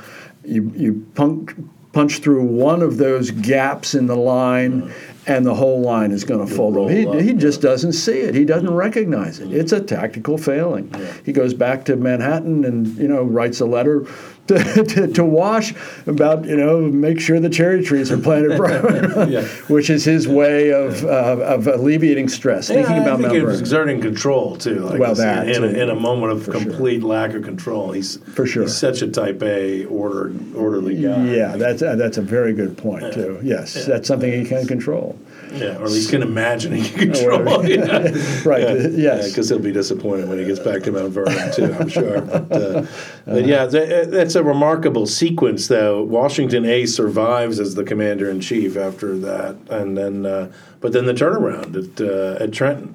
you 0.45 0.72
you 0.74 1.07
punch 1.14 1.51
punch 1.93 2.18
through 2.18 2.43
one 2.43 2.83
of 2.83 2.97
those 2.97 3.30
gaps 3.30 3.95
in 3.95 4.07
the 4.07 4.16
line. 4.16 4.93
And 5.27 5.47
the 5.47 5.55
whole 5.55 5.81
line 5.81 6.11
is 6.11 6.25
going 6.25 6.45
to 6.47 6.53
fold. 6.53 6.91
He, 6.91 7.07
up, 7.07 7.14
he 7.14 7.33
just 7.33 7.61
doesn't 7.61 7.93
see 7.93 8.20
it. 8.20 8.35
He 8.35 8.45
doesn't 8.45 8.73
recognize 8.73 9.39
it. 9.39 9.53
It's 9.53 9.70
a 9.70 9.81
tactical 9.81 10.37
failing. 10.37 10.93
He 11.25 11.33
goes 11.33 11.55
back 11.55 11.85
to 11.85 11.97
Manhattan 11.97 12.64
and 12.64 12.89
you 12.97 13.07
know 13.07 13.23
writes 13.23 13.61
a 13.61 13.66
letter 13.66 14.07
to, 14.49 14.84
to, 14.84 15.07
to 15.09 15.24
Wash 15.24 15.72
about 16.07 16.45
you 16.45 16.57
know 16.57 16.80
make 16.80 17.20
sure 17.20 17.38
the 17.40 17.49
cherry 17.51 17.82
trees 17.84 18.11
are 18.11 18.18
planted 18.18 18.57
properly, 18.57 19.32
Yeah. 19.32 19.43
which 19.68 19.88
is 19.90 20.05
his 20.05 20.26
way 20.26 20.72
of 20.72 21.05
uh, 21.05 21.09
of 21.45 21.66
alleviating 21.66 22.28
stress. 22.28 22.68
thinking 22.68 22.97
yeah, 22.97 23.03
about 23.03 23.12
I 23.14 23.16
think 23.16 23.22
Mount 23.28 23.36
it 23.36 23.45
was 23.45 23.53
Vernon. 23.55 23.61
exerting 23.61 24.01
control 24.01 24.57
too. 24.57 24.80
Like 24.80 24.99
Well, 25.01 25.14
that, 25.14 25.49
in, 25.49 25.62
a, 25.64 25.66
in 25.68 25.90
a 25.90 25.95
moment 25.95 26.32
of 26.32 26.45
sure. 26.45 26.55
complete 26.55 27.03
lack 27.03 27.34
of 27.34 27.45
control. 27.45 27.93
He's 27.93 28.16
For 28.34 28.47
sure. 28.47 28.64
He's 28.64 28.76
such 28.76 29.03
a 29.03 29.09
Type 29.09 29.43
A 29.43 29.84
order 29.86 30.32
orderly 30.57 31.01
guy. 31.01 31.24
Yeah, 31.26 31.57
that's 31.57 31.82
uh, 31.82 31.95
that's 31.97 32.18
a 32.18 32.22
very 32.22 32.53
good 32.53 32.76
point 32.76 33.12
too. 33.14 33.38
Yes, 33.43 33.86
that's 33.86 34.09
something 34.09 34.32
he 34.32 34.45
can 34.45 34.66
control. 34.66 35.18
Yeah, 35.53 35.77
or 35.79 35.85
at 35.85 35.91
least 35.91 36.11
can 36.11 36.23
imagine 36.23 36.73
he 36.73 36.89
can 36.89 37.13
control. 37.13 37.67
yeah. 37.67 38.11
Right, 38.45 38.63
Yeah. 38.63 38.89
yes. 38.97 39.29
because 39.31 39.49
he'll 39.49 39.59
be 39.59 39.73
disappointed 39.73 40.29
when 40.29 40.39
he 40.39 40.45
gets 40.45 40.59
back 40.61 40.83
to 40.85 40.93
Mount 40.93 41.11
Vernon 41.13 41.53
too. 41.53 41.73
I'm 41.75 41.89
sure. 41.89 42.21
But, 42.23 42.53
uh, 42.53 42.87
but 43.27 43.45
yeah, 43.47 43.67
th- 43.67 44.09
that's 44.09 44.35
a 44.35 44.43
remarkable 44.43 45.07
sequence, 45.07 45.69
though. 45.69 46.03
Washington 46.03 46.65
A 46.65 46.87
survives 46.87 47.61
as 47.61 47.75
the 47.75 47.85
commander 47.85 48.31
in 48.31 48.41
chief 48.41 48.77
after 48.77 49.17
that, 49.19 49.57
and 49.71 49.97
then 49.97 50.27
uh, 50.27 50.51
but 50.81 50.93
then 50.93 51.07
the 51.07 51.13
turnaround 51.15 51.77
at 51.77 52.01
uh, 52.01 52.43
at 52.43 52.53
Trenton. 52.53 52.95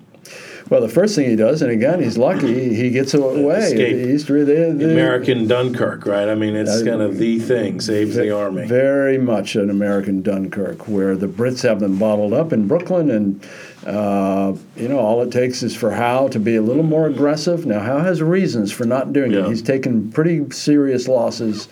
Well, 0.70 0.82
the 0.82 0.90
first 0.90 1.16
thing 1.16 1.30
he 1.30 1.36
does, 1.36 1.62
and 1.62 1.72
again, 1.72 2.02
he's 2.02 2.18
lucky, 2.18 2.76
he 2.76 2.90
gets 2.90 3.14
away. 3.14 3.60
Escape. 3.60 3.96
He's 3.96 4.30
really 4.30 4.46
the, 4.72 4.74
the, 4.74 4.92
American 4.92 5.48
Dunkirk, 5.48 6.06
right? 6.06 6.28
I 6.28 6.36
mean, 6.36 6.56
it's 6.56 6.84
kind 6.84 7.02
of 7.02 7.18
the 7.18 7.40
thing 7.40 7.80
saves 7.80 8.16
the 8.16 8.36
army. 8.36 8.66
Very 8.68 9.18
much 9.18 9.56
an 9.56 9.70
American 9.70 10.22
Dunkirk, 10.22 10.88
where 10.88 11.16
the 11.16 11.28
Brits 11.28 11.64
have 11.64 11.80
them 11.80 11.98
bottled 11.98 12.34
up 12.34 12.52
in 12.52 12.68
Brooklyn, 12.68 13.10
and 13.10 13.48
uh, 13.86 14.54
you 14.76 14.90
know 14.90 15.00
all 15.00 15.22
it 15.22 15.32
takes 15.32 15.64
is 15.64 15.76
for 15.76 15.92
Howe 15.92 16.28
to 16.30 16.40
be 16.40 16.58
a 16.58 16.62
little 16.62 16.84
more 16.84 17.08
aggressive. 17.08 17.66
Now 17.66 17.80
Howe 17.80 18.00
has 18.00 18.22
reasons 18.22 18.72
for 18.72 18.86
not 18.86 19.14
doing 19.14 19.32
Yeah. 19.32 19.46
it. 19.46 19.50
He's 19.50 19.62
taken 19.62 20.12
pretty 20.12 20.50
serious 20.52 21.08
losses 21.08 21.70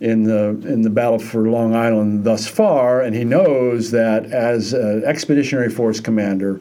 in 0.00 0.22
the 0.24 0.48
in 0.66 0.80
the 0.80 0.88
battle 0.90 1.18
for 1.18 1.50
Long 1.50 1.74
Island 1.74 2.24
thus 2.24 2.46
far, 2.46 3.02
and 3.02 3.14
he 3.14 3.24
knows 3.24 3.90
that 3.90 4.24
as 4.26 4.72
an 4.72 5.04
expeditionary 5.04 5.68
force 5.68 6.00
commander, 6.00 6.60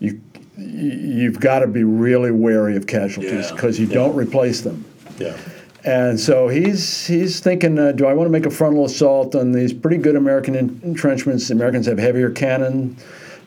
you 0.00 0.20
you've 0.58 1.40
got 1.40 1.60
to 1.60 1.66
be 1.66 1.84
really 1.84 2.30
wary 2.30 2.76
of 2.76 2.86
casualties 2.86 3.46
Yeah. 3.48 3.52
because 3.54 3.78
you 3.78 3.86
don't 3.86 4.16
replace 4.16 4.60
them. 4.60 4.84
Yeah. 5.18 5.36
And 5.84 6.18
so 6.18 6.48
he's 6.48 7.06
he's 7.06 7.40
thinking, 7.40 7.78
uh, 7.78 7.92
do 7.92 8.06
I 8.06 8.12
want 8.12 8.26
to 8.26 8.32
make 8.32 8.46
a 8.46 8.50
frontal 8.50 8.84
assault 8.84 9.34
on 9.34 9.52
these 9.52 9.72
pretty 9.72 9.96
good 9.96 10.16
American 10.16 10.56
en- 10.56 10.80
entrenchments? 10.84 11.48
The 11.48 11.54
Americans 11.54 11.86
have 11.86 11.98
heavier 11.98 12.30
cannon. 12.30 12.96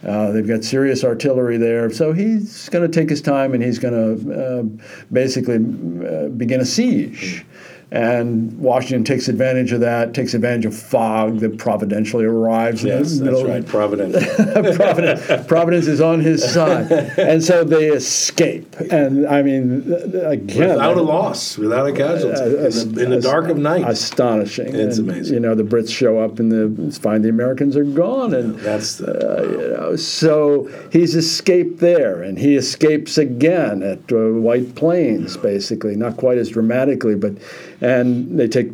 Uh, 0.04 0.32
they've 0.32 0.48
got 0.48 0.64
serious 0.64 1.04
artillery 1.04 1.58
there. 1.58 1.92
So 1.92 2.12
he's 2.14 2.70
going 2.70 2.90
to 2.90 3.00
take 3.00 3.10
his 3.10 3.22
time 3.22 3.54
and 3.54 3.62
he's 3.62 3.78
going 3.78 3.94
to 3.94 4.34
uh, 4.34 4.64
basically 5.12 5.58
uh, 5.58 6.30
begin 6.30 6.62
a 6.62 6.66
siege. 6.66 7.46
And 7.94 8.58
Washington 8.58 9.04
takes 9.04 9.28
advantage 9.28 9.74
of 9.74 9.82
that, 9.82 10.14
takes 10.14 10.34
advantage 10.34 10.66
of 10.66 10.74
fog 10.74 11.40
that 11.40 11.58
providentially 11.58 12.24
arrives 12.24 12.86
Yes, 12.86 13.18
in 13.18 13.26
the 13.26 13.32
that's 13.32 13.44
right. 13.44 13.66
Providence. 13.68 14.16
Providence, 14.78 15.46
Providence 15.48 15.88
is 15.88 16.00
on 16.00 16.22
his 16.22 16.42
side, 16.42 16.90
and 17.20 17.44
so 17.44 17.66
they 17.66 17.90
escape. 17.90 18.78
And 18.92 19.28
I 19.28 19.42
mean, 19.42 19.92
again, 20.24 20.70
without 20.70 20.96
a 20.96 21.02
loss, 21.02 21.58
without 21.58 21.86
a 21.86 21.92
casualty, 21.92 22.42
in, 22.42 22.94
the, 22.94 23.04
in 23.04 23.10
the 23.10 23.20
dark 23.20 23.50
of 23.50 23.58
night. 23.58 23.86
astonishing. 23.86 24.74
It's 24.74 24.98
And, 24.98 25.10
amazing. 25.10 25.34
You 25.34 25.40
know, 25.42 25.54
the 25.54 25.64
Brits 25.64 25.90
show 25.94 26.18
up 26.20 26.40
and 26.40 26.50
the 26.50 26.98
find 27.00 27.26
the 27.26 27.30
Americans 27.30 27.76
are 27.76 27.84
gone, 27.84 28.34
and 28.34 28.58
That's 28.60 28.96
the, 28.96 29.48
you 29.52 29.78
know, 29.78 29.96
so 29.98 30.70
he's 30.94 31.14
escaped 31.16 31.80
there, 31.80 32.22
and 32.24 32.38
he 32.40 32.56
escapes 32.56 33.18
again 33.18 33.84
at 33.84 34.00
uh, 34.14 34.30
White 34.40 34.76
Plains, 34.76 35.36
basically, 35.36 35.98
not 35.98 36.16
quite 36.16 36.38
as 36.38 36.48
dramatically, 36.50 37.16
but 37.16 37.34
and 37.82 38.40
they 38.40 38.48
take 38.48 38.70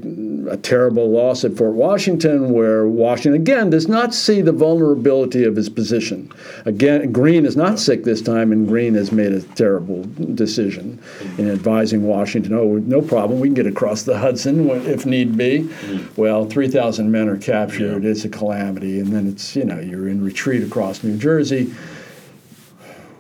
a 0.50 0.58
terrible 0.58 1.10
loss 1.10 1.46
at 1.46 1.56
Fort 1.56 1.74
Washington, 1.74 2.52
where 2.52 2.88
Washington 2.88 3.42
again 3.42 3.70
does 3.70 3.88
not 3.88 4.14
see 4.14 4.42
the 4.42 4.52
vulnerability 4.52 5.46
of 5.46 5.56
his 5.56 5.70
position. 5.70 6.32
Again, 6.66 7.12
Greene 7.14 7.46
is 7.46 7.56
not 7.56 7.80
sick 7.80 8.04
this 8.04 8.22
time, 8.22 8.52
and 8.52 8.68
Greene 8.68 8.96
has 8.96 9.14
made 9.14 9.32
a 9.32 9.42
terrible 9.42 10.04
decision 10.36 11.02
in 11.38 11.50
advising 11.50 12.04
Washington. 12.04 12.54
Oh, 12.54 12.78
no 12.78 13.02
problem, 13.02 13.40
we 13.40 13.48
can 13.48 13.56
get 13.56 13.68
across 13.68 14.04
the 14.04 14.18
Hudson 14.18 14.70
if 14.70 15.06
need 15.06 15.38
be. 15.38 15.60
Mm-hmm. 15.60 16.22
Well, 16.22 16.46
three 16.46 16.68
thousand 16.68 17.12
men 17.12 17.30
are 17.30 17.38
captured. 17.38 18.04
It's 18.04 18.26
a 18.26 18.30
calamity, 18.30 19.00
and 19.00 19.08
then 19.08 19.28
it's 19.28 19.56
you 19.56 19.64
know 19.64 19.80
you're 19.80 20.10
in 20.10 20.24
retreat 20.24 20.64
across 20.64 21.04
New 21.04 21.18
Jersey. 21.18 21.74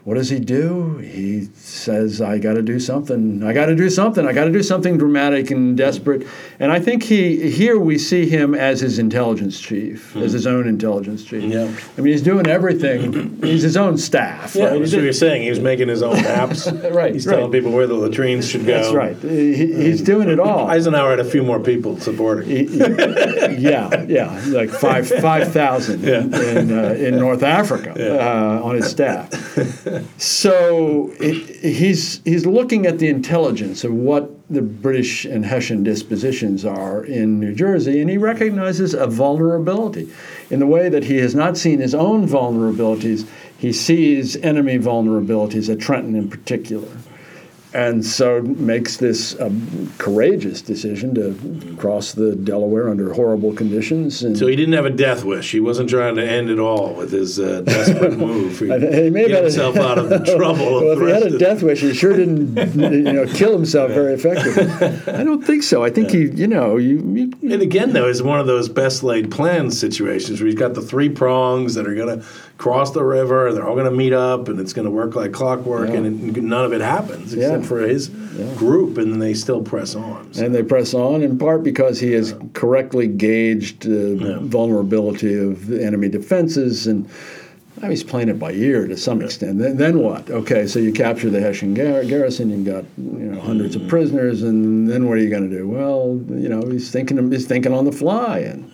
What 0.07 0.15
does 0.15 0.29
he 0.29 0.39
do? 0.39 0.99
He 0.99 1.49
says, 1.55 2.21
I 2.21 2.37
got 2.37 2.53
to 2.53 2.61
do 2.61 2.79
something. 2.79 3.43
I 3.43 3.51
got 3.51 3.65
to 3.65 3.75
do 3.75 3.89
something. 3.89 4.25
I 4.25 4.31
got 4.31 4.45
to 4.45 4.51
do 4.53 4.63
something 4.63 4.97
dramatic 4.97 5.51
and 5.51 5.75
desperate. 5.75 6.25
And 6.61 6.71
I 6.71 6.79
think 6.79 7.03
he 7.03 7.51
here 7.51 7.77
we 7.77 7.97
see 7.97 8.25
him 8.25 8.55
as 8.55 8.79
his 8.79 8.99
intelligence 8.99 9.59
chief, 9.59 10.15
as 10.15 10.31
his 10.31 10.47
own 10.47 10.65
intelligence 10.65 11.25
chief. 11.25 11.43
Yeah. 11.43 11.69
I 11.97 12.01
mean, 12.01 12.13
he's 12.13 12.21
doing 12.21 12.47
everything. 12.47 13.37
He's 13.43 13.63
his 13.63 13.75
own 13.75 13.97
staff. 13.97 14.55
yeah, 14.55 14.67
right? 14.67 14.79
that's 14.79 14.93
what 14.93 15.03
you're 15.03 15.11
saying. 15.11 15.43
He 15.43 15.49
was 15.49 15.59
making 15.59 15.89
his 15.89 16.01
own 16.01 16.15
maps. 16.21 16.71
Right, 16.87 17.13
He's 17.13 17.25
telling 17.25 17.51
people 17.51 17.71
where 17.71 17.85
the 17.85 17.95
latrines 17.95 18.47
should 18.47 18.65
go. 18.65 18.81
That's 18.81 18.93
right. 18.93 19.17
He, 19.17 19.55
he's 19.55 20.01
doing 20.01 20.29
it 20.29 20.39
all. 20.39 20.67
Eisenhower 20.67 21.09
had 21.11 21.19
a 21.19 21.29
few 21.29 21.43
more 21.43 21.59
people 21.59 21.99
supporting. 21.99 22.49
yeah, 22.49 24.05
yeah, 24.07 24.41
like 24.47 24.69
five 24.69 25.07
five 25.07 25.51
thousand 25.51 26.07
in 26.07 26.33
in, 26.33 26.71
uh, 26.71 26.93
in 26.93 27.17
North 27.17 27.43
Africa 27.43 27.93
uh, 27.93 28.63
on 28.63 28.75
his 28.75 28.89
staff. 28.89 29.29
So 30.17 31.13
it, 31.19 31.63
he's 31.63 32.21
he's 32.23 32.45
looking 32.45 32.85
at 32.85 32.99
the 32.99 33.07
intelligence 33.07 33.83
of 33.83 33.93
what 33.93 34.31
the 34.49 34.61
British 34.61 35.25
and 35.25 35.45
Hessian 35.45 35.83
dispositions 35.83 36.65
are 36.65 37.03
in 37.03 37.39
New 37.39 37.53
Jersey, 37.53 37.99
and 38.01 38.09
he 38.09 38.17
recognizes 38.17 38.93
a 38.93 39.07
vulnerability 39.07 40.09
in 40.49 40.59
the 40.59 40.67
way 40.67 40.89
that 40.89 41.03
he 41.03 41.17
has 41.17 41.35
not 41.35 41.57
seen 41.57 41.79
his 41.79 41.93
own 41.93 42.27
vulnerabilities. 42.27 43.27
He 43.57 43.73
sees 43.73 44.35
enemy 44.37 44.77
vulnerabilities 44.77 45.71
at 45.71 45.79
Trenton 45.79 46.15
in 46.15 46.29
particular 46.29 46.89
and 47.73 48.03
so 48.05 48.41
makes 48.41 48.97
this 48.97 49.39
um, 49.41 49.91
courageous 49.97 50.61
decision 50.61 51.13
to 51.15 51.75
cross 51.77 52.13
the 52.13 52.35
Delaware 52.35 52.89
under 52.89 53.13
horrible 53.13 53.53
conditions. 53.53 54.23
And 54.23 54.37
So 54.37 54.47
he 54.47 54.55
didn't 54.55 54.73
have 54.73 54.85
a 54.85 54.89
death 54.89 55.23
wish. 55.25 55.51
He 55.51 55.59
wasn't 55.59 55.89
trying 55.89 56.15
to 56.15 56.25
end 56.25 56.49
it 56.49 56.59
all 56.59 56.93
with 56.93 57.11
his 57.11 57.39
uh, 57.39 57.61
desperate 57.65 58.17
move. 58.17 58.57
He, 58.59 58.65
he 58.67 59.09
may 59.09 59.27
get 59.27 59.31
had 59.31 59.39
a- 59.39 59.41
himself 59.43 59.75
out 59.87 59.97
of 59.97 60.09
the 60.09 60.19
trouble. 60.19 60.65
well, 60.81 60.91
if 60.91 60.99
he 60.99 61.09
had 61.25 61.33
a 61.33 61.37
death 61.37 61.61
wish, 61.61 61.81
he 61.81 61.93
sure 61.93 62.15
didn't, 62.15 62.55
you 62.75 63.01
know, 63.13 63.25
kill 63.27 63.51
himself 63.53 63.91
very 63.91 64.13
effectively. 64.19 65.13
I 65.13 65.23
don't 65.23 65.43
think 65.43 65.63
so. 65.63 65.83
I 65.83 65.89
think 65.89 66.09
he, 66.11 66.29
you 66.29 66.47
know, 66.47 66.77
you, 66.77 66.97
you 67.41 67.51
And 67.53 67.61
again, 67.61 67.91
though, 67.93 68.07
is 68.07 68.23
one 68.23 68.39
of 68.39 68.47
those 68.47 68.69
best 68.69 69.03
laid 69.03 69.29
plans 69.29 69.77
situations 69.79 70.39
where 70.39 70.47
he's 70.47 70.57
got 70.57 70.73
the 70.73 70.81
three 70.81 71.09
prongs 71.09 71.75
that 71.75 71.85
are 71.85 71.95
going 71.95 72.19
to 72.19 72.25
cross 72.57 72.91
the 72.91 73.03
river, 73.03 73.47
and 73.47 73.55
they're 73.57 73.67
all 73.67 73.75
going 73.75 73.85
to 73.85 73.95
meet 73.95 74.13
up, 74.13 74.47
and 74.47 74.59
it's 74.59 74.73
going 74.73 74.85
to 74.85 74.91
work 74.91 75.15
like 75.15 75.31
clockwork, 75.31 75.89
Yeah. 75.89 75.95
and 75.97 76.35
it, 76.37 76.41
none 76.41 76.65
of 76.65 76.73
it 76.73 76.81
happens 76.81 77.35
Yeah. 77.35 77.56
Except 77.57 77.67
for 77.67 77.79
his 77.79 78.09
group, 78.57 78.97
and 78.97 79.11
then 79.11 79.19
they 79.19 79.33
still 79.33 79.61
press 79.61 79.95
on. 79.95 80.33
So- 80.33 80.45
and 80.45 80.53
they 80.53 80.63
press 80.63 80.93
on 80.93 81.21
in 81.21 81.37
part 81.37 81.63
because 81.63 81.99
he 81.99 82.11
has 82.13 82.35
correctly 82.53 83.07
gauged 83.07 83.83
the 83.83 84.39
vulnerability 84.41 85.37
of 85.37 85.71
enemy 85.73 86.09
defenses 86.09 86.87
and. 86.87 87.09
I 87.79 87.81
mean, 87.81 87.91
he's 87.91 88.03
playing 88.03 88.29
it 88.29 88.39
by 88.39 88.53
ear 88.53 88.87
to 88.87 88.97
some 88.97 89.21
extent. 89.21 89.59
Then, 89.59 89.77
then 89.77 89.99
what? 89.99 90.31
Okay, 90.31 90.65
so 90.65 90.79
you 90.79 90.91
capture 90.91 91.29
the 91.29 91.39
Hessian 91.39 91.75
gar- 91.75 92.03
garrison. 92.05 92.49
You've 92.49 92.65
got 92.65 92.85
you 92.97 93.25
know 93.31 93.39
hundreds 93.39 93.75
of 93.75 93.87
prisoners, 93.87 94.41
and 94.41 94.89
then 94.89 95.07
what 95.07 95.19
are 95.19 95.21
you 95.21 95.29
going 95.29 95.47
to 95.47 95.55
do? 95.55 95.67
Well, 95.69 96.19
you 96.27 96.49
know, 96.49 96.63
he's 96.71 96.89
thinking 96.89 97.31
he's 97.31 97.45
thinking 97.45 97.73
on 97.73 97.85
the 97.85 97.91
fly, 97.91 98.39
and 98.39 98.71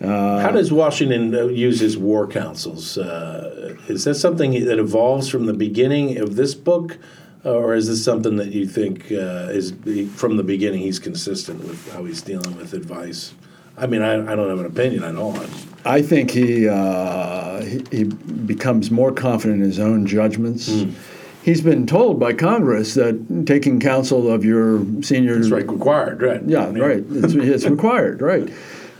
How 0.00 0.50
does 0.52 0.72
Washington 0.72 1.34
uh, 1.34 1.48
use 1.48 1.80
his 1.80 1.98
war 1.98 2.26
councils? 2.26 2.96
Uh, 2.96 3.76
is 3.88 4.04
that 4.04 4.14
something 4.14 4.52
that 4.64 4.78
evolves 4.78 5.28
from 5.28 5.44
the 5.44 5.52
beginning 5.52 6.16
of 6.16 6.36
this 6.36 6.54
book, 6.54 6.96
or 7.44 7.74
is 7.74 7.88
this 7.88 8.04
something 8.04 8.36
that 8.36 8.48
you 8.48 8.66
think 8.66 9.10
uh, 9.12 9.48
is 9.50 9.72
from 10.14 10.36
the 10.36 10.42
beginning 10.42 10.80
he's 10.80 10.98
consistent 10.98 11.64
with 11.64 11.92
how 11.92 12.04
he's 12.04 12.22
dealing 12.22 12.56
with 12.56 12.72
advice? 12.74 13.34
I 13.76 13.86
mean, 13.86 14.02
I, 14.02 14.14
I 14.14 14.36
don't 14.36 14.48
have 14.50 14.60
an 14.60 14.66
opinion. 14.66 15.04
I 15.04 15.10
know 15.10 15.34
it. 15.40 15.50
I 15.84 16.02
think 16.02 16.32
he, 16.32 16.68
uh, 16.68 17.62
he 17.62 17.82
he 17.90 18.04
becomes 18.04 18.90
more 18.90 19.12
confident 19.12 19.60
in 19.60 19.66
his 19.66 19.78
own 19.78 20.06
judgments. 20.06 20.68
Hmm. 20.70 20.90
He's 21.42 21.62
been 21.62 21.86
told 21.86 22.20
by 22.20 22.34
Congress 22.34 22.92
that 22.94 23.44
taking 23.46 23.80
counsel 23.80 24.30
of 24.30 24.44
your 24.44 24.84
senior 25.02 25.38
It's 25.38 25.48
right, 25.48 25.66
required, 25.66 26.20
right? 26.20 26.42
Yeah, 26.44 26.66
mean, 26.66 26.82
right. 26.82 27.02
It's, 27.08 27.32
it's 27.32 27.64
required, 27.64 28.20
right. 28.20 28.46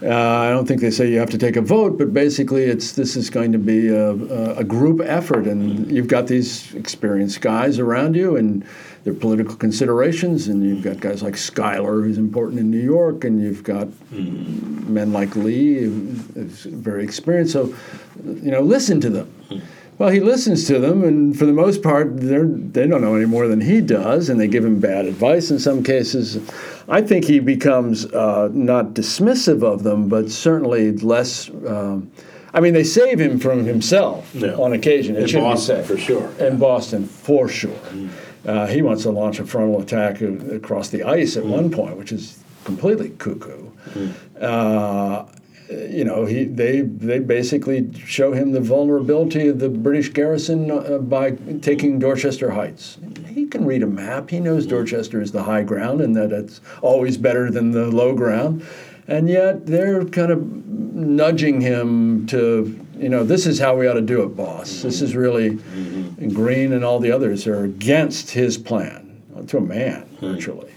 Uh, 0.03 0.15
I 0.15 0.51
don't 0.51 0.67
think 0.67 0.81
they 0.81 0.91
say 0.91 1.11
you 1.11 1.19
have 1.19 1.31
to 1.31 1.39
take 1.39 1.57
a 1.57 1.61
vote, 1.61 1.99
but 1.99 2.15
basically, 2.15 2.65
it's 2.65 2.93
this 2.93 3.17
is 3.17 3.29
going 3.29 3.53
to 3.53 3.59
be 3.59 3.89
a, 3.89 4.13
a, 4.57 4.65
group 4.65 5.03
effort, 5.05 5.47
and 5.47 5.91
you've 5.93 6.09
got 6.09 6.27
these 6.27 6.75
experienced 6.75 7.43
guys 7.43 7.79
around 7.79 8.17
you, 8.17 8.37
and 8.37 8.65
their 9.05 9.13
political 9.13 9.57
considerations, 9.57 10.49
and 10.49 10.65
you've 10.65 10.83
got 10.83 11.01
guys 11.01 11.23
like 11.23 11.37
Schuyler, 11.37 12.01
who's 12.01 12.17
important 12.17 12.61
in 12.61 12.71
New 12.71 12.81
York, 12.81 13.25
and 13.25 13.43
you've 13.43 13.63
got 13.63 13.89
men 14.11 15.13
like 15.13 15.37
Lee, 15.37 15.81
who's 15.81 16.63
very 16.65 17.05
experienced. 17.05 17.53
So, 17.53 17.75
you 18.25 18.51
know, 18.51 18.63
listen 18.63 19.03
to 19.03 19.11
them. 19.11 19.63
Well, 20.01 20.09
he 20.09 20.21
listens 20.21 20.67
to 20.69 20.79
them, 20.79 21.05
and 21.05 21.39
for 21.39 21.45
the 21.45 21.53
most 21.53 21.83
part, 21.83 22.17
they're, 22.17 22.47
they 22.47 22.87
don't 22.87 23.03
know 23.03 23.17
any 23.17 23.27
more 23.27 23.47
than 23.47 23.61
he 23.61 23.83
does, 23.83 24.31
and 24.31 24.41
they 24.41 24.49
give 24.49 24.65
him 24.65 24.81
bad 24.81 25.05
advice 25.05 25.51
in 25.51 25.59
some 25.59 25.85
cases. 25.85 26.39
I 26.91 27.03
think 27.03 27.25
he 27.25 27.39
becomes 27.39 28.05
uh, 28.07 28.49
not 28.53 28.95
dismissive 28.95 29.63
of 29.63 29.85
them, 29.85 30.09
but 30.09 30.31
certainly 30.31 30.93
less. 30.97 31.49
Um, 31.49 32.11
I 32.53 32.59
mean, 32.59 32.75
they 32.75 32.83
save 32.83 33.21
him 33.21 33.39
from 33.39 33.65
himself 33.65 34.29
Yeah. 34.35 34.55
on 34.55 34.73
occasion. 34.73 35.15
It 35.17 35.33
In 35.33 35.41
Boston, 35.41 35.85
for 35.85 35.97
sure. 35.97 36.29
In 36.41 36.59
Boston, 36.59 37.05
for 37.07 37.47
sure. 37.49 37.79
Uh, 38.45 38.67
he 38.67 38.83
wants 38.83 39.05
to 39.05 39.11
launch 39.11 39.39
a 39.39 39.47
frontal 39.47 39.81
attack 39.81 40.21
across 40.21 40.89
the 40.89 41.05
ice 41.05 41.37
at 41.37 41.45
one 41.47 41.71
point, 41.71 41.97
which 41.97 42.11
is 42.11 42.39
completely 42.65 43.11
cuckoo. 43.11 43.69
Uh, 44.41 45.27
you 45.71 46.03
know, 46.05 46.25
he 46.25 46.45
they 46.45 46.81
they 46.81 47.21
basically 47.21 47.89
show 48.05 48.33
him 48.33 48.51
the 48.51 48.61
vulnerability 48.61 49.47
of 49.47 49.61
the 49.61 49.69
British 49.69 50.09
garrison 50.09 50.69
uh, 50.71 50.99
by 50.99 51.33
taking 51.63 52.01
Dorchester 52.01 52.51
Heights. 52.51 52.99
He 53.31 53.47
can 53.47 53.65
read 53.65 53.83
a 53.83 53.87
map. 53.87 54.31
He 54.31 54.41
knows 54.41 54.67
Dorchester 54.67 55.21
is 55.21 55.33
the 55.33 55.43
high 55.43 55.63
ground 55.63 56.01
and 56.01 56.17
that 56.17 56.33
it's 56.33 56.61
always 56.83 57.17
better 57.17 57.51
than 57.51 57.71
the 57.71 57.87
low 57.87 58.15
ground. 58.15 58.67
And 59.07 59.29
yet 59.29 59.67
they're 59.67 60.05
kind 60.05 60.31
of 60.31 60.45
nudging 60.67 61.61
him 61.61 62.27
to, 62.29 62.79
you 62.97 63.09
know, 63.09 63.25
this 63.25 63.47
is 63.47 63.59
how 63.59 63.77
we 63.77 63.87
ought 63.89 63.95
to 63.95 64.01
do 64.01 64.23
it, 64.23 64.37
boss. 64.37 64.83
This 64.83 65.01
is 65.01 65.17
really 65.17 65.59
Greene 66.35 66.73
and 66.73 66.85
all 66.85 66.99
the 67.01 67.11
others 67.11 67.47
are 67.47 67.65
against 67.65 68.31
his 68.31 68.59
plan 68.59 69.23
to 69.49 69.59
a 69.59 69.61
man, 69.61 70.07
virtually. 70.21 70.71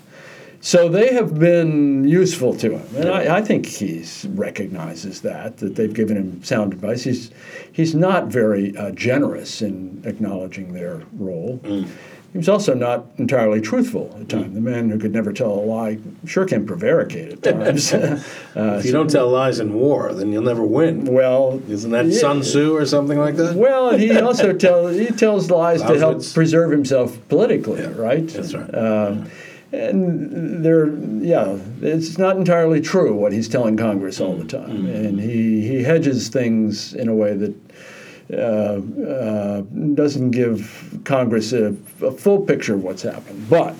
So 0.61 0.87
they 0.87 1.13
have 1.13 1.37
been 1.37 2.07
useful 2.07 2.55
to 2.55 2.77
him, 2.77 2.95
and 2.95 3.09
I, 3.09 3.39
I 3.39 3.41
think 3.41 3.65
he 3.65 4.05
recognizes 4.29 5.19
that 5.19 5.57
that 5.57 5.75
they've 5.75 5.93
given 5.93 6.15
him 6.15 6.41
sound 6.41 6.71
advice. 6.71 7.03
He's 7.03 7.31
he's 7.73 7.93
not 7.93 8.27
very 8.27 8.75
uh, 8.77 8.91
generous 8.91 9.61
in 9.61 10.01
acknowledging 10.05 10.71
their 10.71 11.01
role. 11.17 11.59
He 12.33 12.39
was 12.39 12.49
also 12.49 12.73
not 12.73 13.05
entirely 13.19 13.61
truthful 13.61 14.13
at 14.19 14.27
times. 14.27 14.55
The 14.55 14.59
man 14.59 14.89
who 14.89 14.97
could 14.97 15.13
never 15.13 15.31
tell 15.31 15.51
a 15.53 15.61
lie 15.61 15.99
sure 16.25 16.45
can 16.45 16.65
prevaricate 16.65 17.31
at 17.33 17.43
times. 17.43 17.93
uh, 17.93 18.19
If 18.55 18.85
you 18.85 18.91
don't 18.97 19.07
tell 19.09 19.29
lies 19.29 19.59
in 19.59 19.73
war, 19.75 20.11
then 20.13 20.31
you'll 20.33 20.41
never 20.41 20.63
win. 20.63 21.05
well, 21.05 21.61
Isn't 21.69 21.91
that 21.91 22.07
yeah. 22.07 22.17
Sun 22.19 22.41
Tzu 22.41 22.75
or 22.75 22.87
something 22.87 23.19
like 23.19 23.35
that? 23.35 23.55
Well, 23.55 23.95
he 23.95 24.19
also 24.27 24.51
tells 24.51 24.97
he 24.97 25.05
tells 25.07 25.51
lies 25.51 25.83
to 25.83 25.99
help 25.99 26.23
preserve 26.33 26.71
himself 26.71 27.17
politically, 27.29 27.85
right? 27.85 28.27
That's 28.27 28.55
right. 28.55 28.73
Um, 28.73 29.29
and 29.71 30.63
they're 30.65 30.87
yeah, 31.21 31.57
it's 31.81 32.17
not 32.17 32.37
entirely 32.37 32.81
true 32.81 33.13
what 33.13 33.31
he's 33.31 33.47
telling 33.47 33.77
Congress 33.77 34.19
all 34.19 34.35
the 34.35 34.45
time, 34.45 34.85
and 34.87 35.19
he 35.19 35.67
he 35.67 35.83
hedges 35.83 36.29
things 36.29 36.93
in 36.95 37.07
a 37.09 37.13
way 37.15 37.35
that. 37.35 37.53
Uh, 38.31 38.81
uh, 39.05 39.61
doesn't 39.93 40.31
give 40.31 41.01
Congress 41.03 41.51
a, 41.51 41.75
a 42.01 42.11
full 42.11 42.41
picture 42.41 42.73
of 42.75 42.83
what's 42.83 43.01
happened. 43.01 43.49
But 43.49 43.75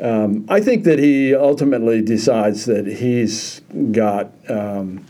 um, 0.00 0.46
I 0.48 0.60
think 0.60 0.84
that 0.84 0.98
he 0.98 1.34
ultimately 1.34 2.00
decides 2.00 2.64
that 2.64 2.86
he's 2.86 3.60
got 3.92 4.32
um, 4.48 5.04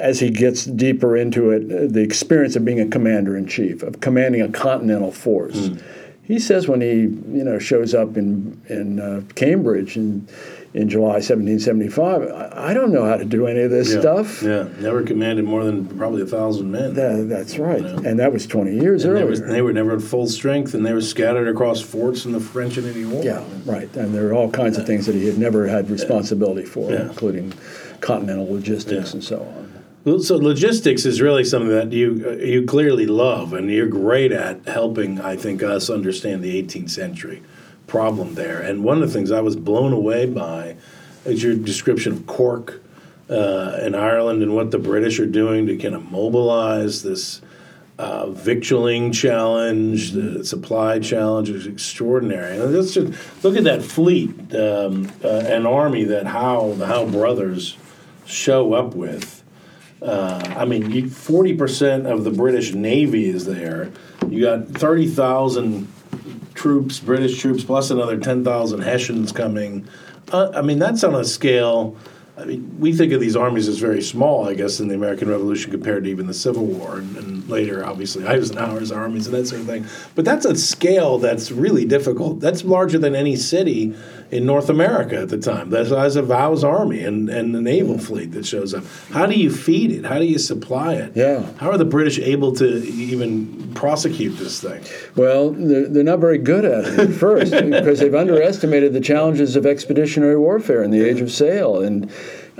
as 0.00 0.18
he 0.18 0.30
gets 0.30 0.64
deeper 0.64 1.16
into 1.16 1.50
it, 1.50 1.62
uh, 1.70 1.86
the 1.92 2.00
experience 2.00 2.56
of 2.56 2.64
being 2.64 2.80
a 2.80 2.86
commander 2.86 3.36
in 3.36 3.46
chief, 3.46 3.82
of 3.82 4.00
commanding 4.00 4.40
a 4.40 4.48
continental 4.48 5.12
force. 5.12 5.70
He 6.22 6.38
says 6.38 6.68
when 6.68 6.80
he 6.80 6.92
you 6.92 7.44
know 7.44 7.58
shows 7.58 7.94
up 7.94 8.16
in 8.16 8.60
in 8.68 9.00
uh, 9.00 9.22
Cambridge 9.34 9.96
in 9.96 10.26
in 10.72 10.88
July 10.88 11.14
1775, 11.14 12.22
I, 12.22 12.70
I 12.70 12.74
don't 12.74 12.92
know 12.92 13.04
how 13.04 13.16
to 13.16 13.24
do 13.24 13.46
any 13.48 13.60
of 13.60 13.70
this 13.72 13.92
Yeah. 13.92 14.00
stuff. 14.00 14.42
Yeah, 14.42 14.68
never 14.80 15.02
commanded 15.02 15.44
more 15.44 15.64
than 15.64 15.84
probably 15.86 16.22
a 16.22 16.26
thousand 16.26 16.70
men. 16.70 16.94
Tha- 16.94 17.24
that's 17.28 17.58
right, 17.58 17.82
and 17.84 18.18
that 18.20 18.32
was 18.32 18.46
20 18.46 18.74
years 18.76 19.04
and 19.04 19.16
they, 19.16 19.24
was, 19.24 19.40
they 19.42 19.62
were 19.62 19.72
never 19.72 19.96
at 19.96 20.02
full 20.02 20.28
strength, 20.28 20.74
and 20.74 20.86
they 20.86 20.92
were 20.92 21.00
scattered 21.00 21.48
across 21.48 21.80
forts 21.80 22.24
in 22.24 22.30
the 22.32 22.40
French 22.40 22.76
and 22.76 22.86
Indian 22.86 23.10
War. 23.10 23.24
yeah, 23.24 23.42
right. 23.66 23.94
And 23.96 24.14
there 24.14 24.28
are 24.28 24.32
all 24.34 24.50
kinds 24.50 24.78
of 24.78 24.86
things 24.86 25.06
that 25.06 25.14
he 25.16 25.26
had 25.26 25.38
never 25.38 25.66
had 25.66 25.90
responsibility 25.90 26.64
for, 26.64 26.90
Yeah. 26.92 27.02
including 27.02 27.52
continental 28.00 28.48
logistics 28.52 29.08
Yeah. 29.10 29.14
and 29.14 29.24
so 29.24 29.36
on. 29.40 29.72
Well, 30.04 30.20
So 30.20 30.36
logistics 30.36 31.04
is 31.04 31.20
really 31.20 31.44
something 31.44 31.68
that 31.70 31.92
you 31.92 32.38
you 32.40 32.62
clearly 32.64 33.06
love, 33.06 33.52
and 33.52 33.70
you're 33.70 33.86
great 33.88 34.32
at 34.32 34.60
helping. 34.66 35.20
I 35.20 35.36
think 35.36 35.62
us 35.62 35.90
understand 35.90 36.42
the 36.42 36.56
18th 36.56 36.90
century 36.90 37.42
problem 37.90 38.34
there. 38.34 38.60
And 38.60 38.84
one 38.84 39.02
of 39.02 39.08
the 39.08 39.12
things 39.12 39.30
I 39.32 39.40
was 39.40 39.56
blown 39.56 39.92
away 39.92 40.24
by 40.26 40.76
is 41.24 41.42
your 41.42 41.56
description 41.56 42.12
of 42.12 42.26
Cork 42.26 42.80
uh, 43.28 43.78
in 43.82 43.94
Ireland 43.94 44.42
and 44.42 44.54
what 44.54 44.70
the 44.70 44.78
British 44.78 45.18
are 45.20 45.26
doing 45.26 45.66
to 45.66 45.76
kind 45.76 45.94
of 45.94 46.10
mobilize 46.10 47.02
this 47.02 47.42
uh, 47.98 48.26
victualling 48.26 49.12
challenge, 49.12 50.12
the 50.12 50.44
supply 50.44 50.98
challenge 51.00 51.50
is 51.50 51.66
extraordinary. 51.66 52.58
And 52.58 52.74
let's 52.74 52.94
just 52.94 53.44
look 53.44 53.56
at 53.56 53.64
that 53.64 53.82
fleet 53.82 54.30
um, 54.54 55.12
uh, 55.22 55.68
army 55.68 56.04
that 56.04 56.26
Howe, 56.26 56.72
the 56.72 56.86
Howe 56.86 57.06
brothers, 57.06 57.76
show 58.24 58.72
up 58.72 58.94
with. 58.94 59.42
Uh, 60.00 60.54
I 60.56 60.64
mean, 60.64 61.10
forty 61.10 61.54
percent 61.54 62.06
of 62.06 62.24
the 62.24 62.30
British 62.30 62.72
Navy 62.72 63.28
is 63.28 63.44
there. 63.44 63.90
You 64.30 64.40
got 64.40 64.68
thirty 64.68 65.06
thousand 65.06 65.88
troops, 66.60 67.00
British 67.00 67.40
troops, 67.40 67.64
plus 67.64 67.90
another 67.90 68.18
ten 68.18 68.44
thousand 68.44 68.82
Hessians 68.82 69.32
coming. 69.32 69.88
Uh, 70.30 70.50
I 70.54 70.60
mean, 70.60 70.78
that's 70.78 71.02
on 71.02 71.14
a 71.14 71.24
scale. 71.24 71.96
I 72.36 72.44
mean, 72.44 72.76
we 72.78 72.92
think 72.92 73.12
of 73.12 73.20
these 73.20 73.34
armies 73.34 73.66
as 73.66 73.78
very 73.78 74.02
small, 74.02 74.46
I 74.48 74.54
guess, 74.54 74.78
in 74.78 74.88
the 74.88 74.94
American 74.94 75.28
Revolution 75.28 75.70
compared 75.70 76.04
to 76.04 76.10
even 76.10 76.26
the 76.26 76.34
Civil 76.34 76.66
War, 76.66 76.98
and, 76.98 77.16
and 77.16 77.48
later, 77.48 77.84
obviously, 77.84 78.26
Eisenhower's 78.26 78.92
armies 78.92 79.26
and 79.26 79.34
that 79.36 79.46
sort 79.46 79.62
of 79.62 79.66
thing. 79.66 79.86
But 80.14 80.26
that's 80.26 80.44
a 80.44 80.54
scale 80.54 81.18
that's 81.18 81.50
really 81.50 81.86
difficult. 81.86 82.40
That's 82.40 82.62
larger 82.62 82.98
than 82.98 83.14
any 83.14 83.36
city 83.36 83.94
in 84.30 84.46
North 84.46 84.68
America 84.68 85.16
at 85.16 85.28
the 85.28 85.38
time. 85.38 85.70
The 85.70 85.84
size 85.84 86.16
of 86.16 86.28
Howe's 86.28 86.62
army 86.62 87.02
and, 87.02 87.28
and 87.28 87.54
the 87.54 87.60
naval 87.60 87.98
fleet 87.98 88.32
that 88.32 88.46
shows 88.46 88.74
up. 88.74 88.84
How 89.10 89.26
do 89.26 89.34
you 89.34 89.50
feed 89.50 89.90
it? 89.90 90.04
How 90.04 90.18
do 90.18 90.24
you 90.24 90.38
supply 90.38 90.94
it? 90.94 91.16
Yeah. 91.16 91.46
How 91.58 91.70
are 91.70 91.78
the 91.78 91.84
British 91.84 92.18
able 92.18 92.52
to 92.56 92.84
even 92.86 93.72
prosecute 93.74 94.38
this 94.38 94.60
thing? 94.60 94.82
Well, 95.16 95.50
they're, 95.50 95.88
they're 95.88 96.04
not 96.04 96.20
very 96.20 96.38
good 96.38 96.64
at 96.64 96.84
it 96.84 96.98
at 96.98 97.12
first 97.14 97.52
because 97.70 97.98
they've 97.98 98.14
underestimated 98.14 98.92
the 98.92 99.00
challenges 99.00 99.56
of 99.56 99.66
expeditionary 99.66 100.38
warfare 100.38 100.82
in 100.82 100.90
the 100.90 101.02
age 101.02 101.20
of 101.20 101.32
sail. 101.32 101.80
And 101.80 102.10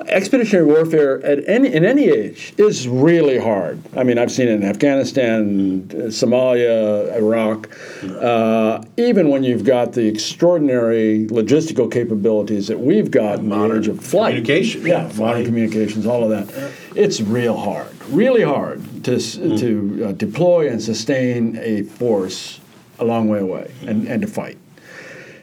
expeditionary 0.07 0.67
warfare 0.67 1.25
at 1.25 1.49
any, 1.49 1.73
in 1.73 1.85
any 1.85 2.09
age 2.09 2.55
is 2.57 2.89
really 2.89 3.39
hard. 3.39 3.81
I 3.97 4.05
mean, 4.05 4.19
I've 4.19 4.31
seen 4.31 4.49
it 4.49 4.53
in 4.53 4.65
Afghanistan, 4.65 5.89
Somalia, 6.09 7.15
Iraq. 7.17 7.69
Uh, 8.03 8.83
even 8.97 9.29
when 9.29 9.43
you've 9.43 9.65
got 9.65 9.93
the 9.93 10.07
extraordinary 10.07 11.27
logistical 11.27 11.91
capabilities 11.91 12.69
that 12.69 12.79
we've 12.79 13.11
got 13.11 13.41
in 13.41 13.49
age 13.49 13.89
of 13.89 14.03
flight. 14.03 14.37
communication, 14.37 14.87
Yeah, 14.87 15.09
yeah, 15.09 15.19
modern 15.19 15.45
communications, 15.45 16.07
all 16.07 16.23
of 16.25 16.31
that. 16.31 16.73
It's 16.95 17.21
real 17.21 17.57
hard, 17.57 17.89
really 18.09 18.43
hard 18.43 19.05
to, 19.05 19.15
s 19.17 19.35
to 19.35 20.07
uh, 20.09 20.13
deploy 20.13 20.69
and 20.69 20.83
sustain 20.83 21.59
a 21.61 21.83
force 21.83 22.61
a 22.99 23.05
long 23.05 23.29
way 23.29 23.41
away 23.41 23.71
and, 23.87 24.07
and 24.07 24.23
to 24.23 24.29
fight. 24.29 24.59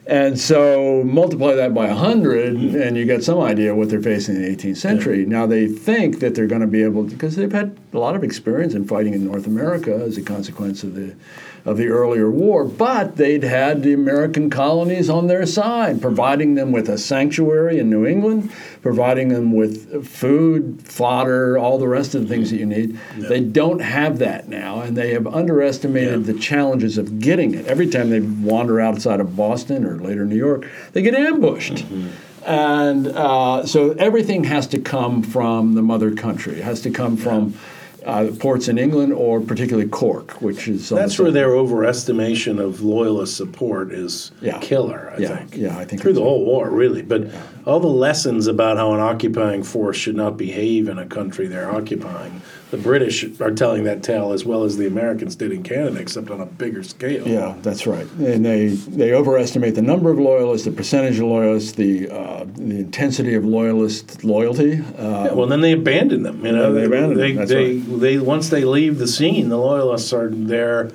And 0.08 0.40
so 0.40 1.04
multiply 1.04 1.54
that 1.56 1.74
by 1.74 1.88
100, 1.88 2.56
mm-hmm. 2.56 2.82
and 2.82 2.96
you 2.96 3.06
get 3.06 3.26
some 3.26 3.42
idea 3.42 3.76
what 3.76 3.90
they're 3.90 4.02
facing 4.02 4.38
in 4.38 4.42
the 4.42 4.56
18th 4.56 4.78
century. 4.78 5.26
Now 5.26 5.46
they 5.46 5.68
think 5.68 6.20
that 6.20 6.34
they're 6.34 6.48
going 6.48 6.62
to 6.62 6.68
be 6.68 6.82
able 6.82 7.04
to, 7.10 7.12
because 7.12 7.36
they've 7.36 7.52
had 7.52 7.78
a 7.92 8.00
lot 8.00 8.16
of 8.16 8.24
experience 8.24 8.74
in 8.74 8.88
fighting 8.88 9.14
in 9.14 9.26
North 9.26 9.48
America 9.48 9.94
as 9.94 10.18
a 10.18 10.22
consequence 10.22 10.82
of 10.84 10.96
the 10.96 11.14
of 11.66 11.78
the 11.78 11.88
earlier 11.88 12.30
war, 12.32 12.64
but 12.64 13.18
they'd 13.18 13.44
had 13.44 13.84
the 13.84 13.94
American 13.94 14.50
colonies 14.50 15.10
on 15.10 15.28
their 15.28 15.46
side, 15.46 16.02
providing 16.02 16.56
them 16.56 16.72
with 16.72 16.88
a 16.90 16.98
sanctuary 16.98 17.78
in 17.80 17.90
New 17.90 18.06
England, 18.06 18.52
providing 18.82 19.28
them 19.30 19.52
with 19.52 20.08
food, 20.08 20.82
fodder, 20.86 21.58
all 21.58 21.78
the 21.78 21.88
rest 21.88 22.16
of 22.16 22.22
the 22.22 22.28
things 22.28 22.52
that 22.52 22.58
you 22.58 22.66
need. 22.66 22.98
They 23.18 23.42
don't 23.42 23.80
have 23.80 24.20
that 24.20 24.48
now, 24.48 24.80
and 24.82 24.96
they 24.96 25.12
have 25.14 25.28
underestimated 25.28 26.26
Yeah. 26.26 26.34
the 26.34 26.40
challenges 26.40 26.98
of 26.98 27.20
getting 27.20 27.54
it. 27.54 27.66
Every 27.68 27.88
time 27.88 28.10
they 28.10 28.22
wander 28.22 28.80
outside 28.80 29.20
of 29.20 29.36
Boston 29.36 29.84
or 29.86 29.98
later 29.98 30.26
New 30.26 30.38
York, 30.38 30.66
they 30.94 31.02
get 31.02 31.16
ambushed. 31.16 31.86
And 32.46 33.08
uh, 33.08 33.66
so 33.66 33.92
everything 34.00 34.46
has 34.46 34.68
to 34.68 34.80
come 34.80 35.22
from 35.22 35.74
the 35.76 35.82
mother 35.82 36.12
country. 36.16 36.60
It 36.60 36.64
has 36.64 36.80
to 36.82 36.90
come 36.92 37.18
from 37.18 37.56
uh, 38.06 38.28
ports 38.40 38.68
in 38.68 38.78
England 38.78 39.14
or 39.14 39.42
particularly 39.42 39.90
Cork, 39.90 40.42
which 40.42 40.68
is 40.68 40.90
That's 40.90 41.18
the 41.18 41.24
where 41.24 41.32
their 41.32 41.50
overestimation 41.50 42.60
of 42.60 42.82
loyalist 42.82 43.36
support 43.36 43.92
is 43.92 44.32
Yeah. 44.42 44.60
killer, 44.60 45.14
I 45.16 45.20
Yeah, 45.22 45.38
think. 45.38 45.58
yeah, 45.58 45.78
I 45.78 45.86
think 45.86 46.02
Through 46.02 46.14
the 46.14 46.22
whole 46.22 46.46
war, 46.46 46.70
really. 46.70 47.02
But 47.02 47.28
all 47.66 47.80
the 47.80 47.88
lessons 47.88 48.48
about 48.48 48.78
how 48.78 48.94
an 48.94 49.00
occupying 49.00 49.64
force 49.64 49.98
should 49.98 50.16
not 50.16 50.38
behave 50.38 50.88
in 50.88 50.98
a 50.98 51.06
country 51.06 51.48
they're 51.48 51.70
occupying, 51.72 52.42
the 52.72 52.78
British 52.78 53.24
are 53.40 53.52
telling 53.52 53.86
that 53.86 54.04
tale 54.04 54.34
as 54.34 54.44
well 54.46 54.64
as 54.64 54.76
the 54.78 54.88
Americans 54.88 55.36
did 55.36 55.52
in 55.52 55.64
Canada, 55.64 56.00
except 56.00 56.30
on 56.30 56.42
a 56.42 56.46
bigger 56.46 56.84
scale. 56.84 57.26
Yeah, 57.28 57.56
that's 57.62 57.88
right. 57.88 58.06
And 58.20 58.46
they, 58.46 58.68
they 58.68 59.14
overestimate 59.14 59.76
the 59.76 59.82
number 59.82 60.10
of 60.10 60.20
loyalists, 60.20 60.66
the 60.66 60.72
percentage 60.74 61.18
of 61.20 61.26
loyalists, 61.28 61.72
the 61.74 62.10
uh, 62.10 62.46
the 62.56 62.80
intensity 62.80 63.36
of 63.36 63.46
loyalist 63.46 64.24
loyalty. 64.24 64.82
Uh, 64.98 65.26
Yeah, 65.26 65.34
well, 65.34 65.48
then 65.48 65.62
they 65.62 65.72
abandon 65.72 66.24
them. 66.24 66.46
You 66.46 66.52
know, 66.52 66.74
Then 66.74 66.76
they 66.82 66.86
abandon 66.88 67.18
they, 67.18 67.28
them, 67.32 67.36
that's 67.38 67.52
they, 67.52 67.78
they 67.78 68.18
once 68.20 68.50
they 68.50 68.66
leave 68.66 68.98
the 69.00 69.08
scene, 69.08 69.50
the 69.50 69.58
loyalists 69.58 70.12
are 70.14 70.30
there. 70.30 70.92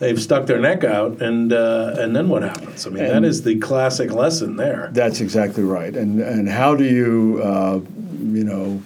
They've 0.00 0.20
stuck 0.20 0.46
their 0.46 0.58
neck 0.58 0.82
out, 0.84 1.22
and 1.22 1.52
uh, 1.52 1.94
and 1.98 2.14
then 2.14 2.28
what 2.28 2.42
happens? 2.42 2.84
I 2.86 2.90
mean, 2.90 3.04
that 3.04 3.16
And- 3.16 3.24
is 3.24 3.44
the 3.44 3.56
classic 3.60 4.12
lesson 4.12 4.56
there. 4.56 4.90
That's 4.92 5.20
exactly 5.20 5.62
right. 5.62 5.94
And 5.96 6.20
and 6.20 6.48
how 6.48 6.74
do 6.74 6.84
you 6.84 7.40
uh, 7.42 7.80
you 8.20 8.44
know 8.44 8.82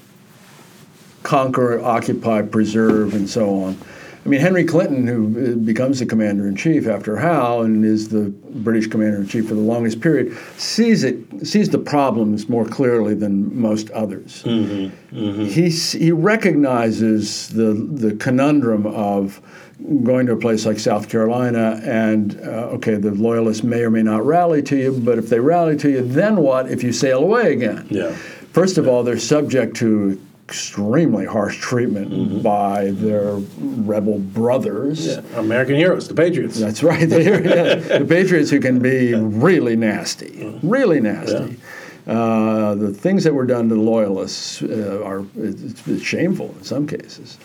conquer, 1.39 1.79
occupy, 1.85 2.41
preserve, 2.43 3.13
and 3.15 3.29
so 3.29 3.55
on? 3.65 3.77
I 4.25 4.29
mean, 4.31 4.41
Henry 4.41 4.65
Clinton, 4.65 5.07
who 5.07 5.53
uh, 5.53 5.57
becomes 5.57 6.01
the 6.01 6.07
commander 6.07 6.49
in 6.49 6.57
chief 6.57 6.87
after 6.87 7.17
Howe 7.17 7.61
and 7.63 7.85
is 7.85 8.09
the 8.09 8.25
British 8.67 8.87
commander 8.89 9.19
in 9.19 9.27
chief 9.27 9.49
for 9.49 9.55
the 9.55 9.61
longest 9.61 10.01
period, 10.01 10.37
sees 10.57 11.05
it 11.05 11.17
sees 11.47 11.69
the 11.71 11.79
problems 11.79 12.49
more 12.49 12.65
clearly 12.67 13.15
than 13.15 13.35
most 13.59 13.91
others. 13.91 14.43
He 14.43 15.67
s- 15.67 15.93
he 15.93 16.11
recognizes 16.13 17.49
the 17.51 17.73
the 17.75 18.15
conundrum 18.17 18.87
of 18.87 19.41
going 20.03 20.27
to 20.27 20.33
a 20.33 20.37
place 20.37 20.67
like 20.67 20.79
South 20.79 21.09
Carolina 21.09 21.81
and 21.85 22.39
uh, 22.43 22.75
okay, 22.77 22.95
the 22.97 23.13
loyalists 23.13 23.63
may 23.63 23.83
or 23.83 23.91
may 23.91 24.03
not 24.03 24.27
rally 24.27 24.61
to 24.63 24.77
you, 24.77 24.93
but 24.93 25.19
if 25.19 25.29
they 25.29 25.41
rally 25.41 25.77
to 25.77 25.89
you, 25.91 26.03
then 26.03 26.37
what 26.39 26.69
if 26.71 26.83
you 26.83 26.93
sail 26.93 27.21
away 27.23 27.53
again? 27.53 27.87
Yeah. 27.89 28.13
First 28.53 28.77
of 28.79 28.89
all, 28.89 29.05
they're 29.05 29.19
subject 29.37 29.77
to 29.77 30.21
extremely 30.49 31.27
harsh 31.27 31.59
treatment 31.59 32.43
by 32.43 32.91
their 32.93 33.35
rebel 33.59 34.19
brothers. 34.19 35.07
Yeah. 35.07 35.21
American 35.37 35.75
heroes, 35.75 36.09
the 36.09 36.15
Patriots. 36.15 36.59
That's 36.59 36.83
right. 36.83 37.07
They're, 37.07 37.47
yeah, 37.47 37.99
the 37.99 38.07
Patriots 38.09 38.49
who 38.49 38.59
can 38.59 38.79
be 38.79 39.15
really 39.15 39.77
nasty, 39.77 40.59
really 40.63 41.01
nasty. 41.01 41.59
Uh, 42.07 42.75
the 42.77 42.95
things 42.95 43.25
that 43.25 43.35
were 43.35 43.45
done 43.45 43.69
to 43.69 43.75
the 43.75 43.81
loyalists 43.81 44.63
uh, 44.63 45.03
are 45.05 45.23
it's, 45.37 45.87
it's 45.87 46.03
shameful 46.03 46.55
in 46.57 46.65
some 46.65 46.87
cases. 46.87 47.37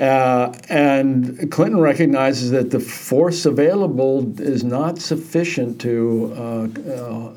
Uh, 0.00 0.50
and 0.70 1.50
Clinton 1.50 1.78
recognizes 1.78 2.50
that 2.52 2.70
the 2.70 2.80
force 2.80 3.44
available 3.44 4.40
is 4.40 4.64
not 4.64 4.98
sufficient 4.98 5.78
to 5.82 6.32
uh, 6.34 6.90
uh, 6.90 7.28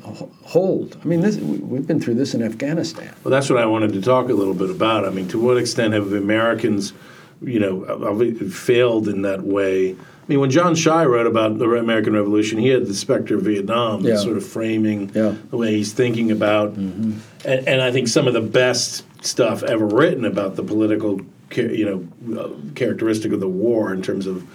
hold. 0.44 0.96
I 1.02 1.06
mean, 1.06 1.20
this, 1.20 1.36
we- 1.36 1.58
we've 1.58 1.86
been 1.86 2.00
through 2.00 2.14
this 2.14 2.32
in 2.34 2.42
Afghanistan. 2.42 3.12
Well, 3.22 3.30
that's 3.30 3.50
what 3.50 3.58
I 3.58 3.66
wanted 3.66 3.92
to 3.92 4.00
talk 4.00 4.30
a 4.30 4.32
little 4.32 4.54
bit 4.54 4.70
about. 4.70 5.04
I 5.04 5.10
mean, 5.10 5.28
to 5.28 5.38
what 5.38 5.58
extent 5.58 5.92
have 5.92 6.10
Americans, 6.14 6.94
you 7.42 7.60
know, 7.60 8.16
failed 8.48 9.08
in 9.08 9.20
that 9.22 9.42
way? 9.42 9.92
I 9.92 10.26
mean, 10.26 10.40
when 10.40 10.48
John 10.50 10.74
Shy 10.74 11.04
wrote 11.04 11.26
about 11.26 11.58
the 11.58 11.66
American 11.68 12.14
Revolution, 12.14 12.58
he 12.58 12.68
had 12.68 12.86
the 12.86 12.94
specter 12.94 13.36
of 13.36 13.42
Vietnam 13.42 14.00
Yeah. 14.06 14.16
sort 14.16 14.38
of 14.38 14.46
framing 14.46 15.10
Yeah. 15.14 15.34
the 15.50 15.58
way 15.58 15.76
he's 15.76 15.92
thinking 15.92 16.30
about, 16.30 16.72
and, 16.76 17.20
and 17.44 17.82
I 17.82 17.92
think 17.92 18.08
some 18.08 18.26
of 18.26 18.32
the 18.32 18.40
best 18.40 19.04
stuff 19.22 19.62
ever 19.62 19.84
written 19.86 20.24
about 20.24 20.56
the 20.56 20.62
political, 20.62 21.20
you 21.52 21.84
know, 21.84 22.40
uh, 22.40 22.50
characteristic 22.74 23.32
of 23.32 23.40
the 23.40 23.48
war 23.48 23.92
in 23.92 24.02
terms 24.02 24.26
of 24.26 24.46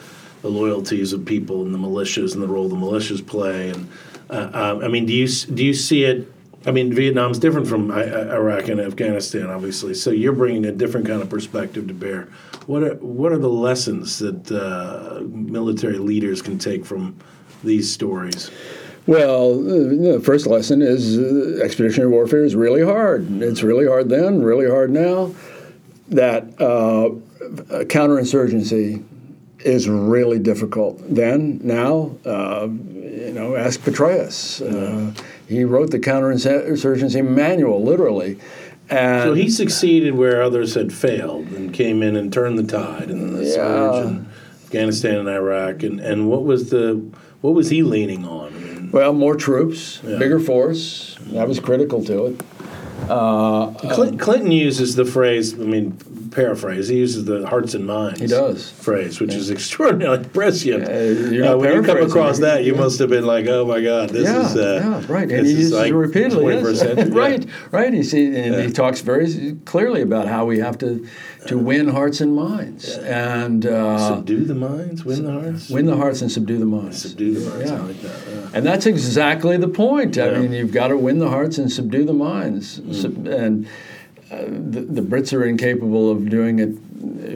the 0.41 0.49
loyalties 0.49 1.13
of 1.13 1.25
people 1.25 1.63
and 1.63 1.73
the 1.73 1.77
militias 1.77 2.33
and 2.33 2.41
the 2.41 2.47
role 2.47 2.69
the 2.69 2.75
militias 2.75 3.25
play. 3.25 3.69
And 3.69 3.89
uh, 4.29 4.49
um, 4.53 4.83
I 4.83 4.87
mean, 4.87 5.05
do 5.05 5.13
you 5.13 5.27
do 5.27 5.63
you 5.63 5.73
see 5.73 6.03
it? 6.03 6.31
I 6.65 6.71
mean, 6.71 6.93
Vietnam's 6.93 7.39
different 7.39 7.67
from 7.67 7.89
I- 7.89 8.03
I- 8.03 8.35
Iraq 8.35 8.67
and 8.67 8.81
Afghanistan, 8.81 9.47
obviously. 9.47 9.93
So 9.93 10.11
you're 10.11 10.33
bringing 10.33 10.65
a 10.65 10.71
different 10.73 11.07
kind 11.07 11.21
of 11.21 11.29
perspective 11.29 11.87
to 11.87 11.93
bear. 11.93 12.27
What 12.67 12.83
are 12.83 12.95
what 12.95 13.31
are 13.31 13.37
the 13.37 13.49
lessons 13.49 14.19
that 14.19 14.51
uh, 14.51 15.21
military 15.25 15.97
leaders 15.97 16.41
can 16.41 16.57
take 16.57 16.85
from 16.85 17.15
these 17.63 17.91
stories? 17.91 18.51
Well, 19.07 19.53
uh, 19.53 20.17
the 20.17 20.21
first 20.23 20.45
lesson 20.45 20.81
is 20.81 21.17
expeditionary 21.61 22.11
warfare 22.11 22.43
is 22.43 22.55
really 22.55 22.83
hard. 22.83 23.41
It's 23.41 23.63
really 23.63 23.87
hard 23.87 24.09
then, 24.09 24.43
really 24.43 24.69
hard 24.69 24.91
now. 24.91 25.33
That 26.09 26.59
uh, 26.59 27.09
counterinsurgency 27.85 29.03
is 29.59 29.89
really 29.89 30.39
difficult 30.39 31.01
then, 31.13 31.59
now. 31.63 32.15
Uh, 32.25 32.67
you 32.69 33.31
know, 33.33 33.55
ask 33.55 33.79
Petraeus. 33.81 34.61
Uh, 34.61 35.13
he 35.47 35.63
wrote 35.63 35.91
the 35.91 35.99
counterinsurgency 35.99 37.27
manual, 37.27 37.83
literally. 37.83 38.39
And 38.89 39.23
So 39.23 39.33
he 39.33 39.49
succeeded 39.49 40.15
where 40.15 40.41
others 40.41 40.73
had 40.75 40.91
failed 40.93 41.47
and 41.49 41.73
came 41.73 42.01
in 42.01 42.15
and 42.15 42.31
turned 42.33 42.57
the 42.57 42.63
tide 42.63 43.09
in 43.11 43.33
the 43.33 43.45
surge 43.45 44.05
in 44.07 44.27
Afghanistan 44.65 45.15
and 45.19 45.29
Iraq. 45.29 45.83
And, 45.83 45.99
and 45.99 46.27
what 46.29 46.43
was 46.43 46.69
the 46.69 46.95
what 47.41 47.53
was 47.53 47.69
he 47.69 47.83
leaning 47.83 48.25
on? 48.25 48.47
I 48.47 48.57
mean, 48.57 48.91
well, 48.91 49.13
more 49.13 49.35
troops, 49.35 50.01
Yeah. 50.03 50.17
bigger 50.17 50.39
force. 50.39 51.17
That 51.31 51.47
was 51.47 51.59
critical 51.59 52.03
to 52.05 52.25
it. 52.25 52.41
Uh, 53.07 53.71
Clinton, 53.73 54.17
Clinton 54.17 54.51
uses 54.51 54.95
the 54.95 55.05
phrase. 55.05 55.53
I 55.53 55.57
mean, 55.57 55.97
paraphrase. 56.31 56.87
He 56.87 56.97
uses 56.97 57.25
the 57.25 57.47
hearts 57.47 57.73
and 57.73 57.85
minds. 57.85 58.19
He 58.19 58.27
does. 58.27 58.69
phrase, 58.71 59.19
which 59.19 59.33
is 59.33 59.49
extraordinarily 59.51 60.23
prescient. 60.33 60.83
Uh, 60.83 61.57
when 61.57 61.73
you 61.73 61.81
come 61.83 62.01
across 62.01 62.39
that, 62.39 62.63
you 62.63 62.75
must 62.75 62.99
have 62.99 63.09
been 63.09 63.25
like, 63.25 63.47
"Oh 63.47 63.65
my 63.65 63.81
God, 63.81 64.09
this 64.09 64.25
yeah, 64.25 64.45
is 64.45 64.55
uh, 64.57 65.01
yeah, 65.07 65.13
right. 65.13 65.29
And 65.31 65.45
he 65.45 65.53
uses 65.53 65.73
like 65.73 65.91
it 65.91 65.95
repeatedly. 65.95 66.55
right, 67.11 67.43
Yeah. 67.45 67.51
right. 67.71 67.93
He 67.93 68.03
see, 68.03 68.25
and 68.27 68.53
Yeah. 68.55 68.61
he 68.63 68.71
talks 68.71 69.01
very 69.01 69.55
clearly 69.65 70.01
about 70.01 70.27
how 70.27 70.45
we 70.45 70.59
have 70.59 70.77
to 70.79 71.07
to 71.47 71.57
win 71.57 71.87
hearts 71.87 72.19
and 72.21 72.35
minds, 72.35 72.89
and 72.97 73.65
uh, 73.65 73.97
Subdue 74.09 74.45
the 74.45 74.55
minds, 74.55 75.05
win 75.05 75.23
the 75.23 75.31
hearts. 75.31 75.69
win 75.69 75.85
the 75.85 75.95
hearts 75.95 76.21
and 76.21 76.31
subdue 76.31 76.57
the 76.59 76.65
minds. 76.65 77.01
Subdue 77.01 77.33
the 77.39 77.49
minds. 77.49 77.71
Yeah. 77.71 77.79
like 77.81 78.01
that. 78.01 78.19
yeah. 78.29 78.49
And 78.53 78.65
that's 78.65 78.85
exactly 78.85 79.55
the 79.57 79.67
point. 79.69 80.17
I 80.17 80.31
mean, 80.37 80.51
you've 80.53 80.73
got 80.73 80.87
to 80.89 80.97
win 80.97 81.19
the 81.19 81.29
hearts 81.29 81.57
and 81.57 81.71
subdue 81.71 82.03
the 82.05 82.13
minds. 82.13 82.79
Mm. 82.81 83.31
And 83.33 83.67
the, 84.29 84.81
the 84.81 85.01
Brits 85.01 85.33
are 85.33 85.45
incapable 85.45 86.11
of 86.11 86.29
doing 86.29 86.59
it 86.59 86.75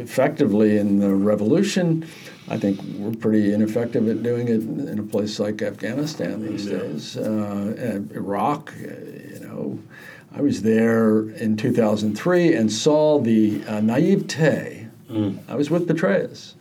effectively 0.01 0.77
in 0.77 0.99
the 0.99 1.13
revolution. 1.13 2.07
I 2.49 2.57
think 2.57 2.79
we're 2.97 3.15
pretty 3.15 3.53
ineffective 3.53 4.07
at 4.09 4.21
doing 4.21 4.47
it 4.47 4.61
in 4.61 4.99
a 4.99 5.03
place 5.03 5.39
like 5.39 5.61
Afghanistan 5.61 6.45
these 6.45 6.65
days. 6.65 7.17
Uh, 7.17 8.01
Iraq, 8.13 8.73
uh, 8.77 8.81
you 8.81 9.39
know, 9.41 9.79
I 10.35 10.41
was 10.41 10.61
there 10.63 11.29
in 11.29 11.55
2003 11.57 12.53
and 12.53 12.71
saw 12.71 13.19
the 13.19 13.63
uh, 13.65 13.79
naivete. 13.79 14.87
I 15.47 15.55
was 15.55 15.69
with 15.69 15.87
Petraeus 15.87 16.55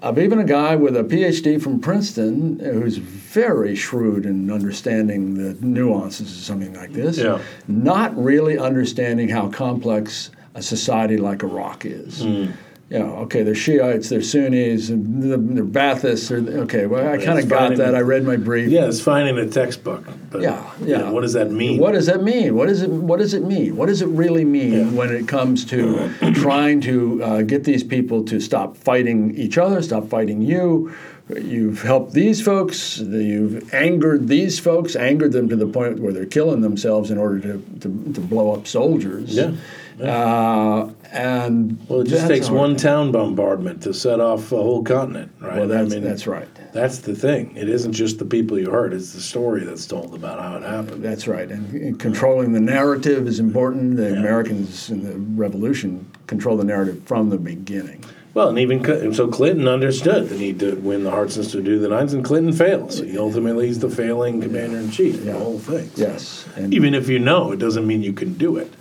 of 0.00 0.18
even 0.18 0.38
a 0.38 0.44
guy 0.44 0.76
with 0.76 0.96
a 0.96 1.04
PhD 1.04 1.60
from 1.60 1.80
Princeton 1.80 2.60
uh, 2.60 2.64
who's 2.72 2.96
very 2.96 3.76
shrewd 3.76 4.24
in 4.26 4.50
understanding 4.50 5.34
the 5.34 5.54
nuances 5.64 6.36
of 6.38 6.42
something 6.44 6.72
like 6.74 6.92
this, 6.92 7.18
Yeah. 7.18 7.38
not 7.68 8.16
really 8.16 8.58
understanding 8.58 9.28
how 9.28 9.48
complex 9.48 10.30
a 10.54 10.62
society 10.62 11.16
like 11.16 11.42
Iraq 11.42 11.84
is. 11.84 12.22
Hmm. 12.22 12.46
You 12.90 12.98
know, 12.98 13.14
okay, 13.18 13.44
they're 13.44 13.54
Shiites, 13.54 14.08
they're 14.08 14.20
Sunnis, 14.20 14.88
they're 14.88 15.38
Baathists. 15.38 16.28
They're, 16.28 16.58
okay, 16.62 16.86
well, 16.86 17.06
I 17.08 17.24
kind 17.24 17.38
of 17.38 17.48
got 17.48 17.76
that. 17.76 17.94
I 17.94 18.00
read 18.00 18.24
my 18.24 18.36
brief. 18.36 18.68
Yeah, 18.68 18.86
it's 18.86 19.00
fine 19.00 19.28
in 19.28 19.38
a 19.38 19.46
textbook. 19.46 20.04
But, 20.28 20.42
Yeah, 20.42 20.68
you 20.80 20.88
yeah. 20.88 20.96
know, 20.98 21.12
what 21.12 21.20
does 21.20 21.34
that 21.34 21.52
mean? 21.52 21.78
What 21.78 21.92
does 21.92 22.06
that 22.06 22.24
mean? 22.24 22.56
What 22.56 22.66
does 22.66 22.82
it 22.82 22.90
What 22.90 23.20
does 23.20 23.32
it 23.32 23.44
mean? 23.44 23.76
What 23.76 23.86
does 23.86 24.02
it 24.02 24.08
really 24.08 24.44
mean 24.44 24.72
Yeah. 24.72 24.84
when 24.90 25.14
it 25.14 25.28
comes 25.28 25.64
to 25.66 26.12
trying 26.34 26.80
to 26.80 27.22
uh, 27.22 27.42
get 27.42 27.62
these 27.62 27.84
people 27.84 28.24
to 28.24 28.40
stop 28.40 28.76
fighting 28.76 29.36
each 29.36 29.56
other, 29.56 29.80
stop 29.82 30.08
fighting 30.08 30.42
you? 30.42 30.92
You've 31.38 31.82
helped 31.82 32.12
these 32.12 32.42
folks. 32.42 32.98
You've 32.98 33.72
angered 33.74 34.28
these 34.28 34.58
folks, 34.58 34.96
angered 34.96 35.32
them 35.32 35.48
to 35.48 35.56
the 35.56 35.66
point 35.66 36.00
where 36.00 36.12
they're 36.12 36.26
killing 36.26 36.60
themselves 36.60 37.10
in 37.10 37.18
order 37.18 37.40
to, 37.40 37.58
to, 37.80 38.12
to 38.14 38.20
blow 38.20 38.54
up 38.54 38.66
soldiers. 38.66 39.34
Yeah. 39.34 39.54
Uh, 40.00 40.90
and 41.12 41.78
Well, 41.88 42.00
it 42.00 42.06
just 42.06 42.26
takes 42.26 42.48
one 42.48 42.76
town 42.76 43.12
bombardment 43.12 43.82
to 43.82 43.92
set 43.92 44.20
off 44.20 44.50
a 44.52 44.56
whole 44.56 44.82
continent, 44.82 45.32
right? 45.40 45.58
Well, 45.58 45.68
that's, 45.68 45.92
I 45.92 45.96
mean, 45.96 46.04
that's 46.04 46.26
right. 46.26 46.48
That's 46.72 46.98
the 46.98 47.14
thing. 47.14 47.54
It 47.56 47.68
isn't 47.68 47.92
just 47.92 48.18
the 48.18 48.24
people 48.24 48.58
you 48.58 48.70
hurt; 48.70 48.92
it's 48.94 49.12
the 49.12 49.20
story 49.20 49.64
that's 49.64 49.86
told 49.86 50.14
about 50.14 50.40
how 50.40 50.56
it 50.56 50.62
happened. 50.62 51.02
That's 51.02 51.26
right. 51.26 51.50
And, 51.50 51.70
and 51.74 52.00
controlling 52.00 52.52
the 52.52 52.60
narrative 52.60 53.26
is 53.26 53.40
important. 53.40 53.96
The 53.96 54.16
Americans 54.16 54.88
in 54.88 55.02
the 55.02 55.18
Revolution 55.36 56.10
control 56.26 56.56
the 56.56 56.64
narrative 56.64 57.02
from 57.04 57.28
the 57.28 57.38
beginning. 57.38 58.04
Well, 58.32 58.48
and 58.48 58.58
even 58.60 58.84
Cl- 58.84 59.12
so, 59.12 59.26
Clinton 59.28 59.66
understood 59.66 60.28
the 60.28 60.38
need 60.38 60.60
to 60.60 60.76
win 60.76 61.02
the 61.02 61.10
hearts 61.10 61.36
and 61.36 61.48
to 61.50 61.62
do 61.62 61.78
the 61.80 61.88
minds, 61.88 62.12
and 62.14 62.24
Clinton 62.24 62.52
fails. 62.52 63.00
He 63.00 63.18
ultimately 63.18 63.68
is 63.68 63.80
the 63.80 63.90
failing 63.90 64.40
commander 64.40 64.78
in 64.78 64.90
chief 64.90 65.14
of 65.16 65.24
the 65.24 65.32
whole 65.32 65.58
thing. 65.58 65.90
So 65.96 66.02
Yes. 66.02 66.46
And 66.56 66.72
Even 66.72 66.94
if 66.94 67.08
you 67.08 67.18
know, 67.18 67.50
it 67.50 67.58
doesn't 67.58 67.86
mean 67.86 68.02
you 68.02 68.12
can 68.12 68.34
do 68.34 68.56
it. 68.56 68.72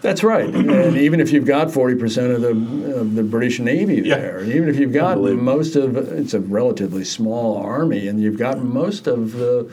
That's 0.00 0.22
right. 0.22 0.54
and 0.54 0.96
even 0.96 1.18
if 1.18 1.32
you've 1.32 1.46
got 1.46 1.68
40% 1.68 2.34
of 2.34 2.42
the, 2.42 2.94
of 3.00 3.14
the 3.14 3.22
British 3.24 3.58
Navy 3.58 4.02
Yeah. 4.04 4.16
there, 4.18 4.44
even 4.44 4.68
if 4.68 4.76
you've 4.78 4.92
got 4.92 5.18
most 5.18 5.76
of, 5.76 5.96
it's 5.96 6.34
a 6.34 6.40
relatively 6.40 7.04
small 7.04 7.56
army, 7.56 8.06
and 8.06 8.20
you've 8.20 8.38
got 8.38 8.58
most 8.58 9.06
of 9.06 9.32
the, 9.32 9.70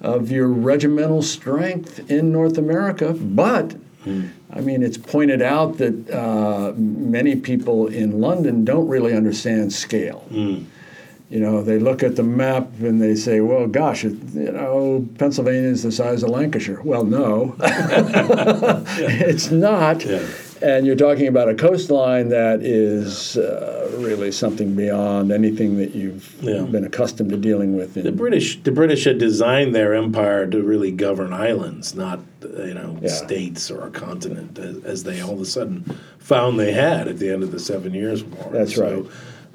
of 0.00 0.30
your 0.30 0.48
regimental 0.48 1.22
strength 1.22 2.10
in 2.10 2.32
North 2.32 2.58
America, 2.58 3.12
but 3.14 3.72
hmm. 4.04 4.26
I 4.50 4.60
mean, 4.60 4.82
it's 4.82 4.96
pointed 4.96 5.42
out 5.42 5.76
that 5.78 6.10
uh, 6.10 6.72
many 6.76 7.36
people 7.36 7.86
in 7.86 8.20
London 8.20 8.64
don't 8.64 8.88
really 8.88 9.14
understand 9.14 9.72
scale. 9.72 10.26
You 11.30 11.40
know, 11.40 11.62
they 11.62 11.78
look 11.78 12.02
at 12.02 12.16
the 12.16 12.22
map 12.22 12.70
and 12.80 13.02
they 13.02 13.14
say, 13.14 13.40
"Well, 13.40 13.66
gosh, 13.66 14.02
it, 14.04 14.14
you 14.32 14.50
know, 14.50 15.06
Pennsylvania 15.18 15.68
is 15.68 15.82
the 15.82 15.92
size 15.92 16.22
of 16.22 16.30
Lancashire." 16.30 16.80
Well, 16.82 17.04
no, 17.04 17.54
it's 17.60 19.50
not. 19.50 20.04
Yeah. 20.06 20.26
And 20.60 20.86
you're 20.86 20.96
talking 20.96 21.28
about 21.28 21.48
a 21.48 21.54
coastline 21.54 22.30
that 22.30 22.62
is 22.62 23.36
uh, 23.36 23.90
really 23.98 24.32
something 24.32 24.74
beyond 24.74 25.30
anything 25.30 25.76
that 25.78 25.94
you've 25.94 26.34
Yeah. 26.40 26.62
been 26.62 26.84
accustomed 26.84 27.30
to 27.30 27.36
dealing 27.36 27.76
with. 27.76 27.96
In, 27.96 28.02
The 28.04 28.12
British, 28.12 28.60
the 28.62 28.72
British 28.72 29.04
had 29.04 29.18
designed 29.18 29.74
their 29.74 29.94
empire 29.94 30.46
to 30.48 30.62
really 30.62 30.90
govern 30.90 31.32
islands, 31.32 31.94
not 31.94 32.20
you 32.42 32.74
know 32.74 32.96
Yeah. 33.00 33.08
states 33.08 33.70
or 33.70 33.86
a 33.86 33.90
continent, 33.90 34.58
as, 34.58 34.84
as 34.84 35.04
they 35.04 35.20
all 35.20 35.34
of 35.34 35.40
a 35.40 35.44
sudden 35.44 35.84
found 36.18 36.58
they 36.58 36.72
had 36.72 37.06
at 37.08 37.18
the 37.18 37.30
end 37.30 37.42
of 37.42 37.52
the 37.52 37.60
Seven 37.60 37.94
Years 37.94 38.24
War. 38.24 38.50
That's 38.52 38.74
So, 38.74 38.82
right. 38.82 39.04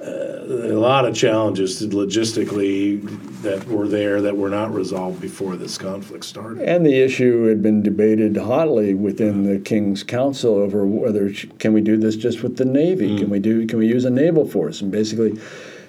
A 0.04 0.78
lot 0.78 1.06
of 1.06 1.14
challenges 1.14 1.80
logistically 1.88 3.02
that 3.42 3.66
were 3.66 3.88
there 3.88 4.20
that 4.22 4.36
were 4.36 4.48
not 4.48 4.72
resolved 4.72 5.20
before 5.20 5.56
this 5.56 5.78
conflict 5.78 6.24
started. 6.24 6.62
And 6.62 6.84
the 6.84 7.00
issue 7.00 7.44
had 7.44 7.62
been 7.62 7.82
debated 7.82 8.36
hotly 8.36 8.94
within 8.94 9.44
the 9.44 9.58
King's 9.58 10.02
Council 10.02 10.54
over 10.54 10.86
whether 10.86 11.30
can 11.58 11.72
we 11.72 11.80
do 11.80 11.96
this 11.96 12.16
just 12.16 12.42
with 12.42 12.56
the 12.56 12.64
Navy? 12.64 13.18
Can 13.18 13.30
we 13.30 13.38
do 13.38 13.66
can 13.66 13.78
we 13.78 13.86
use 13.86 14.04
a 14.04 14.10
naval 14.10 14.46
force 14.46 14.80
and 14.80 14.90
basically 14.90 15.38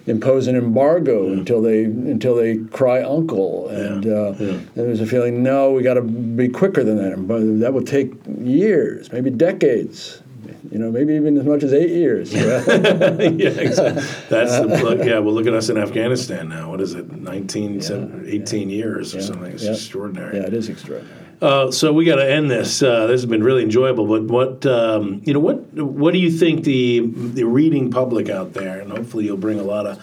impose 0.07 0.47
an 0.47 0.55
embargo 0.55 1.31
until 1.31 1.61
they 1.61 1.83
until 1.83 2.35
they 2.35 2.57
cry 2.57 3.03
uncle? 3.03 3.67
And 3.69 4.05
uh, 4.05 4.31
there 4.75 4.87
was 4.87 5.01
a 5.01 5.05
feeling 5.05 5.43
no, 5.43 5.71
we 5.71 5.83
got 5.83 5.95
to 5.95 6.01
be 6.01 6.47
quicker 6.47 6.83
than 6.83 6.97
that. 6.97 7.27
But 7.27 7.59
that 7.59 7.73
will 7.73 7.83
take 7.83 8.13
years, 8.39 9.11
maybe 9.11 9.29
decades. 9.29 10.21
You 10.71 10.79
know, 10.79 10.91
maybe 10.91 11.13
even 11.13 11.37
as 11.37 11.45
much 11.45 11.63
as 11.63 11.73
eight 11.73 11.91
years. 11.91 12.33
yeah, 12.33 12.41
exactly. 12.69 14.03
That's 14.29 14.59
the 14.59 14.77
plug. 14.81 15.05
Yeah, 15.05 15.19
well, 15.19 15.33
look 15.33 15.47
at 15.47 15.53
us 15.53 15.69
in 15.69 15.77
Afghanistan 15.77 16.49
now. 16.49 16.69
What 16.69 16.81
is 16.81 16.93
it, 16.93 17.11
19, 17.11 18.25
18 18.27 18.69
years 18.69 19.15
or 19.15 19.21
something? 19.21 19.51
It's 19.51 19.63
yeah. 19.63 19.71
extraordinary. 19.71 20.37
Yeah, 20.37 20.47
it 20.47 20.53
is 20.53 20.69
extraordinary. 20.69 21.25
Uh, 21.41 21.69
so 21.69 21.91
we 21.91 22.05
got 22.05 22.15
to 22.15 22.29
end 22.29 22.49
this. 22.49 22.81
Uh, 22.81 23.07
this 23.07 23.21
has 23.21 23.25
been 23.25 23.43
really 23.43 23.63
enjoyable. 23.63 24.07
But 24.07 24.23
what 24.23 24.65
um, 24.65 25.21
you 25.25 25.33
know, 25.33 25.39
what 25.39 25.73
what 25.73 26.13
do 26.13 26.19
you 26.19 26.31
think 26.31 26.63
the 26.63 27.01
the 27.05 27.43
reading 27.43 27.91
public 27.91 28.29
out 28.29 28.53
there, 28.53 28.79
and 28.79 28.91
hopefully 28.91 29.25
you'll 29.25 29.37
bring 29.37 29.59
a 29.59 29.63
lot 29.63 29.85
of 29.85 30.01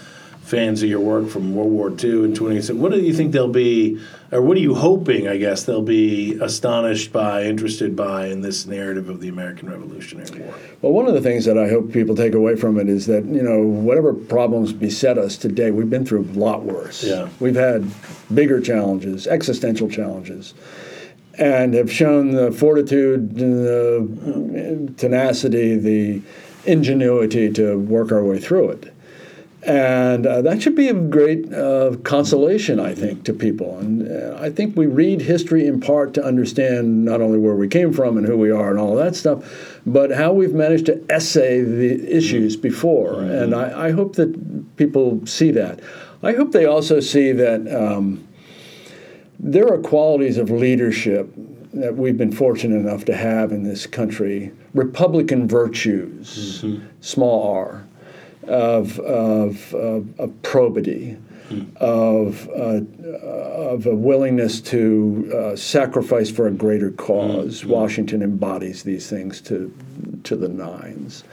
fans 0.52 0.82
of 0.82 0.88
your 0.90 1.00
work 1.00 1.30
from 1.30 1.54
World 1.54 1.72
War 1.72 1.88
II 1.88 2.26
and 2.26 2.36
20. 2.36 2.74
What 2.74 2.92
do 2.92 3.00
you 3.00 3.14
think 3.14 3.32
they'll 3.32 3.48
be, 3.48 3.98
or 4.30 4.42
what 4.42 4.54
are 4.58 4.60
you 4.60 4.74
hoping? 4.74 5.26
I 5.26 5.38
guess 5.38 5.62
they'll 5.62 5.80
be 5.80 6.38
astonished 6.42 7.10
by, 7.10 7.44
interested 7.44 7.96
by 7.96 8.26
in 8.26 8.42
this 8.42 8.66
narrative 8.66 9.08
of 9.08 9.20
the 9.20 9.28
American 9.30 9.70
Revolutionary 9.70 10.42
War. 10.42 10.54
Well, 10.82 10.92
one 10.92 11.06
of 11.06 11.14
the 11.14 11.22
things 11.22 11.46
that 11.46 11.56
I 11.56 11.70
hope 11.70 11.90
people 11.90 12.14
take 12.14 12.34
away 12.34 12.56
from 12.56 12.78
it 12.78 12.90
is 12.90 13.06
that 13.06 13.24
you 13.24 13.42
know 13.42 13.62
whatever 13.62 14.12
problems 14.12 14.74
beset 14.74 15.16
us 15.16 15.38
today, 15.38 15.70
we've 15.70 15.88
been 15.88 16.04
through 16.04 16.20
a 16.20 16.38
lot 16.38 16.64
worse. 16.64 17.02
Yeah. 17.02 17.30
We've 17.40 17.56
had 17.56 17.90
bigger 18.34 18.60
challenges, 18.60 19.26
existential 19.26 19.88
challenges 19.88 20.52
and 21.38 21.72
have 21.72 21.90
shown 21.90 22.32
the 22.32 22.52
fortitude, 22.52 23.36
the 23.36 24.92
tenacity, 24.98 25.78
the 25.78 26.20
ingenuity 26.66 27.50
to 27.50 27.78
work 27.78 28.12
our 28.12 28.22
way 28.22 28.38
through 28.38 28.68
it. 28.68 28.91
And 29.64 30.26
uh, 30.26 30.42
that 30.42 30.60
should 30.60 30.74
be 30.74 30.88
a 30.88 30.94
great 30.94 31.52
uh, 31.52 31.94
consolation, 32.02 32.80
I 32.80 32.94
think, 32.96 33.24
to 33.24 33.32
people. 33.32 33.78
And 33.78 34.10
uh, 34.10 34.36
I 34.40 34.50
think 34.50 34.76
we 34.76 34.86
read 34.86 35.20
history 35.20 35.68
in 35.68 35.80
part 35.80 36.14
to 36.14 36.24
understand 36.24 37.04
not 37.04 37.20
only 37.20 37.38
where 37.38 37.54
we 37.54 37.68
came 37.68 37.92
from 37.92 38.16
and 38.16 38.26
who 38.26 38.36
we 38.36 38.50
are 38.50 38.70
and 38.70 38.80
all 38.80 38.96
that 38.96 39.14
stuff, 39.14 39.78
but 39.86 40.10
how 40.10 40.32
we've 40.32 40.52
managed 40.52 40.86
to 40.86 41.04
essay 41.08 41.60
the 41.60 42.16
issues 42.16 42.56
before. 42.56 43.12
Mm-hmm. 43.12 43.30
And 43.30 43.54
I, 43.54 43.86
I, 43.86 43.90
hope 43.92 44.16
that 44.16 44.76
people 44.76 45.24
see 45.26 45.52
that. 45.52 45.78
I 46.24 46.32
hope 46.32 46.50
they 46.50 46.66
also 46.66 46.98
see 46.98 47.30
that 47.30 47.72
um, 47.72 48.26
there 49.38 49.72
are 49.72 49.78
qualities 49.78 50.38
of 50.38 50.50
leadership 50.50 51.32
that 51.72 51.96
we've 51.96 52.18
been 52.18 52.32
fortunate 52.32 52.76
enough 52.76 53.04
to 53.04 53.14
have 53.16 53.52
in 53.52 53.62
this 53.62 53.86
country 53.86 54.52
Republican 54.74 55.46
virtues, 55.46 56.62
mm-hmm. 56.62 56.84
small 57.00 57.54
r 57.54 57.86
of, 58.44 58.98
of, 59.00 59.74
of, 59.74 60.20
of 60.20 60.42
probity, 60.42 61.16
mm. 61.48 61.76
of, 61.76 62.48
uh, 62.48 62.80
of 63.18 63.86
a 63.86 63.94
willingness 63.94 64.60
to 64.60 65.32
uh, 65.34 65.56
sacrifice 65.56 66.30
for 66.30 66.46
a 66.46 66.50
greater 66.50 66.90
cause. 66.90 67.62
Mm. 67.62 67.66
Washington 67.66 68.22
embodies 68.22 68.82
these 68.82 69.08
things 69.08 69.40
to, 69.42 69.74
to 70.24 70.36
the 70.36 70.48
nines. 70.48 71.24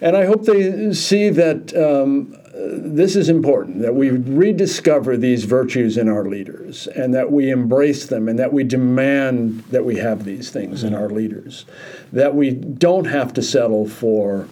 And 0.00 0.16
I 0.16 0.24
hope 0.24 0.44
they 0.44 0.94
see 0.94 1.28
that 1.28 1.76
um, 1.76 2.34
this 2.52 3.16
is 3.16 3.28
important 3.28 3.80
that 3.82 3.94
we 3.94 4.10
rediscover 4.10 5.16
these 5.16 5.44
virtues 5.44 5.96
in 5.96 6.08
our 6.08 6.24
leaders 6.24 6.86
and 6.88 7.14
that 7.14 7.30
we 7.30 7.50
embrace 7.50 8.06
them 8.06 8.28
and 8.28 8.38
that 8.38 8.52
we 8.52 8.64
demand 8.64 9.60
that 9.70 9.84
we 9.84 9.96
have 9.96 10.24
these 10.24 10.50
things 10.50 10.84
in 10.84 10.94
our 10.94 11.08
leaders. 11.10 11.64
That 12.12 12.34
we 12.34 12.50
don't 12.50 13.06
have 13.06 13.32
to 13.34 13.42
settle 13.42 13.86
for 13.86 14.48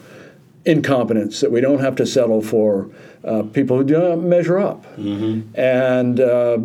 incompetence, 0.65 1.41
that 1.41 1.51
we 1.51 1.61
don't 1.61 1.81
have 1.81 1.97
to 1.97 2.07
settle 2.07 2.43
for 2.43 2.91
uh, 3.25 3.43
people 3.43 3.77
who 3.77 3.85
do 3.85 3.99
not 3.99 4.19
measure 4.19 4.59
up. 4.59 4.85
Mm-hmm. 4.97 5.59
And 5.59 6.21
uh, 6.21 6.59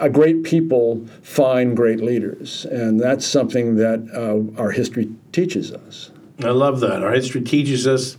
a 0.00 0.08
great 0.08 0.44
people 0.44 1.06
find 1.22 1.76
great 1.76 2.00
leaders. 2.00 2.64
And 2.66 3.00
that's 3.00 3.26
something 3.26 3.76
that 3.76 4.08
uh, 4.14 4.60
our 4.60 4.70
history 4.70 5.10
teaches 5.32 5.72
us. 5.72 6.10
I 6.40 6.50
love 6.50 6.80
that. 6.80 7.02
Our 7.02 7.12
history 7.12 7.42
teaches 7.42 7.86
us 7.86 8.16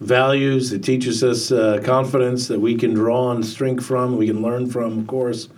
values, 0.00 0.72
it 0.72 0.82
teaches 0.82 1.22
us 1.22 1.52
uh, 1.52 1.80
confidence 1.82 2.48
that 2.48 2.60
we 2.60 2.74
can 2.74 2.92
draw 2.92 3.28
on 3.28 3.42
strength 3.42 3.86
from, 3.86 4.16
we 4.16 4.26
can 4.26 4.42
learn 4.42 4.68
from, 4.68 4.98
of 4.98 5.06
course, 5.06 5.48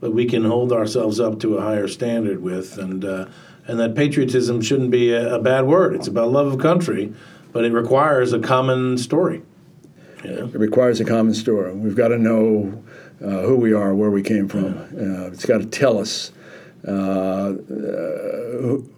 but 0.00 0.12
we 0.12 0.26
can 0.26 0.44
hold 0.44 0.72
ourselves 0.72 1.20
up 1.20 1.40
to 1.40 1.56
a 1.56 1.62
higher 1.62 1.88
standard 1.88 2.42
with. 2.42 2.76
And, 2.76 3.04
uh, 3.04 3.26
and 3.66 3.78
that 3.78 3.94
patriotism 3.94 4.60
shouldn't 4.60 4.90
be 4.90 5.12
a, 5.12 5.36
a 5.36 5.38
bad 5.38 5.64
word. 5.64 5.94
It's 5.94 6.08
about 6.08 6.30
love 6.30 6.52
of 6.52 6.58
country 6.58 7.14
but 7.54 7.64
it 7.64 7.72
requires 7.72 8.34
a 8.34 8.40
common 8.40 8.98
story. 8.98 9.40
It 10.24 10.54
requires 10.54 11.00
a 11.00 11.04
common 11.04 11.34
story. 11.34 11.72
We've 11.72 11.96
got 11.96 12.08
to 12.08 12.18
know 12.18 12.82
uh, 13.24 13.42
who 13.42 13.56
we 13.56 13.72
are, 13.72 13.94
where 13.94 14.10
we 14.10 14.22
came 14.22 14.48
from. 14.48 14.76
Uh, 14.76 15.28
it's 15.28 15.46
got 15.46 15.58
to 15.58 15.66
tell 15.66 15.98
us 15.98 16.32
uh, 16.86 16.90
uh 16.90 17.52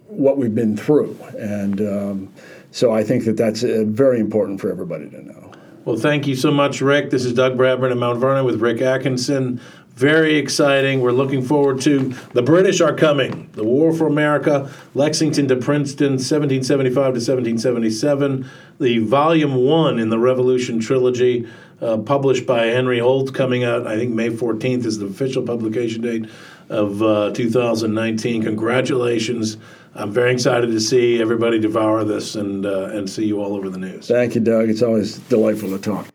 what 0.07 0.37
we've 0.37 0.55
been 0.55 0.75
through, 0.75 1.17
and 1.37 1.79
um, 1.81 2.33
so 2.71 2.91
I 2.91 3.03
think 3.03 3.25
that 3.25 3.37
that's 3.37 3.63
uh, 3.63 3.83
very 3.85 4.19
important 4.19 4.59
for 4.59 4.71
everybody 4.71 5.09
to 5.09 5.21
know. 5.21 5.51
Well, 5.85 5.95
thank 5.95 6.25
you 6.27 6.35
so 6.35 6.49
much, 6.49 6.81
Rick. 6.81 7.11
This 7.11 7.23
is 7.23 7.33
Doug 7.33 7.55
Bradburn 7.55 7.91
at 7.91 7.97
Mount 7.97 8.19
Vernon 8.19 8.43
with 8.43 8.59
Rick 8.59 8.81
Atkinson. 8.81 9.61
Very 9.97 10.35
exciting. 10.35 11.01
We're 11.01 11.11
looking 11.11 11.41
forward 11.41 11.81
to 11.81 12.13
the 12.33 12.43
British 12.43 12.81
are 12.81 12.93
coming. 12.93 13.49
The 13.53 13.63
War 13.63 13.91
for 13.91 14.05
America, 14.05 14.71
Lexington 14.93 15.47
to 15.47 15.55
Princeton, 15.55 16.19
1775 16.19 16.93
to 16.93 16.99
1777. 16.99 18.47
The 18.79 18.99
volume 18.99 19.55
one 19.55 19.97
in 19.97 20.09
the 20.09 20.19
Revolution 20.19 20.79
trilogy, 20.79 21.47
uh, 21.81 21.97
published 21.97 22.45
by 22.45 22.67
Henry 22.67 22.99
Holt, 22.99 23.33
coming 23.33 23.63
out, 23.63 23.87
I 23.87 23.95
think 23.95 24.13
May 24.13 24.29
14th 24.29 24.85
is 24.85 24.99
the 24.99 25.07
official 25.07 25.41
publication 25.41 26.03
date 26.03 26.29
of 26.69 27.01
uh, 27.01 27.31
2019. 27.33 28.43
Congratulations. 28.43 29.57
I'm 29.95 30.11
very 30.11 30.31
excited 30.31 30.67
to 30.67 30.79
see 30.79 31.19
everybody 31.19 31.57
devour 31.57 32.03
this 32.03 32.35
and, 32.35 32.67
uh, 32.67 32.89
and 32.93 33.09
see 33.09 33.25
you 33.25 33.41
all 33.41 33.55
over 33.55 33.67
the 33.67 33.79
news. 33.79 34.07
Thank 34.07 34.35
you, 34.35 34.41
Doug. 34.41 34.69
It's 34.69 34.83
always 34.83 35.17
delightful 35.17 35.69
to 35.69 35.79
talk. 35.79 36.05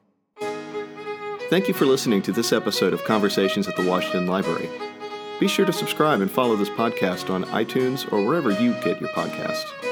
Thank 1.53 1.69
you 1.69 1.75
for 1.75 1.85
listening 1.85 2.23
to 2.23 2.33
this 2.33 2.51
episode 2.51 2.95
of 2.95 3.05
Conversations 3.05 3.69
at 3.69 3.77
the 3.77 3.87
Washington 3.87 4.27
Library. 4.27 4.71
Be 5.39 5.47
sure 5.47 5.67
to 5.67 5.73
subscribe 5.75 6.23
and 6.23 6.31
follow 6.31 6.57
this 6.57 6.71
podcast 6.71 7.29
on 7.29 7.45
iTunes 7.45 8.11
or 8.11 8.27
wherever 8.27 8.51
you 8.51 8.73
get 8.81 8.99
your 9.03 9.11
podcasts. 9.11 9.92